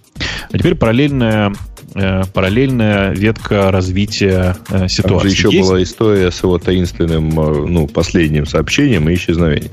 А 0.52 0.58
теперь 0.58 0.76
параллельная 0.76 1.54
параллельная 1.94 3.12
ветка 3.12 3.72
развития 3.72 4.58
э, 4.70 4.88
ситуации. 4.88 5.02
Там 5.02 5.20
же 5.22 5.28
еще 5.30 5.50
Есть? 5.52 5.70
была 5.70 5.84
история 5.84 6.32
с 6.32 6.42
его 6.42 6.58
таинственным, 6.58 7.40
э, 7.40 7.68
ну, 7.68 7.88
последним 7.88 8.46
сообщением 8.46 9.10
и 9.10 9.14
исчезновением. 9.14 9.72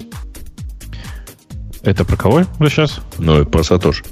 Это 1.83 2.05
про 2.05 2.17
кого 2.17 2.43
вы 2.59 2.69
сейчас? 2.69 3.01
Ну, 3.19 3.45
про 3.47 3.63
Сатош. 3.63 4.05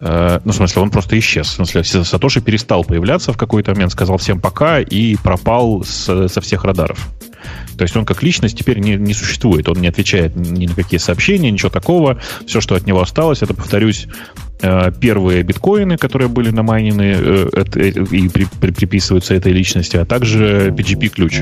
Э, 0.00 0.40
ну, 0.44 0.52
в 0.52 0.54
смысле, 0.54 0.82
он 0.82 0.90
просто 0.90 1.18
исчез. 1.18 1.48
В 1.48 1.66
смысле, 1.66 1.82
Сатоши 1.82 2.40
перестал 2.40 2.84
появляться 2.84 3.32
в 3.32 3.36
какой-то 3.36 3.72
момент, 3.72 3.90
сказал 3.90 4.18
всем 4.18 4.40
пока 4.40 4.80
и 4.80 5.16
пропал 5.16 5.82
с, 5.84 6.28
со 6.28 6.40
всех 6.40 6.64
радаров. 6.64 7.08
То 7.76 7.82
есть 7.82 7.96
он 7.96 8.04
как 8.04 8.22
личность 8.22 8.58
теперь 8.58 8.78
не, 8.78 8.96
не 8.96 9.14
существует. 9.14 9.68
Он 9.68 9.80
не 9.80 9.88
отвечает 9.88 10.36
ни 10.36 10.66
на 10.66 10.74
какие 10.74 10.98
сообщения, 10.98 11.50
ничего 11.50 11.70
такого. 11.70 12.20
Все, 12.46 12.60
что 12.60 12.74
от 12.74 12.86
него 12.86 13.00
осталось, 13.00 13.42
это, 13.42 13.54
повторюсь, 13.54 14.06
э, 14.60 14.92
первые 15.00 15.42
биткоины, 15.42 15.96
которые 15.96 16.28
были 16.28 16.50
намайнены 16.50 17.16
э, 17.16 17.64
и 18.10 18.28
при, 18.28 18.46
при, 18.60 18.70
приписываются 18.70 19.34
этой 19.34 19.52
личности, 19.52 19.96
а 19.96 20.04
также 20.04 20.74
PGP-ключ. 20.76 21.40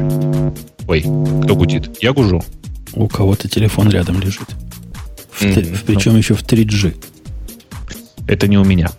Ой, 0.89 1.01
кто 1.01 1.55
гудит? 1.55 2.03
Я 2.03 2.13
гужу. 2.13 2.43
У 2.95 3.09
кого-то 3.09 3.49
телефон 3.49 3.91
рядом 3.91 4.21
лежит. 4.21 4.49
В, 5.33 5.43
mm-hmm. 5.43 5.79
Причем 5.87 6.13
ну. 6.13 6.19
еще 6.19 6.35
в 6.35 6.43
3G. 6.43 6.95
Это 8.27 8.49
не 8.49 8.59
у 8.59 8.65
меня. 8.65 8.91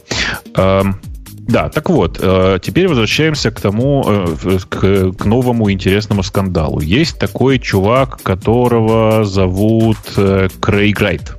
Да, 1.48 1.70
так 1.70 1.90
вот, 1.90 2.20
э, 2.22 2.60
теперь 2.62 2.88
возвращаемся 2.88 3.52
к 3.52 3.60
тому, 3.60 4.06
э, 4.08 4.58
к, 4.70 5.12
к 5.12 5.26
новому 5.26 5.70
интересному 5.72 6.24
скандалу. 6.24 6.80
Есть 6.80 7.20
такой 7.20 7.60
чувак, 7.60 8.22
которого 8.24 9.26
зовут 9.26 9.98
э, 10.16 10.48
Крейг 10.62 11.02
Райт. 11.02 11.36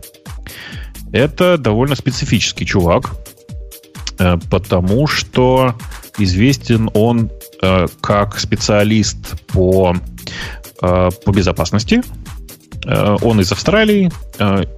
Это 1.13 1.57
довольно 1.57 1.95
специфический 1.95 2.67
чувак, 2.67 3.15
потому 4.51 5.07
что 5.07 5.75
известен 6.19 6.91
он 6.93 7.31
как 8.01 8.41
специалист 8.41 9.41
по, 9.47 9.95
по 10.81 11.31
безопасности. 11.31 12.03
Он 12.85 13.41
из 13.41 13.53
Австралии, 13.53 14.11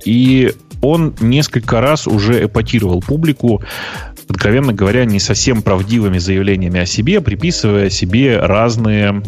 и 0.04 0.52
он 0.82 1.14
несколько 1.20 1.80
раз 1.80 2.06
уже 2.06 2.44
эпатировал 2.44 3.00
публику, 3.00 3.62
откровенно 4.28 4.72
говоря, 4.72 5.04
не 5.04 5.20
совсем 5.20 5.62
правдивыми 5.62 6.18
заявлениями 6.18 6.80
о 6.80 6.86
себе, 6.86 7.20
приписывая 7.20 7.90
себе 7.90 8.38
разные 8.38 9.22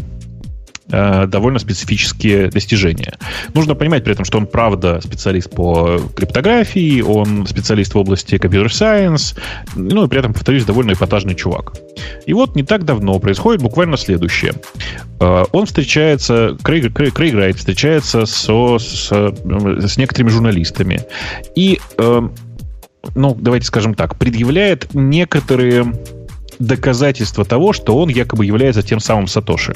Э, 0.91 1.27
довольно 1.27 1.59
специфические 1.59 2.49
достижения. 2.49 3.19
Нужно 3.53 3.75
понимать 3.75 4.03
при 4.03 4.13
этом, 4.13 4.25
что 4.25 4.39
он 4.39 4.47
правда 4.47 4.99
специалист 5.01 5.47
по 5.51 5.99
криптографии, 6.15 7.01
он 7.01 7.45
специалист 7.45 7.93
в 7.93 7.97
области 7.97 8.35
computer 8.35 8.67
science, 8.67 9.37
ну 9.75 10.05
и 10.05 10.07
при 10.07 10.17
этом, 10.17 10.33
повторюсь, 10.33 10.65
довольно 10.65 10.93
эпатажный 10.93 11.35
чувак. 11.35 11.73
И 12.25 12.33
вот 12.33 12.55
не 12.55 12.63
так 12.63 12.85
давно 12.85 13.19
происходит 13.19 13.61
буквально 13.61 13.97
следующее. 13.97 14.53
Э, 15.19 15.45
он 15.51 15.67
встречается, 15.67 16.57
Крейг, 16.63 16.91
Крейг, 16.91 17.13
Крейг 17.13 17.35
Райт 17.35 17.57
встречается 17.57 18.25
со, 18.25 18.79
с, 18.79 19.11
с 19.11 19.97
некоторыми 19.97 20.29
журналистами 20.29 21.01
и, 21.55 21.79
э, 21.99 22.21
ну, 23.13 23.37
давайте 23.39 23.67
скажем 23.67 23.93
так, 23.93 24.17
предъявляет 24.17 24.91
некоторые 24.95 25.93
доказательства 26.57 27.45
того, 27.45 27.73
что 27.73 27.95
он 27.95 28.09
якобы 28.09 28.47
является 28.47 28.81
тем 28.81 28.99
самым 28.99 29.27
Сатоши. 29.27 29.75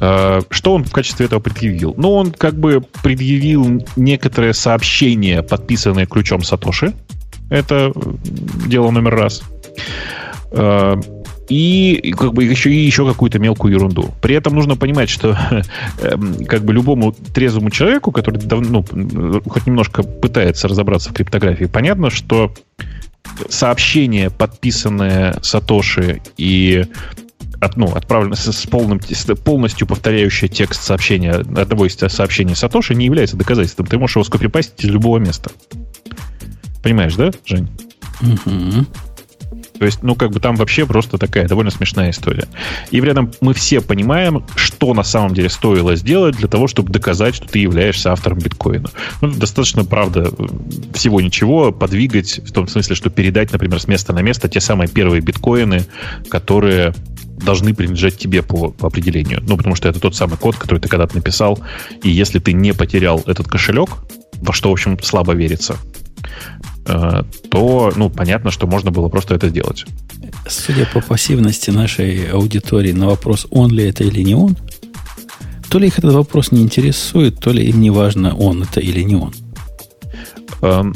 Э, 0.00 0.40
что 0.50 0.74
он 0.74 0.84
в 0.84 0.92
качестве 0.92 1.26
этого 1.26 1.40
предъявил? 1.40 1.94
Ну, 1.96 2.12
он 2.12 2.32
как 2.32 2.54
бы 2.54 2.82
предъявил 3.02 3.84
некоторое 3.96 4.52
сообщение, 4.52 5.42
подписанное 5.42 6.06
ключом 6.06 6.42
Сатоши. 6.42 6.94
Это 7.50 7.92
дело 8.66 8.90
номер 8.90 9.14
раз. 9.14 9.42
Э, 10.52 10.96
и 11.48 12.14
как 12.16 12.32
бы 12.32 12.44
еще, 12.44 12.70
и 12.72 12.86
еще 12.86 13.06
какую-то 13.06 13.38
мелкую 13.38 13.74
ерунду. 13.74 14.10
При 14.22 14.34
этом 14.34 14.54
нужно 14.54 14.76
понимать, 14.76 15.10
что 15.10 15.36
как 16.48 16.64
бы 16.64 16.72
любому 16.72 17.12
трезвому 17.12 17.70
человеку, 17.70 18.12
который 18.12 18.40
давно, 18.40 18.84
ну, 18.92 19.42
хоть 19.46 19.66
немножко 19.66 20.02
пытается 20.02 20.68
разобраться 20.68 21.10
в 21.10 21.12
криптографии, 21.12 21.66
понятно, 21.66 22.08
что 22.10 22.52
сообщение, 23.48 24.30
подписанное 24.30 25.38
Сатоши 25.42 26.22
и 26.36 26.86
от, 27.60 27.76
ну, 27.76 27.86
отправлено 27.94 28.36
с, 28.36 28.50
с, 28.52 28.66
полным, 28.66 29.00
с 29.00 29.24
полностью 29.36 29.86
повторяющее 29.86 30.48
текст 30.48 30.82
сообщения 30.82 31.32
одного 31.32 31.86
из 31.86 31.96
сообщений 31.96 32.54
Сатоши 32.54 32.94
не 32.94 33.06
является 33.06 33.36
доказательством. 33.36 33.86
Ты 33.86 33.98
можешь 33.98 34.16
его 34.16 34.24
скопипастить 34.24 34.84
из 34.84 34.90
любого 34.90 35.18
места. 35.18 35.50
Понимаешь, 36.82 37.14
да, 37.14 37.30
Жень? 37.46 37.68
Угу. 38.20 38.86
То 39.78 39.86
есть, 39.86 40.02
ну, 40.02 40.14
как 40.14 40.30
бы 40.30 40.40
там 40.40 40.56
вообще 40.56 40.86
просто 40.86 41.18
такая 41.18 41.48
довольно 41.48 41.70
смешная 41.70 42.10
история. 42.10 42.46
И 42.90 43.00
при 43.00 43.10
этом 43.10 43.32
мы 43.40 43.54
все 43.54 43.80
понимаем, 43.80 44.44
что 44.54 44.94
на 44.94 45.02
самом 45.02 45.34
деле 45.34 45.48
стоило 45.48 45.96
сделать 45.96 46.36
для 46.36 46.48
того, 46.48 46.68
чтобы 46.68 46.92
доказать, 46.92 47.34
что 47.34 47.48
ты 47.48 47.58
являешься 47.58 48.12
автором 48.12 48.38
биткоина. 48.38 48.90
Ну, 49.20 49.30
достаточно, 49.32 49.84
правда, 49.84 50.30
всего 50.94 51.20
ничего 51.20 51.72
подвигать, 51.72 52.38
в 52.38 52.52
том 52.52 52.68
смысле, 52.68 52.94
что 52.94 53.10
передать, 53.10 53.52
например, 53.52 53.80
с 53.80 53.88
места 53.88 54.12
на 54.12 54.22
место 54.22 54.48
те 54.48 54.60
самые 54.60 54.88
первые 54.88 55.20
биткоины, 55.20 55.84
которые 56.28 56.94
должны 57.44 57.74
принадлежать 57.74 58.16
тебе 58.16 58.42
по, 58.42 58.70
по 58.70 58.86
определению. 58.86 59.42
Ну, 59.42 59.56
потому 59.56 59.74
что 59.74 59.88
это 59.88 59.98
тот 60.00 60.14
самый 60.14 60.36
код, 60.36 60.56
который 60.56 60.78
ты 60.78 60.88
когда-то 60.88 61.16
написал. 61.16 61.58
И 62.02 62.10
если 62.10 62.38
ты 62.38 62.52
не 62.52 62.72
потерял 62.72 63.22
этот 63.26 63.48
кошелек, 63.48 63.90
во 64.36 64.52
что, 64.52 64.70
в 64.70 64.72
общем, 64.72 64.98
слабо 65.02 65.32
верится, 65.32 65.76
то, 66.84 67.92
ну, 67.96 68.10
понятно, 68.10 68.50
что 68.50 68.66
можно 68.66 68.90
было 68.90 69.08
просто 69.08 69.34
это 69.34 69.48
сделать. 69.48 69.86
Судя 70.46 70.86
по 70.86 71.00
пассивности 71.00 71.70
нашей 71.70 72.30
аудитории 72.30 72.92
на 72.92 73.06
вопрос, 73.06 73.46
он 73.50 73.70
ли 73.70 73.84
это 73.84 74.04
или 74.04 74.22
не 74.22 74.34
он, 74.34 74.56
то 75.70 75.78
ли 75.78 75.88
их 75.88 75.98
этот 75.98 76.12
вопрос 76.12 76.52
не 76.52 76.62
интересует, 76.62 77.40
то 77.40 77.50
ли 77.50 77.64
им 77.64 77.80
не 77.80 77.90
важно, 77.90 78.36
он 78.36 78.62
это 78.62 78.80
или 78.80 79.02
не 79.02 79.16
он. 79.16 79.34
Эм, 80.60 80.94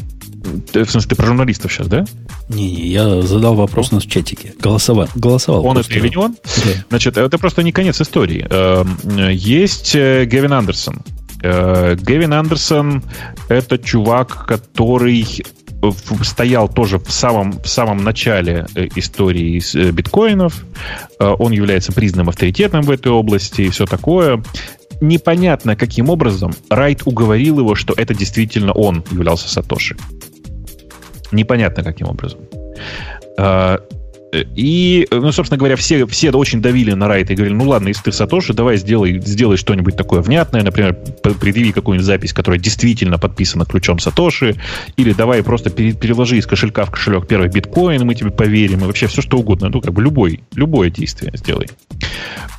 в 0.73 0.91
смысле, 0.91 1.09
ты 1.09 1.17
про 1.17 1.27
журналистов 1.27 1.73
сейчас, 1.73 1.89
да? 1.89 2.05
Не-не, 2.49 2.89
я 2.89 3.23
задал 3.23 3.55
вопрос 3.55 3.91
на 3.91 4.01
в 4.01 4.07
чатике. 4.07 4.55
Голосовал. 4.61 5.09
голосовал 5.15 5.67
он 5.67 5.79
это 5.79 5.93
или 5.93 6.09
не 6.09 6.17
он? 6.17 6.37
Да. 6.45 6.85
Значит, 6.91 7.17
это 7.17 7.39
просто 7.39 7.63
не 7.63 7.73
конец 7.73 8.01
истории. 8.01 8.47
Эм, 8.49 8.99
есть 9.31 9.95
э, 9.95 10.25
Гевин 10.27 10.53
Андерсон. 10.53 11.03
Э, 11.43 11.97
Гевин 12.01 12.33
Андерсон— 12.33 13.03
это 13.49 13.79
чувак, 13.79 14.47
который 14.47 15.45
стоял 16.23 16.69
тоже 16.69 16.99
в 16.99 17.11
самом, 17.11 17.61
в 17.61 17.69
самом 17.69 18.03
начале 18.05 18.67
э, 18.75 18.89
истории 18.97 19.63
биткоинов. 19.91 20.65
Он 21.19 21.53
является 21.53 21.93
признанным 21.93 22.29
авторитетом 22.29 22.83
в 22.83 22.91
этой 22.91 23.11
области 23.11 23.63
и 23.63 23.69
все 23.71 23.87
такое 23.87 24.43
непонятно, 25.01 25.77
каким 25.77 26.11
образом 26.11 26.53
Райт 26.71 27.03
уговорил 27.05 27.61
его, 27.61 27.75
что 27.75 27.95
это 27.97 28.15
действительно 28.15 28.73
он 28.73 29.05
являлся 29.11 29.49
Сатоши. 29.49 29.97
Непонятно, 31.31 31.85
каким 31.85 32.09
образом. 32.09 32.41
И, 34.33 35.09
ну, 35.11 35.33
собственно 35.33 35.59
говоря, 35.59 35.77
все, 35.77 36.07
все 36.07 36.31
очень 36.31 36.61
давили 36.61 36.93
на 36.93 37.09
Райта 37.09 37.33
и 37.33 37.37
говорили, 37.37 37.57
ну 37.57 37.69
ладно, 37.69 37.89
если 37.89 38.05
ты 38.05 38.13
Сатоши, 38.13 38.53
давай 38.53 38.77
сделай, 38.77 39.21
сделай 39.21 39.57
что-нибудь 39.57 39.97
такое 39.97 40.21
внятное, 40.21 40.63
например, 40.63 40.95
предъяви 41.23 41.73
какую-нибудь 41.73 42.07
запись, 42.07 42.33
которая 42.35 42.61
действительно 42.61 43.19
подписана 43.19 43.65
ключом 43.65 43.99
Сатоши, 43.99 44.57
или 44.97 45.13
давай 45.13 45.43
просто 45.43 45.71
переложи 45.71 46.37
из 46.37 46.47
кошелька 46.47 46.85
в 46.85 46.91
кошелек 46.91 47.27
первый 47.27 47.49
биткоин, 47.49 48.05
мы 48.05 48.15
тебе 48.15 48.31
поверим, 48.31 48.81
и 48.81 48.85
вообще 48.85 49.07
все 49.07 49.23
что 49.23 49.39
угодно, 49.39 49.71
ну, 49.71 49.81
как 49.81 49.95
бы 49.95 50.03
любой, 50.03 50.41
любое 50.55 50.91
действие 50.91 51.33
сделай. 51.35 51.69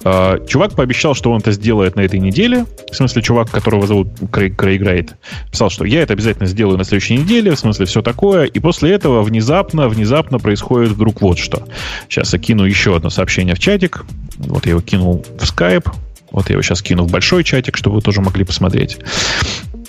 А, 0.03 0.43
чувак 0.47 0.75
пообещал, 0.75 1.13
что 1.13 1.31
он 1.31 1.39
это 1.39 1.51
сделает 1.51 1.95
на 1.95 2.01
этой 2.01 2.19
неделе, 2.19 2.65
в 2.91 2.95
смысле, 2.95 3.21
чувак, 3.21 3.51
которого 3.51 3.85
зовут 3.85 4.07
Крейг, 4.31 4.55
Крейг 4.55 4.81
Райт, 4.81 5.15
писал, 5.51 5.69
что 5.69 5.85
я 5.85 6.01
это 6.01 6.13
обязательно 6.13 6.47
сделаю 6.47 6.77
на 6.77 6.83
следующей 6.83 7.17
неделе, 7.17 7.51
в 7.51 7.59
смысле, 7.59 7.85
все 7.85 8.01
такое, 8.01 8.45
и 8.45 8.59
после 8.59 8.91
этого 8.91 9.21
внезапно, 9.21 9.87
внезапно 9.87 10.39
происходит 10.39 10.91
вдруг 10.91 11.21
вот 11.21 11.37
что. 11.37 11.58
Сейчас 12.07 12.33
я 12.33 12.39
кину 12.39 12.63
еще 12.63 12.95
одно 12.95 13.09
сообщение 13.09 13.55
в 13.55 13.59
чатик. 13.59 14.05
Вот 14.37 14.65
я 14.65 14.71
его 14.71 14.81
кинул 14.81 15.25
в 15.37 15.43
Skype. 15.43 15.91
Вот 16.31 16.49
я 16.49 16.53
его 16.53 16.61
сейчас 16.61 16.81
кину 16.81 17.03
в 17.03 17.11
большой 17.11 17.43
чатик, 17.43 17.77
чтобы 17.77 17.97
вы 17.97 18.01
тоже 18.01 18.21
могли 18.21 18.43
посмотреть. 18.43 18.97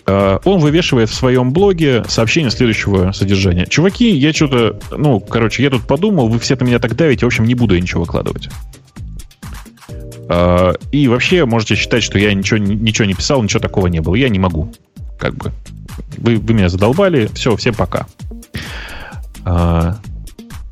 А, 0.07 0.41
он 0.45 0.61
вывешивает 0.61 1.11
в 1.11 1.15
своем 1.15 1.53
блоге 1.53 2.05
сообщение 2.09 2.51
следующего 2.51 3.13
содержания. 3.13 3.67
Чуваки, 3.67 4.11
я 4.11 4.33
что-то, 4.33 4.79
ну, 4.97 5.21
короче, 5.21 5.63
я 5.63 5.71
тут 5.71 5.87
подумал, 5.87 6.29
вы 6.29 6.39
все 6.39 6.57
на 6.57 6.65
меня 6.65 6.79
так 6.79 6.97
давите, 6.97 7.27
в 7.27 7.29
общем, 7.29 7.45
не 7.45 7.55
буду 7.55 7.75
я 7.75 7.81
ничего 7.81 8.03
выкладывать. 8.03 8.49
А, 10.29 10.75
и 10.93 11.09
вообще 11.09 11.45
можете 11.45 11.75
считать, 11.75 12.03
что 12.03 12.19
я 12.19 12.33
ничего, 12.33 12.59
ничего 12.59 13.05
не 13.05 13.15
писал, 13.15 13.43
ничего 13.43 13.61
такого 13.61 13.89
не 13.89 14.01
было. 14.01 14.15
Я 14.15 14.29
не 14.29 14.39
могу. 14.39 14.73
Как 15.19 15.35
бы. 15.35 15.53
Вы, 16.19 16.37
вы 16.37 16.55
меня 16.55 16.69
задолбали. 16.69 17.29
Все, 17.35 17.57
всем 17.57 17.75
пока. 17.75 18.07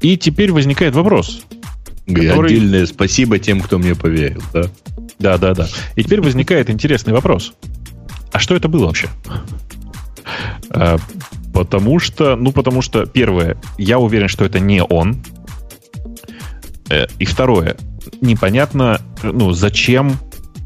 И 0.01 0.17
теперь 0.17 0.53
возникает 0.53 0.95
вопрос. 0.95 1.43
Который... 2.07 2.53
Отдельное 2.53 2.87
спасибо 2.87 3.39
тем, 3.39 3.61
кто 3.61 3.79
мне 3.79 3.95
поверил, 3.95 4.43
да? 4.53 4.65
Да, 5.19 5.37
да, 5.39 5.55
да. 5.55 5.69
И 5.97 6.03
теперь 6.03 6.21
возникает 6.21 6.71
интересный 6.71 7.13
вопрос. 7.13 7.53
А 8.33 8.39
что 8.39 8.55
это 8.55 8.69
было 8.69 8.87
вообще? 8.87 9.09
А, 10.71 10.99
потому 11.53 11.99
что, 11.99 12.37
ну, 12.37 12.53
потому 12.53 12.83
что, 12.83 13.07
первое, 13.07 13.61
я 13.79 13.99
уверен, 13.99 14.29
что 14.29 14.45
это 14.45 14.61
не 14.61 14.83
он. 14.83 15.23
Э, 16.89 17.07
и 17.19 17.25
второе, 17.25 17.77
непонятно, 18.21 19.01
ну, 19.23 19.53
зачем 19.53 20.19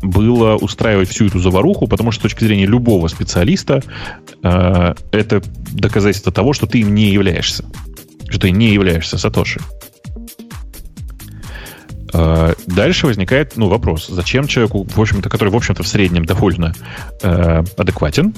было 0.02 0.56
устраивать 0.56 1.08
всю 1.08 1.26
эту 1.26 1.38
заваруху, 1.38 1.86
потому 1.86 2.10
что 2.10 2.20
с 2.20 2.22
точки 2.22 2.44
зрения 2.44 2.66
любого 2.66 3.08
специалиста 3.08 3.82
э, 4.42 4.94
это 5.12 5.42
доказательство 5.72 6.32
того, 6.32 6.52
что 6.52 6.66
ты 6.66 6.80
им 6.80 6.94
не 6.94 7.06
являешься. 7.10 7.64
Что 8.32 8.40
ты 8.40 8.50
не 8.50 8.70
являешься 8.70 9.18
Сатоши. 9.18 9.60
Э, 12.14 12.54
дальше 12.66 13.06
возникает 13.06 13.58
ну, 13.58 13.68
вопрос, 13.68 14.06
зачем 14.06 14.46
человеку, 14.46 14.84
в 14.84 14.98
общем-то, 14.98 15.28
который, 15.28 15.50
в 15.50 15.56
общем-то, 15.56 15.82
в 15.82 15.86
среднем 15.86 16.24
довольно 16.24 16.74
э, 17.20 17.62
адекватен, 17.76 18.34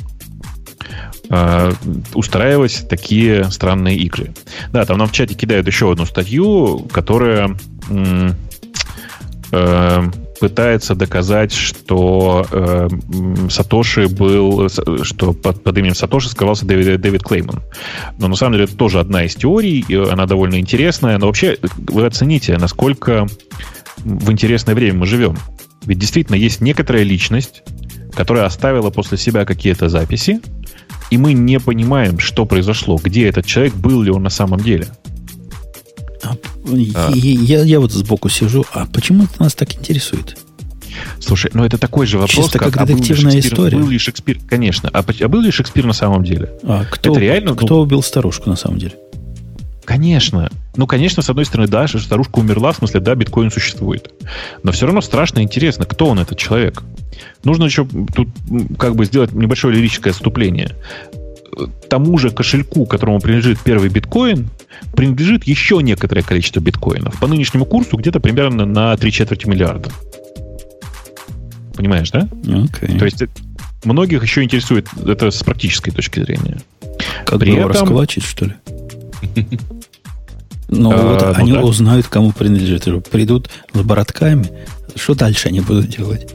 э, 1.30 1.72
устраивать 2.12 2.88
такие 2.88 3.44
странные 3.52 3.96
игры. 3.98 4.34
Да, 4.72 4.84
там 4.84 4.98
нам 4.98 5.06
в 5.06 5.12
чате 5.12 5.34
кидают 5.36 5.68
еще 5.68 5.92
одну 5.92 6.06
статью, 6.06 6.88
которая 6.90 7.56
э, 9.52 10.00
пытается 10.40 10.94
доказать, 10.94 11.52
что 11.52 12.46
э, 12.50 12.88
Сатоши 13.50 14.08
был, 14.08 14.68
что 15.02 15.32
под, 15.32 15.62
под 15.62 15.78
именем 15.78 15.94
Сатоши 15.94 16.28
скрывался 16.28 16.66
Дэвид, 16.66 17.00
Дэвид 17.00 17.22
Клейман. 17.22 17.62
Но 18.18 18.28
на 18.28 18.36
самом 18.36 18.54
деле 18.54 18.64
это 18.64 18.76
тоже 18.76 19.00
одна 19.00 19.24
из 19.24 19.34
теорий, 19.34 19.84
и 19.86 19.94
она 19.94 20.26
довольно 20.26 20.58
интересная. 20.58 21.18
Но 21.18 21.26
вообще 21.26 21.58
вы 21.76 22.06
оцените, 22.06 22.56
насколько 22.58 23.26
в 23.98 24.30
интересное 24.30 24.74
время 24.74 24.98
мы 24.98 25.06
живем. 25.06 25.36
Ведь 25.86 25.98
действительно 25.98 26.36
есть 26.36 26.60
некоторая 26.60 27.02
личность, 27.02 27.62
которая 28.14 28.46
оставила 28.46 28.90
после 28.90 29.18
себя 29.18 29.44
какие-то 29.44 29.88
записи, 29.88 30.40
и 31.10 31.18
мы 31.18 31.32
не 31.32 31.60
понимаем, 31.60 32.18
что 32.18 32.46
произошло, 32.46 32.98
где 33.02 33.28
этот 33.28 33.46
человек, 33.46 33.74
был 33.74 34.02
ли 34.02 34.10
он 34.10 34.22
на 34.22 34.30
самом 34.30 34.60
деле. 34.60 34.88
А, 36.24 36.36
а. 36.94 37.10
Я, 37.14 37.62
я 37.62 37.80
вот 37.80 37.92
сбоку 37.92 38.28
сижу, 38.28 38.64
а 38.72 38.86
почему 38.86 39.24
это 39.24 39.42
нас 39.42 39.54
так 39.54 39.74
интересует? 39.74 40.36
Слушай, 41.18 41.50
ну 41.54 41.64
это 41.64 41.78
такой 41.78 42.06
же 42.06 42.18
вопрос, 42.18 42.46
Чисто 42.46 42.58
как, 42.58 42.74
как 42.74 42.86
детективная 42.86 43.34
а 43.34 43.38
история. 43.38 43.76
Был 43.76 43.88
ли 43.88 43.98
Шекспир? 43.98 44.38
Конечно. 44.48 44.90
А, 44.92 45.04
а 45.04 45.28
был 45.28 45.40
ли 45.40 45.50
Шекспир 45.50 45.86
на 45.86 45.92
самом 45.92 46.24
деле? 46.24 46.52
А 46.62 46.84
кто, 46.84 47.12
это 47.12 47.20
реально, 47.20 47.54
кто 47.54 47.76
ну, 47.76 47.80
убил 47.80 48.02
старушку 48.02 48.48
на 48.48 48.56
самом 48.56 48.78
деле? 48.78 48.94
Конечно. 49.84 50.50
Ну, 50.76 50.86
конечно, 50.86 51.22
с 51.22 51.28
одной 51.28 51.44
стороны, 51.44 51.68
да, 51.68 51.86
старушка 51.86 52.38
умерла, 52.38 52.72
в 52.72 52.76
смысле, 52.76 53.00
да, 53.00 53.14
биткоин 53.14 53.50
существует. 53.50 54.12
Но 54.62 54.72
все 54.72 54.86
равно 54.86 55.00
страшно 55.00 55.42
интересно, 55.42 55.84
кто 55.84 56.06
он, 56.06 56.18
этот 56.18 56.38
человек. 56.38 56.82
Нужно 57.44 57.64
еще 57.64 57.86
тут 58.14 58.28
как 58.78 58.96
бы 58.96 59.04
сделать 59.04 59.32
небольшое 59.32 59.76
лирическое 59.76 60.12
отступление. 60.12 60.74
Тому 61.88 62.18
же 62.18 62.30
кошельку, 62.30 62.86
которому 62.86 63.20
принадлежит 63.20 63.60
первый 63.60 63.88
биткоин, 63.88 64.48
принадлежит 64.94 65.44
еще 65.44 65.80
некоторое 65.82 66.22
количество 66.22 66.60
биткоинов. 66.60 67.18
По 67.18 67.26
нынешнему 67.26 67.64
курсу 67.64 67.96
где-то 67.96 68.20
примерно 68.20 68.64
на 68.64 68.96
три 68.96 69.12
четверти 69.12 69.46
миллиарда. 69.46 69.90
Понимаешь, 71.74 72.10
да? 72.10 72.28
Okay. 72.42 72.98
То 72.98 73.04
есть 73.04 73.24
многих 73.84 74.22
еще 74.22 74.42
интересует 74.42 74.88
это 75.06 75.30
с 75.30 75.42
практической 75.42 75.90
точки 75.90 76.20
зрения. 76.20 76.60
Как 77.26 77.40
При 77.40 77.54
этом... 77.54 77.70
раскулачить, 77.70 78.24
что 78.24 78.46
ли? 78.46 78.54
Ну, 80.68 80.90
а, 80.90 80.96
вот 80.96 81.20
ну 81.20 81.34
они 81.34 81.52
узнают, 81.52 82.06
кому 82.08 82.32
принадлежит. 82.32 83.08
Придут 83.08 83.50
с 83.72 83.80
боротками. 83.80 84.50
Что 84.96 85.14
дальше 85.14 85.48
они 85.48 85.60
будут 85.60 85.88
делать? 85.88 86.26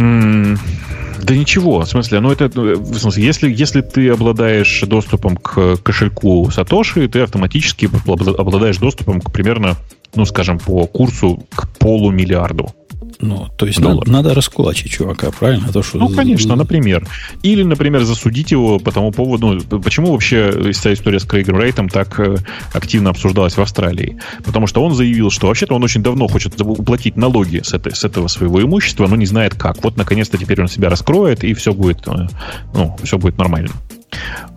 Да 0.00 1.36
ничего, 1.36 1.80
в 1.80 1.88
смысле, 1.88 2.20
ну 2.20 2.32
это, 2.32 2.50
ну, 2.54 2.80
в 2.80 2.98
смысле, 2.98 3.22
если, 3.22 3.52
если 3.52 3.82
ты 3.82 4.08
обладаешь 4.08 4.80
доступом 4.86 5.36
к 5.36 5.76
кошельку 5.76 6.50
Сатоши, 6.50 7.06
ты 7.08 7.20
автоматически 7.20 7.90
обладаешь 8.06 8.78
доступом 8.78 9.20
к 9.20 9.30
примерно, 9.30 9.76
ну, 10.14 10.24
скажем, 10.24 10.58
по 10.58 10.86
курсу 10.86 11.46
к 11.54 11.68
полумиллиарду. 11.78 12.74
Ну, 13.20 13.48
то 13.56 13.66
есть 13.66 13.80
надо, 13.80 14.10
надо 14.10 14.34
раскулачить 14.34 14.92
чувака, 14.92 15.30
правильно? 15.30 15.72
То, 15.72 15.82
что... 15.82 15.98
Ну, 15.98 16.08
конечно, 16.08 16.56
например. 16.56 17.06
Или, 17.42 17.62
например, 17.62 18.04
засудить 18.04 18.50
его 18.50 18.78
по 18.78 18.92
тому 18.92 19.12
поводу... 19.12 19.60
Ну, 19.70 19.80
почему 19.80 20.12
вообще 20.12 20.72
вся 20.72 20.92
история 20.92 21.18
с 21.18 21.24
Крейгом 21.24 21.58
Рейтом 21.58 21.88
так 21.88 22.18
э, 22.20 22.36
активно 22.72 23.10
обсуждалась 23.10 23.56
в 23.56 23.60
Австралии? 23.60 24.18
Потому 24.44 24.66
что 24.66 24.82
он 24.82 24.94
заявил, 24.94 25.30
что 25.30 25.48
вообще-то 25.48 25.74
он 25.74 25.84
очень 25.84 26.02
давно 26.02 26.28
хочет 26.28 26.60
уплатить 26.60 27.16
налоги 27.16 27.60
с, 27.62 27.72
этой, 27.72 27.94
с 27.94 28.04
этого 28.04 28.28
своего 28.28 28.62
имущества, 28.62 29.06
но 29.06 29.16
не 29.16 29.26
знает 29.26 29.54
как. 29.54 29.82
Вот, 29.82 29.96
наконец-то, 29.96 30.38
теперь 30.38 30.60
он 30.60 30.68
себя 30.68 30.88
раскроет, 30.88 31.44
и 31.44 31.54
все 31.54 31.72
будет, 31.72 32.06
э, 32.06 32.26
ну, 32.74 32.96
все 33.02 33.18
будет 33.18 33.38
нормально. 33.38 33.70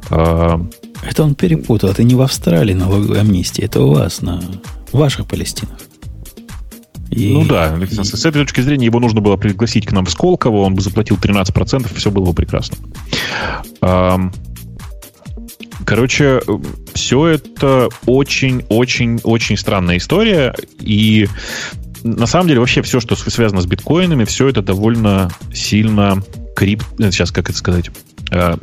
А, 0.09 0.61
это 1.07 1.23
он 1.23 1.35
перепутал. 1.35 1.89
Это 1.89 2.03
не 2.03 2.15
в 2.15 2.21
Австралии 2.21 2.73
налоговая 2.73 3.21
амнистия, 3.21 3.63
это 3.63 3.81
у 3.81 3.93
вас, 3.93 4.21
на 4.21 4.41
ваших 4.91 5.27
Палестинах. 5.27 5.77
И, 7.15 7.33
ну 7.33 7.45
да, 7.45 7.77
и... 7.77 7.85
с 7.85 8.25
этой 8.25 8.41
точки 8.41 8.61
зрения 8.61 8.85
его 8.85 8.99
нужно 8.99 9.21
было 9.21 9.37
пригласить 9.37 9.85
к 9.85 9.91
нам 9.91 10.05
в 10.05 10.09
Сколково, 10.09 10.61
он 10.61 10.73
бы 10.75 10.81
заплатил 10.81 11.17
13%, 11.17 11.93
все 11.95 12.11
было 12.11 12.25
бы 12.25 12.33
прекрасно. 12.33 12.77
Короче, 15.85 16.41
все 16.93 17.27
это 17.27 17.89
очень-очень-очень 18.05 19.57
странная 19.57 19.97
история, 19.97 20.55
и 20.79 21.27
на 22.03 22.25
самом 22.25 22.47
деле 22.47 22.59
вообще 22.59 22.81
все, 22.81 22.99
что 22.99 23.15
связано 23.15 23.61
с 23.61 23.65
биткоинами, 23.65 24.23
все 24.23 24.47
это 24.47 24.61
довольно 24.61 25.29
сильно 25.53 26.23
крип... 26.55 26.83
Сейчас, 26.97 27.31
как 27.31 27.49
это 27.49 27.57
сказать? 27.57 27.91
Э, 28.33 28.55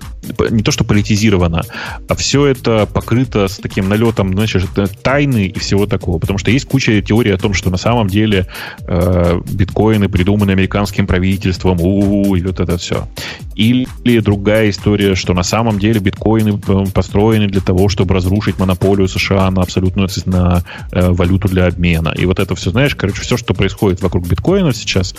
не 0.50 0.62
то 0.62 0.70
что 0.70 0.84
политизировано, 0.84 1.62
а 2.08 2.14
все 2.14 2.46
это 2.46 2.86
покрыто 2.86 3.48
с 3.48 3.56
таким 3.56 3.88
налетом, 3.88 4.32
значит, 4.32 4.68
тайны 5.02 5.46
и 5.46 5.58
всего 5.58 5.86
такого. 5.86 6.18
Потому 6.18 6.38
что 6.38 6.50
есть 6.50 6.66
куча 6.66 7.00
теорий 7.02 7.32
о 7.32 7.38
том, 7.38 7.54
что 7.54 7.70
на 7.70 7.76
самом 7.76 8.08
деле 8.08 8.46
э, 8.86 9.40
биткоины 9.50 10.08
придуманы 10.08 10.50
американским 10.50 11.06
правительством, 11.06 11.80
у-у-у, 11.80 12.36
и 12.36 12.42
вот 12.42 12.60
это 12.60 12.76
все. 12.76 13.08
Или 13.54 14.20
другая 14.20 14.70
история, 14.70 15.14
что 15.14 15.34
на 15.34 15.42
самом 15.42 15.78
деле 15.78 16.00
биткоины 16.00 16.60
э, 16.66 16.84
построены 16.92 17.46
для 17.46 17.60
того, 17.60 17.88
чтобы 17.88 18.14
разрушить 18.14 18.58
монополию 18.58 19.08
США 19.08 19.50
на 19.50 19.62
абсолютную 19.62 20.08
на 20.26 20.62
э, 20.92 21.10
валюту 21.10 21.48
для 21.48 21.66
обмена. 21.66 22.12
И 22.16 22.26
вот 22.26 22.38
это 22.38 22.54
все, 22.54 22.70
знаешь, 22.70 22.94
короче, 22.94 23.22
все, 23.22 23.36
что 23.36 23.54
происходит 23.54 24.02
вокруг 24.02 24.26
биткоинов 24.26 24.76
сейчас, 24.76 25.14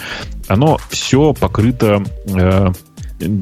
оно 0.48 0.78
все 0.90 1.34
покрыто 1.34 2.04
э, 2.28 2.72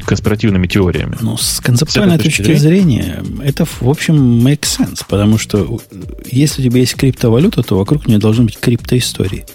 конспиративными 0.06 0.68
теориями. 0.68 1.18
Ну, 1.22 1.38
с 1.38 1.60
концептуальной 1.60 2.20
с 2.20 2.24
точки, 2.24 2.44
точки 2.44 2.58
зрения, 2.58 3.24
это, 3.44 3.66
в 3.66 3.88
общем, 3.88 4.16
make 4.46 4.62
sense, 4.62 5.04
потому 5.08 5.38
что 5.38 5.80
если 6.26 6.62
у 6.62 6.66
тебя 6.66 6.80
есть 6.80 6.96
криптовалюта, 6.96 7.64
то 7.64 7.78
вокруг 7.78 8.08
нее 8.08 8.20
должны 8.20 8.46
быть 8.46 8.58
криптоистории. 8.60 9.46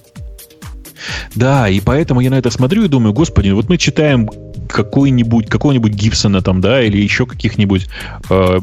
Да, 1.35 1.69
и 1.69 1.81
поэтому 1.81 2.21
я 2.21 2.31
на 2.31 2.37
это 2.37 2.51
смотрю 2.51 2.85
и 2.85 2.89
думаю, 2.89 3.13
господи, 3.13 3.51
вот 3.51 3.69
мы 3.69 3.77
читаем 3.77 4.29
какой-нибудь, 4.69 5.49
какого-нибудь 5.49 5.93
Гибсона 5.93 6.43
там, 6.43 6.61
да, 6.61 6.83
или 6.83 6.97
еще 6.97 7.27
каких-нибудь, 7.27 7.87
э, 8.31 8.61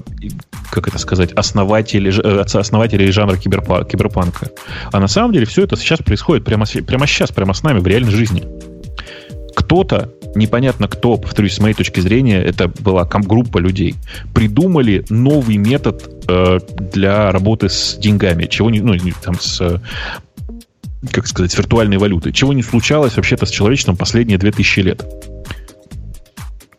как 0.69 0.87
это 0.87 0.97
сказать, 0.97 1.31
основателей, 1.33 2.11
э, 2.11 2.41
основателей 2.41 3.11
жанра 3.11 3.37
киберпа, 3.37 3.85
киберпанка. 3.85 4.49
А 4.91 4.99
на 4.99 5.07
самом 5.07 5.33
деле 5.33 5.45
все 5.45 5.63
это 5.63 5.75
сейчас 5.77 5.99
происходит 5.99 6.43
прямо, 6.43 6.65
прямо 6.65 7.07
сейчас, 7.07 7.31
прямо 7.31 7.53
с 7.53 7.63
нами, 7.63 7.79
в 7.79 7.87
реальной 7.87 8.11
жизни. 8.11 8.43
Кто-то 9.55 10.13
непонятно 10.35 10.87
кто, 10.87 11.17
повторюсь, 11.17 11.53
с 11.53 11.59
моей 11.59 11.73
точки 11.73 11.99
зрения, 11.99 12.41
это 12.41 12.67
была 12.67 13.05
группа 13.23 13.57
людей, 13.57 13.95
придумали 14.33 15.05
новый 15.09 15.57
метод 15.57 16.09
э, 16.27 16.59
для 16.93 17.31
работы 17.31 17.69
с 17.69 17.97
деньгами, 17.97 18.45
чего 18.45 18.69
не, 18.69 18.79
ну, 18.79 18.95
там 19.23 19.39
с 19.39 19.81
как 21.11 21.27
сказать, 21.27 21.51
с 21.51 21.57
виртуальной 21.57 21.97
валютой, 21.97 22.31
чего 22.31 22.53
не 22.53 22.61
случалось 22.61 23.15
вообще-то 23.15 23.45
с 23.45 23.49
человечеством 23.49 23.97
последние 23.97 24.37
2000 24.37 24.79
лет. 24.81 25.05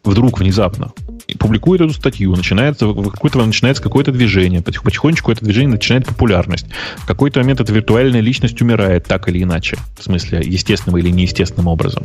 Вдруг, 0.05 0.39
внезапно 0.39 0.93
публикует 1.39 1.81
эту 1.81 1.93
статью, 1.93 2.35
начинается, 2.35 2.87
какое-то, 2.93 3.45
начинается 3.45 3.83
какое-то 3.83 4.13
движение, 4.13 4.63
потихонечку 4.63 5.33
это 5.33 5.45
движение 5.45 5.71
начинает 5.71 6.07
популярность. 6.07 6.67
В 6.99 7.07
какой-то 7.07 7.41
момент 7.41 7.61
эта 7.61 7.73
виртуальная 7.73 8.21
личность 8.21 8.61
умирает 8.61 9.05
так 9.05 9.29
или 9.29 9.43
иначе, 9.43 9.77
в 9.99 10.03
смысле 10.03 10.41
естественным 10.45 10.99
или 10.99 11.11
неестественным 11.11 11.69
образом. 11.69 12.05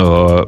Э, 0.00 0.46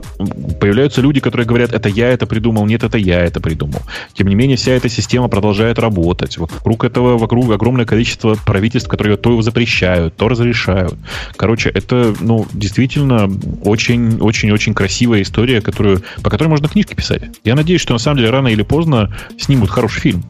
появляются 0.60 1.02
люди, 1.02 1.20
которые 1.20 1.46
говорят, 1.46 1.72
это 1.72 1.88
я 1.88 2.08
это 2.08 2.26
придумал, 2.26 2.64
нет, 2.64 2.84
это 2.84 2.96
я 2.96 3.20
это 3.20 3.40
придумал. 3.40 3.82
Тем 4.14 4.28
не 4.28 4.34
менее, 4.34 4.56
вся 4.56 4.72
эта 4.72 4.88
система 4.88 5.28
продолжает 5.28 5.78
работать. 5.78 6.38
Вокруг 6.38 6.84
этого, 6.84 7.18
вокруг 7.18 7.50
огромное 7.50 7.84
количество 7.84 8.34
правительств, 8.46 8.88
которые 8.88 9.16
то 9.18 9.42
запрещают, 9.42 10.16
то 10.16 10.28
разрешают. 10.28 10.94
Короче, 11.36 11.68
это, 11.68 12.14
ну, 12.20 12.46
действительно 12.54 13.30
очень-очень-очень 13.64 14.72
красивая 14.72 15.22
история, 15.22 15.60
которую, 15.60 16.02
по 16.22 16.30
которой 16.30 16.48
можно 16.48 16.68
книжки 16.68 16.94
писать. 16.94 17.22
Я 17.44 17.54
надеюсь, 17.54 17.80
что 17.82 17.92
на 17.92 17.98
самом 17.98 18.18
деле 18.18 18.30
рано 18.30 18.48
или 18.48 18.62
поздно 18.62 19.14
снимут 19.38 19.68
хороший 19.70 20.00
фильм. 20.00 20.24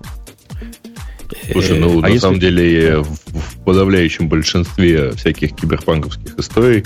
Слушай, 1.51 1.79
ну 1.79 1.99
а 1.99 2.03
на 2.03 2.07
если... 2.07 2.19
самом 2.19 2.41
деле 2.41 3.03
в 3.03 3.65
подавляющем 3.65 4.29
большинстве 4.29 5.13
всяких 5.13 5.55
киберпанковских 5.55 6.39
историй 6.39 6.85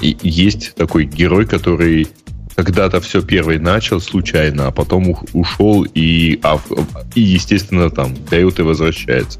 есть 0.00 0.74
такой 0.74 1.04
герой, 1.04 1.46
который 1.46 2.08
когда-то 2.54 3.00
все 3.00 3.20
первый 3.20 3.58
начал 3.58 4.00
случайно, 4.00 4.68
а 4.68 4.70
потом 4.70 5.16
ушел 5.34 5.84
и, 5.94 6.40
а, 6.42 6.58
и 7.14 7.20
естественно, 7.20 7.90
там 7.90 8.14
дает 8.30 8.58
и 8.58 8.62
возвращается. 8.62 9.38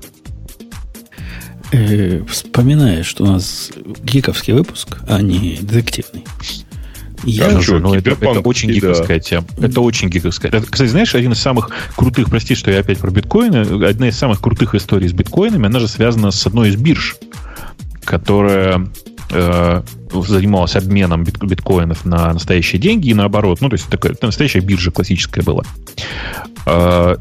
Э, 1.73 2.23
вспоминаешь, 2.29 3.07
что 3.07 3.25
у 3.25 3.27
нас 3.27 3.73
гиковский 4.05 4.53
выпуск, 4.53 4.99
а 5.09 5.21
не 5.21 5.59
детективный. 5.61 6.25
Я... 7.25 7.49
Да, 7.49 7.61
ну, 7.79 7.95
это, 7.95 8.11
это 8.11 8.41
очень 8.41 8.71
гиковская 8.71 9.17
да. 9.17 9.21
тема. 9.21 9.47
Это 9.59 9.81
очень 9.81 10.09
гиковская. 10.09 10.53
Это, 10.53 10.67
кстати, 10.67 10.91
знаешь, 10.91 11.15
один 11.15 11.33
из 11.33 11.41
самых 11.41 11.71
крутых, 11.97 12.29
прости, 12.29 12.55
что 12.55 12.71
я 12.71 12.81
опять 12.81 12.99
про 12.99 13.11
биткоины, 13.11 13.85
одна 13.85 14.09
из 14.09 14.17
самых 14.17 14.41
крутых 14.41 14.75
историй 14.75 15.09
с 15.09 15.13
биткоинами, 15.13 15.67
она 15.67 15.81
же 15.81 15.89
связана 15.89 16.31
с 16.31 16.47
одной 16.47 16.69
из 16.69 16.77
бирж, 16.77 17.17
которая 18.05 18.87
э, 19.31 19.83
занималась 20.27 20.77
обменом 20.77 21.25
бит, 21.25 21.39
биткоинов 21.39 22.05
на 22.05 22.33
настоящие 22.33 22.81
деньги 22.81 23.09
и 23.09 23.15
наоборот. 23.15 23.61
Ну, 23.61 23.69
то 23.69 23.75
есть 23.75 23.89
такая 23.89 24.17
настоящая 24.21 24.61
биржа 24.61 24.91
классическая 24.91 25.43
была. 25.43 25.63
Э, 26.67 27.17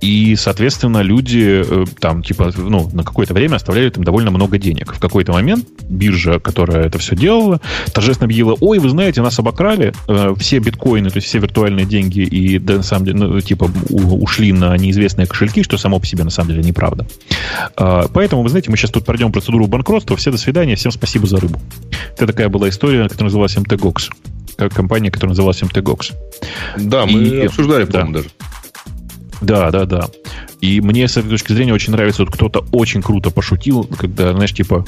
и, 0.00 0.36
соответственно, 0.36 1.00
люди 1.00 1.62
э, 1.66 1.84
там, 2.00 2.22
типа, 2.22 2.52
ну, 2.56 2.88
на 2.92 3.02
какое-то 3.02 3.32
время 3.32 3.56
оставляли 3.56 3.90
там 3.90 4.04
довольно 4.04 4.30
много 4.30 4.58
денег. 4.58 4.94
В 4.94 5.00
какой-то 5.00 5.32
момент 5.32 5.66
биржа, 5.88 6.38
которая 6.38 6.86
это 6.86 6.98
все 6.98 7.16
делала, 7.16 7.60
торжественно 7.92 8.26
объявила, 8.26 8.56
ой, 8.60 8.78
вы 8.78 8.90
знаете, 8.90 9.22
нас 9.22 9.38
обокрали, 9.38 9.94
э, 10.08 10.34
все 10.38 10.58
биткоины, 10.58 11.08
то 11.10 11.16
есть 11.16 11.28
все 11.28 11.38
виртуальные 11.38 11.86
деньги, 11.86 12.20
и 12.20 12.58
да, 12.58 12.74
на 12.74 12.82
самом 12.82 13.06
деле, 13.06 13.18
ну, 13.18 13.40
типа, 13.40 13.70
ушли 13.90 14.52
на 14.52 14.76
неизвестные 14.76 15.26
кошельки, 15.26 15.62
что 15.62 15.78
само 15.78 15.98
по 15.98 16.06
себе 16.06 16.24
на 16.24 16.30
самом 16.30 16.50
деле 16.50 16.62
неправда. 16.62 17.06
Э, 17.78 18.02
поэтому, 18.12 18.42
вы 18.42 18.50
знаете, 18.50 18.70
мы 18.70 18.76
сейчас 18.76 18.90
тут 18.90 19.06
пройдем 19.06 19.32
процедуру 19.32 19.66
банкротства, 19.66 20.16
все 20.16 20.30
до 20.30 20.38
свидания, 20.38 20.76
всем 20.76 20.92
спасибо 20.92 21.26
за 21.26 21.38
рыбу. 21.38 21.60
Это 22.14 22.26
такая 22.26 22.48
была 22.48 22.68
история, 22.68 23.04
которая 23.04 23.24
называлась 23.24 23.56
MTGOX. 23.56 24.10
Компания, 24.74 25.10
которая 25.10 25.30
называлась 25.30 25.62
MTGOX. 25.62 26.14
Да, 26.78 27.04
мы 27.04 27.22
и, 27.22 27.46
обсуждали, 27.46 27.84
по-моему, 27.84 28.12
да. 28.12 28.18
даже. 28.20 28.30
Да, 29.40 29.70
да, 29.70 29.84
да. 29.84 30.08
И 30.60 30.80
мне 30.80 31.06
с 31.08 31.16
этой 31.16 31.28
точки 31.28 31.52
зрения 31.52 31.74
очень 31.74 31.92
нравится, 31.92 32.24
вот 32.24 32.32
кто-то 32.32 32.64
очень 32.72 33.02
круто 33.02 33.30
пошутил, 33.30 33.84
когда, 33.84 34.32
знаешь, 34.32 34.52
типа, 34.52 34.84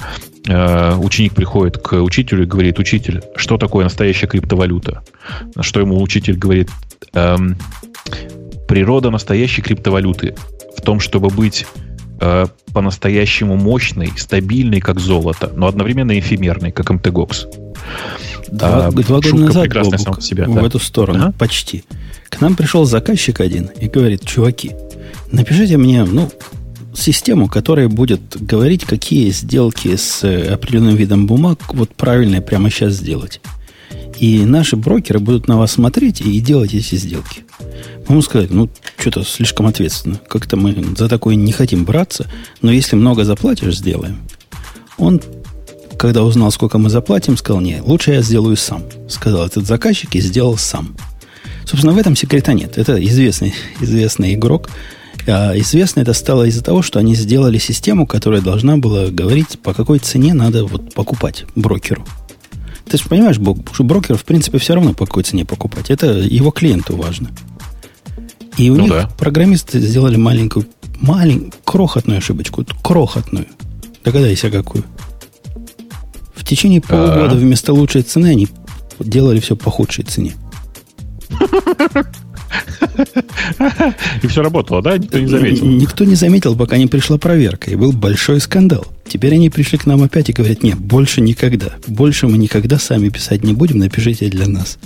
э, 0.46 0.94
ученик 0.96 1.34
приходит 1.34 1.78
к 1.78 1.94
учителю 2.00 2.44
и 2.44 2.46
говорит, 2.46 2.78
учитель, 2.78 3.22
что 3.36 3.58
такое 3.58 3.84
настоящая 3.84 4.26
криптовалюта? 4.26 5.02
На 5.54 5.62
что 5.62 5.80
ему 5.80 6.00
учитель 6.00 6.36
говорит, 6.36 6.70
эм, 7.12 7.56
природа 8.66 9.10
настоящей 9.10 9.62
криптовалюты 9.62 10.34
в 10.76 10.82
том, 10.82 11.00
чтобы 11.00 11.28
быть 11.28 11.66
э, 12.20 12.46
по-настоящему 12.72 13.56
мощной, 13.56 14.12
стабильной, 14.16 14.80
как 14.80 15.00
золото, 15.00 15.52
но 15.54 15.66
одновременно 15.66 16.18
эфемерной, 16.18 16.72
как 16.72 16.90
МТГОКС. 16.90 17.46
Два, 18.50 18.86
а, 18.86 18.90
два 18.90 19.20
года 19.20 19.34
назад, 19.34 19.68
Бобук, 19.68 20.22
себя, 20.22 20.46
в 20.46 20.54
да. 20.54 20.66
эту 20.66 20.78
сторону, 20.78 21.24
ага. 21.24 21.34
почти. 21.38 21.84
К 22.28 22.40
нам 22.40 22.56
пришел 22.56 22.84
заказчик 22.84 23.40
один 23.40 23.70
и 23.80 23.88
говорит, 23.88 24.24
чуваки, 24.24 24.72
напишите 25.32 25.76
мне, 25.76 26.04
ну, 26.04 26.30
систему, 26.94 27.48
которая 27.48 27.88
будет 27.88 28.20
говорить, 28.40 28.84
какие 28.84 29.30
сделки 29.30 29.96
с 29.96 30.24
э, 30.24 30.48
определенным 30.52 30.96
видом 30.96 31.26
бумаг 31.26 31.74
вот 31.74 31.94
правильно 31.94 32.40
прямо 32.40 32.70
сейчас 32.70 32.94
сделать. 32.94 33.40
И 34.18 34.44
наши 34.44 34.76
брокеры 34.76 35.20
будут 35.20 35.46
на 35.46 35.58
вас 35.58 35.72
смотреть 35.72 36.20
и 36.20 36.40
делать 36.40 36.74
эти 36.74 36.96
сделки. 36.96 37.44
Мы 38.08 38.14
ему 38.14 38.22
сказали, 38.22 38.48
ну, 38.50 38.68
что-то 38.96 39.22
слишком 39.22 39.66
ответственно. 39.66 40.20
Как-то 40.28 40.56
мы 40.56 40.74
за 40.96 41.08
такое 41.08 41.36
не 41.36 41.52
хотим 41.52 41.84
браться, 41.84 42.26
но 42.62 42.72
если 42.72 42.96
много 42.96 43.24
заплатишь, 43.24 43.76
сделаем. 43.76 44.18
Он, 44.96 45.20
когда 45.96 46.24
узнал, 46.24 46.50
сколько 46.50 46.78
мы 46.78 46.90
заплатим, 46.90 47.36
сказал, 47.36 47.60
не, 47.60 47.80
лучше 47.80 48.12
я 48.12 48.22
сделаю 48.22 48.56
сам. 48.56 48.82
Сказал 49.08 49.46
этот 49.46 49.66
заказчик 49.66 50.14
и 50.16 50.20
сделал 50.20 50.56
сам. 50.56 50.96
Собственно, 51.68 51.92
в 51.92 51.98
этом 51.98 52.16
секрета 52.16 52.54
нет. 52.54 52.78
Это 52.78 53.04
известный, 53.04 53.52
известный 53.78 54.32
игрок. 54.32 54.70
А 55.26 55.52
известно 55.58 56.00
это 56.00 56.14
стало 56.14 56.44
из-за 56.44 56.64
того, 56.64 56.80
что 56.80 56.98
они 56.98 57.14
сделали 57.14 57.58
систему, 57.58 58.06
которая 58.06 58.40
должна 58.40 58.78
была 58.78 59.08
говорить, 59.08 59.58
по 59.62 59.74
какой 59.74 59.98
цене 59.98 60.32
надо 60.32 60.64
вот 60.64 60.94
покупать 60.94 61.44
брокеру. 61.54 62.06
Ты 62.88 62.96
же 62.96 63.04
понимаешь, 63.04 63.36
что 63.36 63.84
брокеру, 63.84 64.16
в 64.16 64.24
принципе, 64.24 64.56
все 64.56 64.74
равно 64.74 64.94
по 64.94 65.04
какой 65.04 65.24
цене 65.24 65.44
покупать. 65.44 65.90
Это 65.90 66.06
его 66.06 66.50
клиенту 66.52 66.96
важно. 66.96 67.28
И 68.56 68.70
у 68.70 68.76
ну 68.76 68.84
них 68.84 68.90
да. 68.90 69.10
программисты 69.18 69.78
сделали 69.78 70.16
маленькую, 70.16 70.66
маленькую, 70.98 71.52
крохотную 71.64 72.18
ошибочку. 72.18 72.64
Крохотную. 72.82 73.46
Догадайся, 74.04 74.50
какую. 74.50 74.84
В 76.34 76.44
течение 76.44 76.80
полугода 76.80 77.32
А-а-а. 77.32 77.34
вместо 77.34 77.74
лучшей 77.74 78.00
цены 78.00 78.28
они 78.28 78.48
делали 78.98 79.38
все 79.38 79.54
по 79.54 79.70
худшей 79.70 80.04
цене. 80.04 80.32
И 84.22 84.26
все 84.26 84.42
работало, 84.42 84.82
да? 84.82 84.98
Никто 84.98 85.18
не 85.18 85.26
заметил. 85.26 85.66
Никто 85.66 86.04
не 86.04 86.14
заметил, 86.14 86.56
пока 86.56 86.78
не 86.78 86.86
пришла 86.86 87.18
проверка. 87.18 87.70
И 87.70 87.76
был 87.76 87.92
большой 87.92 88.40
скандал. 88.40 88.86
Теперь 89.06 89.34
они 89.34 89.50
пришли 89.50 89.78
к 89.78 89.86
нам 89.86 90.02
опять 90.02 90.28
и 90.28 90.32
говорят, 90.32 90.62
нет, 90.62 90.78
больше 90.78 91.20
никогда. 91.20 91.74
Больше 91.86 92.26
мы 92.26 92.38
никогда 92.38 92.78
сами 92.78 93.08
писать 93.08 93.44
не 93.44 93.52
будем, 93.52 93.78
напишите 93.78 94.28
для 94.28 94.46
нас. 94.46 94.78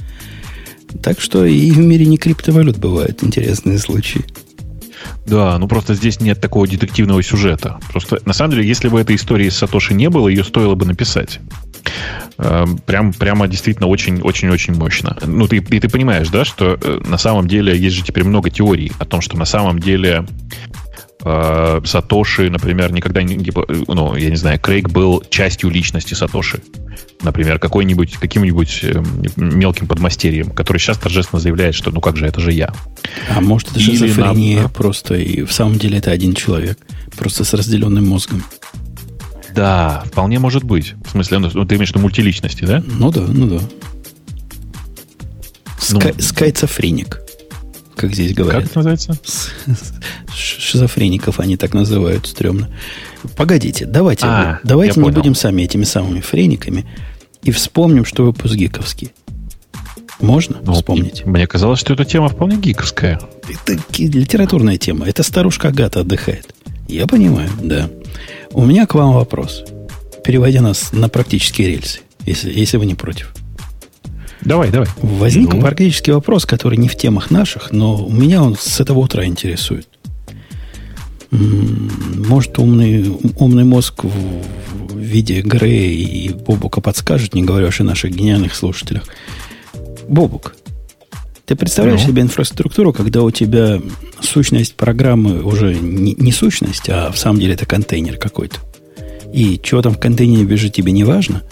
Так 1.02 1.20
что 1.20 1.44
и 1.44 1.70
в 1.70 1.78
мире 1.78 2.06
не 2.06 2.18
криптовалют 2.18 2.76
бывают 2.78 3.24
интересные 3.24 3.78
случаи. 3.78 4.24
Да, 5.26 5.58
ну 5.58 5.68
просто 5.68 5.94
здесь 5.94 6.20
нет 6.20 6.40
такого 6.40 6.66
детективного 6.66 7.22
сюжета. 7.22 7.78
Просто 7.90 8.20
на 8.24 8.32
самом 8.32 8.52
деле, 8.52 8.66
если 8.66 8.88
бы 8.88 9.00
этой 9.00 9.16
истории 9.16 9.48
с 9.48 9.56
Сатоши 9.56 9.94
не 9.94 10.08
было, 10.10 10.28
ее 10.28 10.44
стоило 10.44 10.74
бы 10.74 10.84
написать. 10.84 11.40
Эм, 12.38 12.78
прям, 12.78 13.12
прямо 13.12 13.48
действительно 13.48 13.88
очень-очень-очень 13.88 14.74
мощно. 14.74 15.16
Ну, 15.24 15.46
ты, 15.46 15.56
и 15.56 15.80
ты 15.80 15.88
понимаешь, 15.88 16.28
да, 16.28 16.44
что 16.44 16.78
э, 16.80 17.00
на 17.06 17.18
самом 17.18 17.46
деле 17.46 17.76
есть 17.76 17.96
же 17.96 18.02
теперь 18.02 18.24
много 18.24 18.50
теорий 18.50 18.92
о 18.98 19.04
том, 19.04 19.20
что 19.20 19.36
на 19.36 19.44
самом 19.44 19.78
деле 19.78 20.26
Сатоши, 21.22 22.50
например, 22.50 22.92
никогда 22.92 23.22
не, 23.22 23.36
э, 23.36 23.84
ну, 23.86 24.16
я 24.16 24.30
не 24.30 24.36
знаю, 24.36 24.58
Крейг 24.58 24.90
был 24.90 25.22
частью 25.30 25.70
личности 25.70 26.14
Сатоши. 26.14 26.62
Например, 27.22 27.60
какой-нибудь, 27.60 28.14
каким-нибудь 28.14 28.80
э, 28.82 29.02
мелким 29.36 29.86
подмастерьем, 29.86 30.50
который 30.50 30.78
сейчас 30.78 30.98
торжественно 30.98 31.40
заявляет, 31.40 31.76
что 31.76 31.92
ну 31.92 32.00
как 32.00 32.16
же, 32.16 32.26
это 32.26 32.40
же 32.40 32.52
я. 32.52 32.72
А 33.30 33.40
может, 33.40 33.70
это 33.70 33.78
шизофрения 33.78 34.62
нам... 34.62 34.70
просто, 34.70 35.14
и 35.14 35.44
в 35.44 35.52
самом 35.52 35.78
деле 35.78 35.98
это 35.98 36.10
один 36.10 36.34
человек, 36.34 36.78
просто 37.16 37.44
с 37.44 37.54
разделенным 37.54 38.08
мозгом. 38.08 38.42
Да, 39.54 40.02
вполне 40.06 40.38
может 40.38 40.64
быть. 40.64 40.94
В 41.06 41.10
смысле, 41.10 41.38
ну, 41.38 41.64
ты 41.64 41.76
имеешь 41.76 41.90
в 41.90 41.92
виду 41.92 42.00
мультиличности, 42.00 42.64
да? 42.64 42.82
Ну 42.84 43.12
да, 43.12 43.20
ну 43.28 43.46
да. 43.46 43.60
Ска- 45.78 46.14
ну, 46.16 46.22
скайцофреник, 46.22 47.20
как 47.96 48.14
здесь 48.14 48.34
говорят. 48.34 48.62
Как 48.62 48.70
это 48.70 48.78
называется? 48.78 49.18
Шизофреников 50.34 51.40
они 51.40 51.56
так 51.56 51.74
называют, 51.74 52.26
стрёмно. 52.26 52.68
Погодите, 53.36 53.86
давайте, 53.86 54.26
а, 54.26 54.60
давайте 54.64 55.00
не 55.00 55.04
понял. 55.04 55.16
будем 55.16 55.34
сами 55.34 55.62
этими 55.62 55.84
самыми 55.84 56.20
френиками 56.20 56.86
и 57.42 57.50
вспомним, 57.50 58.04
что 58.04 58.24
выпуск 58.24 58.54
гиковский. 58.54 59.12
Можно 60.20 60.58
ну, 60.64 60.72
вспомнить? 60.72 61.26
Мне 61.26 61.46
казалось, 61.46 61.80
что 61.80 61.94
эта 61.94 62.04
тема 62.04 62.28
вполне 62.28 62.56
гиковская. 62.56 63.20
Это 63.48 63.78
литературная 63.98 64.78
тема. 64.78 65.06
Это 65.06 65.22
старушка 65.22 65.68
Агата 65.68 66.00
отдыхает. 66.00 66.54
Я 66.88 67.06
понимаю, 67.06 67.50
да. 67.60 67.90
У 68.52 68.64
меня 68.64 68.86
к 68.86 68.94
вам 68.94 69.14
вопрос. 69.14 69.64
Переводя 70.24 70.60
нас 70.60 70.92
на 70.92 71.08
практические 71.08 71.68
рельсы, 71.68 72.00
если, 72.24 72.52
если 72.52 72.76
вы 72.76 72.86
не 72.86 72.94
против. 72.94 73.34
Давай, 74.44 74.70
давай. 74.70 74.88
Возник 75.00 75.54
ну. 75.54 75.60
практический 75.60 76.12
вопрос, 76.12 76.46
который 76.46 76.76
не 76.78 76.88
в 76.88 76.96
темах 76.96 77.30
наших, 77.30 77.72
но 77.72 78.08
меня 78.08 78.42
он 78.42 78.56
с 78.56 78.80
этого 78.80 78.98
утра 78.98 79.24
интересует. 79.24 79.88
Может, 81.30 82.58
умный, 82.58 83.10
умный 83.36 83.64
мозг 83.64 84.04
в 84.04 84.98
виде 84.98 85.40
Грея 85.40 85.90
и 85.90 86.28
Бобука 86.30 86.80
подскажет, 86.80 87.34
не 87.34 87.42
говоря 87.42 87.68
уж 87.68 87.80
о 87.80 87.84
наших 87.84 88.12
гениальных 88.12 88.54
слушателях. 88.54 89.04
Бобук, 90.08 90.54
ты 91.46 91.56
представляешь 91.56 92.02
ну. 92.02 92.08
себе 92.08 92.22
инфраструктуру, 92.22 92.92
когда 92.92 93.22
у 93.22 93.30
тебя 93.30 93.80
сущность 94.20 94.74
программы 94.74 95.42
уже 95.42 95.74
не, 95.74 96.14
не 96.14 96.32
сущность, 96.32 96.88
а 96.88 97.10
в 97.10 97.18
самом 97.18 97.40
деле 97.40 97.54
это 97.54 97.66
контейнер 97.66 98.18
какой-то. 98.18 98.58
И 99.32 99.60
что 99.62 99.80
там 99.80 99.94
в 99.94 99.98
контейнере 99.98 100.44
бежит, 100.44 100.74
тебе 100.74 100.92
не 100.92 101.04
важно. 101.04 101.42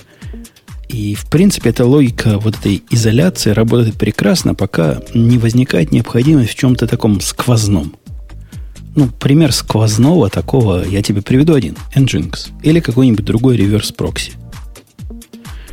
И, 0.92 1.14
в 1.14 1.26
принципе, 1.26 1.70
эта 1.70 1.86
логика 1.86 2.38
вот 2.40 2.56
этой 2.56 2.82
изоляции 2.90 3.50
работает 3.50 3.94
прекрасно, 3.94 4.56
пока 4.56 5.00
не 5.14 5.38
возникает 5.38 5.92
необходимость 5.92 6.50
в 6.50 6.54
чем-то 6.56 6.88
таком 6.88 7.20
сквозном. 7.20 7.94
Ну, 8.96 9.06
пример 9.06 9.52
сквозного 9.52 10.28
такого 10.30 10.84
я 10.84 11.00
тебе 11.00 11.22
приведу 11.22 11.54
один. 11.54 11.76
Nginx. 11.94 12.48
Или 12.64 12.80
какой-нибудь 12.80 13.24
другой 13.24 13.56
реверс-прокси. 13.56 14.32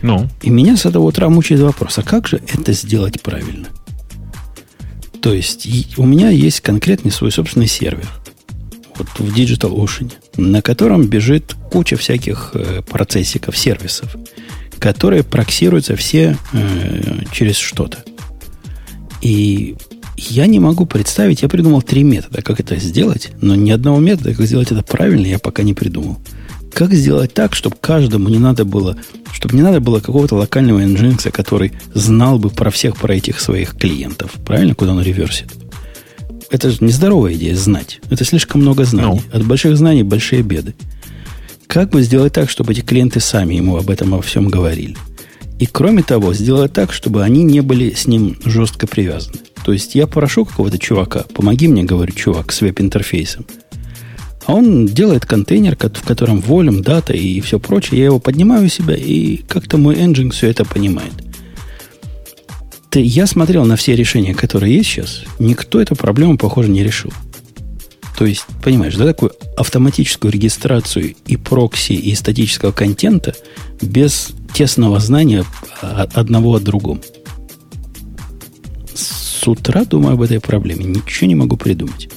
Ну? 0.04 0.30
И 0.44 0.52
меня 0.52 0.78
с 0.78 0.86
этого 0.86 1.06
утра 1.06 1.28
мучает 1.30 1.62
вопрос, 1.62 1.98
а 1.98 2.04
как 2.04 2.28
же 2.28 2.40
это 2.54 2.74
сделать 2.74 3.20
правильно? 3.24 3.70
То 5.20 5.34
есть 5.34 5.98
у 5.98 6.06
меня 6.06 6.30
есть 6.30 6.62
конкретный 6.62 7.10
свой 7.10 7.32
собственный 7.32 7.68
сервер 7.68 8.08
вот 8.98 9.08
в 9.18 9.36
Digital 9.36 9.76
Ocean, 9.76 10.14
на 10.38 10.62
котором 10.62 11.08
бежит 11.08 11.56
куча 11.72 11.96
всяких 11.98 12.52
э, 12.54 12.82
процессиков, 12.84 13.58
сервисов, 13.58 14.16
которые 14.80 15.24
проксируются 15.24 15.96
все 15.96 16.38
э, 16.54 17.20
через 17.32 17.56
что-то. 17.58 18.04
И 19.22 19.76
я 20.18 20.48
не 20.48 20.60
могу 20.60 20.86
представить, 20.86 21.42
я 21.42 21.50
придумал 21.50 21.82
три 21.82 22.04
метода, 22.04 22.42
как 22.42 22.60
это 22.60 22.78
сделать, 22.78 23.32
но 23.42 23.56
ни 23.56 23.72
одного 23.72 24.00
метода, 24.00 24.34
как 24.34 24.46
сделать 24.46 24.72
это 24.72 24.84
правильно, 24.84 25.26
я 25.28 25.40
пока 25.40 25.64
не 25.64 25.74
придумал. 25.74 26.18
как 26.74 26.94
сделать 26.94 27.34
так, 27.34 27.56
чтобы 27.56 27.76
каждому 27.80 28.30
не 28.30 28.38
надо 28.38 28.64
было, 28.64 28.98
чтобы 29.32 29.56
не 29.56 29.64
надо 29.64 29.80
было 29.80 30.00
какого-то 30.00 30.36
локального 30.36 30.80
Nginx, 30.80 31.32
который 31.32 31.72
знал 31.94 32.38
бы 32.38 32.50
про 32.50 32.70
всех, 32.70 32.98
про 32.98 33.16
этих 33.16 33.40
своих 33.40 33.76
клиентов. 33.76 34.32
Правильно, 34.46 34.76
куда 34.76 34.92
он 34.92 35.02
реверсит? 35.02 35.48
Это 36.50 36.70
же 36.70 36.78
нездоровая 36.82 37.34
идея 37.34 37.56
знать. 37.56 38.00
Это 38.10 38.24
слишком 38.24 38.62
много 38.62 38.86
знаний. 38.86 39.18
No. 39.18 39.22
Ну. 39.32 39.38
От 39.40 39.46
больших 39.46 39.76
знаний 39.76 40.04
большие 40.04 40.44
беды. 40.44 40.76
Как 41.68 41.90
бы 41.90 42.02
сделать 42.02 42.34
так, 42.34 42.50
чтобы 42.50 42.72
эти 42.72 42.82
клиенты 42.82 43.20
сами 43.20 43.56
ему 43.56 43.76
об 43.76 43.90
этом 43.90 44.12
во 44.12 44.22
всем 44.22 44.48
говорили? 44.48 44.96
И 45.60 45.66
кроме 45.66 46.02
того, 46.02 46.34
сделать 46.34 46.72
так, 46.72 46.94
чтобы 46.94 47.24
они 47.24 47.44
не 47.44 47.62
были 47.62 47.94
с 47.94 48.08
ним 48.08 48.38
жестко 48.46 48.88
привязаны. 48.88 49.40
То 49.66 49.74
есть 49.74 49.96
я 49.96 50.08
прошу 50.08 50.46
какого-то 50.46 50.80
чувака, 50.80 51.26
помоги 51.34 51.68
мне, 51.68 51.84
говорю, 51.84 52.14
чувак, 52.14 52.54
с 52.54 52.62
веб-интерфейсом. 52.62 53.46
А 54.46 54.54
он 54.54 54.86
делает 54.86 55.26
контейнер, 55.26 55.76
в 55.76 56.06
котором 56.06 56.40
волюм, 56.40 56.82
дата 56.82 57.14
и 57.14 57.42
все 57.42 57.60
прочее. 57.60 58.00
Я 58.00 58.06
его 58.06 58.20
поднимаю 58.20 58.68
у 58.68 58.70
себя, 58.70 58.96
и 58.96 59.38
как-то 59.38 59.78
мой 59.78 59.96
engine 59.96 60.32
все 60.32 60.48
это 60.48 60.64
понимает. 60.64 61.12
Я 62.94 63.28
смотрел 63.28 63.66
на 63.66 63.76
все 63.76 63.96
решения, 63.96 64.34
которые 64.34 64.78
есть 64.78 64.90
сейчас. 64.90 65.24
Никто 65.38 65.82
эту 65.82 65.96
проблему, 65.96 66.38
похоже, 66.38 66.70
не 66.70 66.84
решил. 66.84 67.12
То 68.18 68.26
есть, 68.26 68.46
понимаешь, 68.64 68.96
да, 68.96 69.06
такую 69.06 69.32
автоматическую 69.56 70.34
регистрацию 70.34 71.14
и 71.28 71.38
прокси, 71.38 71.94
и 71.94 72.16
статического 72.16 72.72
контента 72.72 73.36
без 73.80 74.30
тесного 74.56 75.00
знания 75.00 75.46
одного 75.82 76.56
от 76.56 76.64
другого. 76.64 77.00
С 78.96 79.48
утра 79.48 79.86
думаю 79.86 80.16
об 80.16 80.24
этой 80.24 80.40
проблеме. 80.40 80.86
Ничего 80.86 81.28
не 81.28 81.36
могу 81.36 81.58
придумать. 81.58 82.10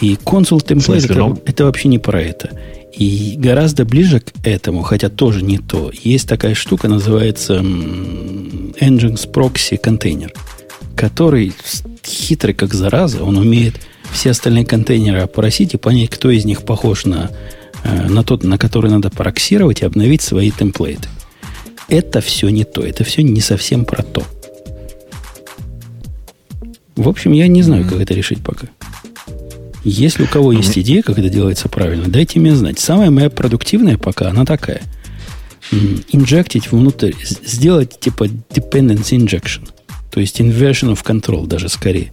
И 0.00 0.16
консул 0.22 0.60
темплейт 0.60 1.04
это, 1.04 1.14
ну? 1.14 1.42
это 1.44 1.64
вообще 1.64 1.88
не 1.88 1.98
про 1.98 2.22
это. 2.22 2.56
И 2.96 3.34
гораздо 3.36 3.84
ближе 3.84 4.20
к 4.20 4.30
этому, 4.44 4.82
хотя 4.82 5.08
тоже 5.08 5.42
не 5.42 5.58
то, 5.58 5.90
есть 5.92 6.28
такая 6.28 6.54
штука, 6.54 6.86
называется 6.86 7.54
Nginx 7.54 9.32
Proxy 9.32 9.78
контейнер, 9.78 10.32
который 10.94 11.52
хитрый 12.06 12.54
как 12.54 12.72
зараза, 12.72 13.24
он 13.24 13.36
умеет 13.36 13.80
все 14.14 14.30
остальные 14.30 14.64
контейнеры 14.64 15.20
опросить 15.20 15.74
и 15.74 15.76
понять, 15.76 16.08
кто 16.08 16.30
из 16.30 16.44
них 16.44 16.62
похож 16.62 17.04
на, 17.04 17.30
э, 17.82 18.08
на 18.08 18.22
тот, 18.22 18.44
на 18.44 18.56
который 18.56 18.90
надо 18.90 19.10
проксировать 19.10 19.82
и 19.82 19.84
обновить 19.84 20.22
свои 20.22 20.50
темплейты. 20.50 21.08
Это 21.88 22.20
все 22.20 22.48
не 22.48 22.64
то, 22.64 22.82
это 22.82 23.04
все 23.04 23.22
не 23.22 23.40
совсем 23.40 23.84
про 23.84 24.02
то. 24.02 24.22
В 26.96 27.08
общем, 27.08 27.32
я 27.32 27.48
не 27.48 27.62
знаю, 27.62 27.86
как 27.86 28.00
это 28.00 28.14
решить 28.14 28.42
пока. 28.42 28.68
Если 29.82 30.22
у 30.22 30.26
кого 30.26 30.52
есть 30.52 30.78
идея, 30.78 31.02
как 31.02 31.18
это 31.18 31.28
делается 31.28 31.68
правильно, 31.68 32.08
дайте 32.08 32.38
мне 32.40 32.54
знать. 32.54 32.78
Самая 32.78 33.10
моя 33.10 33.28
продуктивная 33.28 33.98
пока, 33.98 34.30
она 34.30 34.44
такая. 34.46 34.82
Инжектить 36.12 36.70
внутрь, 36.70 37.12
сделать 37.44 37.98
типа 37.98 38.24
dependency 38.24 39.18
injection. 39.18 39.68
То 40.10 40.20
есть 40.20 40.40
inversion 40.40 40.94
of 40.94 41.04
control 41.04 41.46
даже 41.46 41.68
скорее. 41.68 42.12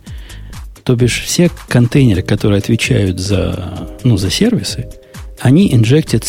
То 0.84 0.96
бишь 0.96 1.22
все 1.22 1.50
контейнеры, 1.68 2.22
которые 2.22 2.60
отвечают 2.60 3.20
за, 3.20 3.90
ну, 4.04 4.18
за 4.18 4.30
сервисы, 4.30 4.90
они 5.40 5.74
инжектят 5.74 6.26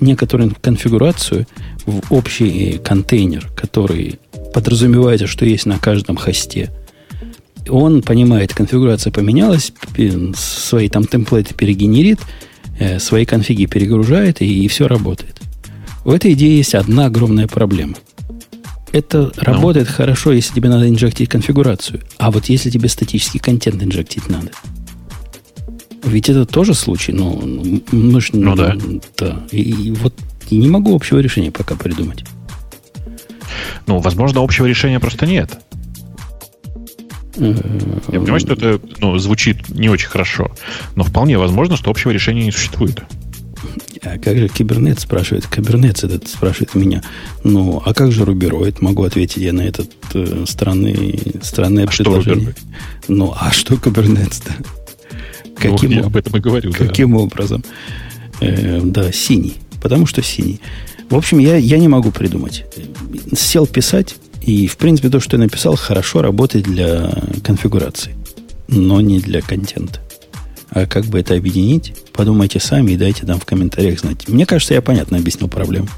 некоторую 0.00 0.54
конфигурацию 0.60 1.46
в 1.86 2.12
общий 2.12 2.78
контейнер, 2.82 3.48
который 3.54 4.18
подразумевается, 4.52 5.26
что 5.26 5.44
есть 5.46 5.66
на 5.66 5.78
каждом 5.78 6.16
хосте– 6.16 6.70
он 7.68 8.02
понимает, 8.02 8.54
конфигурация 8.54 9.12
поменялась, 9.12 9.72
свои 10.34 10.88
там 10.88 11.04
темплейты 11.04 11.54
перегенерит, 11.54 12.20
э, 12.78 12.98
свои 12.98 13.24
конфиги 13.24 13.66
перегружает, 13.66 14.40
и, 14.40 14.64
и 14.64 14.68
все 14.68 14.88
работает. 14.88 15.40
У 16.04 16.10
этой 16.10 16.32
идеи 16.32 16.56
есть 16.56 16.74
одна 16.74 17.06
огромная 17.06 17.46
проблема. 17.46 17.94
Это 18.92 19.32
ну. 19.36 19.42
работает 19.42 19.88
хорошо, 19.88 20.32
если 20.32 20.54
тебе 20.54 20.68
надо 20.68 20.88
инжектить 20.88 21.28
конфигурацию. 21.28 22.00
А 22.18 22.30
вот 22.30 22.46
если 22.46 22.70
тебе 22.70 22.88
статический 22.88 23.40
контент 23.40 23.82
инжектить 23.82 24.28
надо. 24.28 24.50
Ведь 26.04 26.28
это 26.28 26.46
тоже 26.46 26.74
случай. 26.74 27.12
Ну, 27.12 27.80
мы 27.92 28.20
ж, 28.20 28.30
ну 28.32 28.56
да. 28.56 28.76
да. 29.18 29.46
И, 29.52 29.60
и 29.60 29.90
вот 29.92 30.14
и 30.48 30.56
не 30.56 30.68
могу 30.68 30.94
общего 30.94 31.18
решения 31.18 31.52
пока 31.52 31.76
придумать. 31.76 32.24
Ну, 33.86 33.98
возможно, 33.98 34.42
общего 34.42 34.66
решения 34.66 34.98
просто 34.98 35.26
нет. 35.26 35.58
Я 37.36 37.54
понимаю, 38.20 38.40
что 38.40 38.54
это 38.54 38.80
ну, 38.98 39.16
звучит 39.18 39.68
не 39.68 39.88
очень 39.88 40.08
хорошо, 40.08 40.50
но 40.94 41.04
вполне 41.04 41.38
возможно, 41.38 41.76
что 41.76 41.90
общего 41.90 42.10
решения 42.10 42.44
не 42.44 42.52
существует. 42.52 43.02
А 44.02 44.18
как 44.18 44.38
же 44.38 44.48
кибернет 44.48 44.98
спрашивает? 44.98 45.46
Кибернет 45.46 46.02
этот 46.02 46.26
спрашивает 46.26 46.74
меня. 46.74 47.02
Ну, 47.44 47.82
а 47.84 47.92
как 47.92 48.12
же 48.12 48.24
рубероид? 48.24 48.80
Могу 48.80 49.04
ответить 49.04 49.42
я 49.42 49.52
на 49.52 49.62
этот 49.62 49.90
э, 50.14 50.44
странный, 50.48 51.20
странное 51.42 51.84
а 51.84 51.86
предложение. 51.86 52.52
Что 52.52 53.12
ну, 53.12 53.34
а 53.38 53.50
что 53.50 53.76
кибернет-то? 53.76 54.54
Каким, 55.56 55.90
ну, 55.90 56.06
об 56.06 56.16
этом 56.16 56.34
и 56.36 56.40
говорю. 56.40 56.72
Каким 56.72 57.12
да. 57.12 57.18
образом? 57.18 57.62
Э, 58.40 58.80
да, 58.82 59.12
синий. 59.12 59.58
Потому 59.82 60.06
что 60.06 60.22
синий. 60.22 60.60
В 61.10 61.16
общем, 61.16 61.38
я, 61.38 61.56
я 61.56 61.78
не 61.78 61.88
могу 61.88 62.10
придумать. 62.10 62.64
Сел 63.36 63.66
писать, 63.66 64.16
и, 64.40 64.66
в 64.66 64.76
принципе, 64.76 65.10
то, 65.10 65.20
что 65.20 65.36
я 65.36 65.42
написал, 65.42 65.76
хорошо 65.76 66.22
работает 66.22 66.64
для 66.64 67.12
конфигурации, 67.44 68.14
но 68.68 69.00
не 69.00 69.20
для 69.20 69.42
контента. 69.42 70.00
А 70.70 70.86
как 70.86 71.04
бы 71.06 71.18
это 71.18 71.34
объединить, 71.34 71.94
подумайте 72.12 72.60
сами 72.60 72.92
и 72.92 72.96
дайте 72.96 73.26
нам 73.26 73.40
в 73.40 73.44
комментариях 73.44 74.00
знать. 74.00 74.28
Мне 74.28 74.46
кажется, 74.46 74.74
я 74.74 74.82
понятно 74.82 75.18
объяснил 75.18 75.48
проблему. 75.48 75.88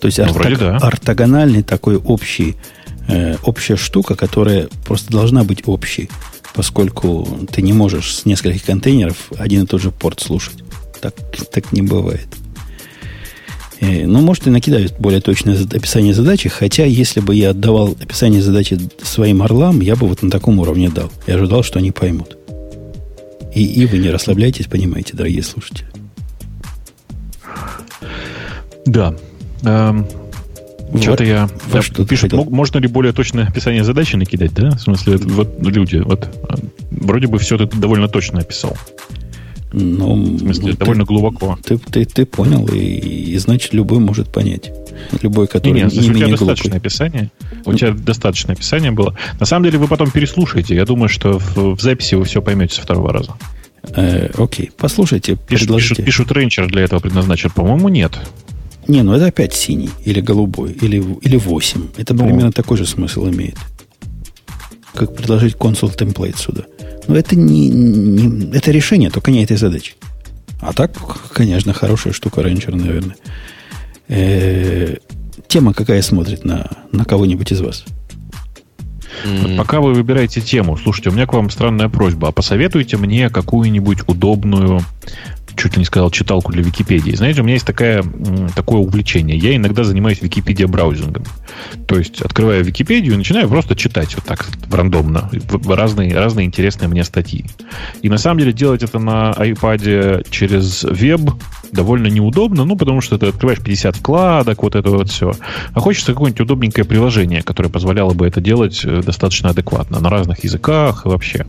То 0.00 0.06
есть 0.06 0.18
ну, 0.18 0.24
ортог, 0.24 0.58
да. 0.58 0.76
ортогональный 0.76 1.62
такой 1.62 1.96
общий, 1.96 2.56
э, 3.08 3.36
общая 3.44 3.76
штука, 3.76 4.16
которая 4.16 4.68
просто 4.84 5.10
должна 5.10 5.44
быть 5.44 5.62
общей, 5.66 6.10
поскольку 6.52 7.26
ты 7.50 7.62
не 7.62 7.72
можешь 7.72 8.14
с 8.14 8.26
нескольких 8.26 8.64
контейнеров 8.64 9.30
один 9.38 9.62
и 9.62 9.66
тот 9.66 9.80
же 9.80 9.90
порт 9.90 10.20
слушать. 10.20 10.58
Так, 11.00 11.14
так 11.52 11.72
не 11.72 11.82
бывает. 11.82 12.26
Э, 13.80 14.04
ну, 14.04 14.20
может, 14.20 14.46
и 14.46 14.50
накидают 14.50 14.94
более 14.98 15.20
точное 15.20 15.56
описание 15.62 16.12
задачи, 16.12 16.48
хотя, 16.48 16.84
если 16.84 17.20
бы 17.20 17.34
я 17.34 17.50
отдавал 17.50 17.96
описание 18.00 18.42
задачи 18.42 18.78
своим 19.02 19.42
орлам, 19.42 19.80
я 19.80 19.94
бы 19.96 20.08
вот 20.08 20.22
на 20.22 20.30
таком 20.30 20.58
уровне 20.58 20.90
дал. 20.90 21.10
Я 21.26 21.36
ожидал, 21.36 21.62
что 21.62 21.78
они 21.78 21.92
поймут. 21.92 22.36
И, 23.54 23.64
и 23.64 23.86
вы 23.86 23.98
не 23.98 24.10
расслабляйтесь, 24.10 24.66
понимаете, 24.66 25.16
дорогие 25.16 25.42
слушатели. 25.42 25.86
Да. 28.86 29.14
Эм, 29.62 30.06
вот, 30.88 31.02
Что-то 31.02 31.24
я... 31.24 31.48
Вот 31.68 31.84
что 31.84 32.06
пишут, 32.06 32.32
хотел. 32.32 32.44
можно 32.50 32.78
ли 32.78 32.88
более 32.88 33.12
точное 33.12 33.46
описание 33.46 33.84
задачи 33.84 34.16
накидать, 34.16 34.54
да? 34.54 34.70
В 34.70 34.80
смысле, 34.80 35.16
вот 35.16 35.60
люди, 35.60 35.96
вот 35.96 36.24
э, 36.24 36.54
вроде 36.90 37.26
бы 37.26 37.38
все 37.38 37.56
это 37.56 37.66
довольно 37.76 38.08
точно 38.08 38.40
описал. 38.40 38.76
Ну, 39.76 40.14
в 40.14 40.38
смысле, 40.38 40.70
ну, 40.70 40.76
довольно 40.76 41.04
ты, 41.04 41.08
глубоко. 41.08 41.58
Ты, 41.64 41.78
ты, 41.78 42.04
ты 42.04 42.26
понял, 42.26 42.66
и, 42.68 42.78
и 42.78 43.38
значит, 43.38 43.74
любой 43.74 43.98
может 43.98 44.32
понять. 44.32 44.72
Любой, 45.20 45.48
который 45.48 45.72
не, 45.72 45.82
не, 45.82 45.98
не 45.98 46.10
у 46.10 46.14
тебя 46.14 46.28
достаточное 46.28 46.78
описание. 46.78 47.30
У 47.64 47.72
ну, 47.72 47.76
тебя 47.76 47.90
достаточное 47.92 48.54
описание 48.54 48.92
было. 48.92 49.16
На 49.40 49.46
самом 49.46 49.64
деле, 49.64 49.78
вы 49.78 49.88
потом 49.88 50.12
переслушаете. 50.12 50.76
Я 50.76 50.84
думаю, 50.84 51.08
что 51.08 51.40
в, 51.40 51.74
в 51.74 51.80
записи 51.80 52.14
вы 52.14 52.24
все 52.24 52.40
поймете 52.40 52.76
со 52.76 52.82
второго 52.82 53.12
раза. 53.12 53.34
Э, 53.96 54.30
окей, 54.38 54.70
послушайте. 54.76 55.36
Пишут, 55.36 55.74
пишут, 55.74 56.04
пишут 56.04 56.30
рейнчер 56.30 56.68
для 56.68 56.82
этого 56.82 57.00
предназначен. 57.00 57.50
По-моему, 57.50 57.88
нет. 57.88 58.12
Не, 58.86 59.02
ну 59.02 59.12
это 59.12 59.26
опять 59.26 59.54
синий, 59.54 59.90
или 60.04 60.20
голубой, 60.20 60.72
или, 60.72 61.02
или 61.22 61.36
8. 61.36 61.88
Это 61.96 62.14
ну. 62.14 62.26
примерно 62.26 62.52
такой 62.52 62.76
же 62.76 62.86
смысл 62.86 63.28
имеет. 63.28 63.56
Как 64.94 65.16
предложить 65.16 65.54
консул 65.54 65.90
темплейт 65.90 66.36
сюда. 66.36 66.64
Но 67.06 67.16
это 67.16 67.36
не, 67.36 67.68
не 67.68 68.56
это 68.56 68.70
решение, 68.70 69.10
только 69.10 69.30
не 69.30 69.42
этой 69.42 69.56
задачи. 69.56 69.94
А 70.60 70.72
так, 70.72 70.92
конечно, 71.32 71.72
хорошая 71.72 72.12
штука 72.12 72.40
Ranger, 72.40 72.74
наверное. 72.74 73.16
Э-э- 74.08 74.98
тема 75.48 75.74
какая 75.74 76.02
смотрит 76.02 76.44
на, 76.44 76.68
на 76.92 77.04
кого-нибудь 77.04 77.52
из 77.52 77.60
вас? 77.60 77.84
Вот 79.24 79.56
пока 79.56 79.80
вы 79.80 79.94
выбираете 79.94 80.40
тему, 80.40 80.76
слушайте, 80.76 81.10
у 81.10 81.12
меня 81.12 81.26
к 81.26 81.32
вам 81.32 81.48
странная 81.50 81.88
просьба. 81.88 82.28
А 82.28 82.32
посоветуйте 82.32 82.96
мне 82.96 83.30
какую-нибудь 83.30 84.00
удобную 84.06 84.80
чуть 85.56 85.74
ли 85.74 85.80
не 85.80 85.84
сказал, 85.84 86.10
читалку 86.10 86.52
для 86.52 86.62
Википедии. 86.62 87.12
Знаете, 87.12 87.40
у 87.40 87.44
меня 87.44 87.54
есть 87.54 87.66
такая, 87.66 88.04
такое 88.54 88.80
увлечение. 88.80 89.36
Я 89.36 89.56
иногда 89.56 89.84
занимаюсь 89.84 90.22
Википедия 90.22 90.66
браузингом. 90.66 91.24
То 91.86 91.98
есть, 91.98 92.20
открываю 92.22 92.64
Википедию 92.64 93.14
и 93.14 93.16
начинаю 93.16 93.48
просто 93.48 93.76
читать 93.76 94.14
вот 94.14 94.24
так 94.24 94.46
рандомно 94.70 95.30
разные, 95.66 96.14
разные 96.16 96.46
интересные 96.46 96.88
мне 96.88 97.04
статьи. 97.04 97.46
И 98.02 98.08
на 98.08 98.18
самом 98.18 98.40
деле 98.40 98.52
делать 98.52 98.82
это 98.82 98.98
на 98.98 99.32
iPad 99.32 100.26
через 100.30 100.84
веб 100.84 101.20
довольно 101.74 102.06
неудобно, 102.06 102.64
ну, 102.64 102.76
потому 102.76 103.00
что 103.00 103.18
ты 103.18 103.26
открываешь 103.26 103.60
50 103.60 103.96
вкладок, 103.96 104.62
вот 104.62 104.76
это 104.76 104.90
вот 104.90 105.10
все. 105.10 105.32
А 105.72 105.80
хочется 105.80 106.12
какое-нибудь 106.12 106.40
удобненькое 106.40 106.84
приложение, 106.84 107.42
которое 107.42 107.68
позволяло 107.68 108.14
бы 108.14 108.26
это 108.26 108.40
делать 108.40 108.82
э, 108.84 109.02
достаточно 109.02 109.50
адекватно 109.50 110.00
на 110.00 110.08
разных 110.08 110.44
языках 110.44 111.04
и 111.04 111.08
вообще. 111.08 111.46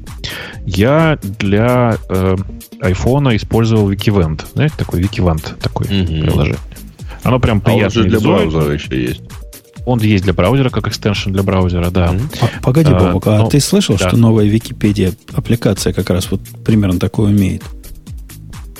Я 0.65 1.19
для 1.21 1.97
э, 2.09 2.35
iPhone 2.81 3.35
использовал 3.35 3.91
Wikivent. 3.95 4.45
Знаете, 4.53 4.75
такой 4.77 5.01
Wikivent, 5.01 5.57
такой 5.59 5.85
угу. 5.85 6.21
приложение. 6.21 6.59
Оно 7.23 7.39
прям 7.39 7.61
приятное. 7.61 8.03
А 8.03 8.05
он 8.05 8.09
же 8.09 8.09
для 8.09 8.19
браузера 8.19 8.73
еще 8.73 9.01
есть. 9.01 9.21
Он 9.85 9.99
есть 9.99 10.23
для 10.23 10.33
браузера, 10.33 10.69
как 10.69 10.87
экстеншн 10.87 11.31
для 11.31 11.43
браузера, 11.43 11.91
да. 11.91 12.07
Mm-hmm. 12.07 12.61
Погоди, 12.63 12.91
а, 12.91 12.99
Бобок, 12.99 13.27
а, 13.27 13.35
а 13.35 13.39
ну, 13.43 13.49
ты 13.49 13.59
слышал, 13.59 13.95
да. 13.97 14.07
что 14.07 14.17
новая 14.17 14.45
Википедия 14.45 15.13
аппликация 15.33 15.93
как 15.93 16.09
раз 16.09 16.31
вот 16.31 16.41
примерно 16.63 16.99
такое 16.99 17.29
умеет? 17.29 17.63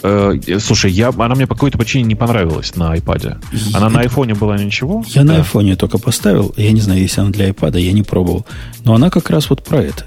Э, 0.01 0.33
слушай, 0.59 0.91
я, 0.91 1.09
она 1.09 1.35
мне 1.35 1.47
по 1.47 1.55
какой-то 1.55 1.77
причине 1.77 2.05
не 2.05 2.15
понравилась 2.15 2.75
на 2.75 2.95
iPad. 2.95 3.37
Она 3.73 3.87
я, 3.87 3.89
на 3.91 3.99
айфоне 4.01 4.35
была 4.35 4.57
ничего? 4.57 5.03
Я 5.07 5.23
да. 5.23 5.33
на 5.33 5.35
айфоне 5.37 5.75
только 5.75 5.97
поставил. 5.97 6.53
Я 6.57 6.71
не 6.71 6.81
знаю, 6.81 7.01
если 7.01 7.21
она 7.21 7.31
для 7.31 7.49
iPad, 7.49 7.79
я 7.79 7.91
не 7.91 8.03
пробовал. 8.03 8.45
Но 8.83 8.95
она 8.95 9.09
как 9.09 9.29
раз 9.29 9.49
вот 9.49 9.63
про 9.63 9.81
это. 9.81 10.05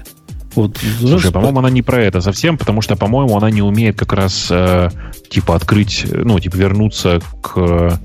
Вот, 0.55 0.77
Слушай, 0.99 1.31
по-моему, 1.31 1.59
она 1.59 1.69
не 1.69 1.81
про 1.81 2.01
это 2.01 2.21
совсем, 2.21 2.57
потому 2.57 2.81
что, 2.81 2.95
по-моему, 2.95 3.37
она 3.37 3.51
не 3.51 3.61
умеет 3.61 3.97
как 3.97 4.13
раз 4.13 4.47
э, 4.49 4.89
типа 5.29 5.55
открыть, 5.55 6.05
ну, 6.11 6.39
типа 6.39 6.55
вернуться 6.55 7.21
к 7.41 7.99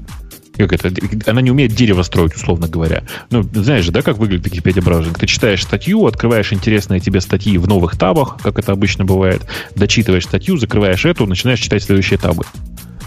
как 0.57 0.73
это, 0.73 0.93
она 1.27 1.41
не 1.41 1.51
умеет 1.51 1.73
дерево 1.73 2.03
строить, 2.03 2.35
условно 2.37 2.69
говоря. 2.69 3.03
Ну, 3.31 3.43
знаешь 3.43 3.85
же, 3.85 3.91
да, 3.91 4.03
как 4.03 4.19
выглядит 4.19 4.47
Википедия 4.47 4.83
браузинг? 4.83 5.19
Ты 5.19 5.27
читаешь 5.27 5.63
статью, 5.63 6.07
открываешь 6.07 6.53
интересные 6.53 7.01
тебе 7.01 7.21
статьи 7.21 7.59
в 7.59 7.67
новых 7.67 7.99
табах, 7.99 8.37
как 8.41 8.59
это 8.59 8.73
обычно 8.73 9.05
бывает, 9.05 9.43
дочитываешь 9.75 10.25
статью, 10.25 10.57
закрываешь 10.57 11.05
эту, 11.05 11.27
начинаешь 11.27 11.59
читать 11.59 11.83
следующие 11.83 12.19
табы. 12.19 12.45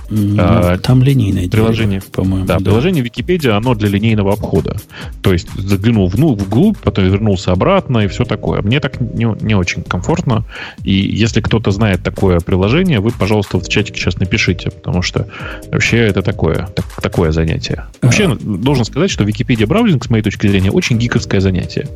А, 0.10 0.78
Там 0.78 1.04
линейное 1.04 1.50
приложение, 1.50 2.02
по-моему. 2.12 2.46
Да, 2.46 2.60
да, 2.60 2.66
приложение 2.66 3.04
Википедия, 3.04 3.56
оно 3.56 3.76
для 3.76 3.90
линейного 3.90 4.34
обхода. 4.34 4.78
То 5.22 5.34
есть 5.34 5.50
заглянул 5.56 6.08
в, 6.08 6.18
ну, 6.18 6.34
вглубь, 6.36 6.78
потом 6.78 7.06
вернулся 7.06 7.52
обратно 7.52 8.00
и 8.00 8.08
все 8.08 8.24
такое. 8.24 8.62
Мне 8.62 8.80
так 8.80 9.00
не, 9.02 9.26
не 9.42 9.56
очень 9.56 9.84
комфортно. 9.84 10.46
И 10.84 10.94
если 10.94 11.42
кто-то 11.42 11.72
знает 11.72 12.04
такое 12.04 12.40
приложение, 12.40 13.00
вы, 13.00 13.12
пожалуйста, 13.12 13.60
в 13.60 13.68
чатике 13.68 14.00
сейчас 14.00 14.18
напишите, 14.18 14.72
потому 14.72 15.02
что 15.02 15.28
вообще 15.72 15.98
это 15.98 16.22
такое, 16.22 16.68
так, 16.76 16.86
такое 17.02 17.32
занятие. 17.32 17.86
Вообще, 18.02 18.32
а... 18.32 18.36
должен 18.36 18.86
сказать, 18.86 19.12
что 19.12 19.24
Википедия 19.24 19.68
браузинг, 19.68 20.06
с 20.06 20.10
моей 20.10 20.24
точки 20.24 20.48
зрения, 20.48 20.72
очень 20.72 20.98
гиковское 20.98 21.42
занятие. 21.42 21.88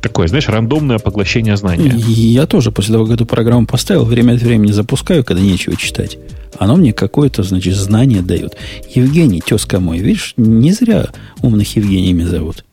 Такое, 0.00 0.28
знаешь, 0.28 0.48
рандомное 0.48 0.98
поглощение 0.98 1.56
знания. 1.56 1.92
Я 1.96 2.46
тоже 2.46 2.70
после 2.70 2.94
того, 2.94 3.04
как 3.06 3.14
эту 3.14 3.26
программу 3.26 3.66
поставил, 3.66 4.04
время 4.04 4.34
от 4.34 4.42
времени 4.42 4.72
запускаю, 4.72 5.24
когда 5.24 5.42
нечего 5.42 5.76
читать. 5.76 6.18
Оно 6.56 6.76
мне 6.76 6.92
какое-то, 6.92 7.42
значит, 7.42 7.74
знание 7.74 8.22
дает. 8.22 8.56
Евгений, 8.94 9.40
тезка 9.40 9.80
мой, 9.80 9.98
видишь, 9.98 10.34
не 10.36 10.72
зря 10.72 11.08
умных 11.42 11.76
Евгениями 11.76 12.24
зовут. 12.24 12.64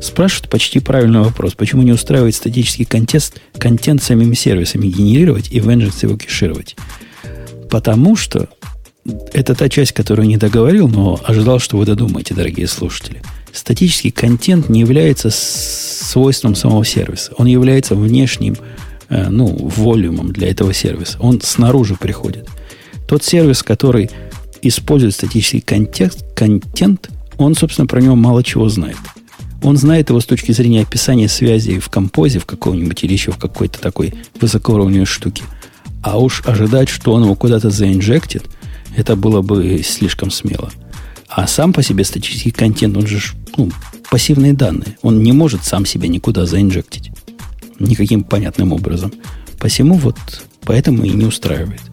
Спрашивают 0.00 0.50
почти 0.50 0.80
правильный 0.80 1.20
вопрос. 1.20 1.54
Почему 1.54 1.82
не 1.82 1.92
устраивает 1.92 2.34
статический 2.34 2.84
контент, 2.84 3.40
контент 3.58 4.02
самими 4.02 4.34
сервисами 4.34 4.86
генерировать 4.86 5.52
и 5.52 5.60
в 5.60 5.70
его 5.70 6.16
кешировать? 6.16 6.76
Потому 7.70 8.16
что 8.16 8.48
это 9.32 9.54
та 9.54 9.68
часть, 9.68 9.92
которую 9.92 10.28
не 10.28 10.36
договорил, 10.36 10.88
но 10.88 11.20
ожидал, 11.24 11.58
что 11.58 11.76
вы 11.76 11.86
додумаете, 11.86 12.34
дорогие 12.34 12.66
слушатели. 12.66 13.22
Статический 13.52 14.10
контент 14.10 14.68
не 14.68 14.80
является 14.80 15.30
свойством 15.30 16.54
самого 16.54 16.84
сервиса. 16.84 17.32
Он 17.36 17.46
является 17.46 17.94
внешним, 17.94 18.56
э, 19.08 19.28
ну, 19.28 19.46
волюмом 19.46 20.32
для 20.32 20.48
этого 20.48 20.72
сервиса. 20.72 21.18
Он 21.20 21.40
снаружи 21.40 21.96
приходит– 21.96 22.48
тот 23.12 23.22
сервис, 23.24 23.62
который 23.62 24.08
использует 24.62 25.12
статический 25.12 25.60
контекст, 25.60 26.24
контент, 26.34 27.10
он, 27.36 27.54
собственно, 27.54 27.86
про 27.86 28.00
него 28.00 28.16
мало 28.16 28.42
чего 28.42 28.70
знает. 28.70 28.96
Он 29.62 29.76
знает 29.76 30.08
его 30.08 30.18
с 30.18 30.24
точки 30.24 30.52
зрения 30.52 30.80
описания 30.80 31.28
связи 31.28 31.78
в 31.78 31.90
композе 31.90 32.38
в 32.38 32.46
каком-нибудь 32.46 33.04
или 33.04 33.12
еще 33.12 33.30
в 33.30 33.36
какой-то 33.36 33.78
такой 33.80 34.14
высокоуровневой 34.40 35.04
штуке. 35.04 35.44
А 36.02 36.18
уж 36.18 36.42
ожидать, 36.46 36.88
что 36.88 37.12
он 37.12 37.24
его 37.24 37.34
куда-то 37.34 37.68
заинжектит, 37.68 38.44
это 38.96 39.14
было 39.14 39.42
бы 39.42 39.82
слишком 39.84 40.30
смело. 40.30 40.70
А 41.28 41.46
сам 41.46 41.74
по 41.74 41.82
себе 41.82 42.04
статический 42.04 42.50
контент, 42.50 42.96
он 42.96 43.06
же 43.06 43.20
ну, 43.58 43.70
пассивные 44.10 44.54
данные. 44.54 44.96
Он 45.02 45.22
не 45.22 45.32
может 45.32 45.66
сам 45.66 45.84
себя 45.84 46.08
никуда 46.08 46.46
заинжектить. 46.46 47.10
Никаким 47.78 48.24
понятным 48.24 48.72
образом. 48.72 49.12
Посему 49.58 49.96
вот 49.96 50.16
поэтому 50.64 51.04
и 51.04 51.10
не 51.10 51.26
устраивает. 51.26 51.91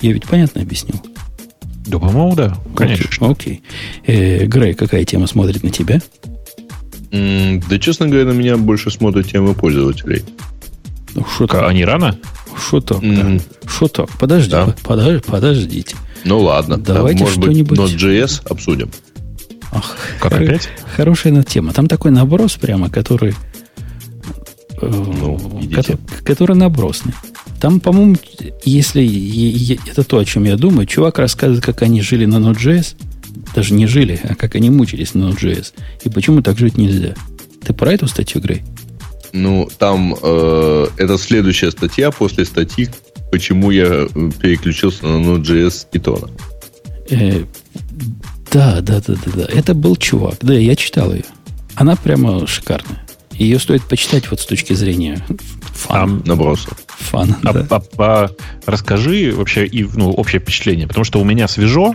Я 0.00 0.12
ведь 0.12 0.26
понятно 0.26 0.62
объяснил? 0.62 1.00
Да, 1.86 1.98
по-моему, 1.98 2.34
да, 2.34 2.56
конечно. 2.76 3.30
Окей. 3.30 3.62
Э, 4.06 4.46
Грей, 4.46 4.74
какая 4.74 5.04
тема 5.04 5.26
смотрит 5.26 5.62
на 5.62 5.70
тебя? 5.70 6.00
да, 7.10 7.78
честно 7.80 8.06
говоря, 8.06 8.26
на 8.26 8.32
меня 8.32 8.56
больше 8.56 8.90
смотрят 8.90 9.26
темы 9.26 9.54
пользователей. 9.54 10.22
Ну, 11.14 11.24
что 11.34 11.46
так? 11.48 11.68
А 11.68 11.72
не 11.72 11.84
рано? 11.84 12.16
Что 12.56 12.80
так? 12.80 13.02
Mm. 13.02 13.42
Что 13.66 13.88
так? 13.88 14.10
Подожди, 14.18 14.50
да. 14.50 14.74
подожди, 14.84 15.22
подождите. 15.26 15.96
Ну 16.24 16.38
ладно, 16.38 16.76
давайте 16.76 17.26
что-нибудь. 17.26 17.78
Node.js 17.78 18.42
обсудим. 18.48 18.90
Ах, 19.72 19.96
как 20.20 20.32
хор- 20.32 20.42
опять? 20.42 20.68
Хорошая 20.96 21.42
тема. 21.42 21.72
Там 21.72 21.86
такой 21.86 22.10
наброс 22.10 22.56
прямо, 22.56 22.90
который, 22.90 23.34
э, 24.80 24.86
ну, 24.86 25.60
который, 25.74 25.98
который 26.24 26.56
набросный. 26.56 27.12
Там, 27.60 27.78
по-моему, 27.80 28.16
если 28.64 29.78
это 29.90 30.02
то, 30.02 30.18
о 30.18 30.24
чем 30.24 30.44
я 30.44 30.56
думаю, 30.56 30.86
чувак 30.86 31.18
рассказывает, 31.18 31.64
как 31.64 31.82
они 31.82 32.00
жили 32.00 32.24
на 32.24 32.36
Node.js, 32.36 32.96
даже 33.54 33.74
не 33.74 33.86
жили, 33.86 34.18
а 34.22 34.34
как 34.34 34.54
они 34.54 34.70
мучились 34.70 35.14
на 35.14 35.30
Node.js, 35.30 35.72
и 36.04 36.08
почему 36.08 36.42
так 36.42 36.58
жить 36.58 36.78
нельзя. 36.78 37.14
Ты 37.62 37.74
про 37.74 37.92
эту 37.92 38.06
статью, 38.06 38.40
Грей? 38.40 38.62
Ну, 39.32 39.68
там 39.78 40.16
э, 40.20 40.86
это 40.96 41.18
следующая 41.18 41.70
статья 41.70 42.10
после 42.10 42.44
статьи, 42.46 42.88
почему 43.30 43.70
я 43.70 43.84
э, 43.84 44.08
переключился 44.40 45.06
на 45.06 45.22
Node.js 45.22 45.86
Python. 45.92 46.30
Э, 47.10 47.44
да, 48.50 48.80
да, 48.80 49.00
да, 49.06 49.14
да, 49.26 49.32
да. 49.34 49.46
Это 49.52 49.74
был 49.74 49.96
чувак. 49.96 50.38
Да, 50.40 50.54
я 50.54 50.74
читал 50.74 51.12
ее. 51.12 51.24
Она 51.74 51.94
прямо 51.94 52.46
шикарная. 52.46 53.06
Ее 53.32 53.58
стоит 53.58 53.82
почитать 53.84 54.30
вот 54.30 54.40
с 54.40 54.46
точки 54.46 54.72
зрения 54.72 55.24
фан. 55.80 56.22
А, 56.24 56.28
наброса. 56.28 56.68
Фан, 56.88 57.36
а, 57.44 57.52
да. 57.52 57.66
а, 57.70 57.82
а, 57.98 58.30
расскажи 58.66 59.32
вообще 59.34 59.66
и, 59.66 59.84
ну, 59.94 60.10
общее 60.10 60.40
впечатление, 60.40 60.86
потому 60.86 61.04
что 61.04 61.20
у 61.20 61.24
меня 61.24 61.48
свежо, 61.48 61.94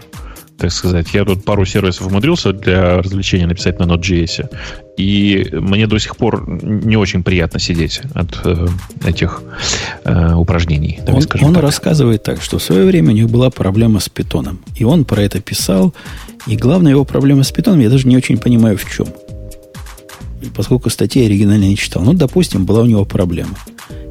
так 0.57 0.71
сказать. 0.71 1.13
Я 1.13 1.25
тут 1.25 1.43
пару 1.43 1.65
сервисов 1.65 2.07
умудрился 2.07 2.53
для 2.53 2.97
развлечения 2.97 3.45
написать 3.45 3.77
на 3.79 3.83
Node.js. 3.83 4.49
И 4.97 5.49
мне 5.51 5.85
до 5.85 5.99
сих 5.99 6.15
пор 6.15 6.47
не 6.47 6.95
очень 6.95 7.23
приятно 7.23 7.59
сидеть 7.59 8.01
от 8.13 8.39
э, 8.45 8.67
этих 9.05 9.41
э, 10.05 10.33
упражнений. 10.33 11.01
Он, 11.07 11.15
он 11.41 11.53
так. 11.53 11.63
рассказывает 11.63 12.23
так, 12.23 12.41
что 12.41 12.57
в 12.57 12.63
свое 12.63 12.85
время 12.85 13.09
у 13.09 13.13
них 13.13 13.29
была 13.29 13.49
проблема 13.49 13.99
с 13.99 14.07
питоном. 14.07 14.59
И 14.77 14.85
он 14.85 15.03
про 15.03 15.21
это 15.23 15.41
писал. 15.41 15.93
И 16.47 16.55
главная 16.55 16.93
его 16.93 17.03
проблема 17.03 17.43
с 17.43 17.51
питоном, 17.51 17.81
я 17.81 17.89
даже 17.89 18.07
не 18.07 18.15
очень 18.15 18.37
понимаю 18.37 18.77
в 18.77 18.89
чем 18.89 19.07
поскольку 20.53 20.89
статьи 20.89 21.25
оригинально 21.25 21.65
не 21.65 21.77
читал. 21.77 22.03
Ну, 22.03 22.13
допустим, 22.13 22.65
была 22.65 22.81
у 22.81 22.85
него 22.85 23.05
проблема. 23.05 23.57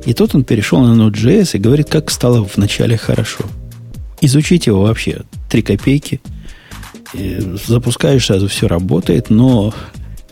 И 0.07 0.13
тут 0.13 0.35
он 0.35 0.45
перешел 0.45 0.81
на 0.81 1.01
Node.js 1.01 1.51
и 1.55 1.59
говорит, 1.59 1.89
как 1.89 2.11
стало 2.11 2.49
вначале 2.55 2.97
хорошо. 2.97 3.45
Изучить 4.21 4.67
его 4.67 4.83
вообще 4.83 5.23
три 5.51 5.63
копейки. 5.63 6.21
И 7.15 7.39
запускаешь 7.67 8.27
сразу, 8.27 8.49
все 8.49 8.69
работает, 8.69 9.31
но 9.31 9.73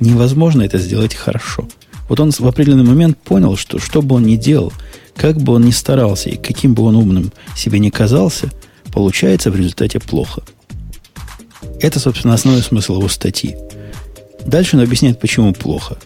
невозможно 0.01 0.63
это 0.63 0.79
сделать 0.79 1.15
хорошо. 1.15 1.69
Вот 2.09 2.21
он 2.21 2.31
в 2.31 2.47
определенный 2.47 2.85
момент 2.85 3.19
понял, 3.19 3.57
что 3.57 3.79
что 3.79 4.03
бы 4.03 4.17
он 4.17 4.25
ни 4.25 4.37
делал, 4.37 4.73
как 5.17 5.37
бы 5.37 5.55
он 5.55 5.65
ни 5.65 5.71
старался 5.71 6.29
и 6.31 6.37
каким 6.37 6.75
бы 6.75 6.83
он 6.83 6.97
умным 6.97 7.33
себе 7.57 7.79
не 7.79 7.91
казался, 7.91 8.51
получается 8.93 9.51
в 9.51 9.57
результате 9.57 10.01
плохо. 10.01 10.43
Это, 11.81 12.01
собственно, 12.01 12.35
основной 12.35 12.63
смысл 12.63 12.99
его 12.99 13.09
статьи. 13.09 13.57
Дальше 14.47 14.77
он 14.77 14.83
объясняет, 14.83 15.21
почему 15.21 15.53
плохо. 15.53 15.97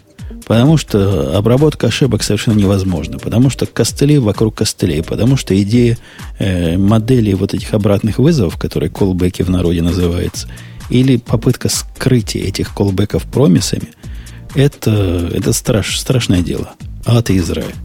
Потому 0.47 0.77
что 0.77 1.37
обработка 1.37 1.87
ошибок 1.87 2.23
совершенно 2.23 2.57
невозможна. 2.57 3.19
Потому 3.19 3.49
что 3.49 3.65
костыли 3.65 4.17
вокруг 4.17 4.55
костылей. 4.55 5.03
Потому 5.03 5.35
что 5.35 5.61
идея 5.61 5.97
э, 6.39 6.77
модели 6.77 7.33
вот 7.33 7.53
этих 7.53 7.73
обратных 7.73 8.17
вызовов, 8.17 8.57
которые 8.57 8.89
колбеки 8.89 9.41
в 9.41 9.49
народе 9.49 9.81
называются, 9.81 10.47
или 10.89 11.17
попытка 11.17 11.67
скрытия 11.67 12.43
этих 12.43 12.73
колбеков 12.73 13.23
промисами, 13.23 13.89
это, 14.55 15.29
это 15.33 15.51
страш, 15.51 15.99
страшное 15.99 16.41
дело. 16.41 16.71
Ад 17.05 17.29
и 17.29 17.37
Израиль. 17.37 17.75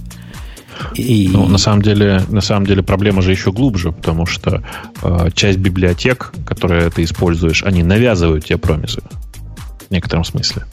И... 0.95 1.29
Ну, 1.33 1.49
на 1.49 1.59
самом 1.59 1.83
деле, 1.83 2.23
на 2.29 2.41
самом 2.41 2.67
деле 2.67 2.83
проблема 2.83 3.23
же 3.23 3.33
еще 3.33 3.53
глубже, 3.53 3.93
потому 3.93 4.27
что 4.27 4.63
э, 5.03 5.29
часть 5.35 5.59
библиотек, 5.59 6.33
которые 6.47 6.91
ты 6.91 7.05
используешь, 7.05 7.63
они 7.65 7.83
навязывают 7.83 8.45
тебе 8.45 8.59
промисы 8.59 9.03
в 9.93 9.95
некотором 9.95 10.25
смысле. 10.25 10.65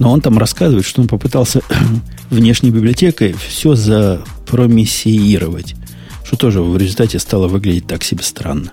Но 0.00 0.10
он 0.10 0.20
там 0.20 0.38
рассказывает, 0.38 0.84
что 0.84 1.00
он 1.00 1.06
попытался 1.06 1.60
внешней 2.30 2.70
библиотекой 2.70 3.34
все 3.34 3.76
запромиссировать, 3.76 5.76
что 6.24 6.36
тоже 6.36 6.60
в 6.60 6.76
результате 6.76 7.20
стало 7.20 7.46
выглядеть 7.46 7.86
так 7.86 8.02
себе 8.02 8.24
странно. 8.24 8.72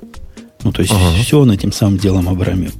Ну, 0.63 0.71
то 0.71 0.81
есть 0.81 0.91
ага. 0.91 1.11
все 1.21 1.39
он 1.39 1.51
этим 1.51 1.71
самым 1.71 1.99
делом 1.99 2.27
обрамил. 2.27 2.71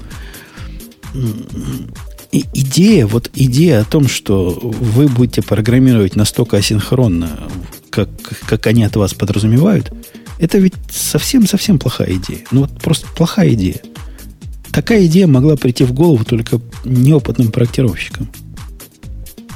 И 2.32 2.46
идея, 2.56 3.06
вот 3.06 3.30
идея 3.36 3.82
о 3.82 3.86
том, 3.86 4.08
что 4.08 4.50
вы 4.50 5.08
будете 5.08 5.44
программировать 5.44 6.16
настолько 6.16 6.58
асинхронно, 6.58 7.30
как, 7.92 8.10
как 8.48 8.66
они 8.66 8.84
от 8.84 8.96
вас 8.96 9.14
подразумевают, 9.14 9.94
это 10.40 10.58
ведь 10.58 10.74
совсем-совсем 10.92 11.78
плохая 11.78 12.16
идея. 12.16 12.40
Ну 12.50 12.62
вот 12.62 12.72
просто 12.82 13.06
плохая 13.16 13.54
идея. 13.54 13.82
Такая 14.72 15.06
идея 15.08 15.28
могла 15.28 15.56
прийти 15.56 15.84
в 15.84 15.94
голову 15.94 16.24
только 16.24 16.62
неопытным 16.86 17.52
проектировщикам. 17.52 18.30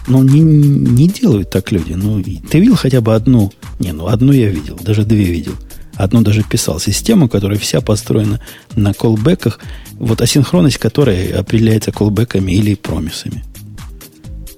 Но 0.08 0.24
не, 0.24 0.42
не 0.42 1.08
делают 1.08 1.50
так 1.50 1.72
люди. 1.72 1.94
Ну, 1.94 2.22
ты 2.22 2.60
видел 2.60 2.76
хотя 2.76 3.00
бы 3.02 3.16
одну? 3.16 3.52
Не, 3.80 3.94
ну 3.94 4.08
одну 4.08 4.34
я 4.34 4.50
видел, 4.50 4.78
даже 4.82 5.06
две 5.06 5.24
видел. 5.24 5.54
Одну 5.96 6.22
даже 6.22 6.44
писал. 6.44 6.80
Систему, 6.80 7.30
которая 7.30 7.58
вся 7.60 7.80
построена 7.80 8.42
на 8.76 8.94
колбеках, 8.94 9.60
вот 9.94 10.22
асинхронность 10.22 10.78
которой 10.78 11.32
определяется 11.32 11.92
колбеками 11.92 12.52
или 12.52 12.76
промисами. 12.76 13.44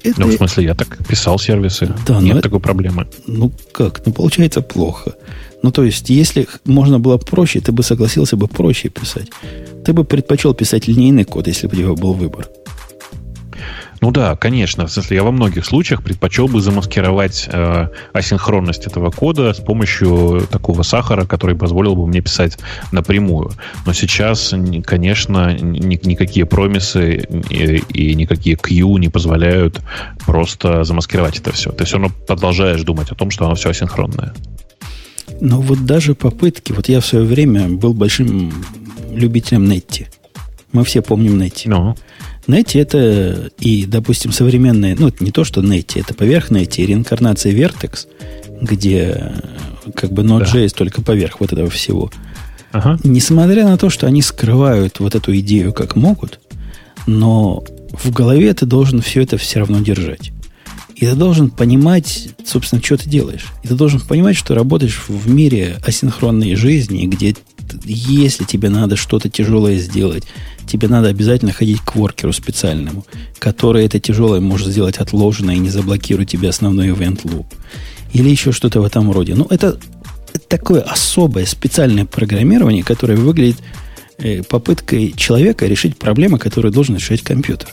Это... 0.04 0.22
Ну, 0.22 0.28
в 0.28 0.34
смысле, 0.34 0.66
я 0.66 0.76
так 0.76 1.06
писал 1.08 1.40
сервисы. 1.40 1.92
Да, 2.08 2.22
Нет 2.22 2.42
такой 2.42 2.60
это... 2.60 2.64
проблемы. 2.64 3.08
Ну, 3.28 3.52
как? 3.72 4.06
Ну, 4.06 4.14
получается 4.14 4.62
плохо. 4.62 5.16
Ну, 5.66 5.72
то 5.72 5.84
есть, 5.84 6.12
если 6.12 6.48
можно 6.66 7.00
было 7.00 7.18
проще, 7.18 7.60
ты 7.60 7.72
бы 7.72 7.82
согласился 7.82 8.38
бы 8.38 8.48
проще 8.48 8.90
писать. 8.90 9.30
Ты 9.84 9.94
бы 9.94 10.04
предпочел 10.04 10.54
писать 10.54 10.88
линейный 10.88 11.24
код, 11.24 11.48
если 11.48 11.66
бы 11.66 11.74
у 11.74 11.76
тебя 11.76 11.94
был 11.94 12.14
выбор. 12.14 12.48
Ну 14.00 14.12
да, 14.12 14.36
конечно. 14.36 14.86
В 14.86 14.92
смысле, 14.92 15.18
я 15.18 15.24
во 15.24 15.32
многих 15.32 15.66
случаях 15.66 16.04
предпочел 16.04 16.48
бы 16.48 16.62
замаскировать 16.62 17.50
э, 17.52 17.88
асинхронность 18.14 18.86
этого 18.86 19.10
кода 19.10 19.56
с 19.56 19.60
помощью 19.60 20.48
такого 20.52 20.84
сахара, 20.84 21.26
который 21.26 21.56
позволил 21.56 21.96
бы 21.96 22.06
мне 22.06 22.22
писать 22.22 22.60
напрямую. 22.92 23.52
Но 23.88 23.94
сейчас, 23.94 24.54
конечно, 24.86 25.58
ни, 25.60 26.00
никакие 26.08 26.46
промисы 26.46 27.28
и, 27.50 27.78
и 27.92 28.14
никакие 28.14 28.56
Q 28.56 29.00
не 29.00 29.10
позволяют 29.10 29.82
просто 30.28 30.84
замаскировать 30.84 31.40
это 31.40 31.52
все. 31.52 31.72
Ты 31.72 31.86
все 31.86 31.98
равно 31.98 32.14
продолжаешь 32.28 32.84
думать 32.84 33.12
о 33.12 33.16
том, 33.16 33.32
что 33.32 33.46
оно 33.46 33.56
все 33.56 33.72
асинхронное. 33.72 34.36
Но 35.42 35.62
вот 35.62 35.86
даже 35.86 36.16
попытки, 36.16 36.72
вот 36.72 36.90
я 36.90 37.02
в 37.02 37.06
свое 37.06 37.26
время 37.26 37.70
был 37.70 37.94
большим 37.94 38.52
любителем 39.12 39.66
Netty. 39.66 40.08
Мы 40.72 40.84
все 40.84 41.02
помним 41.02 41.42
Netty. 41.42 41.64
Ну. 41.66 41.96
Netty 42.48 42.82
это 42.82 43.52
и, 43.60 43.86
допустим, 43.86 44.32
современные, 44.32 44.96
ну, 44.98 45.08
это 45.08 45.24
не 45.24 45.32
то, 45.32 45.44
что 45.44 45.62
Netty, 45.62 46.02
это 46.02 46.14
поверх 46.14 46.52
Netty, 46.52 46.86
реинкарнация 46.86 47.54
Vertex, 47.54 48.08
где 48.62 49.34
как 49.96 50.12
бы 50.12 50.24
Node.js 50.24 50.70
да. 50.70 50.78
только 50.78 51.02
поверх 51.02 51.40
вот 51.40 51.54
этого 51.54 51.70
всего. 51.70 52.12
Ага. 52.72 53.00
Несмотря 53.04 53.66
на 53.66 53.78
то, 53.78 53.90
что 53.90 54.06
они 54.08 54.22
скрывают 54.22 55.00
вот 55.00 55.16
эту 55.16 55.38
идею 55.38 55.74
как 55.74 55.96
могут, 55.96 56.40
но 57.08 57.64
в 57.94 58.12
голове 58.12 58.54
ты 58.54 58.66
должен 58.66 59.02
все 59.02 59.22
это 59.22 59.38
все 59.38 59.60
равно 59.60 59.80
держать. 59.80 60.32
И 60.96 61.06
ты 61.06 61.16
должен 61.16 61.50
понимать, 61.50 62.30
собственно, 62.46 62.82
что 62.82 62.98
ты 62.98 63.10
делаешь. 63.10 63.48
И 63.64 63.68
ты 63.68 63.76
должен 63.76 64.00
понимать, 64.00 64.38
что 64.38 64.56
работаешь 64.56 65.02
в 65.08 65.30
мире 65.30 65.78
асинхронной 65.86 66.56
жизни, 66.56 67.06
где 67.06 67.36
если 67.84 68.44
тебе 68.44 68.70
надо 68.70 68.96
что-то 68.96 69.30
тяжелое 69.30 69.78
сделать, 69.78 70.24
тебе 70.68 70.88
надо 70.88 71.10
обязательно 71.10 71.52
ходить 71.52 71.82
к 71.82 71.96
воркеру 71.96 72.32
специальному, 72.32 73.06
который 73.40 73.86
это 73.86 74.00
тяжелое 74.00 74.40
может 74.40 74.70
сделать 74.70 74.98
отложено 74.98 75.52
и 75.52 75.60
не 75.60 75.70
заблокирует 75.70 76.30
тебе 76.30 76.50
основной 76.50 76.90
event 76.90 77.24
loop. 77.24 77.46
Или 78.14 78.30
еще 78.30 78.52
что-то 78.52 78.82
в 78.82 78.86
этом 78.86 79.12
роде. 79.12 79.36
Ну, 79.36 79.46
это, 79.50 79.78
такое 80.48 80.82
особое 80.82 81.46
специальное 81.46 82.06
программирование, 82.06 82.84
которое 82.84 83.18
выглядит 83.18 83.58
э, 84.18 84.44
попыткой 84.44 85.14
человека 85.16 85.66
решить 85.66 85.98
проблемы, 85.98 86.40
которые 86.40 86.72
должен 86.72 86.96
решать 86.96 87.22
компьютер. 87.22 87.70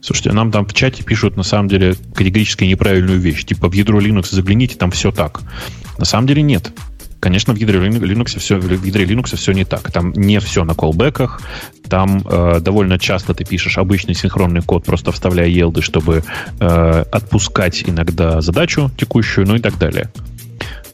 Слушайте, 0.00 0.32
нам 0.32 0.50
там 0.50 0.66
в 0.66 0.74
чате 0.74 1.02
пишут 1.02 1.36
на 1.36 1.42
самом 1.42 1.68
деле 1.68 1.94
категорически 2.14 2.64
неправильную 2.64 3.18
вещь. 3.18 3.44
Типа 3.44 3.68
в 3.68 3.72
ядро 3.72 4.00
Linux 4.00 4.28
загляните, 4.30 4.76
там 4.76 4.90
все 4.90 5.12
так. 5.12 5.40
На 5.98 6.04
самом 6.04 6.26
деле 6.26 6.42
нет. 6.42 6.72
Конечно, 7.20 7.52
в 7.52 7.56
ядре 7.56 7.80
Linux 7.80 8.38
все, 8.38 8.58
в 8.58 8.84
ядре 8.84 9.04
Linux 9.04 9.36
все 9.36 9.52
не 9.52 9.64
так. 9.64 9.90
Там 9.90 10.12
не 10.12 10.38
все 10.38 10.64
на 10.64 10.74
колбеках. 10.74 11.42
Там 11.88 12.22
э, 12.24 12.60
довольно 12.60 12.98
часто 12.98 13.34
ты 13.34 13.44
пишешь 13.44 13.78
обычный 13.78 14.14
синхронный 14.14 14.62
код, 14.62 14.84
просто 14.84 15.10
вставляя 15.10 15.48
елды, 15.48 15.82
чтобы 15.82 16.22
э, 16.60 17.04
отпускать 17.10 17.82
иногда 17.88 18.40
задачу 18.40 18.90
текущую, 18.96 19.48
ну 19.48 19.56
и 19.56 19.58
так 19.58 19.78
далее. 19.78 20.10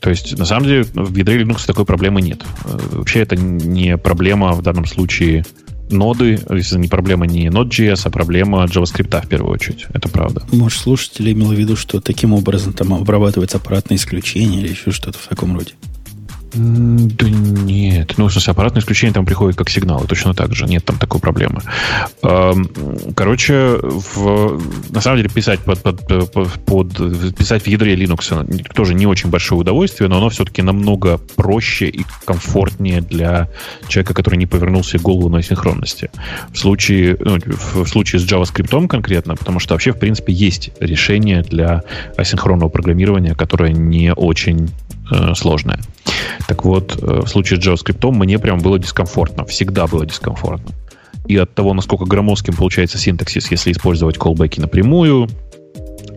То 0.01 0.11
есть, 0.11 0.39
на 0.39 0.45
самом 0.45 0.67
деле, 0.67 0.85
в 0.95 1.15
ядре 1.15 1.43
Linux 1.43 1.67
такой 1.67 1.85
проблемы 1.85 2.23
нет. 2.23 2.43
Э, 2.65 2.79
вообще, 2.93 3.21
это 3.21 3.37
не 3.37 3.99
проблема 3.99 4.53
в 4.53 4.63
данном 4.63 4.87
случае 4.87 5.45
ноды, 5.91 6.41
если 6.51 6.79
не 6.79 6.89
проблема 6.89 7.27
не 7.27 7.47
Node.js, 7.47 8.03
а 8.05 8.11
проблема 8.11 8.65
JavaScript 8.65 9.25
в 9.25 9.29
первую 9.29 9.53
очередь. 9.53 9.87
Это 9.93 10.09
правда. 10.09 10.43
Может, 10.53 10.81
слушатели 10.81 11.33
имел 11.33 11.49
в 11.49 11.55
виду, 11.55 11.77
что 11.77 12.01
таким 12.01 12.33
образом 12.33 12.73
там 12.73 12.95
обрабатывается 12.95 13.59
аппаратное 13.59 13.97
исключение 13.97 14.61
или 14.61 14.71
еще 14.71 14.91
что-то 14.91 15.19
в 15.19 15.27
таком 15.27 15.57
роде? 15.57 15.75
Да 16.55 17.29
нет. 17.29 18.15
Ну, 18.17 18.29
в 18.29 18.33
смысле, 18.33 18.53
аппаратное 18.53 18.81
исключение 18.81 19.13
там 19.13 19.27
приходит 19.27 19.57
как 19.57 19.69
сигналы, 19.69 20.07
точно 20.07 20.35
так 20.35 20.55
же. 20.55 20.67
Нет 20.67 20.85
там 20.85 20.99
такой 20.99 21.21
проблемы. 21.21 21.63
Короче, 23.17 23.79
в, 23.83 24.61
на 24.91 25.01
самом 25.01 25.19
деле 25.19 25.29
писать 25.29 25.61
под, 25.61 25.83
под, 25.83 26.07
под, 26.65 27.37
писать 27.37 27.63
в 27.63 27.67
ядре 27.67 27.97
Linux 27.97 28.73
тоже 28.75 28.95
не 28.95 29.07
очень 29.07 29.31
большое 29.31 29.61
удовольствие, 29.61 30.09
но 30.09 30.19
оно 30.19 30.29
все-таки 30.29 30.63
намного 30.63 31.19
проще 31.19 31.89
и 31.89 32.05
комфортнее 32.25 33.01
для 33.01 33.49
человека, 33.89 34.15
который 34.15 34.37
не 34.37 34.47
повернулся 34.47 34.99
голову 34.99 35.29
на 35.29 35.43
синхронности. 35.43 36.11
В 36.53 36.59
случае, 36.59 37.17
ну, 37.21 37.39
в 37.47 37.87
случае 37.87 38.21
с 38.21 38.25
JavaScript 38.31 38.87
конкретно, 38.87 39.35
потому 39.35 39.59
что 39.59 39.75
вообще, 39.75 39.93
в 39.93 39.99
принципе, 39.99 40.33
есть 40.33 40.71
решение 40.81 41.43
для 41.43 41.83
асинхронного 42.17 42.69
программирования, 42.69 43.35
которое 43.35 43.73
не 43.73 44.13
очень 44.13 44.71
э, 45.11 45.35
сложное. 45.35 45.81
Так 46.47 46.65
вот, 46.65 46.97
э, 47.01 47.21
в 47.25 47.29
случае 47.29 47.61
с 47.61 47.67
JavaScript 47.67 48.11
мне 48.11 48.39
прям 48.39 48.59
было 48.59 48.79
дискомфортно. 48.79 49.45
Всегда 49.45 49.87
было 49.87 50.07
дискомфортно. 50.07 50.75
И 51.27 51.37
от 51.37 51.55
того, 51.55 51.73
насколько 51.73 52.05
громоздким 52.05 52.55
получается 52.55 52.99
синтаксис, 52.99 53.51
если 53.51 53.73
использовать 53.73 54.19
колбеки 54.19 54.61
напрямую, 54.61 55.29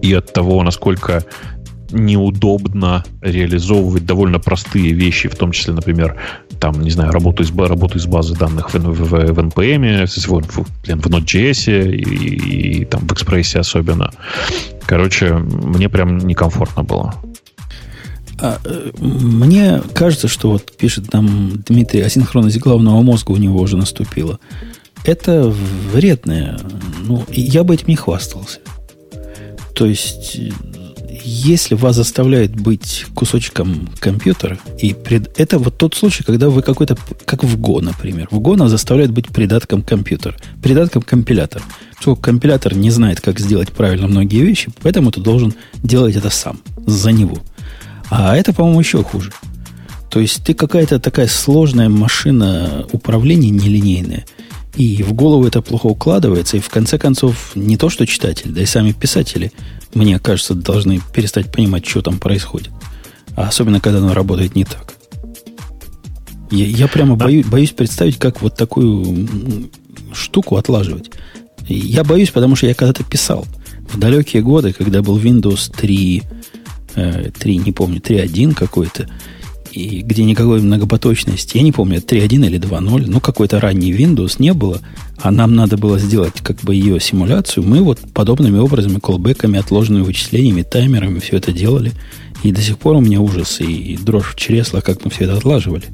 и 0.01 0.13
от 0.13 0.33
того, 0.33 0.61
насколько 0.63 1.23
неудобно 1.91 3.05
реализовывать 3.21 4.05
довольно 4.05 4.39
простые 4.39 4.93
вещи, 4.93 5.29
в 5.29 5.35
том 5.35 5.51
числе, 5.51 5.73
например, 5.73 6.17
там, 6.59 6.81
не 6.81 6.89
знаю, 6.89 7.11
работу 7.11 7.43
из, 7.43 7.55
работу 7.55 7.97
из 7.97 8.05
базы 8.05 8.35
данных 8.35 8.73
в, 8.73 8.75
в, 8.75 8.91
в, 8.91 9.33
в 9.33 9.39
NPM, 9.39 10.05
в, 10.05 10.57
в, 10.57 10.67
блин, 10.83 10.99
в 10.99 11.07
Node.js 11.07 11.89
и, 11.89 12.01
и, 12.01 12.81
и 12.81 12.85
там 12.85 13.01
в 13.01 13.11
Express 13.13 13.57
особенно. 13.57 14.11
Короче, 14.85 15.33
мне 15.33 15.87
прям 15.89 16.17
некомфортно 16.17 16.83
было. 16.83 17.13
А, 18.39 18.59
э, 18.63 18.91
мне 18.99 19.81
кажется, 19.93 20.27
что 20.27 20.51
вот 20.51 20.71
пишет 20.77 21.09
там 21.09 21.63
Дмитрий, 21.67 22.01
асинхронность 22.01 22.59
головного 22.59 23.01
мозга 23.01 23.31
у 23.31 23.37
него 23.37 23.59
уже 23.59 23.77
наступила. 23.77 24.39
Это 25.05 25.53
вредное. 25.93 26.59
Ну, 27.05 27.25
я 27.31 27.63
бы 27.63 27.73
этим 27.73 27.87
не 27.87 27.95
хвастался. 27.95 28.59
То 29.73 29.85
есть, 29.85 30.39
если 31.23 31.75
вас 31.75 31.95
заставляет 31.95 32.55
быть 32.55 33.05
кусочком 33.15 33.89
компьютера, 33.99 34.59
и 34.79 34.93
пред... 34.93 35.39
это 35.39 35.57
вот 35.59 35.77
тот 35.77 35.95
случай, 35.95 36.23
когда 36.23 36.49
вы 36.49 36.61
какой-то, 36.61 36.97
как 37.25 37.43
в 37.43 37.59
Go, 37.59 37.81
например. 37.81 38.27
В 38.29 38.39
Go 38.39 38.55
нас 38.55 38.69
заставляет 38.69 39.11
быть 39.11 39.27
придатком 39.29 39.81
компьютера, 39.81 40.35
придатком 40.61 41.01
компилятора. 41.01 41.63
Поскольку 41.95 42.21
компилятор 42.21 42.75
не 42.75 42.91
знает, 42.91 43.21
как 43.21 43.39
сделать 43.39 43.71
правильно 43.71 44.07
многие 44.07 44.43
вещи, 44.43 44.69
поэтому 44.81 45.11
ты 45.11 45.21
должен 45.21 45.53
делать 45.81 46.15
это 46.15 46.29
сам, 46.29 46.59
за 46.85 47.11
него– 47.11 47.39
а 48.09 48.35
это, 48.35 48.53
по-моему, 48.53 48.79
еще 48.79 49.03
хуже. 49.03 49.31
То 50.09 50.19
есть 50.19 50.43
ты 50.43 50.53
какая-то 50.53 50.99
такая 50.99 51.27
сложная 51.27 51.89
машина 51.89 52.85
управления 52.91 53.49
нелинейная, 53.49 54.25
и 54.75 55.03
в 55.03 55.13
голову 55.13 55.45
это 55.45 55.61
плохо 55.61 55.87
укладывается, 55.87 56.57
и 56.57 56.61
в 56.61 56.69
конце 56.69 56.97
концов 56.97 57.51
не 57.55 57.77
то, 57.77 57.89
что 57.89 58.05
читатель, 58.05 58.51
да 58.51 58.61
и 58.61 58.65
сами 58.65 58.91
писатели, 58.91 59.51
мне 59.93 60.19
кажется, 60.19 60.53
должны 60.53 61.01
перестать 61.13 61.51
понимать, 61.51 61.85
что 61.85 62.01
там 62.01 62.19
происходит. 62.19 62.71
А 63.35 63.47
особенно, 63.47 63.79
когда 63.79 63.99
оно 63.99 64.13
работает 64.13 64.55
не 64.55 64.65
так. 64.65 64.93
Я, 66.51 66.65
я 66.65 66.87
прямо 66.87 67.15
боюсь, 67.15 67.45
боюсь 67.45 67.71
представить, 67.71 68.17
как 68.17 68.41
вот 68.41 68.55
такую 68.55 69.69
штуку 70.13 70.55
отлаживать. 70.55 71.11
Я 71.67 72.03
боюсь, 72.03 72.29
потому 72.29 72.55
что 72.55 72.67
я 72.67 72.73
когда-то 72.73 73.03
писал. 73.03 73.45
В 73.91 73.97
далекие 73.97 74.41
годы, 74.41 74.73
когда 74.73 75.01
был 75.01 75.17
Windows 75.17 75.71
3, 75.75 76.23
3, 76.97 77.57
не 77.57 77.71
помню, 77.71 77.99
3.1 77.99 78.53
какой-то, 78.53 79.07
и 79.71 80.01
где 80.01 80.23
никакой 80.23 80.61
многопоточности, 80.61 81.57
я 81.57 81.63
не 81.63 81.71
помню, 81.71 81.99
3.1 81.99 82.47
или 82.47 82.59
2.0, 82.59 83.05
ну, 83.07 83.19
какой-то 83.19 83.59
ранний 83.59 83.93
Windows 83.93 84.35
не 84.39 84.53
было, 84.53 84.79
а 85.21 85.31
нам 85.31 85.55
надо 85.55 85.77
было 85.77 85.99
сделать 85.99 86.41
как 86.41 86.61
бы 86.61 86.73
ее 86.73 86.99
симуляцию, 86.99 87.65
мы 87.65 87.81
вот 87.81 87.99
подобными 88.13 88.57
образами, 88.57 88.99
колбеками, 88.99 89.59
отложенными 89.59 90.03
вычислениями, 90.03 90.63
таймерами 90.63 91.19
все 91.19 91.37
это 91.37 91.51
делали, 91.51 91.91
и 92.43 92.51
до 92.51 92.61
сих 92.61 92.77
пор 92.77 92.95
у 92.95 93.01
меня 93.01 93.19
ужас 93.19 93.59
и 93.59 93.97
дрожь 94.01 94.33
в 94.33 94.35
чресла, 94.35 94.81
как 94.81 95.03
мы 95.05 95.11
все 95.11 95.25
это 95.25 95.37
отлаживали. 95.37 95.85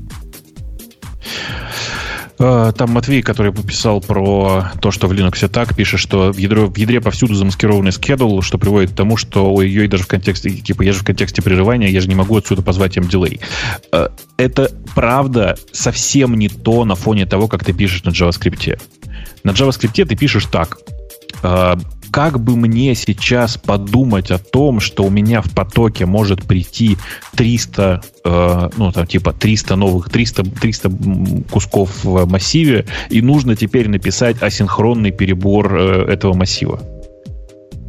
Э, 2.39 2.72
там 2.76 2.91
Матвей, 2.91 3.22
который 3.22 3.53
писал 3.53 4.01
про 4.01 4.72
то, 4.81 4.91
что 4.91 5.07
в 5.07 5.14
Linux 5.14 5.47
так, 5.47 5.76
пишет, 5.76 5.99
что 5.99 6.31
в, 6.31 6.38
ядро, 6.38 6.68
в 6.68 6.77
ядре 6.77 7.01
повсюду 7.01 7.35
замаскированный 7.35 7.91
schedule, 7.91 8.41
что 8.41 8.57
приводит 8.57 8.91
к 8.91 8.95
тому, 8.95 9.18
что 9.18 9.53
ой-ой, 9.53 9.88
даже 9.88 10.03
в 10.03 10.07
контексте, 10.07 10.49
типа, 10.49 10.81
я 10.81 10.93
же 10.93 10.99
в 10.99 11.03
контексте 11.03 11.41
прерывания, 11.41 11.89
я 11.89 12.01
же 12.01 12.07
не 12.07 12.15
могу 12.15 12.35
отсюда 12.38 12.61
позвать 12.61 12.97
им 12.97 13.07
дилей. 13.07 13.39
Э, 13.91 14.10
это 14.38 14.72
правда 14.95 15.57
совсем 15.72 16.35
не 16.35 16.49
то 16.49 16.85
на 16.85 16.95
фоне 16.95 17.26
того, 17.26 17.47
как 17.47 17.64
ты 17.64 17.73
пишешь 17.73 18.03
на 18.03 18.10
JavaScript. 18.10 18.80
На 19.43 19.51
JavaScript 19.51 20.05
ты 20.05 20.15
пишешь 20.15 20.45
так. 20.45 20.77
Как 22.14 22.40
бы 22.40 22.56
мне 22.56 22.94
сейчас 22.94 23.57
подумать 23.57 24.30
о 24.30 24.38
том, 24.38 24.80
что 24.80 25.03
у 25.03 25.10
меня 25.10 25.41
в 25.41 25.49
потоке 25.49 26.06
может 26.06 26.44
прийти 26.44 26.95
300, 27.35 28.03
э, 28.23 28.69
ну, 28.77 28.91
там, 28.91 29.07
типа 29.07 29.34
300 29.34 29.76
новых, 29.76 30.11
300, 30.11 30.44
300 30.44 30.91
кусков 31.49 32.03
в 32.03 32.27
массиве, 32.27 32.85
и 33.10 33.23
нужно 33.23 33.56
теперь 33.56 33.90
написать 33.90 34.44
асинхронный 34.44 35.10
перебор 35.10 35.76
э, 35.76 36.06
этого 36.14 36.35
массива. 36.35 36.84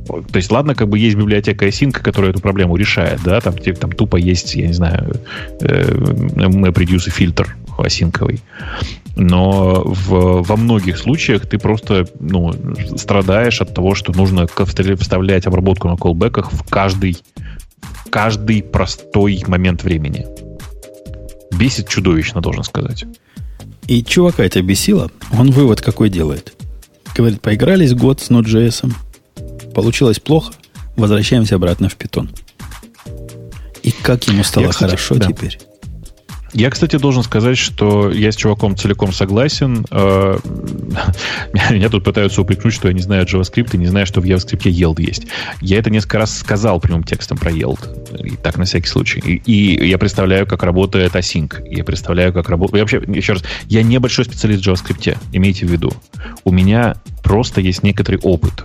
То 0.07 0.37
есть, 0.37 0.51
ладно, 0.51 0.75
как 0.75 0.89
бы 0.89 0.99
есть 0.99 1.17
библиотека 1.17 1.67
async, 1.67 1.93
которая 1.93 2.31
эту 2.31 2.41
проблему 2.41 2.77
решает, 2.77 3.21
да, 3.27 3.43
там, 3.43 3.55
там 3.59 3.93
тупо 3.93 4.17
есть, 4.17 4.55
я 4.55 4.69
не 4.69 4.73
знаю, 4.73 5.21
э, 5.61 5.83
MapReduce 5.93 7.11
фильтр 7.11 7.55
осинковый. 7.81 8.41
Но 9.17 9.83
в, 9.85 10.43
во 10.43 10.57
многих 10.57 10.99
случаях 10.99 11.47
ты 11.49 11.59
просто 11.59 12.07
ну, 12.19 12.53
страдаешь 12.97 13.61
от 13.61 13.75
того, 13.75 13.95
что 13.95 14.13
нужно 14.13 14.47
вставлять 14.47 15.47
обработку 15.47 15.89
на 15.89 15.97
колбеках 15.97 16.53
в 16.53 16.65
каждый, 16.69 17.19
в 17.81 18.11
каждый 18.11 18.63
простой 18.63 19.43
момент 19.47 19.85
времени. 19.85 20.27
Бесит 21.53 21.89
чудовищно, 21.89 22.41
должен 22.41 22.65
сказать. 22.65 23.05
И 23.87 24.03
чувака 24.03 24.45
это 24.45 24.63
бесило. 24.63 25.11
Он 25.39 25.51
вывод 25.51 25.81
какой 25.81 26.09
делает. 26.09 26.55
Говорит, 27.15 27.41
поигрались 27.41 27.95
год 27.95 28.21
с 28.21 28.31
Node.js, 28.31 28.93
получилось 29.73 30.19
плохо, 30.19 30.53
возвращаемся 30.97 31.57
обратно 31.57 31.89
в 31.89 31.97
Python. 31.97 32.29
И 33.85 33.93
как 33.93 34.25
ему 34.25 34.43
стало 34.43 34.65
Я, 34.65 34.71
кстати, 34.71 34.91
хорошо 34.91 35.15
да. 35.17 35.27
теперь. 35.27 35.59
Я, 36.55 36.71
кстати, 36.71 36.97
должен 36.97 37.25
сказать, 37.25 37.59
что 37.59 38.13
я 38.13 38.31
с 38.31 38.37
чуваком 38.37 38.77
целиком 38.77 39.13
согласен. 39.13 39.85
Э, 39.91 40.39
меня 41.71 41.89
тут 41.89 42.05
пытаются 42.05 42.41
упрекнуть, 42.43 42.73
что 42.73 42.87
я 42.87 42.95
не 42.95 43.03
знаю 43.03 43.27
JavaScript 43.27 43.71
и 43.75 43.77
не 43.77 43.87
знаю, 43.87 44.07
что 44.07 44.21
в 44.21 44.25
JavaScript 44.25 44.63
yield 44.63 45.03
есть. 45.03 45.27
Я 45.61 45.79
это 45.79 45.91
несколько 45.91 46.19
раз 46.19 46.39
сказал 46.39 46.79
прямым 46.81 47.03
текстом 47.03 47.39
про 47.39 47.51
yield. 47.51 48.25
И 48.25 48.37
так 48.37 48.57
на 48.57 48.67
всякий 48.67 48.87
случай. 48.87 49.19
И, 49.19 49.35
и 49.45 49.89
я 49.89 49.99
представляю, 49.99 50.47
как 50.47 50.63
работает 50.63 51.17
async. 51.17 51.61
Я 51.69 51.83
представляю, 51.83 52.33
как 52.33 52.49
работает... 52.49 52.83
Вообще, 52.83 53.13
еще 53.13 53.33
раз, 53.33 53.43
я 53.67 53.83
небольшой 53.83 54.25
специалист 54.25 54.65
в 54.65 54.69
JavaScript, 54.69 55.19
имейте 55.33 55.67
в 55.67 55.71
виду. 55.71 55.93
У 56.45 56.53
меня 56.53 56.95
просто 57.25 57.61
есть 57.61 57.83
некоторый 57.83 58.21
опыт 58.21 58.65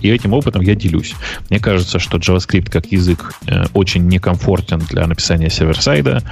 и 0.00 0.08
этим 0.08 0.32
опытом 0.32 0.62
я 0.62 0.74
делюсь. 0.74 1.14
Мне 1.50 1.60
кажется, 1.60 1.98
что 1.98 2.18
JavaScript 2.18 2.70
как 2.70 2.86
язык 2.86 3.34
э, 3.46 3.64
очень 3.74 4.06
некомфортен 4.06 4.80
для 4.80 5.06
написания 5.06 5.50
сервер-сайда. 5.50 6.22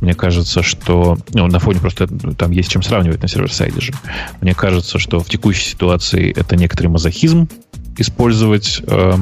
Мне 0.00 0.14
кажется, 0.14 0.62
что 0.62 1.18
ну, 1.32 1.46
на 1.46 1.58
фоне 1.58 1.80
просто 1.80 2.06
там 2.34 2.50
есть 2.50 2.70
чем 2.70 2.82
сравнивать 2.82 3.22
на 3.22 3.28
сервер-сайде 3.28 3.80
же. 3.80 3.92
Мне 4.40 4.54
кажется, 4.54 4.98
что 4.98 5.20
в 5.20 5.28
текущей 5.28 5.70
ситуации 5.70 6.32
это 6.36 6.56
некоторый 6.56 6.88
мазохизм 6.88 7.48
использовать 7.96 8.82
э, 8.86 9.14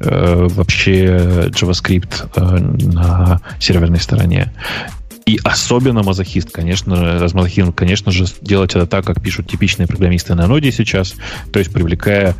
э, 0.00 0.48
вообще 0.50 1.50
JavaScript 1.50 2.92
на 2.92 3.40
серверной 3.58 4.00
стороне. 4.00 4.52
И 5.26 5.38
особенно 5.44 6.02
мазохист, 6.02 6.50
конечно, 6.50 7.18
размазохизм, 7.18 7.72
конечно 7.72 8.10
же, 8.10 8.26
делать 8.40 8.74
это 8.74 8.86
так, 8.86 9.04
как 9.04 9.22
пишут 9.22 9.48
типичные 9.48 9.86
программисты 9.86 10.34
на 10.34 10.46
ноде 10.46 10.72
сейчас, 10.72 11.14
то 11.52 11.58
есть 11.58 11.72
привлекая 11.72 12.34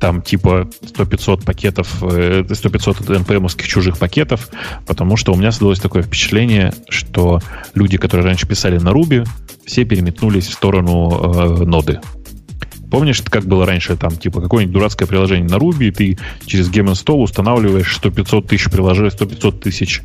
там 0.00 0.22
типа 0.22 0.68
100-500 0.82 1.44
пакетов, 1.44 2.02
100-500 2.02 3.24
npm 3.24 3.66
чужих 3.66 3.98
пакетов, 3.98 4.48
потому 4.86 5.16
что 5.16 5.32
у 5.32 5.36
меня 5.36 5.52
создалось 5.52 5.80
такое 5.80 6.02
впечатление, 6.02 6.72
что 6.88 7.40
люди, 7.74 7.96
которые 7.96 8.26
раньше 8.26 8.46
писали 8.46 8.78
на 8.78 8.90
Ruby, 8.90 9.26
все 9.64 9.84
переметнулись 9.84 10.46
в 10.48 10.52
сторону 10.52 11.10
э, 11.10 11.64
ноды. 11.64 12.00
Помнишь, 12.90 13.22
как 13.22 13.44
было 13.44 13.66
раньше, 13.66 13.96
там, 13.96 14.16
типа, 14.16 14.40
какое-нибудь 14.40 14.74
дурацкое 14.74 15.08
приложение 15.08 15.48
на 15.48 15.56
Ruby, 15.56 15.88
и 15.88 15.90
ты 15.90 16.18
через 16.44 16.70
Game 16.70 16.92
Install 16.92 17.22
устанавливаешь 17.22 17.96
100 17.96 18.10
500 18.10 18.46
тысяч 18.46 18.70
приложений, 18.70 19.10
100 19.10 19.26
500 19.26 19.60
тысяч 19.60 20.02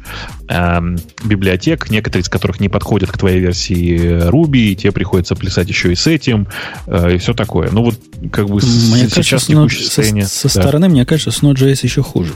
эм, 0.47 0.97
библиотек, 1.23 1.89
некоторые 1.89 2.23
из 2.23 2.29
которых 2.29 2.59
не 2.59 2.69
подходят 2.69 3.11
к 3.11 3.17
твоей 3.17 3.39
версии 3.39 4.27
Ruby, 4.29 4.71
и 4.71 4.75
тебе 4.75 4.91
приходится 4.91 5.35
плясать 5.35 5.69
еще 5.69 5.91
и 5.91 5.95
с 5.95 6.07
этим, 6.07 6.47
э, 6.87 7.15
и 7.15 7.17
все 7.17 7.33
такое. 7.33 7.69
Ну, 7.71 7.83
вот, 7.83 7.99
как 8.31 8.47
бы 8.47 8.55
мне 8.55 8.61
сейчас 8.61 9.13
кажется, 9.13 9.47
текущее 9.47 9.85
состояние... 9.85 10.25
Со, 10.25 10.49
со 10.49 10.55
да. 10.55 10.63
стороны, 10.63 10.89
мне 10.89 11.05
кажется, 11.05 11.31
с 11.31 11.43
Node.js 11.43 11.79
еще 11.83 12.01
хуже. 12.01 12.33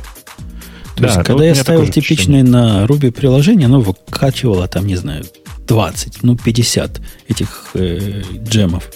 То 0.96 1.04
да, 1.04 1.08
есть, 1.10 1.24
когда 1.24 1.44
я 1.44 1.56
ставил 1.56 1.88
типичное 1.88 2.44
на 2.44 2.86
Ruby 2.86 3.12
приложение, 3.12 3.66
оно 3.66 3.82
выкачивало 3.82 4.68
там, 4.68 4.88
не 4.88 4.96
знаю, 4.96 5.26
20, 5.68 6.24
ну, 6.24 6.38
50 6.38 7.02
этих 7.28 7.72
э, 7.74 8.22
джемов 8.44 8.90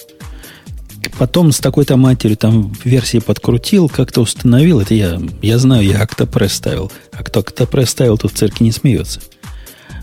потом 1.18 1.52
с 1.52 1.58
такой-то 1.58 1.96
матерью 1.96 2.36
там 2.36 2.72
версии 2.84 3.18
подкрутил, 3.18 3.88
как-то 3.88 4.20
установил. 4.20 4.80
Это 4.80 4.94
я, 4.94 5.20
я 5.42 5.58
знаю, 5.58 5.84
я 5.84 6.02
Octopress 6.02 6.48
ставил. 6.48 6.92
А 7.12 7.22
кто 7.22 7.40
Octopress 7.40 7.86
ставил, 7.86 8.18
тут 8.18 8.32
в 8.32 8.36
церкви 8.36 8.64
не 8.64 8.72
смеется. 8.72 9.20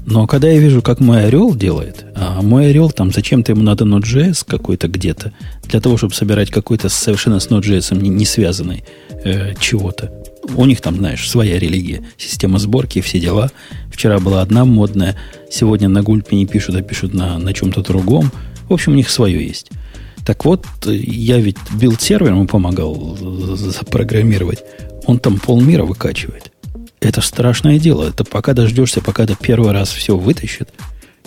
Но 0.08 0.26
когда 0.26 0.50
я 0.50 0.58
вижу, 0.58 0.82
как 0.82 1.02
мой 1.02 1.26
орел 1.26 1.54
делает, 1.54 2.06
а 2.16 2.42
мой 2.42 2.70
орел 2.70 2.90
там 2.92 3.12
зачем-то 3.12 3.52
ему 3.52 3.62
надо 3.62 3.84
Node.js 3.84 4.46
какой-то 4.48 4.88
где-то, 4.88 5.34
для 5.64 5.82
того, 5.82 5.98
чтобы 5.98 6.14
собирать 6.14 6.50
какой-то 6.50 6.88
совершенно 6.88 7.42
с 7.42 7.50
Node.js 7.50 7.94
не, 8.02 8.08
не 8.08 8.26
связанный 8.26 8.86
э, 9.26 9.54
чего-то. 9.60 10.14
У 10.56 10.64
них 10.66 10.80
там, 10.80 10.96
знаешь, 10.96 11.30
своя 11.30 11.60
религия, 11.60 12.06
система 12.18 12.58
сборки 12.58 13.02
все 13.02 13.20
дела. 13.20 13.52
Вчера 13.92 14.20
была 14.20 14.42
одна 14.42 14.64
модная, 14.64 15.18
сегодня 15.52 15.90
на 15.90 16.02
Gulp 16.02 16.31
е 16.31 16.38
не 16.38 16.46
пишут, 16.46 16.76
а 16.76 16.82
пишут 16.82 17.14
на, 17.14 17.38
на 17.38 17.54
чем-то 17.54 17.82
другом. 17.82 18.32
В 18.70 18.74
общем, 18.74 18.94
у 18.94 18.96
них 18.96 19.10
свое 19.10 19.46
есть. 19.46 19.72
Так 20.26 20.46
вот, 20.46 20.66
я 20.86 21.38
ведь 21.38 21.58
build 21.74 22.00
сервер 22.00 22.32
ему 22.32 22.48
помогал 22.48 23.18
запрограммировать. 23.18 24.64
Он 25.06 25.20
там 25.20 25.40
полмира 25.40 25.84
выкачивает. 25.84 26.52
Это 27.00 27.22
страшное 27.22 27.80
дело. 27.80 28.10
Это 28.10 28.24
пока 28.24 28.54
дождешься, 28.54 29.02
пока 29.02 29.24
это 29.24 29.36
первый 29.36 29.72
раз 29.72 29.90
все 29.90 30.18
вытащит. 30.18 30.70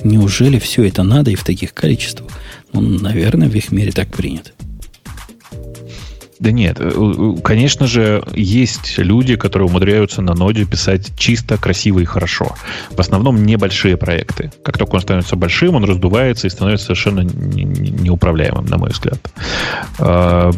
Неужели 0.03 0.59
все 0.59 0.85
это 0.85 1.03
надо 1.03 1.31
и 1.31 1.35
в 1.35 1.45
таких 1.45 1.75
количествах? 1.75 2.31
Ну, 2.73 2.81
наверное, 2.81 3.49
в 3.49 3.55
их 3.55 3.71
мире 3.73 3.93
так 3.93 4.09
принято. 4.09 4.51
Да 6.41 6.53
нет, 6.53 6.79
э, 6.81 7.35
конечно 7.45 7.87
же, 7.87 8.23
есть 8.35 8.97
люди, 8.97 9.37
которые 9.37 9.69
умудряются 9.69 10.23
на 10.23 10.33
ноде 10.33 10.65
писать 10.65 11.13
чисто, 11.19 11.59
красиво 11.59 11.99
и 11.99 12.07
хорошо. 12.07 12.55
В 12.91 12.99
основном 12.99 13.45
небольшие 13.45 13.99
проекты. 13.99 14.51
Как 14.63 14.79
только 14.79 14.95
он 14.95 15.03
становится 15.03 15.37
большим, 15.37 15.75
он 15.75 15.85
раздувается 15.85 16.47
и 16.47 16.51
становится 16.51 16.87
совершенно 16.87 17.21
неуправляемым, 17.21 18.65
на 18.65 18.79
мой 18.79 18.89
взгляд. 18.89 19.19
А, 19.99 20.51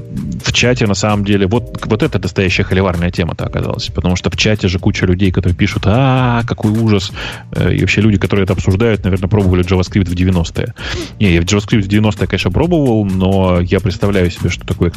в 0.45 0.53
чате, 0.53 0.87
на 0.87 0.95
самом 0.95 1.25
деле, 1.25 1.49
вот, 1.49 1.85
вот 1.85 2.03
это 2.05 2.21
настоящая 2.21 2.63
холиварная 2.63 3.11
тема-то 3.11 3.45
оказалась. 3.45 3.89
Потому 3.89 4.15
что 4.15 4.31
в 4.31 4.37
чате 4.37 4.69
же 4.69 4.79
куча 4.79 5.05
людей, 5.05 5.33
которые 5.33 5.57
пишут, 5.57 5.83
а, 5.87 6.45
какой 6.47 6.71
ужас. 6.71 7.11
Э, 7.51 7.75
и 7.75 7.81
вообще 7.81 8.03
люди, 8.03 8.19
которые 8.19 8.45
это 8.45 8.53
обсуждают, 8.53 9.03
наверное, 9.03 9.29
пробовали 9.29 9.65
JavaScript 9.65 10.09
в 10.09 10.15
90-е. 10.15 10.75
Не, 11.19 11.35
я 11.35 11.41
JavaScript 11.41 11.83
в 11.83 11.89
90-е, 11.89 12.29
конечно, 12.29 12.53
пробовал, 12.53 13.05
но 13.05 13.61
я 13.61 13.81
представляю 13.81 14.31
себе, 14.31 14.49
что 14.49 14.65
такое 14.65 14.93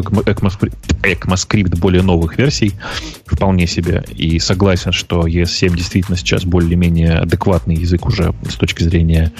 ECMAScript 0.00 1.78
более 1.78 2.02
новых 2.02 2.38
версий 2.38 2.74
вполне 3.26 3.66
себе. 3.66 4.04
И 4.14 4.38
согласен, 4.38 4.92
что 4.92 5.26
ES7 5.26 5.76
действительно 5.76 6.16
сейчас 6.16 6.44
более-менее 6.44 7.18
адекватный 7.18 7.76
язык 7.76 8.06
уже 8.06 8.34
с 8.48 8.54
точки 8.54 8.82
зрения 8.82 9.32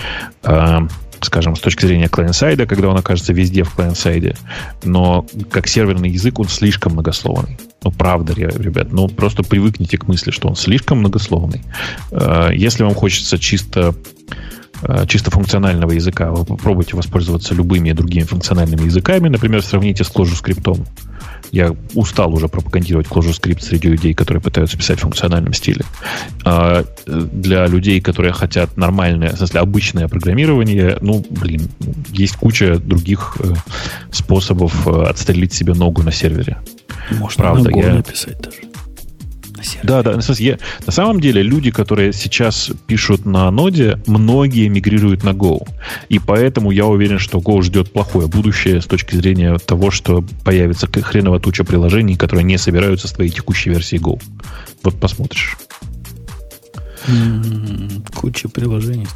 э, 0.42 0.78
скажем, 1.22 1.54
с 1.54 1.60
точки 1.60 1.84
зрения 1.84 2.08
клиент-сайда, 2.08 2.66
когда 2.66 2.88
он 2.88 2.96
окажется 2.96 3.32
везде 3.32 3.62
в 3.62 3.74
клиент-сайде. 3.74 4.36
Но 4.84 5.26
как 5.50 5.68
серверный 5.68 6.08
язык 6.08 6.38
он 6.38 6.48
слишком 6.48 6.92
многословный. 6.92 7.58
Ну, 7.82 7.90
правда, 7.90 8.32
ребят, 8.34 8.92
ну 8.92 9.08
просто 9.08 9.42
привыкните 9.42 9.98
к 9.98 10.08
мысли, 10.08 10.30
что 10.30 10.48
он 10.48 10.56
слишком 10.56 11.00
многословный. 11.00 11.62
Э, 12.10 12.50
если 12.54 12.84
вам 12.84 12.94
хочется 12.94 13.38
чисто 13.38 13.80
Э, 13.80 13.94
чисто 15.06 15.30
функционального 15.30 15.92
языка. 15.92 16.30
Вы 16.30 16.44
попробуйте 16.44 16.96
воспользоваться 16.96 17.54
любыми 17.54 17.92
другими 17.92 18.24
функциональными 18.24 18.84
языками. 18.84 19.28
Например, 19.28 19.62
сравните 19.62 20.04
с 20.04 20.10
ClojureScript. 20.10 20.86
Я 21.50 21.74
устал 21.94 22.32
уже 22.32 22.48
пропагандировать 22.48 23.08
ClojureScript 23.08 23.60
среди 23.60 23.88
людей, 23.88 24.14
которые 24.14 24.40
пытаются 24.40 24.78
писать 24.78 24.98
в 24.98 25.02
функциональном 25.02 25.52
стиле. 25.52 25.84
А 26.44 26.84
для 27.06 27.66
людей, 27.66 28.00
которые 28.00 28.32
хотят 28.32 28.76
нормальное, 28.76 29.32
в 29.32 29.36
смысле, 29.36 29.60
обычное 29.60 30.08
программирование, 30.08 30.98
ну, 31.00 31.24
блин, 31.28 31.68
есть 32.12 32.36
куча 32.36 32.78
других 32.78 33.36
э, 33.40 33.54
способов 34.12 34.86
э, 34.86 35.04
отстрелить 35.04 35.52
себе 35.52 35.74
ногу 35.74 36.02
на 36.02 36.12
сервере. 36.12 36.58
Можно 37.10 37.42
Правда, 37.42 37.70
на 37.70 37.76
я... 37.76 37.94
написать 37.94 38.40
даже. 38.40 38.69
Да, 39.82 40.02
да. 40.02 40.18
Я, 40.38 40.58
на 40.86 40.92
самом 40.92 41.20
деле, 41.20 41.42
люди, 41.42 41.70
которые 41.70 42.12
сейчас 42.12 42.70
пишут 42.86 43.26
на 43.26 43.50
ноде, 43.50 44.00
многие 44.06 44.68
мигрируют 44.68 45.24
на 45.24 45.30
Go. 45.30 45.66
И 46.08 46.18
поэтому 46.18 46.70
я 46.70 46.86
уверен, 46.86 47.18
что 47.18 47.38
Go 47.38 47.62
ждет 47.62 47.92
плохое 47.92 48.26
будущее 48.26 48.80
с 48.80 48.86
точки 48.86 49.14
зрения 49.14 49.56
того, 49.58 49.90
что 49.90 50.24
появится 50.44 50.86
хреново 50.86 51.40
туча 51.40 51.64
приложений, 51.64 52.16
которые 52.16 52.44
не 52.44 52.58
собираются 52.58 53.08
с 53.08 53.12
твоей 53.12 53.30
текущей 53.30 53.70
версии 53.70 53.98
Go. 53.98 54.20
Вот 54.82 54.98
посмотришь. 54.98 55.56
М-м-м, 57.06 58.04
куча 58.14 58.48
приложений. 58.48 59.08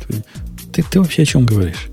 Ты, 0.73 0.83
ты 0.83 1.01
вообще 1.01 1.23
о 1.23 1.27
чем 1.27 1.47
говоришь? 1.47 1.89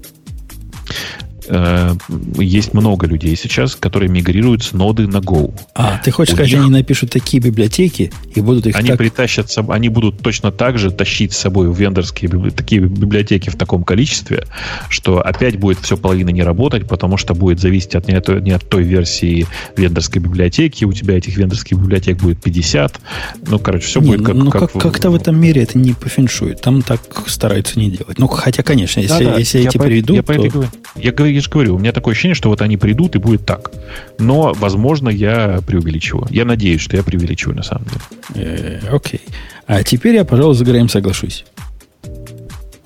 Э, 1.47 1.95
есть 2.38 2.73
много 2.73 3.07
людей 3.07 3.35
сейчас, 3.35 3.76
которые 3.76 4.09
мигрируют 4.09 4.63
с 4.63 4.73
ноды 4.73 5.07
на 5.07 5.18
Go. 5.18 5.53
А, 5.73 5.99
ты 6.03 6.11
хочешь 6.11 6.34
У 6.34 6.35
сказать, 6.35 6.51
них... 6.53 6.61
они 6.61 6.69
напишут 6.69 7.11
такие 7.11 7.41
библиотеки 7.41 8.11
и 8.34 8.41
будут 8.41 8.68
их 8.68 8.76
Они 8.76 8.89
так... 8.89 8.97
притащат, 8.97 9.51
они 9.69 9.89
будут 9.89 10.19
точно 10.19 10.51
так 10.51 10.77
же 10.77 10.91
тащить 10.91 11.34
с 11.34 11.38
собой 11.38 11.73
вендорские 11.73 12.51
такие 12.51 12.81
библиотеки 12.81 13.49
в 13.49 13.55
таком 13.55 13.84
количестве, 13.84 14.45
что 14.89 15.19
опять 15.22 15.57
будет 15.57 15.80
все 15.80 15.97
половина 15.97 16.30
не 16.30 16.43
работать, 16.43 16.88
потому 16.88 17.18
что 17.18 17.34
будет 17.34 17.59
зависеть 17.59 17.95
от 17.95 18.07
не, 18.07 18.15
от, 18.15 18.30
не 18.41 18.51
от 18.51 18.68
той 18.68 18.84
версии 18.84 19.47
вендорской 19.76 20.22
библиотеки, 20.22 20.85
у 20.85 20.93
тебя 20.93 21.18
этих 21.18 21.38
вендорских 21.38 21.77
библиотек 21.77 22.18
будет 22.18 22.41
50. 22.41 22.99
Ну, 23.47 23.59
короче, 23.59 23.88
все 23.88 23.99
не, 23.99 24.07
будет 24.07 24.26
как... 24.26 24.35
Ну, 24.35 24.51
как, 24.51 24.72
как, 24.72 24.99
то 24.99 25.09
в 25.09 25.15
этом 25.15 25.39
мире 25.39 25.63
это 25.63 25.77
не 25.77 25.93
пофеншует. 25.93 26.61
Там 26.61 26.81
так 26.81 27.01
стараются 27.27 27.80
не 27.80 27.89
делать. 27.89 28.19
Ну, 28.19 28.27
хотя, 28.27 28.63
конечно, 28.63 28.99
если, 28.99 29.23
да, 29.23 29.31
да, 29.31 29.39
если 29.39 29.61
эти 29.61 29.77
по, 29.77 29.85
придут, 29.85 30.15
я 30.18 30.23
то... 30.23 30.49
По 30.49 30.65
я, 30.95 31.11
говорю, 31.11 31.31
я 31.34 31.41
же 31.41 31.49
говорю, 31.49 31.76
у 31.76 31.80
меня 31.80 31.91
такое 31.91 32.14
ощущение, 32.14 32.36
что 32.36 32.49
вот 32.49 32.62
они 32.62 32.78
придут 32.78 33.16
и 33.16 33.20
будет 33.20 33.45
так. 33.45 33.72
Но, 34.20 34.53
возможно, 34.56 35.10
я 35.10 35.62
преувеличиваю. 35.66 36.28
Я 36.30 36.45
надеюсь, 36.45 36.82
что 36.82 36.98
я 36.98 37.03
преувеличиваю 37.03 37.56
на 37.56 37.64
самом 37.64 37.86
деле. 37.86 38.02
Э, 38.36 38.80
окей. 38.91 39.22
А 39.68 39.84
теперь 39.84 40.16
я, 40.16 40.26
пожалуй, 40.26 40.56
за 40.56 40.66
Греем 40.66 40.90
соглашусь. 40.90 41.45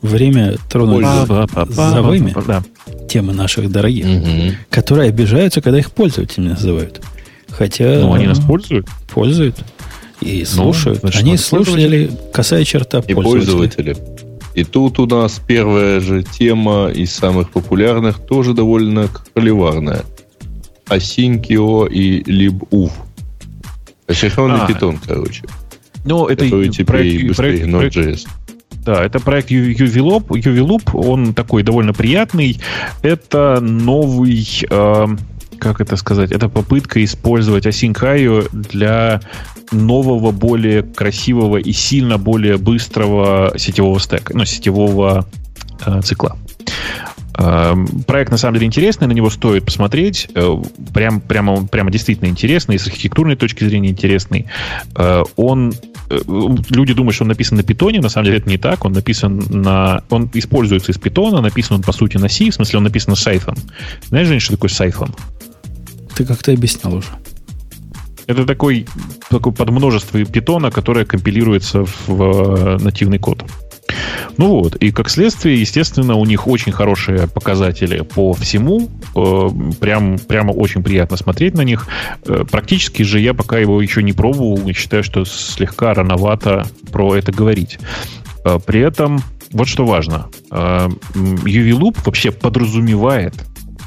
Время 0.02 0.56
тронуть 0.70 1.06
за, 1.06 1.48
да. 2.48 2.64
темы 3.10 3.34
наших 3.34 3.72
дорогих, 3.72 4.06
которые 4.70 5.10
обижаются, 5.10 5.62
когда 5.62 5.80
их 5.80 5.92
пользователи 5.92 6.50
называют. 6.50 7.02
Хотя... 7.50 8.00
Ну, 8.00 8.14
они 8.14 8.28
нас 8.28 8.40
пользуют. 8.40 8.88
Пользуют. 9.12 9.56
И 10.22 10.40
ну, 10.40 10.46
слушают. 10.46 11.04
Ну, 11.04 11.10
значит, 11.10 11.22
они 11.22 11.38
слушали 11.38 12.12
косая 12.34 12.64
черта 12.64 13.04
и 13.06 13.14
пользователи. 13.14 13.96
И 14.56 14.64
тут 14.64 15.00
у 15.00 15.06
нас 15.06 15.42
первая 15.46 16.00
же 16.00 16.24
тема 16.24 16.88
из 16.88 17.14
самых 17.14 17.50
популярных, 17.50 18.20
тоже 18.20 18.54
довольно 18.54 19.10
холиварная. 19.34 20.04
Asyncio 20.88 21.90
и 21.90 22.22
libuv. 22.22 22.92
Асинхронный 24.08 24.62
а, 24.62 24.68
питон, 24.68 24.98
короче. 25.06 25.44
Ну, 26.06 26.28
это 26.28 26.46
который 26.46 26.70
теперь 26.70 26.86
проект, 26.86 27.28
быстрее 27.28 27.68
проект, 27.68 27.98
Node.js. 27.98 28.28
Да, 28.86 29.04
это 29.04 29.20
проект 29.20 29.52
UVLoop. 29.52 30.28
UVLoop, 30.28 30.92
он 30.94 31.34
такой 31.34 31.64
довольно 31.64 31.92
приятный. 31.92 32.60
Это 33.02 33.60
новый... 33.60 34.48
Э, 34.70 35.08
как 35.60 35.82
это 35.82 35.96
сказать, 35.96 36.32
это 36.32 36.50
попытка 36.50 37.04
использовать 37.04 37.66
Async.io 37.66 38.50
для 38.52 39.22
нового, 39.72 40.32
более 40.32 40.84
красивого 40.84 41.58
и 41.58 41.72
сильно 41.72 42.18
более 42.18 42.58
быстрого 42.58 43.54
сетевого 43.58 44.00
стека, 44.00 44.36
ну, 44.36 44.46
сетевого 44.46 45.28
э, 45.86 46.02
цикла. 46.02 46.38
Э, 47.38 47.76
проект 48.08 48.32
на 48.32 48.38
самом 48.38 48.56
деле 48.56 48.68
интересный, 48.68 49.08
на 49.08 49.12
него 49.12 49.30
стоит 49.30 49.66
посмотреть. 49.66 50.30
Э, 50.36 50.62
прям, 50.94 51.22
прямо, 51.22 51.66
прямо 51.68 51.92
действительно 51.92 52.28
интересный, 52.28 52.80
с 52.80 52.88
архитектурной 52.88 53.36
точки 53.36 53.64
зрения 53.64 53.90
интересный. 53.90 54.48
Э, 54.96 55.24
он 55.36 55.74
люди 56.70 56.94
думают, 56.94 57.16
что 57.16 57.24
он 57.24 57.30
написан 57.30 57.58
на 57.58 57.64
питоне, 57.64 58.00
на 58.00 58.10
самом 58.10 58.26
деле 58.26 58.38
это 58.38 58.50
не 58.50 58.58
так. 58.58 58.86
Он 58.86 58.94
написан 58.94 59.44
на... 59.50 60.04
Он 60.10 60.30
используется 60.34 60.92
из 60.92 60.98
питона, 60.98 61.42
написан 61.42 61.78
он, 61.78 61.82
по 61.82 61.92
сути, 61.92 62.18
на 62.18 62.30
C, 62.30 62.52
в 62.52 62.54
смысле, 62.54 62.78
он 62.78 62.84
написан 62.84 63.12
на 63.12 63.16
сайфон. 63.16 63.56
Знаешь, 64.10 64.28
Жень, 64.28 64.40
что 64.40 64.54
такое 64.54 64.70
сайфон? 64.70 65.14
Ты 66.16 66.26
как-то 66.26 66.52
объяснял 66.52 66.94
уже. 66.96 67.10
Это 68.28 68.46
такой, 68.46 68.88
такой 69.30 69.54
подмножество 69.54 70.24
питона, 70.26 70.72
которое 70.72 71.06
компилируется 71.06 71.86
в, 71.86 72.08
в 72.08 72.84
нативный 72.84 73.20
код. 73.20 73.44
Ну 74.38 74.48
вот, 74.48 74.76
и 74.76 74.92
как 74.92 75.10
следствие, 75.10 75.62
естественно, 75.62 76.16
у 76.16 76.26
них 76.26 76.48
очень 76.48 76.72
хорошие 76.72 77.28
показатели 77.28 78.02
по 78.02 78.34
всему. 78.34 78.90
Э, 79.16 79.50
прям, 79.80 80.18
прямо 80.18 80.52
очень 80.52 80.84
приятно 80.84 81.18
смотреть 81.18 81.54
на 81.54 81.62
них. 81.62 81.88
Э, 82.26 82.44
практически 82.50 83.04
же 83.04 83.20
я 83.20 83.34
пока 83.34 83.60
его 83.60 83.82
еще 83.82 84.04
не 84.04 84.14
пробовал, 84.14 84.68
и 84.68 84.74
считаю, 84.74 85.04
что 85.04 85.24
слегка 85.24 85.94
рановато 85.94 86.66
про 86.92 87.16
это 87.16 87.32
говорить. 87.32 87.80
Э, 88.44 88.60
при 88.66 88.82
этом, 88.82 89.22
вот 89.52 89.68
что 89.68 89.86
важно, 89.86 90.28
UV 90.50 91.70
Loop 91.80 92.00
вообще 92.06 92.32
подразумевает, 92.32 93.36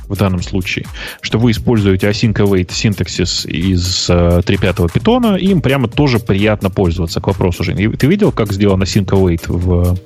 в 0.09 0.17
данном 0.17 0.43
случае, 0.43 0.87
что 1.21 1.39
вы 1.39 1.51
используете 1.51 2.09
async 2.09 2.35
await 2.35 2.73
синтаксис 2.73 3.47
из 3.47 4.09
э, 4.11 4.41
3.5 4.45 4.93
питона, 4.93 5.37
и 5.37 5.49
им 5.49 5.61
прямо 5.61 5.89
тоже 5.89 6.19
приятно 6.19 6.71
пользоваться, 6.71 7.21
к 7.21 7.27
вопросу, 7.27 7.65
Жень. 7.65 7.93
Ты 7.97 8.07
видел, 8.07 8.33
как 8.33 8.53
сделан 8.53 8.83
async 8.83 9.07
await 9.07 9.43
в 9.47 9.99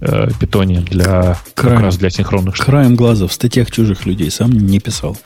э, 0.00 0.28
питоне 0.40 0.80
для, 0.80 1.38
краем, 1.54 1.76
как 1.76 1.80
раз 1.80 1.96
для 1.96 2.10
синхронных 2.10 2.56
штук? 2.56 2.66
Краем 2.66 2.96
глаза 2.96 3.26
в 3.26 3.32
статьях 3.32 3.70
чужих 3.70 4.06
людей 4.06 4.30
сам 4.30 4.50
не 4.50 4.80
писал. 4.80 5.16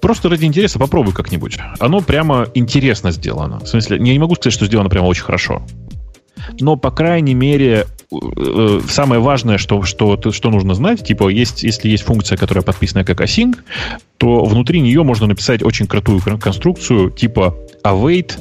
Просто 0.00 0.28
ради 0.28 0.44
интереса 0.44 0.78
попробуй 0.78 1.12
как-нибудь. 1.12 1.58
Оно 1.78 2.00
прямо 2.00 2.48
интересно 2.54 3.10
сделано. 3.10 3.60
В 3.60 3.68
смысле, 3.68 3.98
я 3.98 4.12
не 4.12 4.18
могу 4.18 4.34
сказать, 4.34 4.54
что 4.54 4.66
сделано 4.66 4.88
прямо 4.88 5.06
очень 5.06 5.24
хорошо 5.24 5.62
но, 6.60 6.76
по 6.76 6.90
крайней 6.90 7.34
мере, 7.34 7.86
э, 8.10 8.80
самое 8.88 9.20
важное, 9.20 9.58
что, 9.58 9.82
что, 9.82 10.18
что 10.32 10.50
нужно 10.50 10.74
знать, 10.74 11.04
типа, 11.04 11.28
есть, 11.28 11.62
если 11.62 11.88
есть 11.88 12.04
функция, 12.04 12.36
которая 12.36 12.62
подписана 12.62 13.04
как 13.04 13.20
async, 13.20 13.56
то 14.18 14.44
внутри 14.44 14.80
нее 14.80 15.02
можно 15.02 15.26
написать 15.26 15.62
очень 15.62 15.86
крутую 15.86 16.20
конструкцию, 16.38 17.10
типа 17.10 17.56
await, 17.84 18.34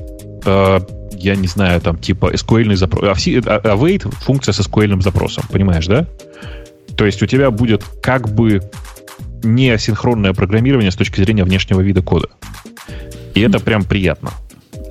э, 0.45 0.79
я 1.17 1.35
не 1.35 1.47
знаю, 1.47 1.81
там, 1.81 1.97
типа 1.97 2.33
SQL 2.33 2.75
запрос. 2.75 3.03
Await 3.03 4.09
функция 4.21 4.53
с 4.53 4.59
SQL 4.59 5.01
запросом, 5.01 5.45
понимаешь, 5.51 5.87
да? 5.87 6.07
То 6.95 7.05
есть 7.05 7.21
у 7.21 7.25
тебя 7.25 7.51
будет 7.51 7.83
как 8.01 8.29
бы 8.29 8.61
не 9.43 9.69
асинхронное 9.69 10.33
программирование 10.33 10.91
с 10.91 10.95
точки 10.95 11.19
зрения 11.19 11.43
внешнего 11.43 11.81
вида 11.81 12.01
кода. 12.01 12.29
И 13.33 13.41
это 13.41 13.59
прям 13.59 13.83
приятно. 13.83 14.31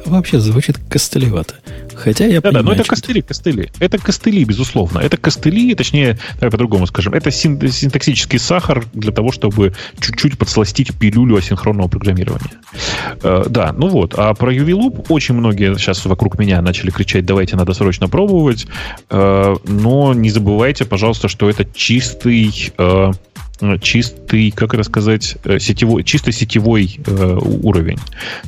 Вообще 0.04 0.38
звучит 0.38 0.78
костылевато. 0.88 1.54
Хотя 1.96 2.26
я 2.26 2.40
да, 2.40 2.48
понимаю, 2.48 2.64
да, 2.64 2.70
но 2.70 2.74
это 2.74 2.84
костыли, 2.84 3.22
костыли. 3.22 3.70
Это 3.78 3.98
костыли, 3.98 4.44
безусловно. 4.44 4.98
Это 4.98 5.16
костыли, 5.16 5.74
точнее, 5.74 6.18
давай 6.34 6.50
по-другому 6.50 6.86
скажем, 6.86 7.14
это 7.14 7.30
синтаксический 7.30 8.38
сахар 8.38 8.84
для 8.92 9.12
того, 9.12 9.32
чтобы 9.32 9.74
чуть-чуть 10.00 10.38
подсластить 10.38 10.94
пилюлю 10.98 11.36
асинхронного 11.36 11.88
программирования. 11.88 12.52
Э, 13.22 13.44
да, 13.48 13.72
ну 13.76 13.88
вот. 13.88 14.14
А 14.16 14.34
про 14.34 14.52
UV 14.52 14.70
Loop 14.70 15.06
очень 15.08 15.34
многие 15.34 15.76
сейчас 15.76 16.04
вокруг 16.04 16.38
меня 16.38 16.60
начали 16.62 16.90
кричать, 16.90 17.24
давайте 17.24 17.56
надо 17.56 17.72
срочно 17.74 18.08
пробовать. 18.08 18.66
Э, 19.10 19.54
но 19.66 20.14
не 20.14 20.30
забывайте, 20.30 20.84
пожалуйста, 20.84 21.28
что 21.28 21.48
это 21.48 21.64
чистый 21.74 22.72
э, 22.76 23.12
Э, 23.60 23.78
чистый, 23.80 24.50
как 24.50 24.74
это 24.74 24.82
сказать, 24.82 25.36
э, 25.44 25.58
сетевой, 25.58 26.02
чисто 26.02 26.32
сетевой 26.32 26.98
э, 27.06 27.38
уровень. 27.62 27.98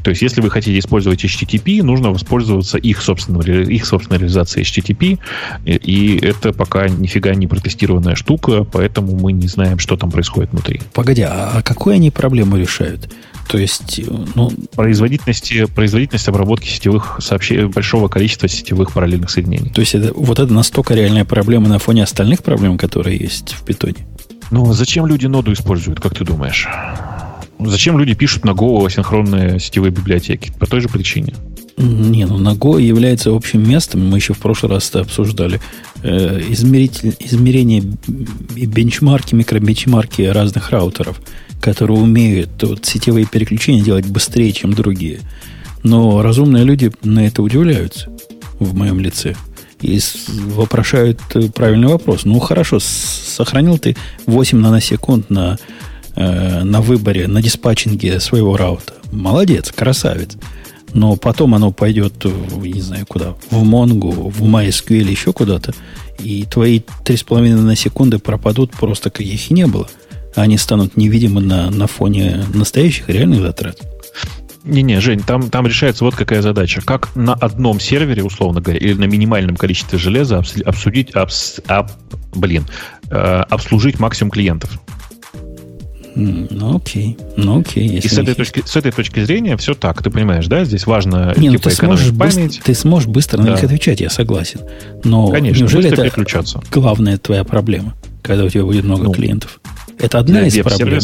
То 0.02 0.10
есть, 0.10 0.22
если 0.22 0.40
вы 0.40 0.50
хотите 0.50 0.78
использовать 0.78 1.24
HTTP, 1.24 1.82
нужно 1.82 2.10
воспользоваться 2.10 2.76
их 2.78 3.00
собственной, 3.00 3.40
их 3.48 3.86
собственной 3.86 4.18
реализацией 4.18 4.64
HTTP, 4.64 5.18
и, 5.64 5.72
и 5.72 6.24
это 6.24 6.52
пока 6.52 6.88
нифига 6.88 7.34
не 7.34 7.46
протестированная 7.46 8.14
штука, 8.14 8.64
поэтому 8.64 9.16
мы 9.16 9.32
не 9.32 9.48
знаем, 9.48 9.78
что 9.78 9.96
там 9.96 10.10
происходит 10.10 10.52
внутри. 10.52 10.80
Погоди, 10.92 11.22
а, 11.22 11.62
какую 11.62 11.94
они 11.94 12.10
проблему 12.10 12.56
решают? 12.56 13.12
То 13.48 13.58
есть, 13.58 14.00
ну... 14.34 14.50
Производительности, 14.74 15.66
производительность 15.66 16.28
обработки 16.28 16.68
сетевых 16.68 17.18
сообщений, 17.20 17.66
большого 17.66 18.08
количества 18.08 18.48
сетевых 18.48 18.92
параллельных 18.92 19.30
соединений. 19.30 19.70
То 19.70 19.80
есть, 19.80 19.94
это, 19.94 20.12
вот 20.14 20.38
это 20.38 20.52
настолько 20.52 20.94
реальная 20.94 21.24
проблема 21.24 21.68
на 21.68 21.78
фоне 21.78 22.02
остальных 22.02 22.42
проблем, 22.42 22.76
которые 22.76 23.16
есть 23.16 23.52
в 23.52 23.62
питоне? 23.62 24.06
Ну, 24.50 24.72
зачем 24.72 25.06
люди 25.06 25.26
ноду 25.26 25.52
используют, 25.52 26.00
как 26.00 26.14
ты 26.14 26.24
думаешь? 26.24 26.68
Зачем 27.58 27.98
люди 27.98 28.14
пишут 28.14 28.44
на 28.44 28.50
Go 28.50 28.86
асинхронные 28.86 29.58
сетевые 29.58 29.90
библиотеки? 29.90 30.52
По 30.58 30.66
той 30.66 30.80
же 30.80 30.88
причине. 30.88 31.34
Не, 31.76 32.24
ну 32.24 32.38
Go 32.54 32.80
является 32.80 33.34
общим 33.34 33.68
местом, 33.68 34.08
мы 34.08 34.16
еще 34.16 34.32
в 34.32 34.38
прошлый 34.38 34.72
раз 34.72 34.88
это 34.88 35.00
обсуждали, 35.00 35.60
э, 36.02 36.40
измеритель, 36.48 37.14
измерение 37.18 37.82
бенчмарки, 37.82 39.34
микробенчмарки 39.34 40.22
разных 40.22 40.70
раутеров, 40.70 41.20
которые 41.60 41.98
умеют 42.00 42.62
вот, 42.62 42.86
сетевые 42.86 43.26
переключения 43.26 43.84
делать 43.84 44.06
быстрее, 44.06 44.52
чем 44.52 44.72
другие. 44.72 45.20
Но 45.82 46.22
разумные 46.22 46.64
люди 46.64 46.90
на 47.02 47.26
это 47.26 47.42
удивляются 47.42 48.08
в 48.58 48.74
моем 48.74 48.98
лице 48.98 49.36
и 49.82 50.00
вопрошают 50.28 51.20
э, 51.34 51.48
правильный 51.48 51.88
вопрос. 51.88 52.24
Ну, 52.24 52.38
хорошо, 52.38 52.78
сохранил 52.80 53.78
ты 53.78 53.96
8 54.24 54.58
наносекунд 54.58 55.28
на, 55.28 55.58
э, 56.14 56.62
на 56.64 56.80
выборе, 56.80 57.28
на 57.28 57.42
диспатчинге 57.42 58.18
своего 58.20 58.56
раута. 58.56 58.94
Молодец, 59.12 59.70
красавец. 59.72 60.38
Но 60.94 61.16
потом 61.16 61.54
оно 61.54 61.72
пойдет, 61.72 62.24
не 62.24 62.80
знаю 62.80 63.06
куда, 63.06 63.34
в 63.50 63.62
Mongo, 63.62 64.30
в 64.30 64.42
MySQL, 64.42 65.10
еще 65.10 65.32
куда-то, 65.32 65.74
и 66.18 66.44
твои 66.44 66.80
3,5 66.80 67.54
на 67.56 67.76
секунды 67.76 68.18
пропадут 68.18 68.72
просто 68.72 69.10
как 69.10 69.22
их 69.22 69.50
и 69.50 69.54
не 69.54 69.66
было. 69.66 69.88
Они 70.34 70.58
станут 70.58 70.96
невидимы 70.96 71.40
на, 71.40 71.70
на 71.70 71.86
фоне 71.86 72.44
настоящих 72.52 73.08
реальных 73.08 73.40
затрат. 73.40 73.80
Не-не, 74.66 75.00
Жень, 75.00 75.20
там, 75.20 75.48
там 75.48 75.66
решается 75.66 76.04
вот 76.04 76.16
какая 76.16 76.42
задача. 76.42 76.82
Как 76.84 77.14
на 77.14 77.34
одном 77.34 77.78
сервере, 77.78 78.24
условно 78.24 78.60
говоря, 78.60 78.80
или 78.80 78.94
на 78.94 79.04
минимальном 79.04 79.56
количестве 79.56 79.96
железа 79.96 80.42
обсудить, 80.64 81.14
обс, 81.14 81.60
об, 81.68 81.90
блин, 82.34 82.66
э, 83.08 83.16
обслужить 83.48 84.00
максимум 84.00 84.32
клиентов. 84.32 84.80
Ну 86.16 86.76
окей, 86.76 87.18
ну 87.36 87.60
окей. 87.60 87.86
И 87.98 88.08
с 88.08 88.16
этой, 88.16 88.34
точки, 88.34 88.62
с 88.64 88.74
этой 88.74 88.90
точки 88.90 89.22
зрения 89.22 89.56
все 89.58 89.74
так, 89.74 90.02
ты 90.02 90.10
понимаешь, 90.10 90.46
да? 90.46 90.64
Здесь 90.64 90.86
важно 90.86 91.34
Не, 91.36 91.50
ну 91.50 91.56
типа, 91.56 91.68
ты 91.68 91.76
сможешь 91.76 92.16
память. 92.16 92.46
Быстро, 92.46 92.64
ты 92.64 92.74
сможешь 92.74 93.08
быстро 93.08 93.42
на 93.42 93.50
них 93.50 93.62
отвечать, 93.62 94.00
я 94.00 94.08
согласен. 94.08 94.60
Но 95.04 95.28
Конечно, 95.28 95.60
неужели 95.60 95.90
это 95.90 96.10
главная 96.72 97.18
твоя 97.18 97.44
проблема, 97.44 97.94
когда 98.22 98.44
у 98.44 98.48
тебя 98.48 98.64
будет 98.64 98.84
много 98.84 99.04
ну, 99.04 99.12
клиентов? 99.12 99.60
Это 99.98 100.18
одна 100.18 100.46
из 100.46 100.56
проблем 100.56 101.00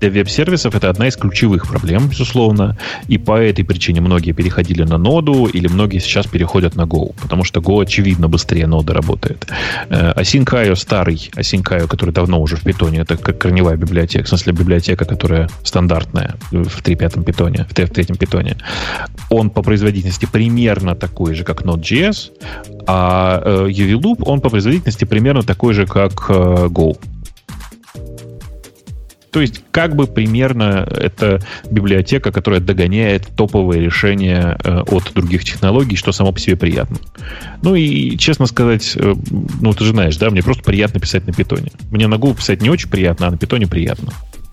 для 0.00 0.10
веб-сервисов 0.10 0.74
это 0.74 0.90
одна 0.90 1.08
из 1.08 1.16
ключевых 1.16 1.66
проблем, 1.68 2.08
безусловно. 2.08 2.76
И 3.08 3.18
по 3.18 3.40
этой 3.40 3.64
причине 3.64 4.00
многие 4.00 4.32
переходили 4.32 4.82
на 4.82 4.98
ноду, 4.98 5.46
или 5.46 5.68
многие 5.68 6.00
сейчас 6.00 6.26
переходят 6.26 6.76
на 6.76 6.82
Go, 6.82 7.14
потому 7.20 7.44
что 7.44 7.60
Go, 7.60 7.82
очевидно, 7.82 8.28
быстрее 8.28 8.66
ноды 8.66 8.92
работает. 8.92 9.46
Э, 9.88 10.12
Async.io 10.12 10.74
старый, 10.76 11.30
Async.io, 11.36 11.86
который 11.86 12.12
давно 12.12 12.40
уже 12.40 12.56
в 12.56 12.62
питоне, 12.62 13.00
это 13.00 13.16
как 13.16 13.38
корневая 13.38 13.76
библиотека, 13.76 14.24
в 14.24 14.28
смысле 14.28 14.52
библиотека, 14.52 15.04
которая 15.04 15.48
стандартная 15.62 16.36
в 16.50 16.82
3.5 16.82 17.24
питоне, 17.24 17.66
в 17.68 17.72
3.3 17.72 18.18
питоне. 18.18 18.56
Он 19.30 19.50
по 19.50 19.62
производительности 19.62 20.26
примерно 20.30 20.94
такой 20.94 21.34
же, 21.34 21.44
как 21.44 21.62
Node.js, 21.62 22.30
а 22.86 23.42
э, 23.44 23.68
UV-Loop, 23.68 24.22
он 24.26 24.40
по 24.40 24.50
производительности 24.50 25.04
примерно 25.04 25.42
такой 25.42 25.74
же, 25.74 25.86
как 25.86 26.26
э, 26.28 26.68
Go. 26.68 26.96
То 29.36 29.42
есть, 29.42 29.60
как 29.70 29.94
бы 29.94 30.06
примерно 30.06 30.88
это 30.90 31.42
библиотека, 31.70 32.32
которая 32.32 32.58
догоняет 32.58 33.26
топовые 33.36 33.82
решения 33.82 34.56
э, 34.64 34.80
от 34.80 35.12
других 35.12 35.44
технологий, 35.44 35.94
что 35.94 36.10
само 36.10 36.32
по 36.32 36.40
себе 36.40 36.56
приятно. 36.56 36.96
Ну 37.60 37.74
и, 37.74 38.16
честно 38.16 38.46
сказать, 38.46 38.96
э, 38.96 39.14
ну 39.60 39.74
ты 39.74 39.84
же 39.84 39.90
знаешь, 39.90 40.16
да, 40.16 40.30
мне 40.30 40.42
просто 40.42 40.62
приятно 40.62 41.00
писать 41.00 41.26
на 41.26 41.34
питоне. 41.34 41.70
Мне 41.90 42.06
на 42.06 42.14
Go 42.14 42.34
писать 42.34 42.62
не 42.62 42.70
очень 42.70 42.88
приятно, 42.88 43.26
а 43.26 43.30
на 43.30 43.36
питоне 43.36 43.66
приятно. 43.66 44.10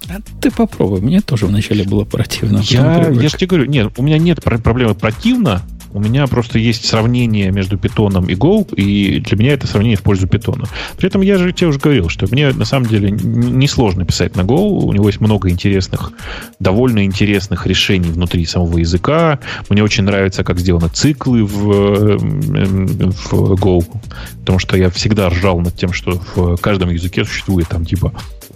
А 0.10 0.18
ты 0.42 0.52
попробуй. 0.52 1.00
Мне 1.00 1.22
тоже 1.22 1.46
вначале 1.46 1.86
было 1.86 2.04
противно. 2.04 2.60
Я, 2.66 3.08
я 3.08 3.30
же 3.30 3.38
тебе 3.38 3.48
говорю, 3.48 3.66
нет, 3.68 3.94
у 3.96 4.04
меня 4.04 4.18
нет 4.18 4.44
проблемы 4.44 4.96
противно, 4.96 5.62
у 5.94 6.00
меня 6.00 6.26
просто 6.28 6.58
есть 6.60 6.86
сравнение 6.86 7.52
между 7.52 7.78
питоном 7.78 8.26
и 8.26 8.34
Go, 8.34 8.74
и 8.76 9.20
для 9.20 9.38
меня 9.38 9.54
это 9.54 9.68
сравнение 9.68 9.98
в 9.98 10.02
пользу 10.02 10.28
питона. 10.28 10.66
При 10.98 11.08
этом 11.08 11.22
я 11.22 11.38
же 11.38 11.54
тебе 11.54 11.68
уже 11.68 11.80
говорил, 11.80 12.10
что 12.10 12.28
мне 12.32 12.52
на 12.52 12.66
самом 12.66 12.88
деле 12.88 13.12
несложно 13.12 14.06
писать 14.06 14.36
на 14.36 14.42
Go. 14.42 14.56
У 14.56 14.92
него 14.92 15.08
есть 15.08 15.22
много 15.22 15.50
интересных, 15.50 16.12
довольно 16.60 17.06
интересных 17.06 17.68
решений 17.68 18.10
внутри 18.10 18.46
самого 18.46 18.80
языка. 18.80 19.40
Мне 19.70 19.84
очень 19.84 20.04
нравится, 20.04 20.44
как 20.44 20.60
сделаны 20.60 20.90
циклы 20.90 21.44
в, 21.44 22.18
в 22.18 23.54
Go, 23.54 23.86
потому 24.40 24.60
что 24.60 24.78
я 24.78 24.90
всегда 24.90 25.30
ржал 25.30 25.60
над 25.60 25.76
тем, 25.76 25.94
что 25.94 26.20
в 26.36 26.58
каждом 26.58 26.90
языке 26.90 27.24
существует 27.24 27.68
там 27.68 27.86
типа 27.86 28.14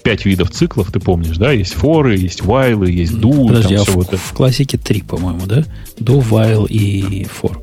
пять 0.08 0.24
видов 0.24 0.52
циклов, 0.52 0.90
ты 0.90 1.02
помнишь, 1.02 1.36
да? 1.36 1.52
Есть 1.52 1.74
форы, 1.74 2.16
есть 2.16 2.42
вайлы, 2.42 2.90
есть 2.90 3.12
do. 3.12 3.50
Подожди, 3.50 3.76
там 3.76 3.82
а 3.82 3.84
все 3.84 3.92
в, 3.92 3.96
вот 3.96 4.08
это. 4.08 4.18
в 4.18 4.32
классике 4.32 4.78
три, 4.78 5.02
по-моему, 5.02 5.42
да? 5.46 5.66
Do, 6.00 6.26
while 6.26 6.66
и 6.66 7.26
for. 7.26 7.62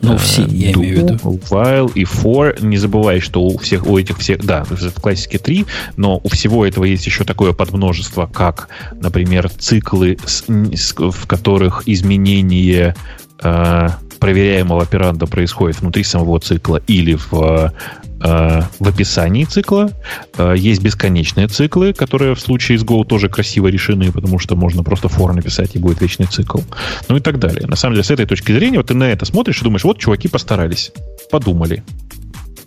Ну, 0.00 0.16
все, 0.16 0.46
я 0.46 0.70
do, 0.70 0.76
имею 0.76 0.96
в 0.96 1.02
виду. 1.02 1.14
While 1.50 1.92
и 1.94 2.04
for. 2.04 2.64
Не 2.64 2.78
забывай, 2.78 3.20
что 3.20 3.42
у 3.42 3.58
всех, 3.58 3.86
у 3.86 3.98
этих 3.98 4.16
всех, 4.16 4.42
да, 4.42 4.64
в 4.64 5.00
классике 5.02 5.36
три, 5.36 5.66
но 5.98 6.18
у 6.24 6.28
всего 6.30 6.64
этого 6.64 6.84
есть 6.84 7.04
еще 7.04 7.24
такое 7.24 7.52
подмножество, 7.52 8.24
как, 8.24 8.70
например, 8.98 9.50
циклы, 9.50 10.16
в 10.48 11.26
которых 11.26 11.82
изменение 11.84 12.96
э, 13.42 13.88
проверяемого 14.18 14.80
операнда 14.80 15.26
происходит 15.26 15.82
внутри 15.82 16.04
самого 16.04 16.40
цикла 16.40 16.80
или 16.86 17.18
в 17.30 17.74
Э, 18.11 18.11
в 18.22 18.88
описании 18.88 19.44
цикла. 19.44 19.90
Э, 20.38 20.54
есть 20.56 20.80
бесконечные 20.82 21.48
циклы, 21.48 21.92
которые 21.92 22.34
в 22.34 22.40
случае 22.40 22.78
с 22.78 22.84
Go 22.84 23.04
тоже 23.04 23.28
красиво 23.28 23.68
решены, 23.68 24.12
потому 24.12 24.38
что 24.38 24.54
можно 24.56 24.82
просто 24.82 25.08
for 25.08 25.32
написать, 25.32 25.74
и 25.74 25.78
будет 25.78 26.00
вечный 26.00 26.26
цикл. 26.26 26.60
Ну 27.08 27.16
и 27.16 27.20
так 27.20 27.38
далее. 27.38 27.66
На 27.66 27.76
самом 27.76 27.94
деле, 27.94 28.04
с 28.04 28.10
этой 28.10 28.26
точки 28.26 28.52
зрения, 28.52 28.78
вот 28.78 28.86
ты 28.86 28.94
на 28.94 29.04
это 29.04 29.24
смотришь 29.24 29.60
и 29.60 29.64
думаешь, 29.64 29.84
вот 29.84 29.98
чуваки 29.98 30.28
постарались, 30.28 30.92
подумали. 31.30 31.82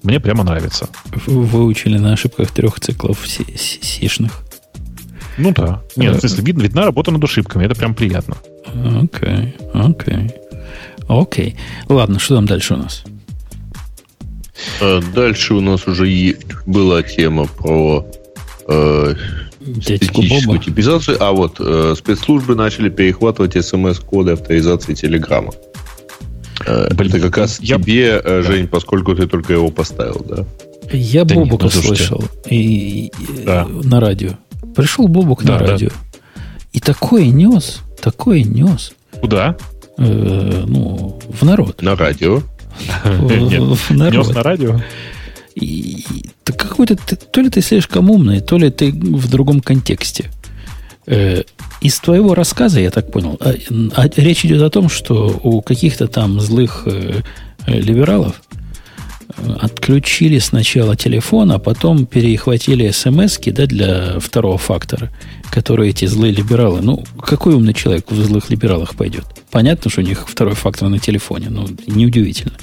Мне 0.03 0.19
прямо 0.19 0.43
нравится. 0.43 0.89
Выучили 1.25 1.97
на 1.97 2.13
ошибках 2.13 2.51
трех 2.51 2.79
циклов 2.79 3.25
сишных. 3.27 4.43
Ну 5.37 5.51
да. 5.51 5.81
Нет, 5.95 6.15
в 6.15 6.19
смысле, 6.19 6.43
видно, 6.43 6.61
видна 6.61 6.83
работа 6.85 7.11
над 7.11 7.23
ошибками. 7.23 7.65
Это 7.65 7.75
прям 7.75 7.95
приятно. 7.95 8.35
Окей, 8.67 9.55
окей. 9.73 10.31
Окей. 11.07 11.55
Ладно, 11.87 12.19
что 12.19 12.35
там 12.35 12.45
дальше 12.45 12.73
у 12.73 12.77
нас? 12.77 13.03
А 14.81 15.01
дальше 15.13 15.53
у 15.53 15.61
нас 15.61 15.87
уже 15.87 16.07
есть, 16.07 16.45
была 16.65 17.03
тема 17.03 17.45
про 17.45 18.05
э, 18.67 19.15
статическую 19.81 20.59
типизацию. 20.59 21.17
А 21.19 21.31
вот 21.31 21.57
э, 21.59 21.93
спецслужбы 21.97 22.55
начали 22.55 22.89
перехватывать 22.89 23.53
смс-коды 23.63 24.33
авторизации 24.33 24.93
Телеграма. 24.93 25.53
Э, 26.65 26.87
это 26.91 27.19
как 27.19 27.37
раз 27.37 27.59
я... 27.59 27.77
тебе, 27.77 28.07
э, 28.07 28.21
да. 28.23 28.41
Жень, 28.43 28.67
поскольку 28.67 29.15
ты 29.15 29.27
только 29.27 29.53
его 29.53 29.69
поставил, 29.69 30.25
да? 30.27 30.45
Я 30.91 31.25
да 31.25 31.35
Бобука 31.35 31.65
нет, 31.65 31.75
ну, 31.75 31.81
слышал 31.81 32.23
и, 32.49 33.11
да. 33.43 33.65
на 33.67 33.99
радио. 33.99 34.33
Пришел 34.75 35.07
Бобук 35.07 35.43
да, 35.43 35.53
на 35.53 35.59
радио. 35.59 35.89
Да. 35.89 35.95
И 36.73 36.79
такое 36.79 37.27
нес, 37.27 37.81
такое 38.01 38.43
нес. 38.43 38.93
Куда? 39.19 39.57
Э, 39.97 40.63
ну, 40.67 41.19
в 41.29 41.43
народ. 41.43 41.81
На 41.81 41.95
радио. 41.95 42.41
Нес 43.19 43.89
на 43.89 44.43
радио? 44.43 44.81
Какой-то, 46.43 46.95
то 46.95 47.41
ли 47.41 47.49
ты 47.49 47.61
слишком 47.61 48.09
умный, 48.09 48.41
то 48.41 48.57
ли 48.57 48.69
ты 48.69 48.91
в 48.91 49.29
другом 49.29 49.61
контексте. 49.61 50.31
Э, 51.07 51.43
из 51.81 51.99
твоего 51.99 52.33
рассказа, 52.33 52.79
я 52.79 52.89
так 52.89 53.11
понял, 53.11 53.37
а, 53.39 53.53
а, 53.95 54.09
речь 54.15 54.43
идет 54.45 54.61
о 54.61 54.69
том, 54.69 54.89
что 54.89 55.39
у 55.43 55.61
каких-то 55.61 56.07
там 56.07 56.39
злых 56.39 56.83
э, 56.87 57.21
либералов 57.67 58.41
э, 58.41 58.44
отключили 59.59 60.39
сначала 60.39 60.95
телефон, 60.95 61.51
а 61.51 61.59
потом 61.59 62.05
перехватили 62.05 62.89
смс 62.91 63.37
да, 63.45 63.65
для 63.65 64.19
второго 64.19 64.57
фактора, 64.57 65.11
которые 65.51 65.89
эти 65.91 66.05
злые 66.05 66.33
либералы... 66.33 66.81
Ну, 66.81 67.03
какой 67.21 67.53
умный 67.53 67.73
человек 67.73 68.09
в 68.09 68.23
злых 68.23 68.49
либералах 68.49 68.95
пойдет? 68.95 69.25
Понятно, 69.51 69.91
что 69.91 70.01
у 70.01 70.03
них 70.03 70.27
второй 70.27 70.55
фактор 70.55 70.89
на 70.89 70.99
телефоне, 70.99 71.47
ну, 71.49 71.67
неудивительно. 71.87 72.53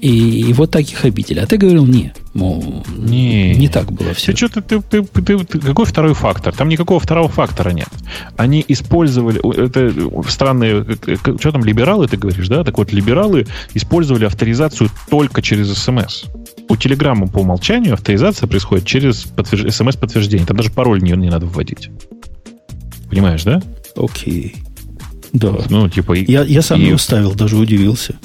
И, 0.00 0.52
вот 0.52 0.70
таких 0.70 1.04
обидели. 1.04 1.40
А 1.40 1.46
ты 1.46 1.56
говорил, 1.56 1.86
не, 1.86 2.12
мол, 2.34 2.84
не, 2.96 3.54
не 3.54 3.68
так 3.68 3.92
было 3.92 4.14
все. 4.14 4.32
Ты, 4.32 4.38
что, 4.38 4.60
ты, 4.60 4.80
ты, 4.80 5.02
ты, 5.02 5.38
ты, 5.38 5.58
какой 5.58 5.86
второй 5.86 6.14
фактор? 6.14 6.54
Там 6.54 6.68
никакого 6.68 7.00
второго 7.00 7.28
фактора 7.28 7.70
нет. 7.70 7.88
Они 8.36 8.64
использовали, 8.68 9.40
это 9.56 9.92
странные, 10.30 10.84
что 11.38 11.52
там, 11.52 11.64
либералы, 11.64 12.06
ты 12.06 12.16
говоришь, 12.16 12.48
да? 12.48 12.64
Так 12.64 12.78
вот, 12.78 12.92
либералы 12.92 13.46
использовали 13.74 14.24
авторизацию 14.24 14.90
только 15.10 15.42
через 15.42 15.72
СМС. 15.74 16.24
У 16.68 16.76
Телеграма 16.76 17.26
по 17.26 17.38
умолчанию 17.38 17.94
авторизация 17.94 18.46
происходит 18.46 18.86
через 18.86 19.22
подтвержд... 19.22 19.72
смс-подтверждение. 19.72 20.46
Там 20.46 20.56
даже 20.56 20.70
пароль 20.70 21.02
не, 21.02 21.12
не 21.12 21.30
надо 21.30 21.46
вводить. 21.46 21.90
Понимаешь, 23.08 23.42
да? 23.42 23.62
Окей. 23.96 24.56
Да. 25.32 25.54
Ну, 25.70 25.88
типа... 25.88 26.12
Я, 26.12 26.42
я 26.44 26.62
сам 26.62 26.80
и... 26.80 26.84
не 26.84 26.92
уставил, 26.92 27.34
даже 27.34 27.56
удивился. 27.56 28.16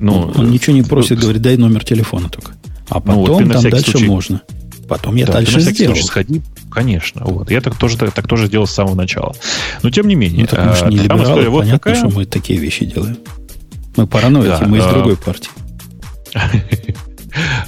Ну, 0.00 0.32
он, 0.34 0.50
ничего 0.50 0.74
не 0.74 0.82
просит, 0.82 1.18
ну, 1.18 1.22
говорит, 1.22 1.42
дай 1.42 1.56
номер 1.56 1.84
телефона 1.84 2.28
только. 2.28 2.52
А 2.88 3.00
потом 3.00 3.14
ну, 3.14 3.34
вот 3.34 3.52
там 3.52 3.70
дальше 3.70 3.90
случай... 3.90 4.06
можно. 4.06 4.42
Потом 4.88 5.14
я 5.14 5.26
да, 5.26 5.34
дальше 5.34 5.58
ты 5.58 5.64
на 5.64 5.70
сделал. 5.70 5.94
Случай 5.94 6.06
сходи, 6.06 6.42
конечно. 6.70 7.22
Вот. 7.24 7.50
Я 7.50 7.60
так 7.60 7.76
тоже, 7.76 7.96
так, 7.96 8.12
так 8.12 8.26
тоже 8.26 8.46
сделал 8.46 8.66
с 8.66 8.72
самого 8.72 8.96
начала. 8.96 9.36
Но 9.82 9.90
тем 9.90 10.08
не 10.08 10.16
менее. 10.16 10.40
Ну, 10.40 10.46
так 10.48 10.66
мы 10.66 10.74
же 10.74 10.86
не 10.86 10.98
либералы, 10.98 11.22
история, 11.22 11.48
вот 11.48 11.60
понятно, 11.60 11.78
такая... 11.78 11.94
что 11.96 12.08
мы 12.08 12.24
такие 12.24 12.58
вещи 12.58 12.86
делаем. 12.86 13.18
Мы 13.96 14.06
параноики, 14.06 14.48
да, 14.48 14.66
мы 14.66 14.78
из 14.78 14.86
другой 14.86 15.16
партии. 15.16 15.50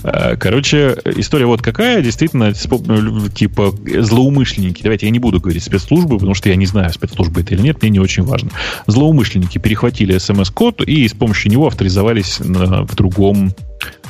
Э, 0.03 0.37
короче, 0.37 0.97
история 1.17 1.47
вот 1.47 1.63
какая. 1.63 2.03
Действительно, 2.03 2.53
типа 2.53 3.75
злоумышленники. 4.01 4.83
Давайте 4.83 5.07
я 5.07 5.11
не 5.11 5.19
буду 5.19 5.41
говорить 5.41 5.63
спецслужбы, 5.63 6.17
потому 6.17 6.35
что 6.35 6.49
я 6.49 6.57
не 6.57 6.67
знаю, 6.67 6.93
спецслужбы 6.93 7.41
это 7.41 7.55
или 7.55 7.63
нет, 7.63 7.83
мне 7.83 7.91
не 7.91 8.01
очень 8.01 8.23
важно. 8.23 8.51
Злоумышленники 8.87 9.59
перехватили 9.59 10.19
смс-код 10.19 10.83
и 10.83 11.07
с 11.07 11.13
помощью 11.13 11.51
него 11.51 11.67
авторизовались 11.67 12.41
в 12.41 12.95
другом 12.95 13.53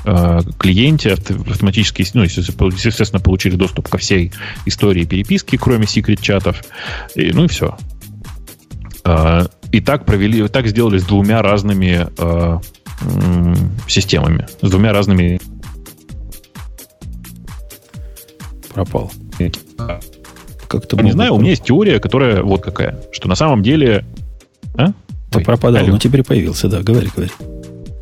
э, 0.05 0.41
клиенте 0.59 1.13
автоматически, 1.13 2.07
ну, 2.15 2.23
естественно, 2.23 3.21
получили 3.21 3.57
доступ 3.57 3.89
ко 3.89 3.99
всей 3.99 4.33
истории 4.67 5.05
переписки, 5.05 5.57
кроме 5.57 5.87
секрет-чатов. 5.87 6.63
И, 7.15 7.33
ну 7.33 7.45
и 7.45 7.49
все. 7.49 7.77
Э, 9.05 9.47
и 9.71 9.81
так 9.81 10.05
провели, 10.05 10.47
так 10.49 10.67
сделали 10.67 10.99
с 10.99 11.05
двумя 11.05 11.43
разными 11.43 12.07
э, 12.19 12.59
системами, 13.89 14.47
с 14.61 14.71
двумя 14.71 14.93
разными. 14.93 15.41
Пропал. 18.75 19.11
Как-то 20.69 20.97
не 21.03 21.13
знаю, 21.13 21.35
у 21.35 21.39
меня 21.39 21.51
есть 21.51 21.65
теория, 21.65 22.01
которая 22.01 22.43
вот 22.43 22.63
какая, 22.63 22.99
что 23.13 23.29
на 23.29 23.35
самом 23.35 23.63
деле. 23.63 24.07
А? 24.75 24.93
Ты 25.31 25.39
Ой, 25.39 25.45
пропадал, 25.45 25.83
алло. 25.83 25.93
но 25.93 25.99
теперь 25.99 26.23
появился, 26.23 26.69
да, 26.69 26.81
говори, 26.81 27.11
говори. 27.15 27.31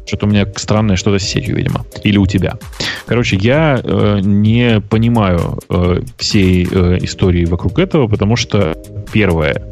Что-то 0.06 0.26
у 0.26 0.28
меня 0.28 0.46
странное 0.56 0.96
что-то 0.96 1.20
с 1.20 1.22
сетью, 1.22 1.56
видимо. 1.56 1.84
Или 2.02 2.18
у 2.18 2.26
тебя. 2.26 2.58
Короче, 3.06 3.36
я 3.36 3.80
э, 3.82 4.18
не 4.20 4.80
понимаю 4.80 5.60
э, 5.68 6.02
всей 6.16 6.66
э, 6.68 6.98
истории 7.02 7.44
вокруг 7.44 7.78
этого, 7.78 8.08
потому 8.08 8.34
что, 8.34 8.76
первое, 9.12 9.62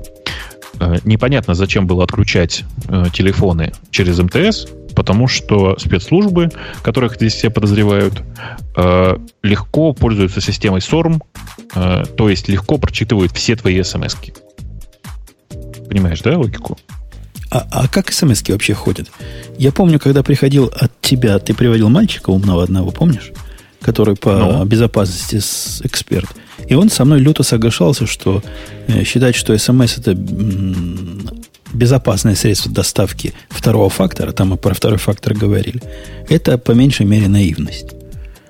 э, 0.79 0.97
непонятно, 1.05 1.55
зачем 1.55 1.89
было 1.89 2.05
отключать 2.05 2.65
э, 2.89 3.07
телефоны 3.13 3.73
через 3.91 4.19
МТС, 4.21 4.69
потому 4.95 5.29
что 5.29 5.77
спецслужбы, 5.79 6.51
которых 6.83 7.17
здесь 7.17 7.35
все 7.35 7.51
подозревают, 7.51 8.23
э, 8.77 9.17
легко 9.43 9.93
пользуются 9.93 10.41
системой 10.41 10.81
SORM, 10.81 11.21
э, 11.75 12.05
то 12.17 12.29
есть 12.29 12.49
легко 12.49 12.79
прочитывают 12.79 13.33
все 13.33 13.57
твои 13.57 13.83
смс 13.83 14.15
-ки. 14.15 14.35
Понимаешь, 15.89 16.21
да, 16.21 16.37
логику? 16.37 16.79
А, 17.51 17.67
а 17.71 17.89
как 17.89 18.13
смс 18.13 18.43
вообще 18.49 18.75
ходят? 18.75 19.11
Я 19.57 19.73
помню, 19.73 19.99
когда 19.99 20.23
приходил 20.23 20.71
от 20.75 20.93
тебя, 21.01 21.39
ты 21.39 21.55
приводил 21.55 21.89
мальчика 21.89 22.31
умного 22.31 22.63
одного, 22.63 22.91
помнишь? 22.91 23.33
Который 23.81 24.17
по 24.17 24.37
ну. 24.37 24.65
безопасности 24.65 25.39
с 25.39 25.81
эксперт. 25.83 26.29
И 26.67 26.75
он 26.75 26.91
со 26.91 27.05
мной 27.05 27.21
люто 27.21 27.43
соглашался, 27.43 28.07
что 28.07 28.43
э, 28.89 29.05
считать, 29.05 29.35
что 29.35 29.57
смс 29.57 29.99
это 29.99 30.15
безопасное 31.73 32.35
средство 32.35 32.73
доставки 32.73 33.35
второго 33.51 33.91
фактора, 33.91 34.33
там 34.33 34.49
мы 34.49 34.57
про 34.57 34.75
второй 34.75 34.99
фактор 34.99 35.35
говорили, 35.35 35.83
это 36.29 36.59
по 36.59 36.73
меньшей 36.73 37.07
мере 37.07 37.29
наивность. 37.29 37.91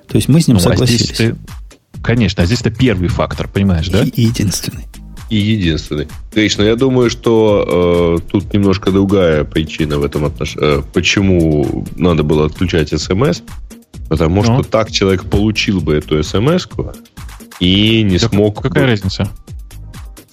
То 0.07 0.15
есть 0.15 0.27
мы 0.27 0.41
с 0.41 0.47
ним 0.47 0.57
ну, 0.57 0.61
согласились. 0.61 1.11
А 1.11 1.15
ты, 1.15 1.35
конечно, 2.01 2.43
а 2.43 2.45
здесь 2.45 2.61
это 2.61 2.71
первый 2.71 3.09
фактор, 3.09 3.47
понимаешь, 3.47 3.89
да? 3.89 4.03
И 4.03 4.23
единственный 4.23 4.85
и 5.29 5.37
единственный. 5.37 6.07
Конечно, 6.33 6.63
я 6.63 6.75
думаю, 6.75 7.09
что 7.09 8.17
э, 8.19 8.31
тут 8.31 8.51
немножко 8.53 8.91
другая 8.91 9.43
причина 9.43 9.99
в 9.99 10.03
этом 10.03 10.25
отношении. 10.25 10.79
Э, 10.79 10.83
почему 10.91 11.85
надо 11.95 12.23
было 12.23 12.47
отключать 12.47 12.89
смс? 12.89 13.41
Потому 14.07 14.43
ну. 14.43 14.43
что 14.43 14.63
так 14.63 14.91
человек 14.91 15.25
получил 15.25 15.81
бы 15.81 15.93
эту 15.95 16.23
смс 16.23 16.67
и 17.59 18.01
не 18.01 18.17
так 18.17 18.31
смог... 18.31 18.61
Какая 18.61 18.85
бы, 18.85 18.89
разница? 18.89 19.29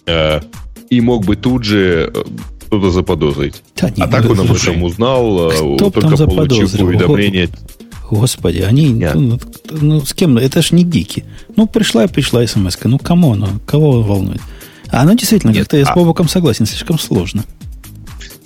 Э, 0.07 0.41
и 0.89 1.01
мог 1.01 1.27
бы 1.27 1.37
тут 1.37 1.65
же 1.65 2.11
э, 2.15 2.25
что-то 2.67 2.91
заподозрить. 2.91 3.63
Да, 3.81 3.91
а 3.99 4.09
так 4.09 4.29
он 4.31 4.41
об 4.41 4.53
этом 4.53 4.83
узнал, 4.83 5.51
э, 5.51 5.77
Кто 5.77 5.91
только 5.91 6.17
получив 6.27 6.75
уведомление. 6.75 7.49
Господи, 8.11 8.61
они... 8.61 8.91
Ну, 8.91 9.39
ну, 9.71 10.01
с 10.01 10.15
кем? 10.15 10.37
Это 10.39 10.63
ж 10.63 10.73
не 10.73 10.85
гики. 10.85 11.25
Ну, 11.57 11.67
пришла 11.67 12.05
и 12.05 12.09
пришла 12.09 12.47
смс 12.47 12.77
-ка. 12.77 12.89
Ну, 12.89 12.99
кому 12.99 13.33
она? 13.33 13.49
Кого 13.67 14.03
волнует? 14.03 14.41
А 14.91 15.03
оно 15.03 15.15
действительно, 15.15 15.53
как-то 15.53 15.77
я 15.77 15.85
с 15.85 15.89
а 15.89 15.95
Бобоком 15.95 16.29
согласен, 16.29 16.67
слишком 16.67 16.99
сложно. 16.99 17.45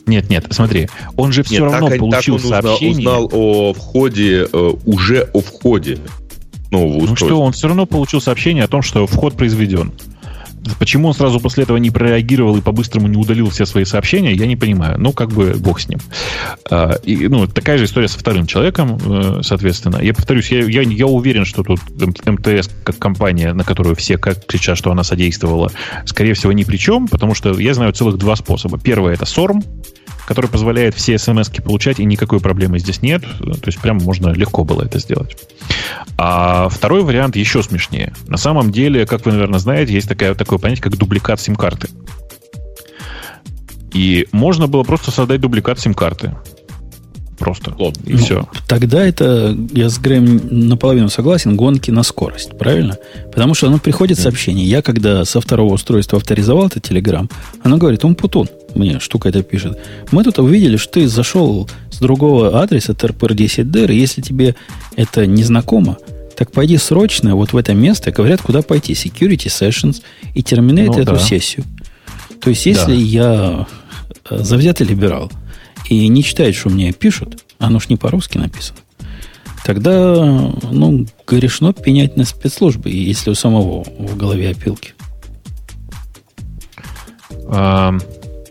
Нет, 0.07 0.31
нет, 0.31 0.47
смотри, 0.51 0.89
он 1.17 1.33
же 1.33 1.43
все 1.43 1.63
нет, 1.63 1.73
равно 1.73 1.89
так, 1.89 1.99
получил 1.99 2.37
так 2.37 2.45
он 2.45 2.51
сообщение. 2.51 2.99
Узнал, 2.99 3.25
узнал 3.27 3.41
о 3.41 3.73
входе, 3.75 4.49
э, 4.51 4.73
уже 4.85 5.29
о 5.33 5.41
входе 5.41 5.99
нового 6.71 6.97
устройства. 6.97 7.27
Ну 7.27 7.31
что, 7.31 7.41
он 7.43 7.53
все 7.53 7.69
равно 7.69 7.87
получил 7.87 8.21
сообщение 8.21 8.65
о 8.65 8.69
том, 8.69 8.83
что 8.83 9.07
вход 9.07 9.35
произведен. 9.35 9.93
Почему 10.79 11.09
он 11.09 11.15
сразу 11.15 11.41
после 11.41 11.65
этого 11.65 11.77
не 11.77 11.91
прореагировал 11.91 12.57
и 12.57 12.61
по-быстрому 12.61 13.09
не 13.09 13.17
удалил 13.17 13.51
все 13.51 13.67
свои 13.67 13.85
сообщения, 13.85 14.33
я 14.33 14.47
не 14.47 14.57
понимаю. 14.57 15.01
Ну, 15.01 15.13
как 15.13 15.31
бы 15.31 15.55
бог 15.59 15.81
с 15.81 15.89
ним. 15.89 15.99
А, 16.71 16.93
и, 17.03 17.29
ну, 17.29 17.47
такая 17.47 17.79
же 17.79 17.85
история 17.85 18.09
со 18.09 18.19
вторым 18.19 18.47
человеком, 18.47 18.99
э, 19.05 19.41
соответственно. 19.43 20.01
Я 20.03 20.15
повторюсь, 20.15 20.51
я, 20.51 20.65
я, 20.65 20.83
я 20.83 21.07
уверен, 21.07 21.45
что 21.45 21.63
тут 21.63 21.81
МТС, 21.99 22.71
как 22.85 22.99
компания, 22.99 23.53
на 23.53 23.65
которую 23.65 23.97
все 23.97 24.19
как 24.19 24.47
кричат, 24.47 24.77
что 24.79 24.91
она 24.91 25.03
содействовала, 25.03 25.71
скорее 26.05 26.35
всего, 26.35 26.53
ни 26.53 26.65
при 26.65 26.77
чем, 26.77 27.09
потому 27.09 27.35
что 27.35 27.59
я 27.59 27.75
знаю 27.75 27.93
целых 27.93 28.19
два 28.19 28.37
способа. 28.37 28.79
Первое— 28.79 29.15
это 29.15 29.25
SORM, 29.25 29.63
который 30.31 30.49
позволяет 30.49 30.95
все 30.95 31.19
смс 31.19 31.49
получать, 31.49 31.99
и 31.99 32.05
никакой 32.05 32.39
проблемы 32.39 32.79
здесь 32.79 33.03
нет. 33.03 33.23
То 33.23 33.67
есть 33.67 33.81
прям 33.81 33.97
можно 33.97 34.29
легко 34.29 34.63
было 34.63 34.83
это 34.83 35.01
сделать. 35.01 35.37
А 36.17 36.69
второй 36.69 37.03
вариант 37.03 37.35
еще 37.35 37.65
смешнее. 37.65 38.13
На 38.29 38.37
самом 38.37 38.71
деле, 38.71 39.07
как 39.07 39.27
вы, 39.27 39.33
наверное, 39.33 39.59
знаете, 39.59 39.93
есть 39.93 40.09
такая, 40.09 40.37
такое 40.51 40.59
понятие, 40.59 40.83
как 40.83 40.97
дубликат 40.97 41.41
сим-карты. 41.41 41.89
И 43.93 44.27
можно 44.33 44.67
было 44.67 44.83
просто 44.83 45.13
создать 45.13 45.41
дубликат 45.41 45.79
сим-карты. 45.79 46.35
Просто. 47.39 47.73
Ладно. 47.79 48.03
И 48.05 48.13
ну, 48.15 48.19
все. 48.19 48.49
Тогда 48.67 49.07
это, 49.07 49.57
я 49.73 49.89
с 49.89 49.99
Грэем 49.99 50.69
наполовину 50.69 51.09
согласен, 51.09 51.57
гонки 51.57 51.91
на 51.93 52.03
скорость, 52.03 52.59
правильно? 52.59 52.99
Потому 53.33 53.55
что 53.55 53.69
оно 53.69 53.79
приходит 53.79 54.19
сообщение. 54.19 54.67
Я, 54.67 54.83
когда 54.83 55.25
со 55.25 55.41
второго 55.41 55.75
устройства 55.75 56.19
авторизовал 56.19 56.67
этот 56.67 56.91
Telegram, 56.91 57.31
оно 57.63 57.79
говорит, 57.79 58.05
он 58.05 58.17
путун. 58.17 58.49
Мне 58.75 58.99
штука 58.99 59.29
это 59.29 59.43
пишет. 59.43 59.79
Мы 60.11 60.25
тут 60.25 60.41
увидели, 60.41 60.77
что 60.77 60.95
ты 60.95 61.09
зашел 61.09 61.71
с 61.91 61.99
другого 61.99 62.61
адреса 62.61 62.93
trpr10dir, 62.93 63.93
если 63.93 64.21
тебе 64.21 64.57
это 64.97 65.27
не 65.27 65.45
знакомо, 65.45 65.97
так 66.41 66.53
пойди 66.53 66.79
срочно 66.79 67.37
вот 67.37 67.53
в 67.53 67.57
это 67.59 67.75
место, 67.75 68.13
говорят, 68.13 68.41
куда 68.41 68.63
пойти. 68.63 68.95
Security 68.95 69.49
Sessions 69.49 70.03
и 70.33 70.43
терминает 70.43 70.89
ну, 70.89 70.99
эту 70.99 71.13
да. 71.13 71.19
сессию. 71.19 71.67
То 72.41 72.49
есть, 72.49 72.65
если 72.65 72.87
да. 72.87 72.95
я 72.95 73.67
э, 74.31 74.39
завзятый 74.39 74.87
либерал, 74.87 75.31
и 75.91 76.09
не 76.09 76.25
читает, 76.25 76.55
что 76.55 76.71
мне 76.71 76.93
пишут, 76.93 77.45
оно 77.59 77.79
ж 77.79 77.91
не 77.91 77.97
по-русски 77.97 78.39
написано, 78.39 78.79
тогда, 79.67 80.25
ну, 80.73 81.07
грешно 81.27 81.75
пенять 81.75 82.17
на 82.17 82.25
спецслужбы, 82.25 82.89
если 82.89 83.29
у 83.29 83.35
самого 83.35 83.85
в 83.85 84.17
голове 84.17 84.49
опилки. 84.49 84.95
Um, 87.29 88.03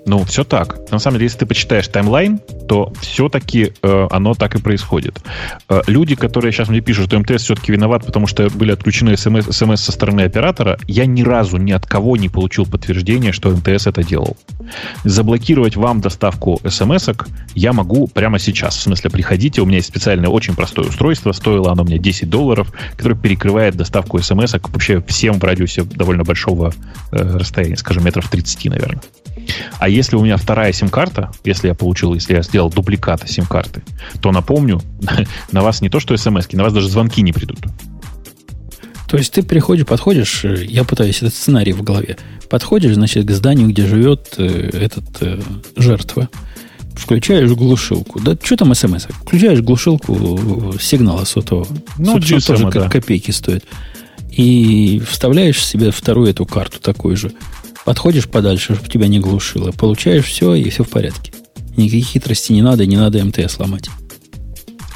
ну, 0.10 0.24
все 0.26 0.44
так. 0.44 0.92
На 0.92 0.98
самом 0.98 1.18
деле, 1.18 1.26
если 1.26 1.38
ты 1.38 1.46
почитаешь 1.46 1.88
таймлайн, 1.88 2.40
то 2.68 2.92
все-таки 3.00 3.74
э, 3.84 4.08
оно 4.10 4.34
так 4.34 4.56
и 4.56 4.60
происходит. 4.60 5.22
Э, 5.70 5.82
люди, 5.86 6.16
которые 6.16 6.52
сейчас 6.52 6.68
мне 6.68 6.82
пишут, 6.82 7.06
что 7.06 7.20
МТС 7.20 7.44
все-таки 7.44 7.72
виноват, 7.72 8.08
потому 8.08 8.26
что 8.26 8.50
были 8.50 8.72
отключены 8.72 9.16
смс, 9.16 9.46
смс 9.56 9.80
со 9.80 9.92
стороны 9.92 10.22
оператора, 10.22 10.80
я 10.88 11.06
ни 11.06 11.22
разу 11.22 11.58
ни 11.58 11.72
от 11.72 11.86
кого 11.86 12.18
не 12.18 12.28
получил 12.28 12.66
подтверждения, 12.66 13.32
что 13.32 13.52
МТС 13.52 13.86
это 13.86 14.04
делал. 14.04 14.36
Заблокировать 15.04 15.76
вам 15.76 16.02
доставку 16.02 16.60
смс 16.68 17.10
я 17.54 17.72
могу 17.72 18.08
прямо 18.08 18.40
сейчас. 18.40 18.78
В 18.78 18.82
смысле, 18.82 19.12
приходите, 19.12 19.62
у 19.62 19.66
меня 19.68 19.78
есть 19.78 19.90
специальное 19.90 20.30
очень 20.30 20.56
простое 20.56 20.88
устройство, 20.88 21.34
стоило 21.34 21.72
оно 21.72 21.84
мне 21.84 22.00
10 22.00 22.28
долларов, 22.28 22.74
которое 22.98 23.16
перекрывает 23.16 23.76
доставку 23.76 24.20
смс 24.20 24.54
вообще 24.54 25.04
всем 25.08 25.40
в 25.40 25.44
радиусе 25.44 25.84
довольно 25.84 26.24
большого 26.24 26.74
э, 27.12 27.38
расстояния, 27.38 27.78
скажем, 27.78 28.06
метров 28.06 28.28
30, 28.28 28.66
наверное. 28.66 29.02
А 29.80 29.90
если 30.00 30.16
у 30.16 30.24
меня 30.24 30.38
вторая 30.38 30.72
сим-карта, 30.72 31.30
если 31.44 31.68
я 31.68 31.74
получил, 31.74 32.14
если 32.14 32.34
я 32.34 32.42
сделал 32.42 32.70
дубликат 32.70 33.30
сим-карты, 33.30 33.84
то 34.22 34.32
напомню, 34.32 34.82
на 35.52 35.62
вас 35.62 35.82
не 35.82 35.90
то 35.90 36.00
что 36.00 36.16
смс 36.16 36.52
на 36.54 36.64
вас 36.64 36.74
даже 36.74 36.90
звонки 36.90 37.22
не 37.22 37.34
придут. 37.34 37.60
То 39.10 39.18
есть 39.18 39.34
ты 39.34 39.44
приходишь, 39.44 39.86
подходишь, 39.86 40.46
э, 40.46 40.66
я 40.66 40.84
пытаюсь 40.86 41.18
этот 41.18 41.34
сценарий 41.34 41.74
в 41.74 41.84
голове, 41.84 42.18
подходишь, 42.50 42.94
значит, 42.94 43.26
к 43.26 43.32
зданию, 43.32 43.68
где 43.68 43.86
живет 43.86 44.36
э, 44.38 44.70
этот 44.72 45.22
э, 45.22 45.42
жертва, 45.76 46.30
включаешь 46.96 47.52
глушилку. 47.52 48.22
Да 48.22 48.38
что 48.42 48.56
там 48.56 48.74
смс? 48.74 49.08
Включаешь 49.24 49.60
глушилку 49.60 50.76
сигнала 50.80 51.26
сотового. 51.26 51.68
Ну, 51.98 52.14
Суть 52.14 52.32
GSM, 52.32 52.48
тоже 52.48 52.70
да. 52.70 52.90
копейки 52.90 53.32
стоит. 53.32 53.66
И 54.32 55.02
вставляешь 55.10 55.66
себе 55.66 55.92
вторую 55.92 56.30
эту 56.30 56.46
карту 56.46 56.80
такую 56.80 57.18
же. 57.18 57.32
Подходишь 57.90 58.28
подальше, 58.28 58.76
чтобы 58.76 58.88
тебя 58.88 59.08
не 59.08 59.18
глушило. 59.18 59.72
Получаешь 59.72 60.26
все, 60.26 60.54
и 60.54 60.70
все 60.70 60.84
в 60.84 60.90
порядке. 60.90 61.32
Никаких 61.76 62.06
хитростей 62.06 62.54
не 62.54 62.62
надо, 62.62 62.86
не 62.86 62.98
надо 62.98 63.26
МТС 63.26 63.58
ломать. 63.58 63.90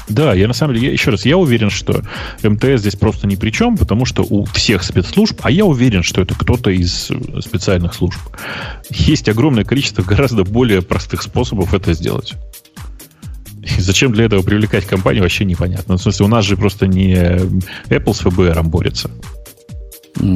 Да, 0.08 0.32
я 0.32 0.46
на 0.46 0.54
самом 0.54 0.76
деле, 0.76 0.86
я, 0.86 0.92
еще 0.92 1.10
раз, 1.10 1.26
я 1.26 1.36
уверен, 1.36 1.70
что 1.70 2.04
МТС 2.44 2.82
здесь 2.82 2.94
просто 2.94 3.26
ни 3.26 3.34
при 3.34 3.50
чем, 3.50 3.76
потому 3.76 4.04
что 4.04 4.22
у 4.22 4.44
всех 4.44 4.84
спецслужб, 4.84 5.40
а 5.42 5.50
я 5.50 5.64
уверен, 5.64 6.04
что 6.04 6.22
это 6.22 6.36
кто-то 6.36 6.70
из 6.70 7.10
специальных 7.44 7.94
служб, 7.94 8.20
есть 8.90 9.28
огромное 9.28 9.64
количество 9.64 10.02
гораздо 10.04 10.44
более 10.44 10.80
простых 10.80 11.22
способов 11.22 11.74
это 11.74 11.94
сделать. 11.94 12.34
И 13.76 13.80
зачем 13.80 14.12
для 14.12 14.26
этого 14.26 14.42
привлекать 14.42 14.86
компанию, 14.86 15.24
вообще 15.24 15.44
непонятно. 15.44 15.96
В 15.96 16.00
смысле, 16.00 16.26
у 16.26 16.28
нас 16.28 16.44
же 16.44 16.56
просто 16.56 16.86
не 16.86 17.16
Apple 17.88 18.14
с 18.14 18.20
ФБР 18.20 18.62
борется. 18.62 19.10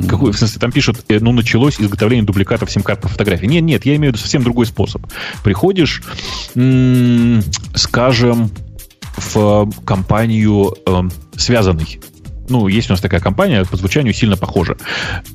Какой, 0.09 0.33
в 0.33 0.39
смысле, 0.39 0.61
там 0.61 0.73
пишут, 0.73 1.05
э, 1.09 1.19
ну, 1.21 1.33
началось 1.33 1.81
изготовление 1.81 2.25
дубликатов 2.25 2.71
сим-карт 2.71 3.01
по 3.01 3.09
фотографии. 3.09 3.47
Нет, 3.47 3.63
нет, 3.63 3.87
я 3.87 3.97
имею 3.97 4.13
в 4.13 4.17
виду 4.17 4.23
совсем 4.23 4.43
другой 4.43 4.67
способ. 4.67 5.03
Приходишь, 5.45 6.03
скажем, 7.75 8.51
в 9.17 9.71
компанию 9.85 10.75
э, 10.87 11.03
связанный 11.37 12.01
ну, 12.49 12.69
есть 12.69 12.91
у 12.91 12.93
нас 12.93 13.01
такая 13.01 13.21
компания, 13.21 13.65
по 13.65 13.77
звучанию 13.77 14.13
сильно 14.15 14.37
похожа. 14.37 14.77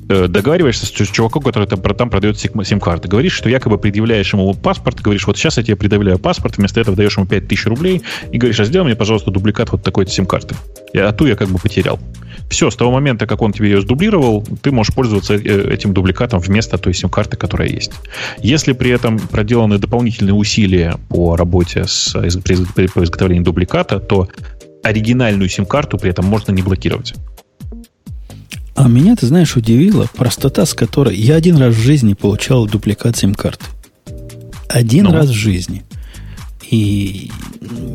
Э, 0.08 0.26
договариваешься 0.28 0.86
с 0.86 0.90
чуваком, 0.90 1.42
который 1.42 1.66
там, 1.66 1.80
там 1.80 2.10
продает 2.10 2.38
сим-карты. 2.38 3.08
Говоришь, 3.08 3.32
что 3.32 3.48
якобы 3.48 3.78
предъявляешь 3.78 4.32
ему 4.32 4.52
паспорт, 4.54 5.00
говоришь, 5.00 5.26
вот 5.26 5.36
сейчас 5.36 5.56
я 5.56 5.62
тебе 5.62 5.76
предъявляю 5.76 6.18
паспорт, 6.18 6.56
вместо 6.58 6.80
этого 6.80 6.96
даешь 6.96 7.16
ему 7.16 7.26
5000 7.26 7.66
рублей 7.66 8.02
и 8.32 8.38
говоришь, 8.38 8.60
а 8.60 8.64
сделай 8.64 8.84
мне, 8.84 8.96
пожалуйста, 8.96 9.30
дубликат 9.30 9.72
вот 9.72 9.82
такой-то 9.82 10.10
сим-карты. 10.10 10.54
А 10.94 11.12
ту 11.12 11.26
я 11.26 11.36
как 11.36 11.48
бы 11.48 11.58
потерял. 11.58 11.98
Все, 12.48 12.70
с 12.70 12.76
того 12.76 12.90
момента, 12.90 13.26
как 13.26 13.42
он 13.42 13.52
тебе 13.52 13.70
ее 13.70 13.80
сдублировал, 13.80 14.44
ты 14.62 14.70
можешь 14.70 14.94
пользоваться 14.94 15.34
э, 15.34 15.72
этим 15.72 15.92
дубликатом 15.94 16.40
вместо 16.40 16.78
той 16.78 16.94
сим-карты, 16.94 17.36
которая 17.36 17.68
есть. 17.68 17.92
Если 18.38 18.72
при 18.72 18.90
этом 18.90 19.18
проделаны 19.18 19.78
дополнительные 19.78 20.34
усилия 20.34 20.96
по 21.08 21.36
работе 21.36 21.84
с, 21.86 22.12
при, 22.12 22.56
при, 22.74 22.86
при 22.86 23.04
изготовлении 23.04 23.42
дубликата, 23.42 23.98
то 23.98 24.28
оригинальную 24.84 25.48
сим-карту 25.48 25.98
при 25.98 26.10
этом 26.10 26.26
можно 26.26 26.52
не 26.52 26.62
блокировать. 26.62 27.14
А 28.76 28.88
меня, 28.88 29.16
ты 29.16 29.26
знаешь, 29.26 29.56
удивила 29.56 30.06
простота, 30.14 30.66
с 30.66 30.74
которой 30.74 31.16
я 31.16 31.36
один 31.36 31.56
раз 31.56 31.74
в 31.74 31.78
жизни 31.78 32.14
получал 32.14 32.66
дупликат 32.66 33.16
сим-карты. 33.16 33.64
Один 34.68 35.04
ну. 35.04 35.12
раз 35.12 35.28
в 35.28 35.34
жизни. 35.34 35.84
И 36.70 37.30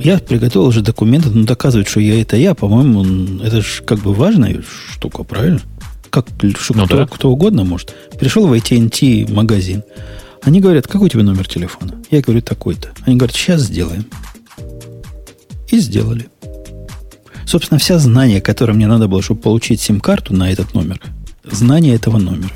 я 0.01 0.19
приготовил 0.19 0.67
уже 0.67 0.81
документы, 0.81 1.29
но 1.29 1.43
доказывать, 1.45 1.87
что 1.87 1.99
я 1.99 2.21
это 2.21 2.37
я, 2.37 2.53
по-моему, 2.55 3.41
это 3.43 3.61
же 3.61 3.83
как 3.83 3.99
бы 3.99 4.13
важная 4.13 4.63
штука, 4.91 5.23
правильно? 5.23 5.61
Как 6.09 6.27
что 6.57 6.75
ну, 6.75 6.85
кто, 6.85 6.97
да. 6.97 7.05
кто 7.05 7.29
угодно 7.29 7.63
может. 7.63 7.93
Пришел 8.17 8.47
в 8.47 8.53
AT&T 8.53 9.31
магазин. 9.31 9.83
Они 10.41 10.61
говорят, 10.61 10.87
какой 10.87 11.07
у 11.07 11.09
тебя 11.09 11.23
номер 11.23 11.47
телефона? 11.47 12.01
Я 12.09 12.21
говорю, 12.21 12.41
такой-то. 12.41 12.89
Они 13.05 13.17
говорят, 13.17 13.35
сейчас 13.35 13.61
сделаем. 13.61 14.05
И 15.67 15.79
сделали. 15.79 16.27
Собственно, 17.49 17.79
вся 17.79 17.97
знания, 17.97 18.41
которые 18.41 18.75
мне 18.75 18.85
надо 18.85 19.07
было, 19.07 19.23
чтобы 19.23 19.41
получить 19.41 19.81
сим-карту 19.81 20.35
на 20.35 20.51
этот 20.51 20.75
номер, 20.75 21.01
знание 21.43 21.95
этого 21.95 22.19
номера. 22.19 22.53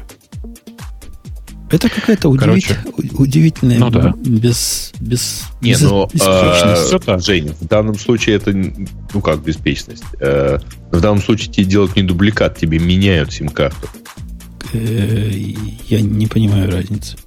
Это 1.72 1.90
какая-то 1.90 2.30
удивитель, 2.30 2.78
удивительная, 3.18 3.80
ну, 3.80 3.90
да. 3.90 4.14
без, 4.24 4.94
без, 5.00 5.46
Не, 5.62 5.72
без, 5.72 5.82
но, 5.82 6.08
беспечность. 6.14 7.08
А, 7.08 7.18
Жень, 7.18 7.56
в 7.60 7.66
данном 7.66 7.98
случае 7.98 8.36
это, 8.36 8.54
ну 8.54 9.22
как 9.22 9.44
беспечность? 9.44 10.04
Э, 10.20 10.60
в 10.92 11.02
данном 11.02 11.24
случае 11.24 11.52
тебе 11.52 11.66
делают 11.66 11.96
не 11.96 12.04
дубликат, 12.04 12.60
тебе 12.60 12.78
меняют 12.78 13.34
сим-карту. 13.34 13.90
Э, 14.74 15.32
я 15.88 16.02
не 16.02 16.28
понимаю 16.28 16.70
разницы. 16.70 17.18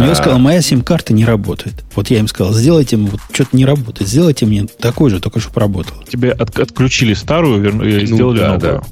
Но 0.00 0.06
я 0.06 0.14
сказал, 0.14 0.38
моя 0.38 0.62
сим-карта 0.62 1.12
не 1.12 1.24
работает. 1.24 1.84
Вот 1.94 2.10
я 2.10 2.18
им 2.18 2.28
сказал, 2.28 2.52
сделайте 2.52 2.96
мне, 2.96 3.10
вот 3.10 3.20
что-то 3.32 3.56
не 3.56 3.64
работает, 3.64 4.08
сделайте 4.08 4.46
мне 4.46 4.66
такой 4.66 5.10
же, 5.10 5.20
только 5.20 5.40
чтобы 5.40 5.60
работал. 5.60 5.96
Тебе 6.08 6.32
от, 6.32 6.58
отключили 6.58 7.14
старую, 7.14 7.60
верну, 7.60 7.84
ну, 7.84 8.00
сделали 8.06 8.38
да, 8.38 8.46
новую. 8.54 8.60
Да. 8.60 8.82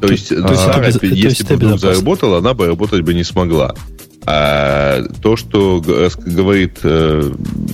То, 0.00 0.12
есть, 0.12 0.28
то, 0.28 0.42
то 0.42 0.54
старая, 0.54 0.92
есть, 0.92 1.02
если 1.02 1.44
бы 1.56 1.66
вдруг 1.66 1.80
заработала, 1.80 2.38
она 2.38 2.54
бы 2.54 2.66
работать 2.66 3.02
бы 3.02 3.14
не 3.14 3.24
смогла. 3.24 3.74
А 4.26 5.02
то, 5.22 5.36
что 5.36 5.82
говорит 5.82 6.78
э, 6.82 7.32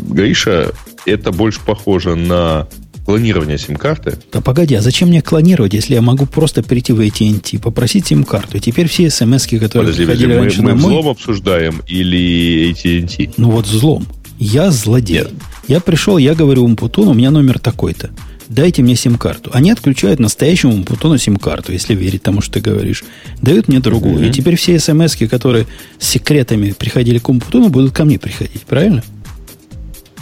Гриша, 0.09 0.73
это 1.07 1.33
больше 1.33 1.61
похоже 1.65 2.17
на 2.17 2.67
клонирование 3.11 3.59
сим-карты. 3.59 4.19
Да 4.33 4.41
погоди, 4.41 4.77
а 4.77 4.83
зачем 4.83 5.09
мне 5.09 5.21
клонировать, 5.21 5.75
если 5.75 5.95
я 5.95 6.01
могу 6.01 6.27
просто 6.27 6.63
прийти 6.63 6.93
в 6.93 7.01
AT&T, 7.01 7.59
попросить 7.59 8.07
сим-карту, 8.07 8.59
и 8.59 8.61
теперь 8.61 8.87
все 8.87 9.11
смс 9.11 9.47
которые 9.47 9.69
Подожди, 9.69 10.07
приходили 10.07 10.35
мы, 10.35 10.41
раньше 10.41 10.63
мы 10.63 10.69
на 10.71 10.77
мой... 10.77 10.93
взлом 10.93 11.09
обсуждаем 11.09 11.83
или 11.89 12.71
AT&T? 12.71 13.33
Ну 13.37 13.51
вот 13.51 13.67
взлом. 13.67 14.07
Я 14.39 14.71
злодей. 14.71 15.19
Нет. 15.19 15.33
Я 15.67 15.81
пришел, 15.81 16.19
я 16.19 16.37
говорю 16.37 16.65
Умпутуну, 16.65 17.11
у 17.11 17.15
меня 17.15 17.33
номер 17.33 17.59
такой-то. 17.59 18.11
Дайте 18.49 18.83
мне 18.83 18.95
сим-карту. 18.95 19.51
Они 19.53 19.73
отключают 19.73 20.21
настоящему 20.21 20.73
Умпутуну 20.75 21.19
сим-карту, 21.19 21.73
если 21.73 21.95
верить 21.97 22.23
тому, 22.23 22.41
что 22.41 22.55
ты 22.55 22.61
говоришь. 22.61 23.03
Дают 23.43 23.67
мне 23.67 23.81
другую. 23.81 24.19
Mm-hmm. 24.19 24.29
И 24.29 24.33
теперь 24.33 24.57
все 24.57 24.79
смс 24.79 25.17
которые 25.17 25.67
с 25.99 26.09
секретами 26.09 26.71
приходили 26.71 27.19
к 27.19 27.29
Умпутуну, 27.29 27.71
будут 27.71 27.93
ко 27.93 28.05
мне 28.05 28.21
приходить. 28.21 28.63
Правильно? 28.63 29.03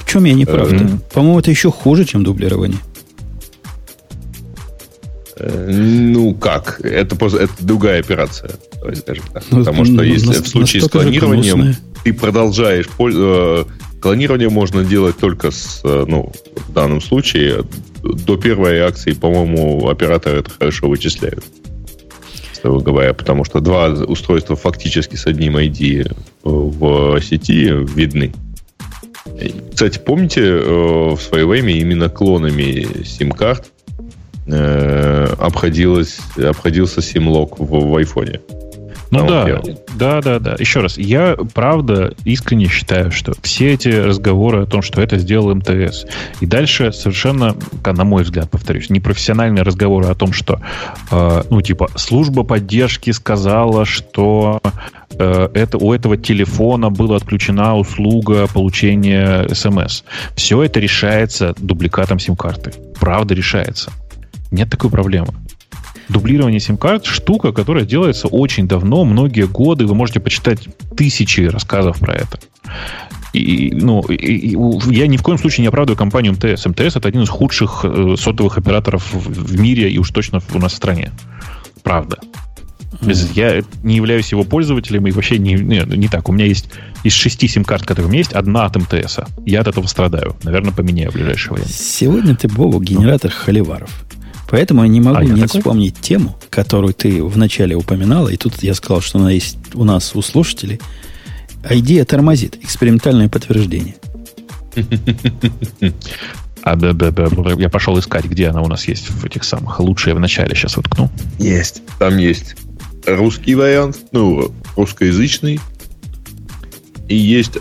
Чем 0.08 0.24
я 0.24 0.34
не 0.34 0.44
прав? 0.44 0.72
Mm-hmm. 0.72 1.00
По-моему, 1.12 1.38
это 1.38 1.50
еще 1.50 1.70
хуже, 1.70 2.04
чем 2.04 2.24
дублирование. 2.24 2.78
Э, 5.38 5.70
ну 5.70 6.34
как? 6.34 6.80
Это, 6.80 7.14
это 7.14 7.52
другая 7.60 8.00
операция, 8.00 8.50
скажем 8.96 9.24
так. 9.32 9.44
Ну, 9.50 9.58
Потому 9.58 9.84
что 9.84 9.94
ну, 9.94 10.02
если 10.02 10.28
на, 10.28 10.42
в 10.42 10.48
случае 10.48 10.82
с 10.82 10.88
клонированием 10.88 11.74
ты 12.04 12.12
продолжаешь 12.12 12.88
э, 12.98 13.64
клонирование 14.00 14.48
можно 14.48 14.84
делать 14.84 15.16
только 15.18 15.50
с, 15.50 15.80
э, 15.84 16.04
ну, 16.08 16.32
в 16.68 16.72
данном 16.72 17.00
случае 17.00 17.64
до 18.02 18.36
первой 18.36 18.80
акции, 18.80 19.12
по-моему, 19.12 19.88
операторы 19.88 20.40
это 20.40 20.50
хорошо 20.50 20.88
вычисляют. 20.88 21.44
Строго 22.52 22.84
говоря, 22.84 23.14
потому 23.14 23.44
что 23.44 23.60
два 23.60 23.88
устройства 23.88 24.56
фактически 24.56 25.14
с 25.14 25.26
одним 25.26 25.56
ID 25.56 26.16
в 26.42 27.20
сети 27.20 27.70
видны. 27.70 28.32
Кстати, 29.72 29.98
помните, 29.98 30.40
э, 30.42 31.14
в 31.14 31.20
свое 31.20 31.46
время 31.46 31.72
именно 31.72 32.08
клонами 32.08 33.04
сим-карт 33.04 33.70
э, 34.46 35.26
обходилось, 35.38 36.18
обходился 36.36 37.02
сим-лог 37.02 37.58
в, 37.58 37.90
в 37.90 37.96
айфоне. 37.96 38.40
Ну 39.10 39.26
да, 39.26 39.62
да, 39.96 40.20
да, 40.20 40.38
да. 40.38 40.56
Еще 40.58 40.80
раз, 40.80 40.98
я 40.98 41.36
правда 41.54 42.14
искренне 42.24 42.68
считаю, 42.68 43.10
что 43.10 43.32
все 43.42 43.72
эти 43.72 43.88
разговоры 43.88 44.62
о 44.62 44.66
том, 44.66 44.82
что 44.82 45.00
это 45.00 45.18
сделал 45.18 45.54
МТС, 45.54 46.04
и 46.40 46.46
дальше 46.46 46.92
совершенно, 46.92 47.56
на 47.84 48.04
мой 48.04 48.22
взгляд, 48.22 48.50
повторюсь, 48.50 48.90
непрофессиональные 48.90 49.62
разговоры 49.62 50.08
о 50.08 50.14
том, 50.14 50.32
что, 50.32 50.60
э, 51.10 51.42
ну, 51.48 51.60
типа, 51.62 51.88
служба 51.96 52.42
поддержки 52.42 53.10
сказала, 53.10 53.84
что 53.84 54.60
э, 55.18 55.48
это, 55.54 55.78
у 55.78 55.92
этого 55.92 56.16
телефона 56.16 56.90
была 56.90 57.16
отключена 57.16 57.76
услуга 57.76 58.46
получения 58.46 59.48
смс. 59.54 60.02
Все 60.34 60.62
это 60.62 60.80
решается 60.80 61.54
дубликатом 61.58 62.18
сим-карты. 62.18 62.72
Правда 63.00 63.34
решается. 63.34 63.90
Нет 64.50 64.70
такой 64.70 64.90
проблемы. 64.90 65.34
Дублирование 66.08 66.60
сим-карт– 66.60 67.04
штука, 67.06 67.52
которая 67.52 67.84
делается 67.84 68.28
очень 68.28 68.66
давно, 68.66 69.04
многие 69.04 69.46
годы. 69.46 69.86
Вы 69.86 69.94
можете 69.94 70.20
почитать 70.20 70.68
тысячи 70.96 71.42
рассказов 71.42 71.98
про 71.98 72.14
это. 72.14 72.38
И, 73.34 73.70
ну, 73.74 74.00
и, 74.02 74.14
и, 74.14 74.56
я 74.94 75.06
ни 75.06 75.18
в 75.18 75.22
коем 75.22 75.38
случае 75.38 75.62
не 75.62 75.68
оправдываю 75.68 75.98
компанию 75.98 76.32
МТС. 76.32 76.64
МТС 76.64 76.96
это 76.96 77.08
один 77.08 77.22
из 77.22 77.28
худших 77.28 77.84
э, 77.84 78.14
сотовых 78.18 78.56
операторов 78.56 79.12
в, 79.12 79.18
в 79.18 79.60
мире 79.60 79.90
и 79.90 79.98
уж 79.98 80.10
точно 80.10 80.40
у 80.54 80.58
нас 80.58 80.72
в 80.72 80.76
стране. 80.76 81.12
Правда. 81.82 82.18
Mm. 83.00 83.30
Я 83.34 83.62
не 83.82 83.96
являюсь 83.96 84.32
его 84.32 84.44
пользователем 84.44 85.06
и 85.06 85.10
вообще 85.10 85.38
не, 85.38 85.54
не, 85.54 85.82
не 85.84 86.08
так. 86.08 86.28
У 86.28 86.32
меня 86.32 86.46
есть 86.46 86.70
из 87.04 87.12
шести 87.12 87.46
сим-карт, 87.48 87.84
которые 87.84 88.06
у 88.06 88.08
меня 88.08 88.20
есть, 88.20 88.32
одна 88.32 88.64
от 88.64 88.76
МТС. 88.76 89.18
Я 89.44 89.60
от 89.60 89.68
этого 89.68 89.86
страдаю. 89.86 90.36
Наверное, 90.42 90.72
поменяю 90.72 91.10
в 91.10 91.14
ближайшее 91.14 91.54
время. 91.54 91.68
Сегодня 91.68 92.34
ты, 92.34 92.48
Бобу, 92.48 92.80
генератор 92.80 93.30
ну. 93.30 93.44
холиваров. 93.44 93.90
Поэтому 94.50 94.82
я 94.82 94.88
не 94.88 95.00
могу 95.00 95.18
а 95.18 95.24
не 95.24 95.42
такой? 95.42 95.60
вспомнить 95.60 96.00
тему, 96.00 96.36
которую 96.50 96.94
ты 96.94 97.22
вначале 97.22 97.76
упоминала, 97.76 98.28
и 98.28 98.36
тут 98.36 98.62
я 98.62 98.74
сказал, 98.74 99.00
что 99.00 99.18
она 99.18 99.30
есть 99.30 99.58
у 99.74 99.84
нас 99.84 100.14
у 100.14 100.22
слушателей. 100.22 100.80
Идея 101.68 102.04
тормозит. 102.04 102.56
Экспериментальное 102.62 103.28
подтверждение. 103.28 103.96
А, 106.64 106.76
я 106.76 107.68
пошел 107.68 107.98
искать, 107.98 108.26
где 108.26 108.48
она 108.48 108.60
у 108.62 108.68
нас 108.68 108.88
есть 108.88 109.10
в 109.10 109.24
этих 109.24 109.44
самых. 109.44 109.80
Лучше 109.80 110.10
я 110.10 110.14
вначале 110.14 110.54
сейчас 110.54 110.76
воткну. 110.76 111.10
Есть. 111.38 111.82
Там 111.98 112.18
есть 112.18 112.56
русский 113.06 113.54
вариант, 113.54 113.98
ну, 114.12 114.52
русскоязычный, 114.76 115.60
и 117.08 117.16
есть 117.16 117.58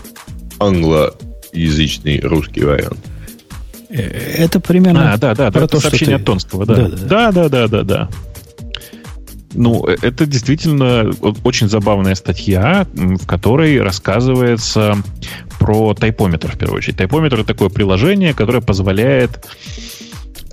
англоязычный 0.58 2.20
русский 2.20 2.64
вариант. 2.64 2.98
Э, 3.90 4.00
это 4.00 4.60
примерно 4.60 5.14
а, 5.14 5.16
да, 5.16 5.34
да, 5.34 5.50
про 5.50 5.62
да, 5.62 5.68
то, 5.68 5.80
сообщение 5.80 6.16
что 6.18 6.18
ты... 6.18 6.22
от 6.22 6.26
Тонского, 6.26 6.66
да. 6.66 6.74
Да, 6.74 7.32
да, 7.32 7.32
да, 7.32 7.48
да, 7.48 7.68
да, 7.68 7.82
да. 7.82 8.08
Ну, 9.54 9.86
э, 9.86 9.96
это 10.02 10.26
действительно 10.26 11.10
очень 11.44 11.68
забавная 11.68 12.14
статья, 12.14 12.86
в 12.92 13.26
которой 13.26 13.80
рассказывается 13.80 14.96
про 15.58 15.94
тайпометр, 15.94 16.52
в 16.52 16.58
первую 16.58 16.78
очередь. 16.78 16.98
Тайпометр— 16.98 17.36
это 17.40 17.48
такое 17.48 17.70
приложение, 17.70 18.34
которое 18.34 18.60
позволяет 18.60 19.46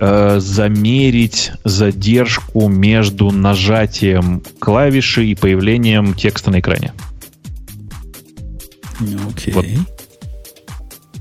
э, 0.00 0.38
замерить 0.40 1.52
задержку 1.64 2.68
между 2.68 3.30
нажатием 3.30 4.42
клавиши 4.58 5.26
и 5.26 5.34
появлением 5.34 6.14
текста 6.14 6.50
на 6.50 6.60
экране. 6.60 6.92
Окей. 9.28 9.52
Okay. 9.52 9.78
Вот 9.78 9.95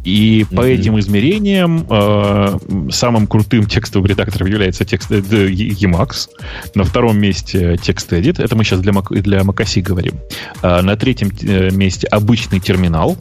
и 0.05 0.41
mm-hmm. 0.41 0.55
по 0.55 0.61
этим 0.61 0.99
измерениям 0.99 1.85
э, 1.89 2.57
самым 2.91 3.25
крутым 3.25 3.65
текстовым 3.65 4.07
редактором 4.07 4.47
является 4.47 4.85
текст 4.85 5.11
э, 5.11 5.19
Emacs. 5.19 6.29
На 6.75 6.83
втором 6.83 7.17
месте 7.17 7.77
текст 7.81 8.13
Edit. 8.13 8.41
Это 8.41 8.55
мы 8.55 8.63
сейчас 8.63 8.81
для, 8.81 8.91
Mac, 8.91 9.19
для 9.21 9.39
macOS 9.39 9.81
говорим. 9.81 10.13
А 10.61 10.81
на 10.83 10.95
третьем 10.95 11.31
э, 11.41 11.71
месте 11.71 12.07
обычный 12.07 12.59
терминал. 12.59 13.17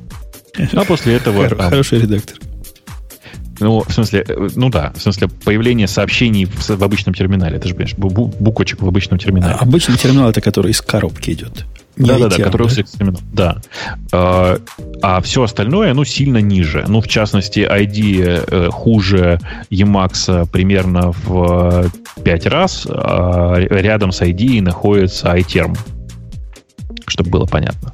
А 0.75 0.85
после 0.85 1.15
этого... 1.15 1.49
Хороший 1.49 2.03
редактор. 2.03 2.39
Ну, 3.61 3.83
в 3.87 3.93
смысле, 3.93 4.25
э, 4.27 4.49
ну 4.55 4.69
да, 4.69 4.93
в 4.95 5.01
смысле, 5.01 5.29
появление 5.29 5.87
сообщений 5.87 6.45
в, 6.45 6.69
в 6.69 6.85
обычном 6.85 7.15
терминале. 7.15 7.57
Это 7.57 7.69
же, 7.69 7.75
понимаешь, 7.75 7.97
буквочек 7.97 8.83
в 8.83 8.89
обычном 8.89 9.19
терминале. 9.19 9.55
А, 9.55 9.63
обычный 9.63 9.97
терминал 9.97 10.29
это 10.29 10.41
который 10.41 10.73
из 10.73 10.81
коробки 10.81 11.31
идет. 11.31 11.65
Да, 11.97 12.19
да, 12.19 12.29
да, 12.29 12.37
который 12.43 12.69
да? 12.69 12.81
эксперимент. 12.81 13.21
Да. 13.33 13.59
А, 14.13 14.59
а 15.03 15.21
все 15.21 15.43
остальное, 15.43 15.95
ну, 15.95 16.05
сильно 16.05 16.39
ниже. 16.39 16.85
Ну, 16.89 17.01
в 17.01 17.09
частности, 17.09 17.61
ID 17.61 18.45
э, 18.49 18.69
хуже 18.71 19.39
Emacs 19.71 20.49
примерно 20.51 21.13
в 21.13 21.91
5 22.23 22.47
раз. 22.47 22.87
А 22.91 23.57
рядом 23.59 24.13
с 24.13 24.23
ID 24.23 24.61
находится 24.61 25.35
iTerm. 25.35 25.79
Чтобы 27.07 27.31
было 27.31 27.47
понятно. 27.47 27.93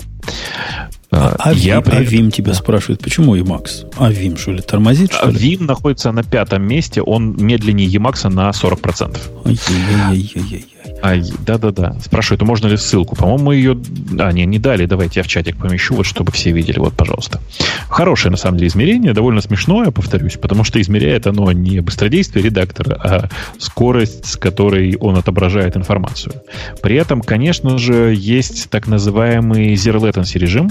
А, 1.12 1.34
а, 1.38 1.52
я 1.52 1.78
Vim, 1.78 1.90
а 1.90 2.02
Vim 2.02 2.30
тебя 2.30 2.54
спрашивает, 2.54 3.00
почему 3.00 3.36
Emacs? 3.36 3.92
А 3.96 4.12
Vim, 4.12 4.38
что 4.38 4.52
ли, 4.52 4.62
тормозит, 4.62 5.12
что 5.12 5.24
а 5.24 5.30
ли? 5.30 5.56
Vim 5.56 5.64
находится 5.64 6.12
на 6.12 6.22
пятом 6.22 6.62
месте, 6.62 7.02
он 7.02 7.36
медленнее 7.36 7.88
Emacs 7.88 8.28
на 8.28 8.50
40%. 8.50 9.18
Ай-яй-яй-яй-яй. 9.44 10.66
Ай, 11.02 11.22
да-да-да. 11.46 11.96
Спрашивают, 12.00 12.42
можно 12.42 12.66
ли 12.66 12.76
ссылку. 12.76 13.16
По-моему, 13.16 13.52
ее... 13.52 13.80
А, 14.18 14.32
не, 14.32 14.44
не 14.44 14.58
дали. 14.58 14.86
Давайте 14.86 15.20
я 15.20 15.24
в 15.24 15.28
чатик 15.28 15.56
помещу, 15.56 15.94
вот 15.94 16.06
чтобы 16.06 16.32
все 16.32 16.52
видели. 16.52 16.78
Вот, 16.78 16.94
пожалуйста. 16.94 17.40
Хорошее, 17.88 18.30
на 18.30 18.36
самом 18.36 18.58
деле, 18.58 18.68
измерение. 18.68 19.12
Довольно 19.14 19.40
смешное, 19.40 19.90
повторюсь, 19.90 20.36
потому 20.36 20.64
что 20.64 20.80
измеряет 20.80 21.26
оно 21.26 21.50
не 21.52 21.80
быстродействие 21.80 22.44
редактора, 22.44 23.00
а 23.02 23.28
скорость, 23.58 24.26
с 24.26 24.36
которой 24.36 24.96
он 24.96 25.16
отображает 25.16 25.76
информацию. 25.76 26.34
При 26.82 26.96
этом, 26.96 27.22
конечно 27.22 27.78
же, 27.78 28.14
есть 28.16 28.68
так 28.70 28.86
называемый 28.86 29.74
zero 29.74 30.00
latency 30.00 30.38
режим. 30.38 30.70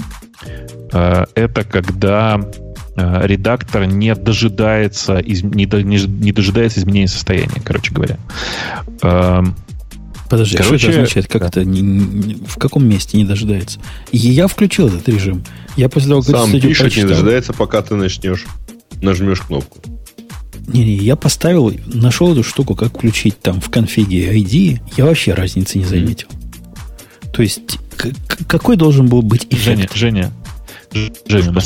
А, 0.92 1.26
это 1.34 1.64
когда 1.64 2.40
а, 2.96 3.26
редактор 3.26 3.86
не 3.86 4.14
дожидается, 4.14 5.22
не 5.24 6.32
дожидается 6.32 6.80
изменения 6.80 7.08
состояния, 7.08 7.60
короче 7.64 7.92
говоря. 7.92 8.18
Подожди, 10.30 10.56
Короче, 10.56 10.78
что 10.78 10.90
это 10.90 11.00
означает? 11.00 11.26
Как 11.26 11.42
да. 11.42 11.48
это? 11.48 11.64
Не, 11.64 11.80
не, 11.80 12.34
в 12.46 12.56
каком 12.56 12.86
месте 12.86 13.18
не 13.18 13.24
дожидается? 13.24 13.80
И 14.12 14.16
я 14.16 14.46
включил 14.46 14.86
этот 14.86 15.08
режим. 15.08 15.44
Я 15.76 15.88
после 15.88 16.10
того, 16.10 16.22
как 16.22 16.30
Сам 16.30 16.52
пишет, 16.52 16.78
прочитал, 16.78 17.08
не 17.08 17.14
дожидается, 17.14 17.52
пока 17.52 17.82
ты 17.82 17.96
начнешь, 17.96 18.46
нажмешь 19.02 19.40
кнопку. 19.40 19.80
Не-не, 20.68 20.94
я 20.94 21.16
поставил, 21.16 21.74
нашел 21.86 22.30
эту 22.32 22.44
штуку, 22.44 22.76
как 22.76 22.96
включить 22.96 23.40
там 23.40 23.60
в 23.60 23.70
конфиге 23.70 24.32
ID, 24.38 24.80
я 24.96 25.04
вообще 25.04 25.34
разницы 25.34 25.78
не 25.78 25.84
заметил. 25.84 26.28
Mm-hmm. 26.28 27.30
То 27.32 27.42
есть, 27.42 27.78
к- 27.96 28.46
какой 28.46 28.76
должен 28.76 29.08
был 29.08 29.22
быть 29.22 29.48
эффект? 29.50 29.96
Женя, 29.96 30.32
Женя, 30.92 31.12
Женя, 31.26 31.52
да. 31.52 31.60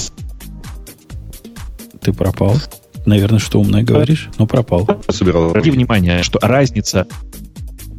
Ты 2.00 2.14
пропал. 2.14 2.58
Наверное, 3.04 3.40
что 3.40 3.60
умное 3.60 3.82
говоришь, 3.82 4.30
но 4.38 4.46
пропал. 4.46 4.88
Обрати 4.88 5.70
внимание, 5.70 6.22
что 6.22 6.38
разница 6.40 7.06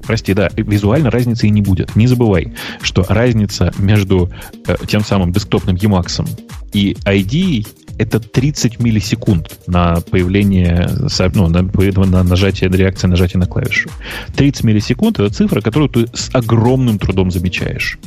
прости, 0.05 0.33
да, 0.33 0.49
визуально 0.55 1.11
разницы 1.11 1.47
и 1.47 1.49
не 1.49 1.61
будет. 1.61 1.95
Не 1.95 2.07
забывай, 2.07 2.53
что 2.81 3.05
разница 3.07 3.73
между 3.77 4.31
э, 4.67 4.75
тем 4.87 5.01
самым 5.01 5.31
десктопным 5.31 5.75
Emacs 5.75 6.27
и 6.73 6.93
ID 7.05 7.65
это 7.97 8.19
30 8.19 8.79
миллисекунд 8.79 9.59
на 9.67 10.01
появление, 10.01 10.89
ну, 11.33 11.47
на, 11.47 11.61
на 11.61 12.23
нажатие, 12.23 12.69
на 12.69 12.75
реакция 12.75 13.07
нажатия 13.07 13.39
на 13.39 13.45
клавишу. 13.45 13.89
30 14.35 14.63
миллисекунд— 14.63 15.19
это 15.19 15.33
цифра, 15.33 15.61
которую 15.61 15.89
ты 15.89 16.07
с 16.13 16.29
огромным 16.33 16.99
трудом 16.99 17.31
замечаешь. 17.31 17.97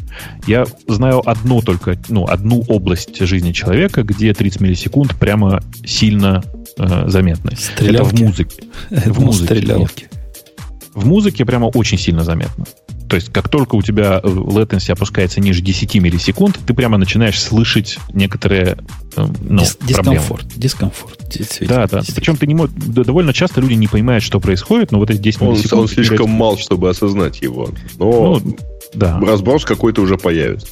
Я 0.46 0.66
знаю 0.86 1.28
одну 1.28 1.62
только, 1.62 1.98
ну, 2.08 2.26
одну 2.26 2.62
область 2.68 3.18
жизни 3.18 3.52
человека, 3.52 4.02
где 4.02 4.34
30 4.34 4.60
миллисекунд 4.60 5.14
прямо 5.16 5.62
сильно 5.84 6.44
э, 6.76 7.08
заметны. 7.08 7.52
Стрелялки. 7.56 8.14
Это 8.14 8.16
в 8.16 8.20
музыке. 8.20 8.62
в 8.90 9.20
музыке. 9.24 9.46
Стрелялки. 9.46 10.08
В 10.98 11.06
музыке 11.06 11.44
прямо 11.44 11.66
очень 11.66 11.96
сильно 11.96 12.24
заметно. 12.24 12.64
То 13.08 13.14
есть, 13.14 13.32
как 13.32 13.48
только 13.48 13.76
у 13.76 13.82
тебя 13.82 14.20
э, 14.20 14.26
latency 14.26 14.90
опускается 14.90 15.40
ниже 15.40 15.62
10 15.62 15.94
миллисекунд, 15.94 16.58
ты 16.66 16.74
прямо 16.74 16.98
начинаешь 16.98 17.40
слышать 17.40 17.98
некоторые 18.12 18.78
э, 19.16 19.26
ну, 19.40 19.62
Дис- 19.62 19.78
дискомфорт. 19.80 20.46
Дискомфорт. 20.56 21.18
Да, 21.60 21.86
да. 21.86 22.02
Причем 22.14 22.36
ты 22.36 22.48
не 22.48 22.54
мог, 22.54 22.70
довольно 22.74 23.32
часто 23.32 23.60
люди 23.60 23.74
не 23.74 23.86
понимают, 23.86 24.24
что 24.24 24.40
происходит, 24.40 24.90
но 24.90 24.98
вот 24.98 25.10
эти 25.10 25.18
10 25.18 25.40
он, 25.40 25.52
миллисекунд... 25.52 25.82
Он 25.82 25.88
слишком 25.88 26.16
играть... 26.16 26.38
мал, 26.38 26.58
чтобы 26.58 26.90
осознать 26.90 27.40
его. 27.40 27.70
Но 27.96 28.40
ну, 28.44 28.56
да. 28.92 29.20
разброс 29.20 29.64
какой-то 29.64 30.02
уже 30.02 30.18
появится. 30.18 30.66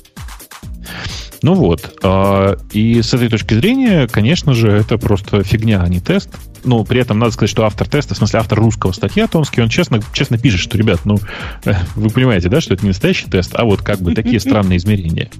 Ну 1.43 1.55
вот. 1.55 1.99
А, 2.03 2.57
и 2.73 3.03
с 3.03 3.15
этой 3.15 3.29
точки 3.29 3.55
зрения, 3.55 4.09
конечно 4.09 4.55
же, 4.55 4.69
это 4.69 4.99
просто 4.99 5.43
фигня, 5.43 5.83
а 5.83 5.89
не 5.89 6.01
тест. 6.01 6.31
Но 6.65 6.85
при 6.85 7.01
этом 7.01 7.19
надо 7.19 7.33
сказать, 7.33 7.51
что 7.51 7.65
автор 7.65 7.89
теста, 7.89 8.15
в 8.15 8.19
смысле 8.19 8.41
автор 8.41 8.59
русского 8.59 8.93
статья 8.93 9.27
Томский, 9.29 9.63
он 9.63 9.69
честно, 9.69 10.01
честно 10.13 10.39
пишет, 10.39 10.61
что, 10.61 10.77
ребят, 10.77 11.01
ну, 11.05 11.19
э, 11.65 11.75
вы 11.95 12.11
понимаете, 12.11 12.49
да, 12.49 12.61
что 12.61 12.75
это 12.75 12.83
не 12.83 12.89
настоящий 12.89 13.27
тест, 13.31 13.53
а 13.55 13.65
вот 13.65 13.83
как 13.83 14.01
бы 14.01 14.15
такие 14.15 14.41
странные 14.41 14.79
измерения. 14.79 15.31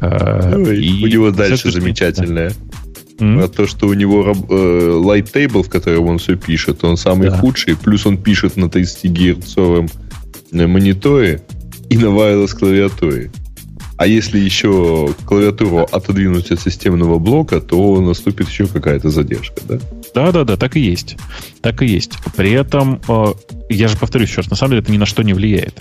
А, 0.00 0.56
ну, 0.56 0.70
и 0.70 1.04
у 1.04 1.08
него 1.08 1.30
дальше 1.30 1.70
замечательное. 1.70 2.52
Mm-hmm. 3.18 3.44
А 3.44 3.48
то, 3.48 3.66
что 3.66 3.86
у 3.86 3.94
него 3.94 4.32
э, 4.32 5.00
light 5.04 5.32
table, 5.32 5.62
в 5.62 5.70
котором 5.70 6.06
он 6.06 6.18
все 6.18 6.36
пишет, 6.36 6.82
он 6.82 6.96
самый 6.96 7.30
да. 7.30 7.38
худший, 7.38 7.76
плюс 7.76 8.06
он 8.06 8.18
пишет 8.18 8.56
на 8.56 8.64
30-герцовом 8.64 9.90
э, 10.52 10.66
мониторе 10.66 11.42
и 11.90 11.96
на 11.96 12.06
wireless 12.06 12.56
клавиатуре. 12.58 13.30
А 13.96 14.06
если 14.06 14.38
еще 14.38 15.14
клавиатуру 15.24 15.86
отодвинуть 15.90 16.50
от 16.50 16.60
системного 16.60 17.18
блока, 17.18 17.60
то 17.60 18.00
наступит 18.00 18.48
еще 18.48 18.66
какая-то 18.66 19.10
задержка, 19.10 19.60
да? 19.68 19.78
Да, 20.14 20.32
да, 20.32 20.44
да, 20.44 20.56
так 20.56 20.76
и 20.76 20.80
есть. 20.80 21.16
Так 21.60 21.80
и 21.82 21.86
есть. 21.86 22.12
При 22.36 22.50
этом, 22.50 23.00
э, 23.06 23.26
я 23.70 23.86
же 23.88 23.96
повторюсь 23.96 24.30
еще 24.30 24.40
раз, 24.40 24.50
на 24.50 24.56
самом 24.56 24.72
деле 24.72 24.82
это 24.82 24.92
ни 24.92 24.96
на 24.96 25.06
что 25.06 25.22
не 25.22 25.32
влияет. 25.32 25.74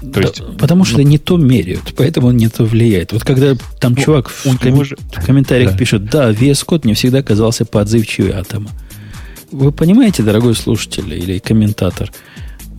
То 0.00 0.20
да, 0.20 0.20
есть, 0.22 0.42
потому 0.58 0.84
что 0.84 0.98
ну, 0.98 1.04
не 1.04 1.18
то 1.18 1.36
меряют, 1.36 1.94
поэтому 1.96 2.28
он 2.28 2.36
не 2.36 2.48
то 2.48 2.64
влияет. 2.64 3.12
Вот 3.12 3.24
когда 3.24 3.54
там 3.78 3.92
ну, 3.92 4.02
чувак 4.02 4.28
в, 4.28 4.58
ком- 4.58 4.84
же... 4.84 4.96
в 4.96 5.24
комментариях 5.24 5.72
да. 5.72 5.76
пишет, 5.76 6.06
да, 6.06 6.32
VS 6.32 6.66
Code 6.66 6.80
мне 6.84 6.94
всегда 6.94 7.22
казался 7.22 7.64
поотзывчивее 7.64 8.34
атома. 8.34 8.70
Вы 9.52 9.70
понимаете, 9.70 10.22
дорогой 10.22 10.56
слушатель 10.56 11.12
или 11.12 11.38
комментатор, 11.38 12.10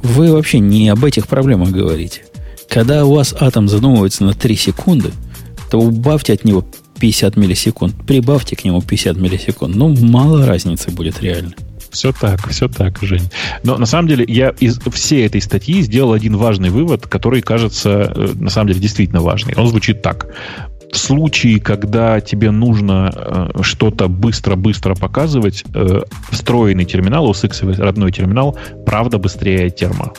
вы 0.01 0.34
вообще 0.34 0.60
не 0.60 0.89
об 0.89 1.05
этих 1.05 1.27
проблемах 1.27 1.69
говорите. 1.69 2.23
Когда 2.69 3.06
у 3.06 3.15
вас 3.15 3.35
атом 3.40 3.68
задумывается 3.68 4.23
на 4.23 4.34
3 4.34 4.56
секунды, 4.56 5.11
то 5.69 5.80
убавьте 5.80 6.34
от 6.34 6.45
него 6.45 6.65
50 6.99 7.35
миллисекунд, 7.35 7.95
прибавьте 8.06 8.56
к 8.56 8.64
нему 8.64 8.81
50 8.81 9.18
миллисекунд. 9.18 9.76
Ну, 9.76 9.95
мало 10.06 10.45
разницы 10.45 10.91
будет 10.91 11.22
реально. 11.22 11.53
Все 11.94 12.11
так, 12.11 12.48
все 12.48 12.68
так, 12.68 12.98
Жень. 13.02 13.30
Но 13.64 13.77
на 13.77 13.85
самом 13.85 14.07
деле 14.07 14.26
я 14.27 14.49
из 14.49 14.80
всей 14.80 15.26
этой 15.27 15.41
статьи 15.41 15.81
сделал 15.84 16.14
один 16.14 16.38
важный 16.38 16.69
вывод, 16.69 17.06
который 17.07 17.41
кажется 17.41 18.11
э, 18.15 18.34
на 18.34 18.49
самом 18.49 18.69
деле 18.69 18.80
действительно 18.80 19.22
важный. 19.22 19.53
Он 19.56 19.68
звучит 19.68 20.02
так. 20.02 20.34
В 20.91 20.98
случае, 20.98 21.60
когда 21.60 22.19
тебе 22.19 22.49
нужно 22.49 23.11
э, 23.14 23.61
что-то 23.61 24.07
быстро-быстро 24.07 24.95
показывать, 24.95 25.64
э, 25.73 26.02
встроенный 26.31 26.85
терминал, 26.85 27.30
OSX 27.30 27.80
родной 27.80 28.11
терминал, 28.11 28.57
правда 28.85 29.19
быстрее 29.19 29.69
термо. 29.69 30.14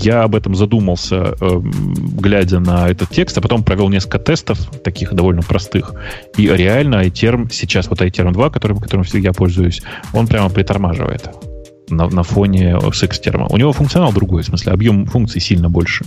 Я 0.00 0.22
об 0.22 0.36
этом 0.36 0.54
задумался, 0.54 1.34
э, 1.40 1.60
глядя 1.60 2.60
на 2.60 2.88
этот 2.88 3.10
текст, 3.10 3.36
а 3.38 3.40
потом 3.40 3.64
провел 3.64 3.88
несколько 3.88 4.20
тестов, 4.20 4.58
таких 4.84 5.12
довольно 5.12 5.42
простых. 5.42 5.92
И 6.36 6.46
реально 6.46 7.04
iTerm, 7.06 7.48
сейчас 7.50 7.88
вот 7.88 8.00
iTerm 8.00 8.32
2, 8.32 8.50
которым, 8.50 8.78
которым 8.78 9.04
я 9.14 9.32
пользуюсь, 9.32 9.82
он 10.12 10.28
прямо 10.28 10.50
притормаживает 10.50 11.30
на, 11.90 12.08
на 12.08 12.22
фоне 12.22 12.74
OS 12.74 13.20
терма. 13.20 13.46
У 13.50 13.56
него 13.56 13.72
функционал 13.72 14.12
другой, 14.12 14.42
в 14.42 14.46
смысле, 14.46 14.72
объем 14.72 15.06
функций 15.06 15.40
сильно 15.40 15.68
больше. 15.68 16.04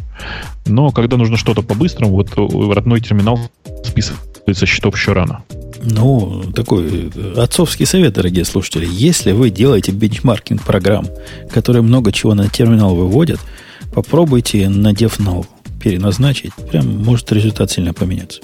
Но 0.65 0.91
когда 0.91 1.17
нужно 1.17 1.35
что-то 1.35 1.61
по-быстрому, 1.61 2.13
вот 2.13 2.29
родной 2.73 3.01
терминал 3.01 3.39
списывается 3.83 4.65
счетов 4.65 4.95
еще 4.95 5.13
рано. 5.13 5.43
Ну, 5.83 6.43
такой 6.55 7.11
отцовский 7.35 7.85
совет, 7.85 8.13
дорогие 8.13 8.45
слушатели. 8.45 8.87
Если 8.89 9.31
вы 9.31 9.49
делаете 9.49 9.91
бенчмаркинг 9.91 10.61
программ, 10.61 11.07
которые 11.51 11.81
много 11.81 12.11
чего 12.11 12.35
на 12.35 12.47
терминал 12.47 12.95
выводят, 12.95 13.39
Попробуйте, 13.93 14.69
надев 14.69 15.19
null, 15.19 15.45
переназначить. 15.81 16.53
Прям 16.71 17.03
может 17.03 17.31
результат 17.31 17.71
сильно 17.71 17.93
поменяться. 17.93 18.41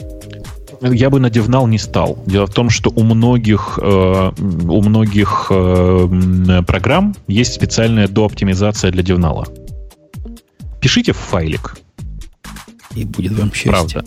Я 0.82 1.10
бы 1.10 1.19
на 1.19 1.28
DevNull 1.28 1.68
не 1.69 1.80
стал. 1.80 2.19
Дело 2.28 2.45
в 2.45 2.53
том, 2.53 2.69
что 2.69 2.91
у 2.95 3.03
многих, 3.03 3.80
э, 3.82 4.32
у 4.38 4.82
многих 4.82 5.48
э, 5.49 6.61
программ 6.68 7.15
есть 7.28 7.53
специальная 7.53 8.07
дооптимизация 8.07 8.91
для 8.91 9.02
DevNull. 9.03 9.48
Пишите 10.80 11.14
в 11.14 11.18
файлик. 11.18 11.78
И 12.95 13.06
будет 13.06 13.34
вам 13.34 13.52
счастье. 13.53 13.72
Правда. 13.72 14.06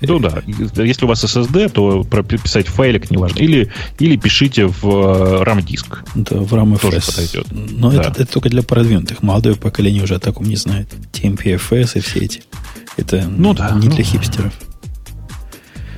Ну 0.00 0.18
да, 0.18 0.42
если 0.46 1.04
у 1.04 1.08
вас 1.08 1.24
SSD, 1.24 1.70
то 1.70 2.04
прописать 2.04 2.68
файлик 2.68 3.10
неважно. 3.10 3.38
Или, 3.40 3.70
или 3.98 4.16
пишите 4.16 4.66
в 4.66 4.84
э, 4.84 5.42
RAM-диск. 5.42 6.04
Да, 6.14 6.36
в 6.36 6.54
RAM 6.54 6.78
Тоже 6.78 7.00
подойдет. 7.04 7.46
Но 7.50 7.90
да. 7.90 8.02
это, 8.02 8.22
это 8.22 8.32
только 8.32 8.48
для 8.48 8.62
продвинутых. 8.62 9.22
Молодое 9.22 9.56
поколение 9.56 10.02
уже 10.02 10.14
о 10.14 10.20
таком 10.20 10.46
не 10.46 10.56
знает. 10.56 10.88
TMPFS 11.12 11.98
и 11.98 12.00
все 12.00 12.20
эти. 12.20 12.42
Это 12.96 13.28
ну, 13.28 13.54
да, 13.54 13.70
не 13.72 13.88
ну, 13.88 13.94
для 13.94 14.04
хипстеров. 14.04 14.52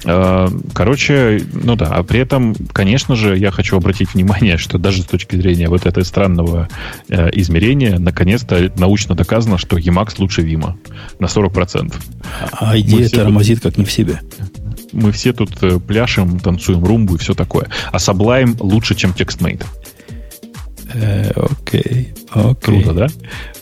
Э, 0.04 0.48
короче, 0.72 1.42
ну 1.52 1.76
да, 1.76 1.88
а 1.88 2.02
при 2.02 2.20
этом, 2.20 2.54
конечно 2.72 3.16
же, 3.16 3.36
я 3.36 3.50
хочу 3.50 3.76
обратить 3.76 4.14
внимание, 4.14 4.56
что 4.56 4.78
даже 4.78 5.02
с 5.02 5.06
точки 5.06 5.36
зрения 5.36 5.68
вот 5.68 5.86
этого 5.86 6.04
странного 6.04 6.68
э, 7.08 7.28
измерения, 7.34 7.98
наконец-то 7.98 8.72
научно 8.76 9.14
доказано, 9.14 9.58
что 9.58 9.78
Emacs 9.78 10.14
лучше 10.18 10.42
Vima 10.42 10.74
на 11.18 11.26
40%. 11.26 11.94
А 12.52 12.78
идея 12.78 13.08
тормозит 13.08 13.60
как 13.60 13.76
не 13.76 13.84
в 13.84 13.92
себе. 13.92 14.20
Мы 14.92 15.12
все 15.12 15.32
тут 15.32 15.62
э, 15.62 15.78
пляшем, 15.78 16.40
танцуем 16.40 16.84
румбу 16.84 17.16
и 17.16 17.18
все 17.18 17.34
такое. 17.34 17.68
А 17.92 17.96
Sublime 17.96 18.56
лучше, 18.60 18.94
чем 18.94 19.10
TextMate. 19.10 19.64
Окей, 21.36 22.12
окей. 22.30 22.82
Круто, 22.82 22.92
да? 22.94 23.06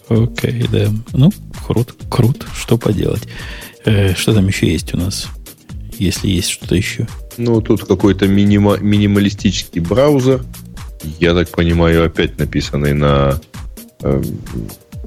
Окей, 0.09 0.65
да. 0.73 0.89
Ну, 1.13 1.31
круто, 1.67 1.93
круто. 2.09 2.47
Что 2.57 2.79
поделать? 2.79 3.29
Что 4.17 4.35
там 4.35 4.47
еще 4.47 4.71
есть 4.71 4.95
у 4.95 4.99
нас? 4.99 5.29
Если 5.99 6.29
есть 6.29 6.49
что-то 6.49 6.75
еще. 6.75 7.07
Ну, 7.37 7.61
тут 7.61 7.85
какой-то 7.85 8.27
минима, 8.27 8.79
минималистический 8.79 9.81
браузер. 9.81 10.45
Я 11.21 11.35
так 11.35 11.51
понимаю, 11.51 12.05
опять 12.05 12.39
написанный 12.39 12.95
на 12.95 13.41
э, 14.03 14.23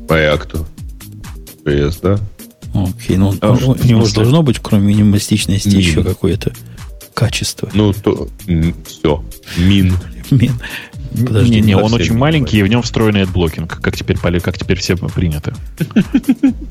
React. 0.08 0.66
JS, 1.66 2.00
да? 2.02 2.20
Окей, 2.74 3.18
ну 3.18 3.36
а, 3.42 3.52
у 3.52 3.76
него 3.84 4.06
же 4.06 4.14
должно 4.14 4.44
быть, 4.44 4.60
кроме 4.60 4.88
минималистичности, 4.88 5.68
мин. 5.68 5.80
еще 5.80 6.04
какое-то 6.04 6.54
качество. 7.14 7.70
Ну, 7.74 7.94
то 7.94 8.30
все. 8.88 9.24
Мин. 9.58 9.94
Мин. 10.32 10.54
Подожди, 11.12 11.56
не, 11.56 11.62
не, 11.62 11.76
он 11.76 11.94
очень 11.94 12.16
маленький, 12.16 12.60
и 12.60 12.64
в 12.64 12.68
нем 12.68 12.82
встроенный 12.82 13.24
адблокинг, 13.24 13.82
как 13.82 13.98
теперь, 13.98 14.18
как 14.18 14.58
теперь 14.58 14.80
все 14.80 14.96
принято. 14.96 15.54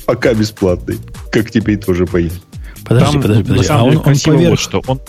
Пока 0.07 0.33
бесплатный. 0.33 0.99
Как 1.31 1.51
теперь 1.51 1.77
тоже 1.77 2.07
понятно. 2.07 2.39
Подожди, 2.85 3.13
Там, 3.13 3.23
подожди, 3.23 3.43
подожди. 3.45 3.69
А 3.71 3.85
он, 3.85 3.97
он 3.99 4.03
поверх... 4.03 4.51
Вот 4.51 4.61
что 4.61 4.83
он... 4.87 5.01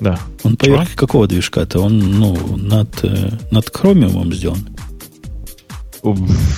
Да. 0.00 0.18
Он 0.44 0.56
поверх 0.56 0.88
Чего? 0.88 0.96
какого 0.96 1.26
движка-то? 1.26 1.80
Он, 1.80 1.98
ну, 1.98 2.56
над, 2.56 3.04
э, 3.04 3.30
над 3.50 3.68
Chromium 3.68 4.32
сделан? 4.32 4.68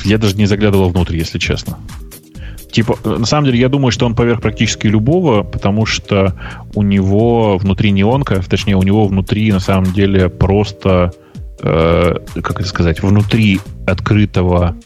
Я 0.04 0.18
даже 0.18 0.36
не 0.36 0.46
заглядывал 0.46 0.90
внутрь, 0.90 1.16
если 1.16 1.38
честно. 1.38 1.78
Типа, 2.70 2.96
на 3.04 3.26
самом 3.26 3.46
деле, 3.46 3.58
я 3.58 3.68
думаю, 3.68 3.92
что 3.92 4.06
он 4.06 4.14
поверх 4.14 4.40
практически 4.40 4.86
любого, 4.86 5.42
потому 5.42 5.84
что 5.84 6.34
у 6.74 6.82
него 6.82 7.58
внутри 7.58 7.90
неонка, 7.90 8.42
точнее, 8.48 8.76
у 8.76 8.82
него 8.82 9.06
внутри, 9.06 9.52
на 9.52 9.60
самом 9.60 9.92
деле, 9.92 10.30
просто, 10.30 11.12
э, 11.62 12.14
как 12.42 12.60
это 12.60 12.68
сказать, 12.68 13.02
внутри 13.02 13.60
открытого 13.86 14.76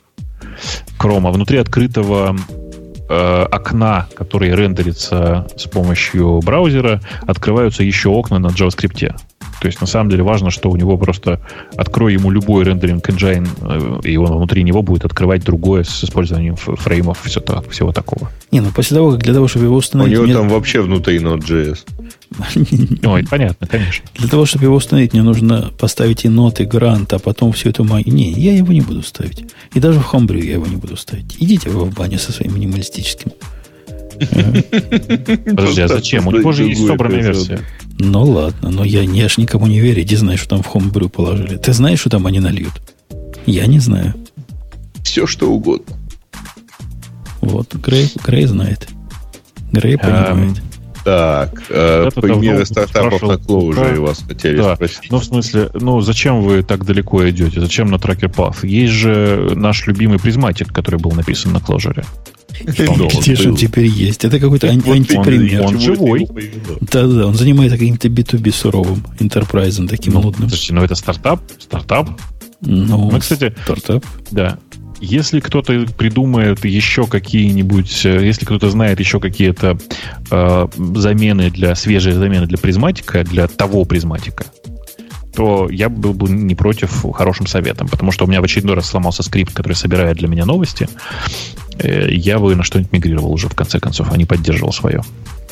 крома, 0.99 1.31
внутри 1.31 1.59
открытого 1.59 2.37
э, 3.09 3.47
окна, 3.51 4.07
которые 4.15 4.55
рендерятся 4.55 5.47
с 5.57 5.65
помощью 5.65 6.41
браузера, 6.41 7.01
открываются 7.27 7.83
еще 7.83 8.11
окна 8.11 8.39
на 8.39 8.49
JavaScript. 8.49 9.15
То 9.61 9.67
есть, 9.67 9.81
на 9.81 9.87
самом 9.87 10.11
деле, 10.11 10.23
важно, 10.23 10.51
что 10.51 10.71
у 10.71 10.77
него 10.77 10.99
просто 10.99 11.41
открой 11.77 12.13
ему 12.13 12.31
любой 12.31 12.65
рендеринг 12.65 13.09
engine, 13.09 13.49
э, 13.63 14.09
и 14.09 14.17
он 14.17 14.33
внутри 14.33 14.63
него 14.63 14.83
будет 14.83 15.05
открывать 15.05 15.45
другое 15.45 15.85
с 15.85 16.05
использованием 16.05 16.57
фреймов, 16.57 17.23
все, 17.25 17.43
всего 17.71 17.93
такого. 17.93 18.31
Не, 18.51 18.61
ну 18.61 18.71
после 18.71 18.97
того, 18.97 19.13
как 19.13 19.23
для 19.23 19.35
того, 19.35 19.49
чтобы 19.49 19.67
его 19.67 19.77
установить... 19.77 20.13
У 20.13 20.17
него 20.17 20.25
мне... 20.25 20.35
там 20.35 20.49
вообще 20.49 20.81
внутри 20.81 21.19
Node.js. 21.19 21.79
Ой, 23.07 23.25
понятно, 23.29 23.67
конечно. 23.67 24.05
Для 24.15 24.29
того, 24.29 24.47
чтобы 24.47 24.65
его 24.65 24.77
установить, 24.77 25.13
мне 25.13 25.23
нужно 25.23 25.73
поставить 25.79 26.25
и 26.25 26.29
ноты, 26.29 26.65
грант, 26.65 27.13
а 27.13 27.19
потом 27.19 27.53
всю 27.53 27.71
эту 27.71 27.85
магию. 27.85 28.15
Не, 28.15 28.31
я 28.33 28.55
его 28.55 28.73
не 28.73 28.81
буду 28.81 29.03
ставить. 29.03 29.45
И 29.75 29.81
даже 29.81 30.01
в 30.01 30.15
Homebrew 30.15 30.45
я 30.45 30.55
его 30.55 30.67
не 30.67 30.77
буду 30.77 30.97
ставить. 30.97 31.37
Идите 31.39 31.71
вы 31.71 31.85
в 31.85 31.95
баню 31.95 32.19
со 32.19 32.33
своим 32.33 32.55
минималистическим. 32.55 33.33
Подожди, 34.19 35.81
а 35.83 35.89
зачем? 35.89 36.27
У 36.27 36.33
него 36.33 36.53
же 36.53 36.65
есть 36.65 36.87
собранная 36.87 37.23
версия. 37.23 37.61
Ну 37.99 38.25
ладно, 38.25 38.71
но 38.71 38.85
я, 38.85 39.03
я 39.03 39.29
ж 39.29 39.39
никому 39.39 39.67
не 39.67 39.81
верю. 39.81 40.03
Иди 40.03 40.17
знаешь, 40.17 40.41
что 40.41 40.51
там 40.51 40.63
в 40.63 40.75
Homebrew 40.75 41.09
положили. 41.09 41.57
Ты 41.57 41.73
знаешь, 41.73 42.01
что 42.01 42.11
там 42.11 42.27
они 42.27 42.41
нальют? 42.41 42.73
Я 43.47 43.67
не 43.67 43.79
знаю. 43.79 44.15
Все, 45.03 45.27
что 45.27 45.51
угодно. 45.51 45.97
Вот, 47.41 47.75
Грей, 47.75 48.11
Грей 48.25 48.47
знает. 48.47 48.89
Грей 49.73 49.97
понимает. 49.97 50.61
Так, 51.05 51.63
э, 51.71 52.09
примеры 52.17 52.67
стартапов 52.67 53.23
на 53.23 53.35
Clojure 53.35 54.01
вас 54.01 54.25
хотели 54.27 54.57
да. 54.57 54.75
спросить. 54.75 55.07
Ну, 55.09 55.21
в 55.21 55.25
смысле, 55.25 55.71
ну, 55.73 56.01
зачем 56.01 56.43
вы 56.43 56.65
так 56.65 56.85
далеко 56.85 57.29
идете? 57.31 57.61
Зачем 57.61 57.89
на 57.93 57.95
Tracker 57.95 58.35
Path? 58.35 58.67
Есть 58.67 58.93
же 58.93 59.53
наш 59.55 59.87
любимый 59.87 60.19
Prismatic, 60.19 60.73
который 60.73 60.99
был 60.99 61.13
написан 61.13 61.53
на 61.53 61.59
Clojure. 61.59 62.05
Где 62.65 63.37
же 63.37 63.51
он 63.51 63.57
теперь 63.57 63.87
есть? 63.87 64.25
Это 64.25 64.39
какой-то 64.39 64.69
антипример. 64.69 65.63
Он, 65.63 65.81
живой. 65.81 66.27
Да-да, 66.81 67.27
он 67.27 67.35
занимается 67.35 67.77
каким-то 67.77 68.09
B2B 68.09 68.53
суровым 68.53 69.05
enterprise 69.19 69.77
ом 69.77 69.89
таким 69.89 70.15
ну, 70.15 70.23
нудным. 70.23 70.49
Слушайте, 70.49 70.75
ну 70.75 70.85
это 70.85 70.95
стартап? 70.95 71.41
Стартап? 71.59 72.11
Ну, 72.61 73.11
ну 73.11 73.19
кстати, 73.19 73.55
стартап. 73.65 74.05
Да. 74.31 74.59
Если 74.99 75.41
кто-то 75.41 75.87
придумает 75.99 76.65
еще 76.65 77.07
какие-нибудь, 77.07 78.07
э, 78.07 78.25
если 78.25 78.47
кто-то 78.47 78.71
знает 78.71 78.99
еще 78.99 79.21
какие-то 79.21 79.79
э, 80.31 80.69
замены 80.95 81.51
для 81.51 81.75
свежие 81.75 82.15
замены 82.15 82.47
для 82.47 82.57
Prismatic 82.57 83.11
а, 83.11 83.23
для 83.23 83.47
того 83.47 83.85
Prismatic 83.85 84.36
а, 84.36 84.47
то 85.37 85.69
я 85.71 85.91
был 85.91 86.15
бы 86.15 86.31
не 86.31 86.55
против 86.55 87.05
хорошим 87.13 87.47
советом, 87.47 87.89
потому 87.89 88.11
что 88.11 88.25
у 88.25 88.29
меня 88.29 88.41
в 88.41 88.45
очередной 88.45 88.75
раз 88.75 88.87
сломался 88.87 89.23
скрипт, 89.23 89.53
который 89.53 89.75
собирает 89.75 90.17
для 90.17 90.29
меня 90.29 90.47
новости. 90.47 90.89
Э, 91.79 92.11
я 92.11 92.39
бы 92.39 92.57
на 92.57 92.63
что-нибудь 92.63 92.91
мигрировал 92.93 93.31
уже 93.31 93.49
в 93.49 93.55
конце 93.55 93.79
концов, 93.79 94.11
а 94.11 94.17
не 94.17 94.25
поддерживал 94.25 94.73
свое. 94.73 95.03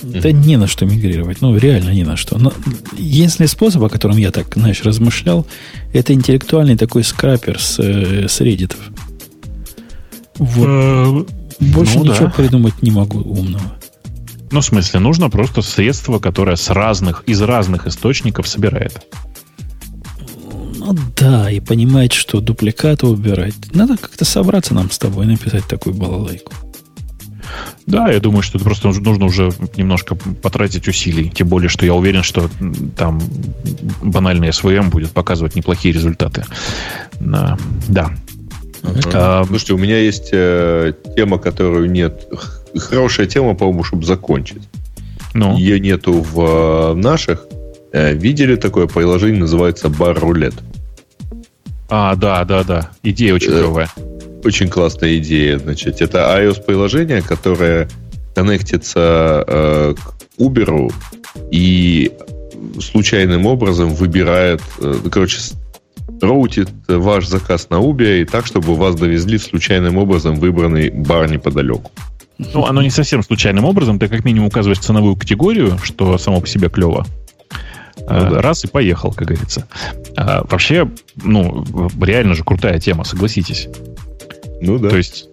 Да 0.03 0.33
не 0.33 0.57
на 0.57 0.67
что 0.67 0.87
мигрировать. 0.87 1.43
Ну, 1.43 1.57
реально 1.57 1.91
не 1.91 2.03
на 2.03 2.17
что. 2.17 2.39
Но 2.39 2.53
единственный 2.97 3.47
способ, 3.47 3.83
о 3.83 3.91
котором 3.91 4.17
я 4.17 4.31
так, 4.31 4.55
знаешь, 4.55 4.83
размышлял, 4.83 5.47
это 5.93 6.15
интеллектуальный 6.15 6.79
такой 6.79 7.05
скрапер 7.05 7.61
с, 7.61 7.79
э, 7.79 8.27
с 8.27 8.41
Reddit. 8.41 8.75
Вот. 10.37 10.67
Э, 10.67 11.25
Больше 11.61 11.99
ну, 11.99 12.05
ничего 12.05 12.27
да. 12.27 12.31
придумать 12.31 12.83
не 12.83 12.91
могу 12.91 13.19
умного. 13.19 13.75
Ну, 14.51 14.61
в 14.61 14.65
смысле, 14.65 15.01
нужно 15.01 15.29
просто 15.29 15.61
средство, 15.61 16.19
которое 16.19 16.57
с 16.57 16.71
разных, 16.71 17.25
из 17.27 17.43
разных 17.43 17.87
источников 17.87 18.49
собирает. 18.49 19.07
Ну 20.85 20.95
да, 21.17 21.51
и 21.51 21.61
понимать, 21.61 22.13
что 22.13 22.41
дупликаты 22.41 23.07
убирать. 23.07 23.55
Надо 23.73 23.97
как-то 23.97 24.27
собраться 24.27 24.75
нам 24.75 24.91
с 24.91 24.99
тобой 24.99 25.25
и 25.25 25.29
написать 25.29 25.67
такую 25.67 25.95
балалайку. 25.95 26.53
Да, 27.87 28.11
я 28.11 28.21
думаю, 28.21 28.43
что 28.43 28.59
это 28.59 28.65
просто 28.65 28.89
нужно 28.89 29.25
уже 29.25 29.51
немножко 29.77 30.15
потратить 30.15 30.87
усилий. 30.87 31.31
Тем 31.31 31.49
более, 31.49 31.71
что 31.71 31.87
я 31.87 31.95
уверен, 31.95 32.23
что 32.23 32.51
там 32.97 33.23
банальный 34.03 34.49
SVM 34.49 34.91
будет 34.91 35.11
показывать 35.11 35.55
неплохие 35.55 35.95
результаты. 35.95 36.45
Да. 37.21 37.57
Uh-huh. 38.83 39.11
А, 39.15 39.45
Слушайте, 39.47 39.73
у 39.73 39.79
меня 39.79 39.99
есть 39.99 40.29
э, 40.33 40.93
тема, 41.17 41.39
которую 41.39 41.91
нет. 41.91 42.29
Хорошая 42.77 43.27
тема, 43.27 43.55
по-моему, 43.55 43.85
чтобы 43.85 44.05
закончить. 44.05 44.63
Ну? 45.33 45.57
Ее 45.57 45.81
нету 45.81 46.13
в 46.13 46.93
э, 46.93 46.95
наших. 46.95 47.47
Э, 47.95 48.13
видели 48.13 48.57
такое 48.57 48.89
приложение, 48.89 49.39
называется 49.39 49.89
Бар 49.89 50.19
Рулет. 50.19 50.55
А, 51.89 52.17
да, 52.17 52.45
да, 52.45 52.65
да. 52.65 52.91
Идея 53.05 53.35
очень 53.35 53.53
клевая. 53.53 53.89
Очень 54.43 54.69
классная 54.69 55.17
идея. 55.19 55.61
Значит, 55.61 56.03
это 56.03 56.19
iOS-приложение, 56.41 57.23
которое 57.23 57.89
коннектится 58.35 59.45
э, 59.47 59.95
к 59.95 60.41
Uber 60.41 60.93
и 61.53 62.11
случайным 62.81 63.47
образом 63.47 63.91
выбирает, 63.95 64.61
э, 64.81 64.97
короче, 65.13 65.39
роутит 66.21 66.71
ваш 66.89 67.29
заказ 67.29 67.71
на 67.71 67.77
Uber 67.77 68.23
и 68.23 68.25
так, 68.25 68.47
чтобы 68.47 68.75
вас 68.75 68.97
довезли 68.97 69.39
случайным 69.39 69.99
образом 69.99 70.35
выбранный 70.35 70.91
бар 70.91 71.31
неподалеку. 71.31 71.93
Ну, 72.39 72.65
оно 72.65 72.83
не 72.83 72.91
совсем 72.91 73.23
случайным 73.23 73.65
образом. 73.65 74.01
Ты 74.01 74.09
как 74.09 74.25
минимум 74.25 74.49
указываешь 74.49 74.81
ценовую 74.81 75.15
категорию, 75.15 75.79
что 75.85 76.19
само 76.19 76.41
по 76.41 76.49
себе 76.49 76.69
клево. 76.69 77.07
Да. 78.09 78.43
Раз 78.43 78.65
и 78.65 78.69
поехал, 78.69 79.13
как 79.13 79.29
говорится. 79.29 79.67
А, 80.17 80.45
вообще, 80.49 80.91
ну, 81.17 81.65
реально 82.01 82.35
же 82.35 82.45
крутая 82.45 82.79
тема, 82.81 83.05
согласитесь. 83.05 83.69
Ну 84.61 84.79
да. 84.79 84.91
То 84.91 84.97
есть 84.97 85.29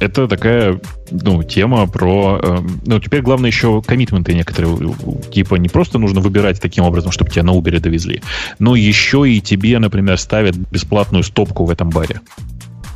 это 0.00 0.28
такая, 0.28 0.80
ну, 1.10 1.42
тема 1.42 1.86
про... 1.86 2.40
Э, 2.42 2.58
ну, 2.86 3.00
теперь 3.00 3.22
главное 3.22 3.50
еще 3.50 3.82
коммитменты 3.82 4.34
некоторые. 4.34 4.94
Типа 5.32 5.56
не 5.56 5.68
просто 5.68 5.98
нужно 5.98 6.20
выбирать 6.20 6.60
таким 6.60 6.84
образом, 6.84 7.12
чтобы 7.12 7.30
тебя 7.30 7.42
на 7.42 7.50
Uber 7.50 7.78
довезли, 7.80 8.22
но 8.58 8.76
еще 8.76 9.28
и 9.28 9.40
тебе, 9.40 9.78
например, 9.78 10.18
ставят 10.18 10.56
бесплатную 10.56 11.22
стопку 11.22 11.64
в 11.64 11.70
этом 11.70 11.90
баре. 11.90 12.20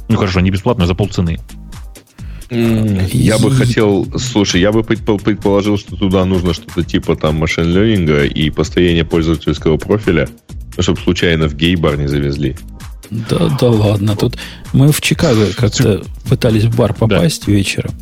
Ну, 0.09 0.16
хорошо, 0.16 0.40
не 0.40 0.51
бесплатную, 0.51 0.85
а 0.85 0.89
за 0.89 0.95
полцены. 0.95 1.39
Я 2.51 3.39
бы 3.39 3.51
хотел, 3.51 4.07
слушай, 4.19 4.61
я 4.61 4.73
бы 4.73 4.83
предположил, 4.83 5.77
что 5.77 5.97
туда 5.97 6.25
нужно 6.25 6.55
что-то 6.55 6.83
типа 6.83 7.15
там 7.15 7.37
машин 7.37 7.70
ленинга 7.73 8.25
и 8.25 8.49
построение 8.51 9.05
пользовательского 9.05 9.77
профиля, 9.77 10.29
чтобы 10.79 10.99
случайно 11.01 11.49
в 11.49 11.55
гей-бар 11.55 11.99
не 11.99 12.07
завезли. 12.07 12.57
Да, 13.11 13.57
да 13.61 13.69
ладно. 13.69 14.16
Тут 14.16 14.39
мы 14.73 14.93
в 14.93 15.01
Чикаго 15.01 15.53
как-то 15.57 16.03
пытались 16.29 16.65
в 16.65 16.77
бар 16.77 16.95
попасть 16.95 17.47
да. 17.47 17.53
вечером. 17.53 17.93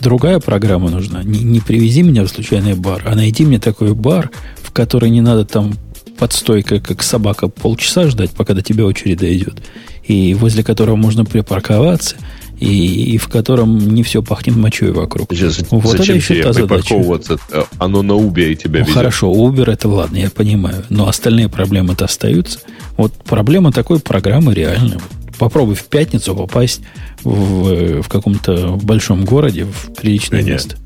Другая 0.00 0.40
программа 0.40 0.90
нужна. 0.90 1.22
Не, 1.22 1.40
не 1.40 1.60
привези 1.60 2.02
меня 2.02 2.24
в 2.24 2.28
случайный 2.28 2.74
бар, 2.74 3.02
а 3.06 3.14
найди 3.14 3.44
мне 3.44 3.58
такой 3.58 3.94
бар, 3.94 4.30
в 4.62 4.72
который 4.72 5.10
не 5.10 5.20
надо 5.20 5.44
там 5.44 5.74
под 6.18 6.32
стойкой, 6.32 6.80
как 6.80 7.02
собака, 7.02 7.48
полчаса 7.48 8.08
ждать, 8.08 8.30
пока 8.30 8.54
до 8.54 8.62
тебя 8.62 8.84
очередь 8.84 9.18
дойдет. 9.18 9.62
И 10.04 10.34
возле 10.34 10.62
которого 10.62 10.96
можно 10.96 11.24
припарковаться, 11.24 12.16
и, 12.58 13.14
и 13.14 13.18
в 13.18 13.28
котором 13.28 13.78
не 13.78 14.02
все 14.02 14.22
пахнет 14.22 14.56
мочой 14.56 14.92
вокруг. 14.92 15.32
Сейчас, 15.32 15.60
вот 15.70 15.84
зачем 15.84 16.16
это 16.16 16.24
еще 16.24 16.34
тебе 16.34 16.42
та 16.42 16.52
припарковываться? 16.52 17.38
Оно 17.78 18.02
на 18.02 18.12
Uber 18.12 18.54
тебя 18.54 18.84
ну, 18.86 18.92
Хорошо, 18.92 19.32
Uber 19.32 19.70
это 19.70 19.88
ладно, 19.88 20.16
я 20.16 20.30
понимаю. 20.30 20.84
Но 20.88 21.08
остальные 21.08 21.48
проблемы-то 21.48 22.06
остаются. 22.06 22.60
Вот 22.96 23.12
проблема 23.12 23.72
такой 23.72 24.00
программы 24.00 24.54
реальная. 24.54 25.00
Попробуй 25.38 25.74
в 25.74 25.84
пятницу 25.84 26.34
попасть 26.34 26.80
в, 27.22 28.02
в 28.02 28.08
каком-то 28.08 28.78
большом 28.82 29.26
городе, 29.26 29.64
в 29.66 29.92
приличное 29.94 30.40
Нет, 30.40 30.48
место. 30.48 30.76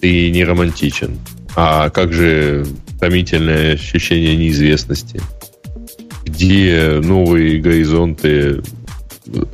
Ты 0.00 0.30
не 0.30 0.44
романтичен. 0.44 1.18
А 1.56 1.90
как 1.90 2.12
же 2.12 2.66
томительное 3.00 3.74
ощущение 3.74 4.36
неизвестности? 4.36 5.20
Где 6.24 7.00
новые 7.02 7.60
горизонты, 7.60 8.62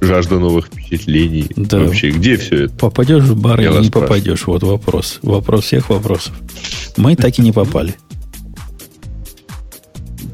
жажда 0.00 0.38
новых 0.38 0.66
впечатлений? 0.66 1.46
Да. 1.56 1.80
Вообще, 1.80 2.10
где 2.10 2.36
все 2.36 2.64
это? 2.64 2.74
Попадешь 2.74 3.24
в 3.24 3.40
бар 3.40 3.60
или 3.60 3.82
не 3.82 3.90
попадешь? 3.90 4.46
Вот 4.46 4.62
вопрос. 4.62 5.18
Вопрос 5.22 5.64
всех 5.64 5.90
вопросов. 5.90 6.34
Мы 6.96 7.16
так 7.16 7.38
и 7.38 7.42
не 7.42 7.52
попали. 7.52 7.94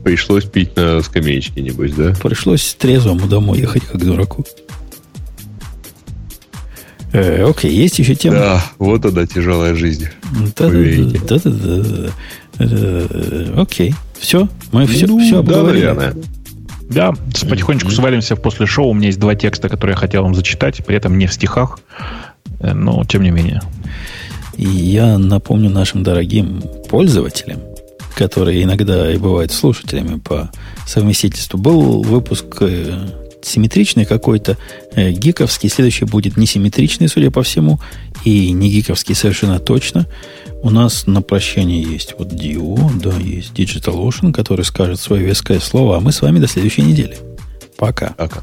Пришлось 0.05 0.45
пить 0.45 0.75
на 0.77 1.01
скамеечке, 1.01 1.63
небось, 1.63 1.93
да? 1.93 2.15
Пришлось 2.23 2.75
трезвому 2.75 3.29
домой 3.29 3.61
ехать, 3.61 3.85
как 3.85 4.05
дураку. 4.05 4.45
Э, 7.13 7.45
окей, 7.45 7.73
есть 7.73 7.99
еще 7.99 8.15
тема? 8.15 8.37
Да, 8.37 8.65
вот 8.79 9.05
она 9.05 9.27
тяжелая 9.27 9.75
жизнь. 9.75 10.09
Да, 10.57 10.71
да, 10.71 11.39
да, 11.39 11.51
да, 12.59 12.67
да. 12.67 13.61
Окей, 13.61 13.95
все, 14.19 14.49
мы 14.73 14.87
все, 14.87 15.07
ну, 15.07 15.21
все 15.21 15.39
обговорили. 15.39 15.85
Да, 15.85 15.95
наверное. 15.95 16.25
Да, 16.95 17.13
потихонечку 17.49 17.89
mm-hmm. 17.89 17.95
свалимся 17.95 18.37
после 18.37 18.67
шоу. 18.67 18.91
У 18.91 18.95
меня 18.95 19.07
есть 19.07 19.19
два 19.19 19.35
текста, 19.35 19.69
которые 19.69 19.95
я 19.95 19.99
хотел 19.99 20.23
вам 20.23 20.35
зачитать, 20.35 20.85
при 20.85 20.97
этом 20.97 21.19
не 21.19 21.27
в 21.27 21.33
стихах, 21.33 21.79
э, 22.61 22.73
но 22.73 23.05
тем 23.05 23.23
не 23.23 23.31
менее. 23.31 23.61
И 24.57 24.65
я 24.65 25.19
напомню 25.19 25.71
нашим 25.71 26.03
дорогим 26.03 26.63
пользователям, 26.89 27.61
которые 28.15 28.63
иногда 28.63 29.11
и 29.13 29.17
бывают 29.17 29.53
слушателями 29.53 30.19
по 30.19 30.51
совместительству, 30.87 31.59
был 31.59 32.03
выпуск 32.03 32.47
э, 32.61 33.09
симметричный 33.43 34.05
какой-то, 34.05 34.59
э, 34.95 35.11
гиковский, 35.11 35.69
следующий 35.69 36.05
будет 36.05 36.37
несимметричный, 36.37 37.09
судя 37.09 37.31
по 37.31 37.43
всему, 37.43 37.81
и 38.25 38.53
не 38.53 38.71
гиковский 38.71 39.15
совершенно 39.15 39.59
точно. 39.59 40.07
У 40.63 40.71
нас 40.71 41.09
на 41.09 41.23
прощание 41.23 41.83
есть 41.83 42.15
вот 42.17 42.29
Dio, 42.29 42.79
да, 43.01 43.17
есть 43.17 43.53
DigitalOcean, 43.53 44.33
который 44.33 44.65
скажет 44.65 45.01
свое 45.01 45.25
веское 45.25 45.59
слово, 45.59 45.97
а 45.97 46.01
мы 46.01 46.13
с 46.13 46.23
вами 46.23 46.39
до 46.39 46.47
следующей 46.47 46.83
недели. 46.83 47.19
Пока. 47.77 48.15
Пока. 48.17 48.43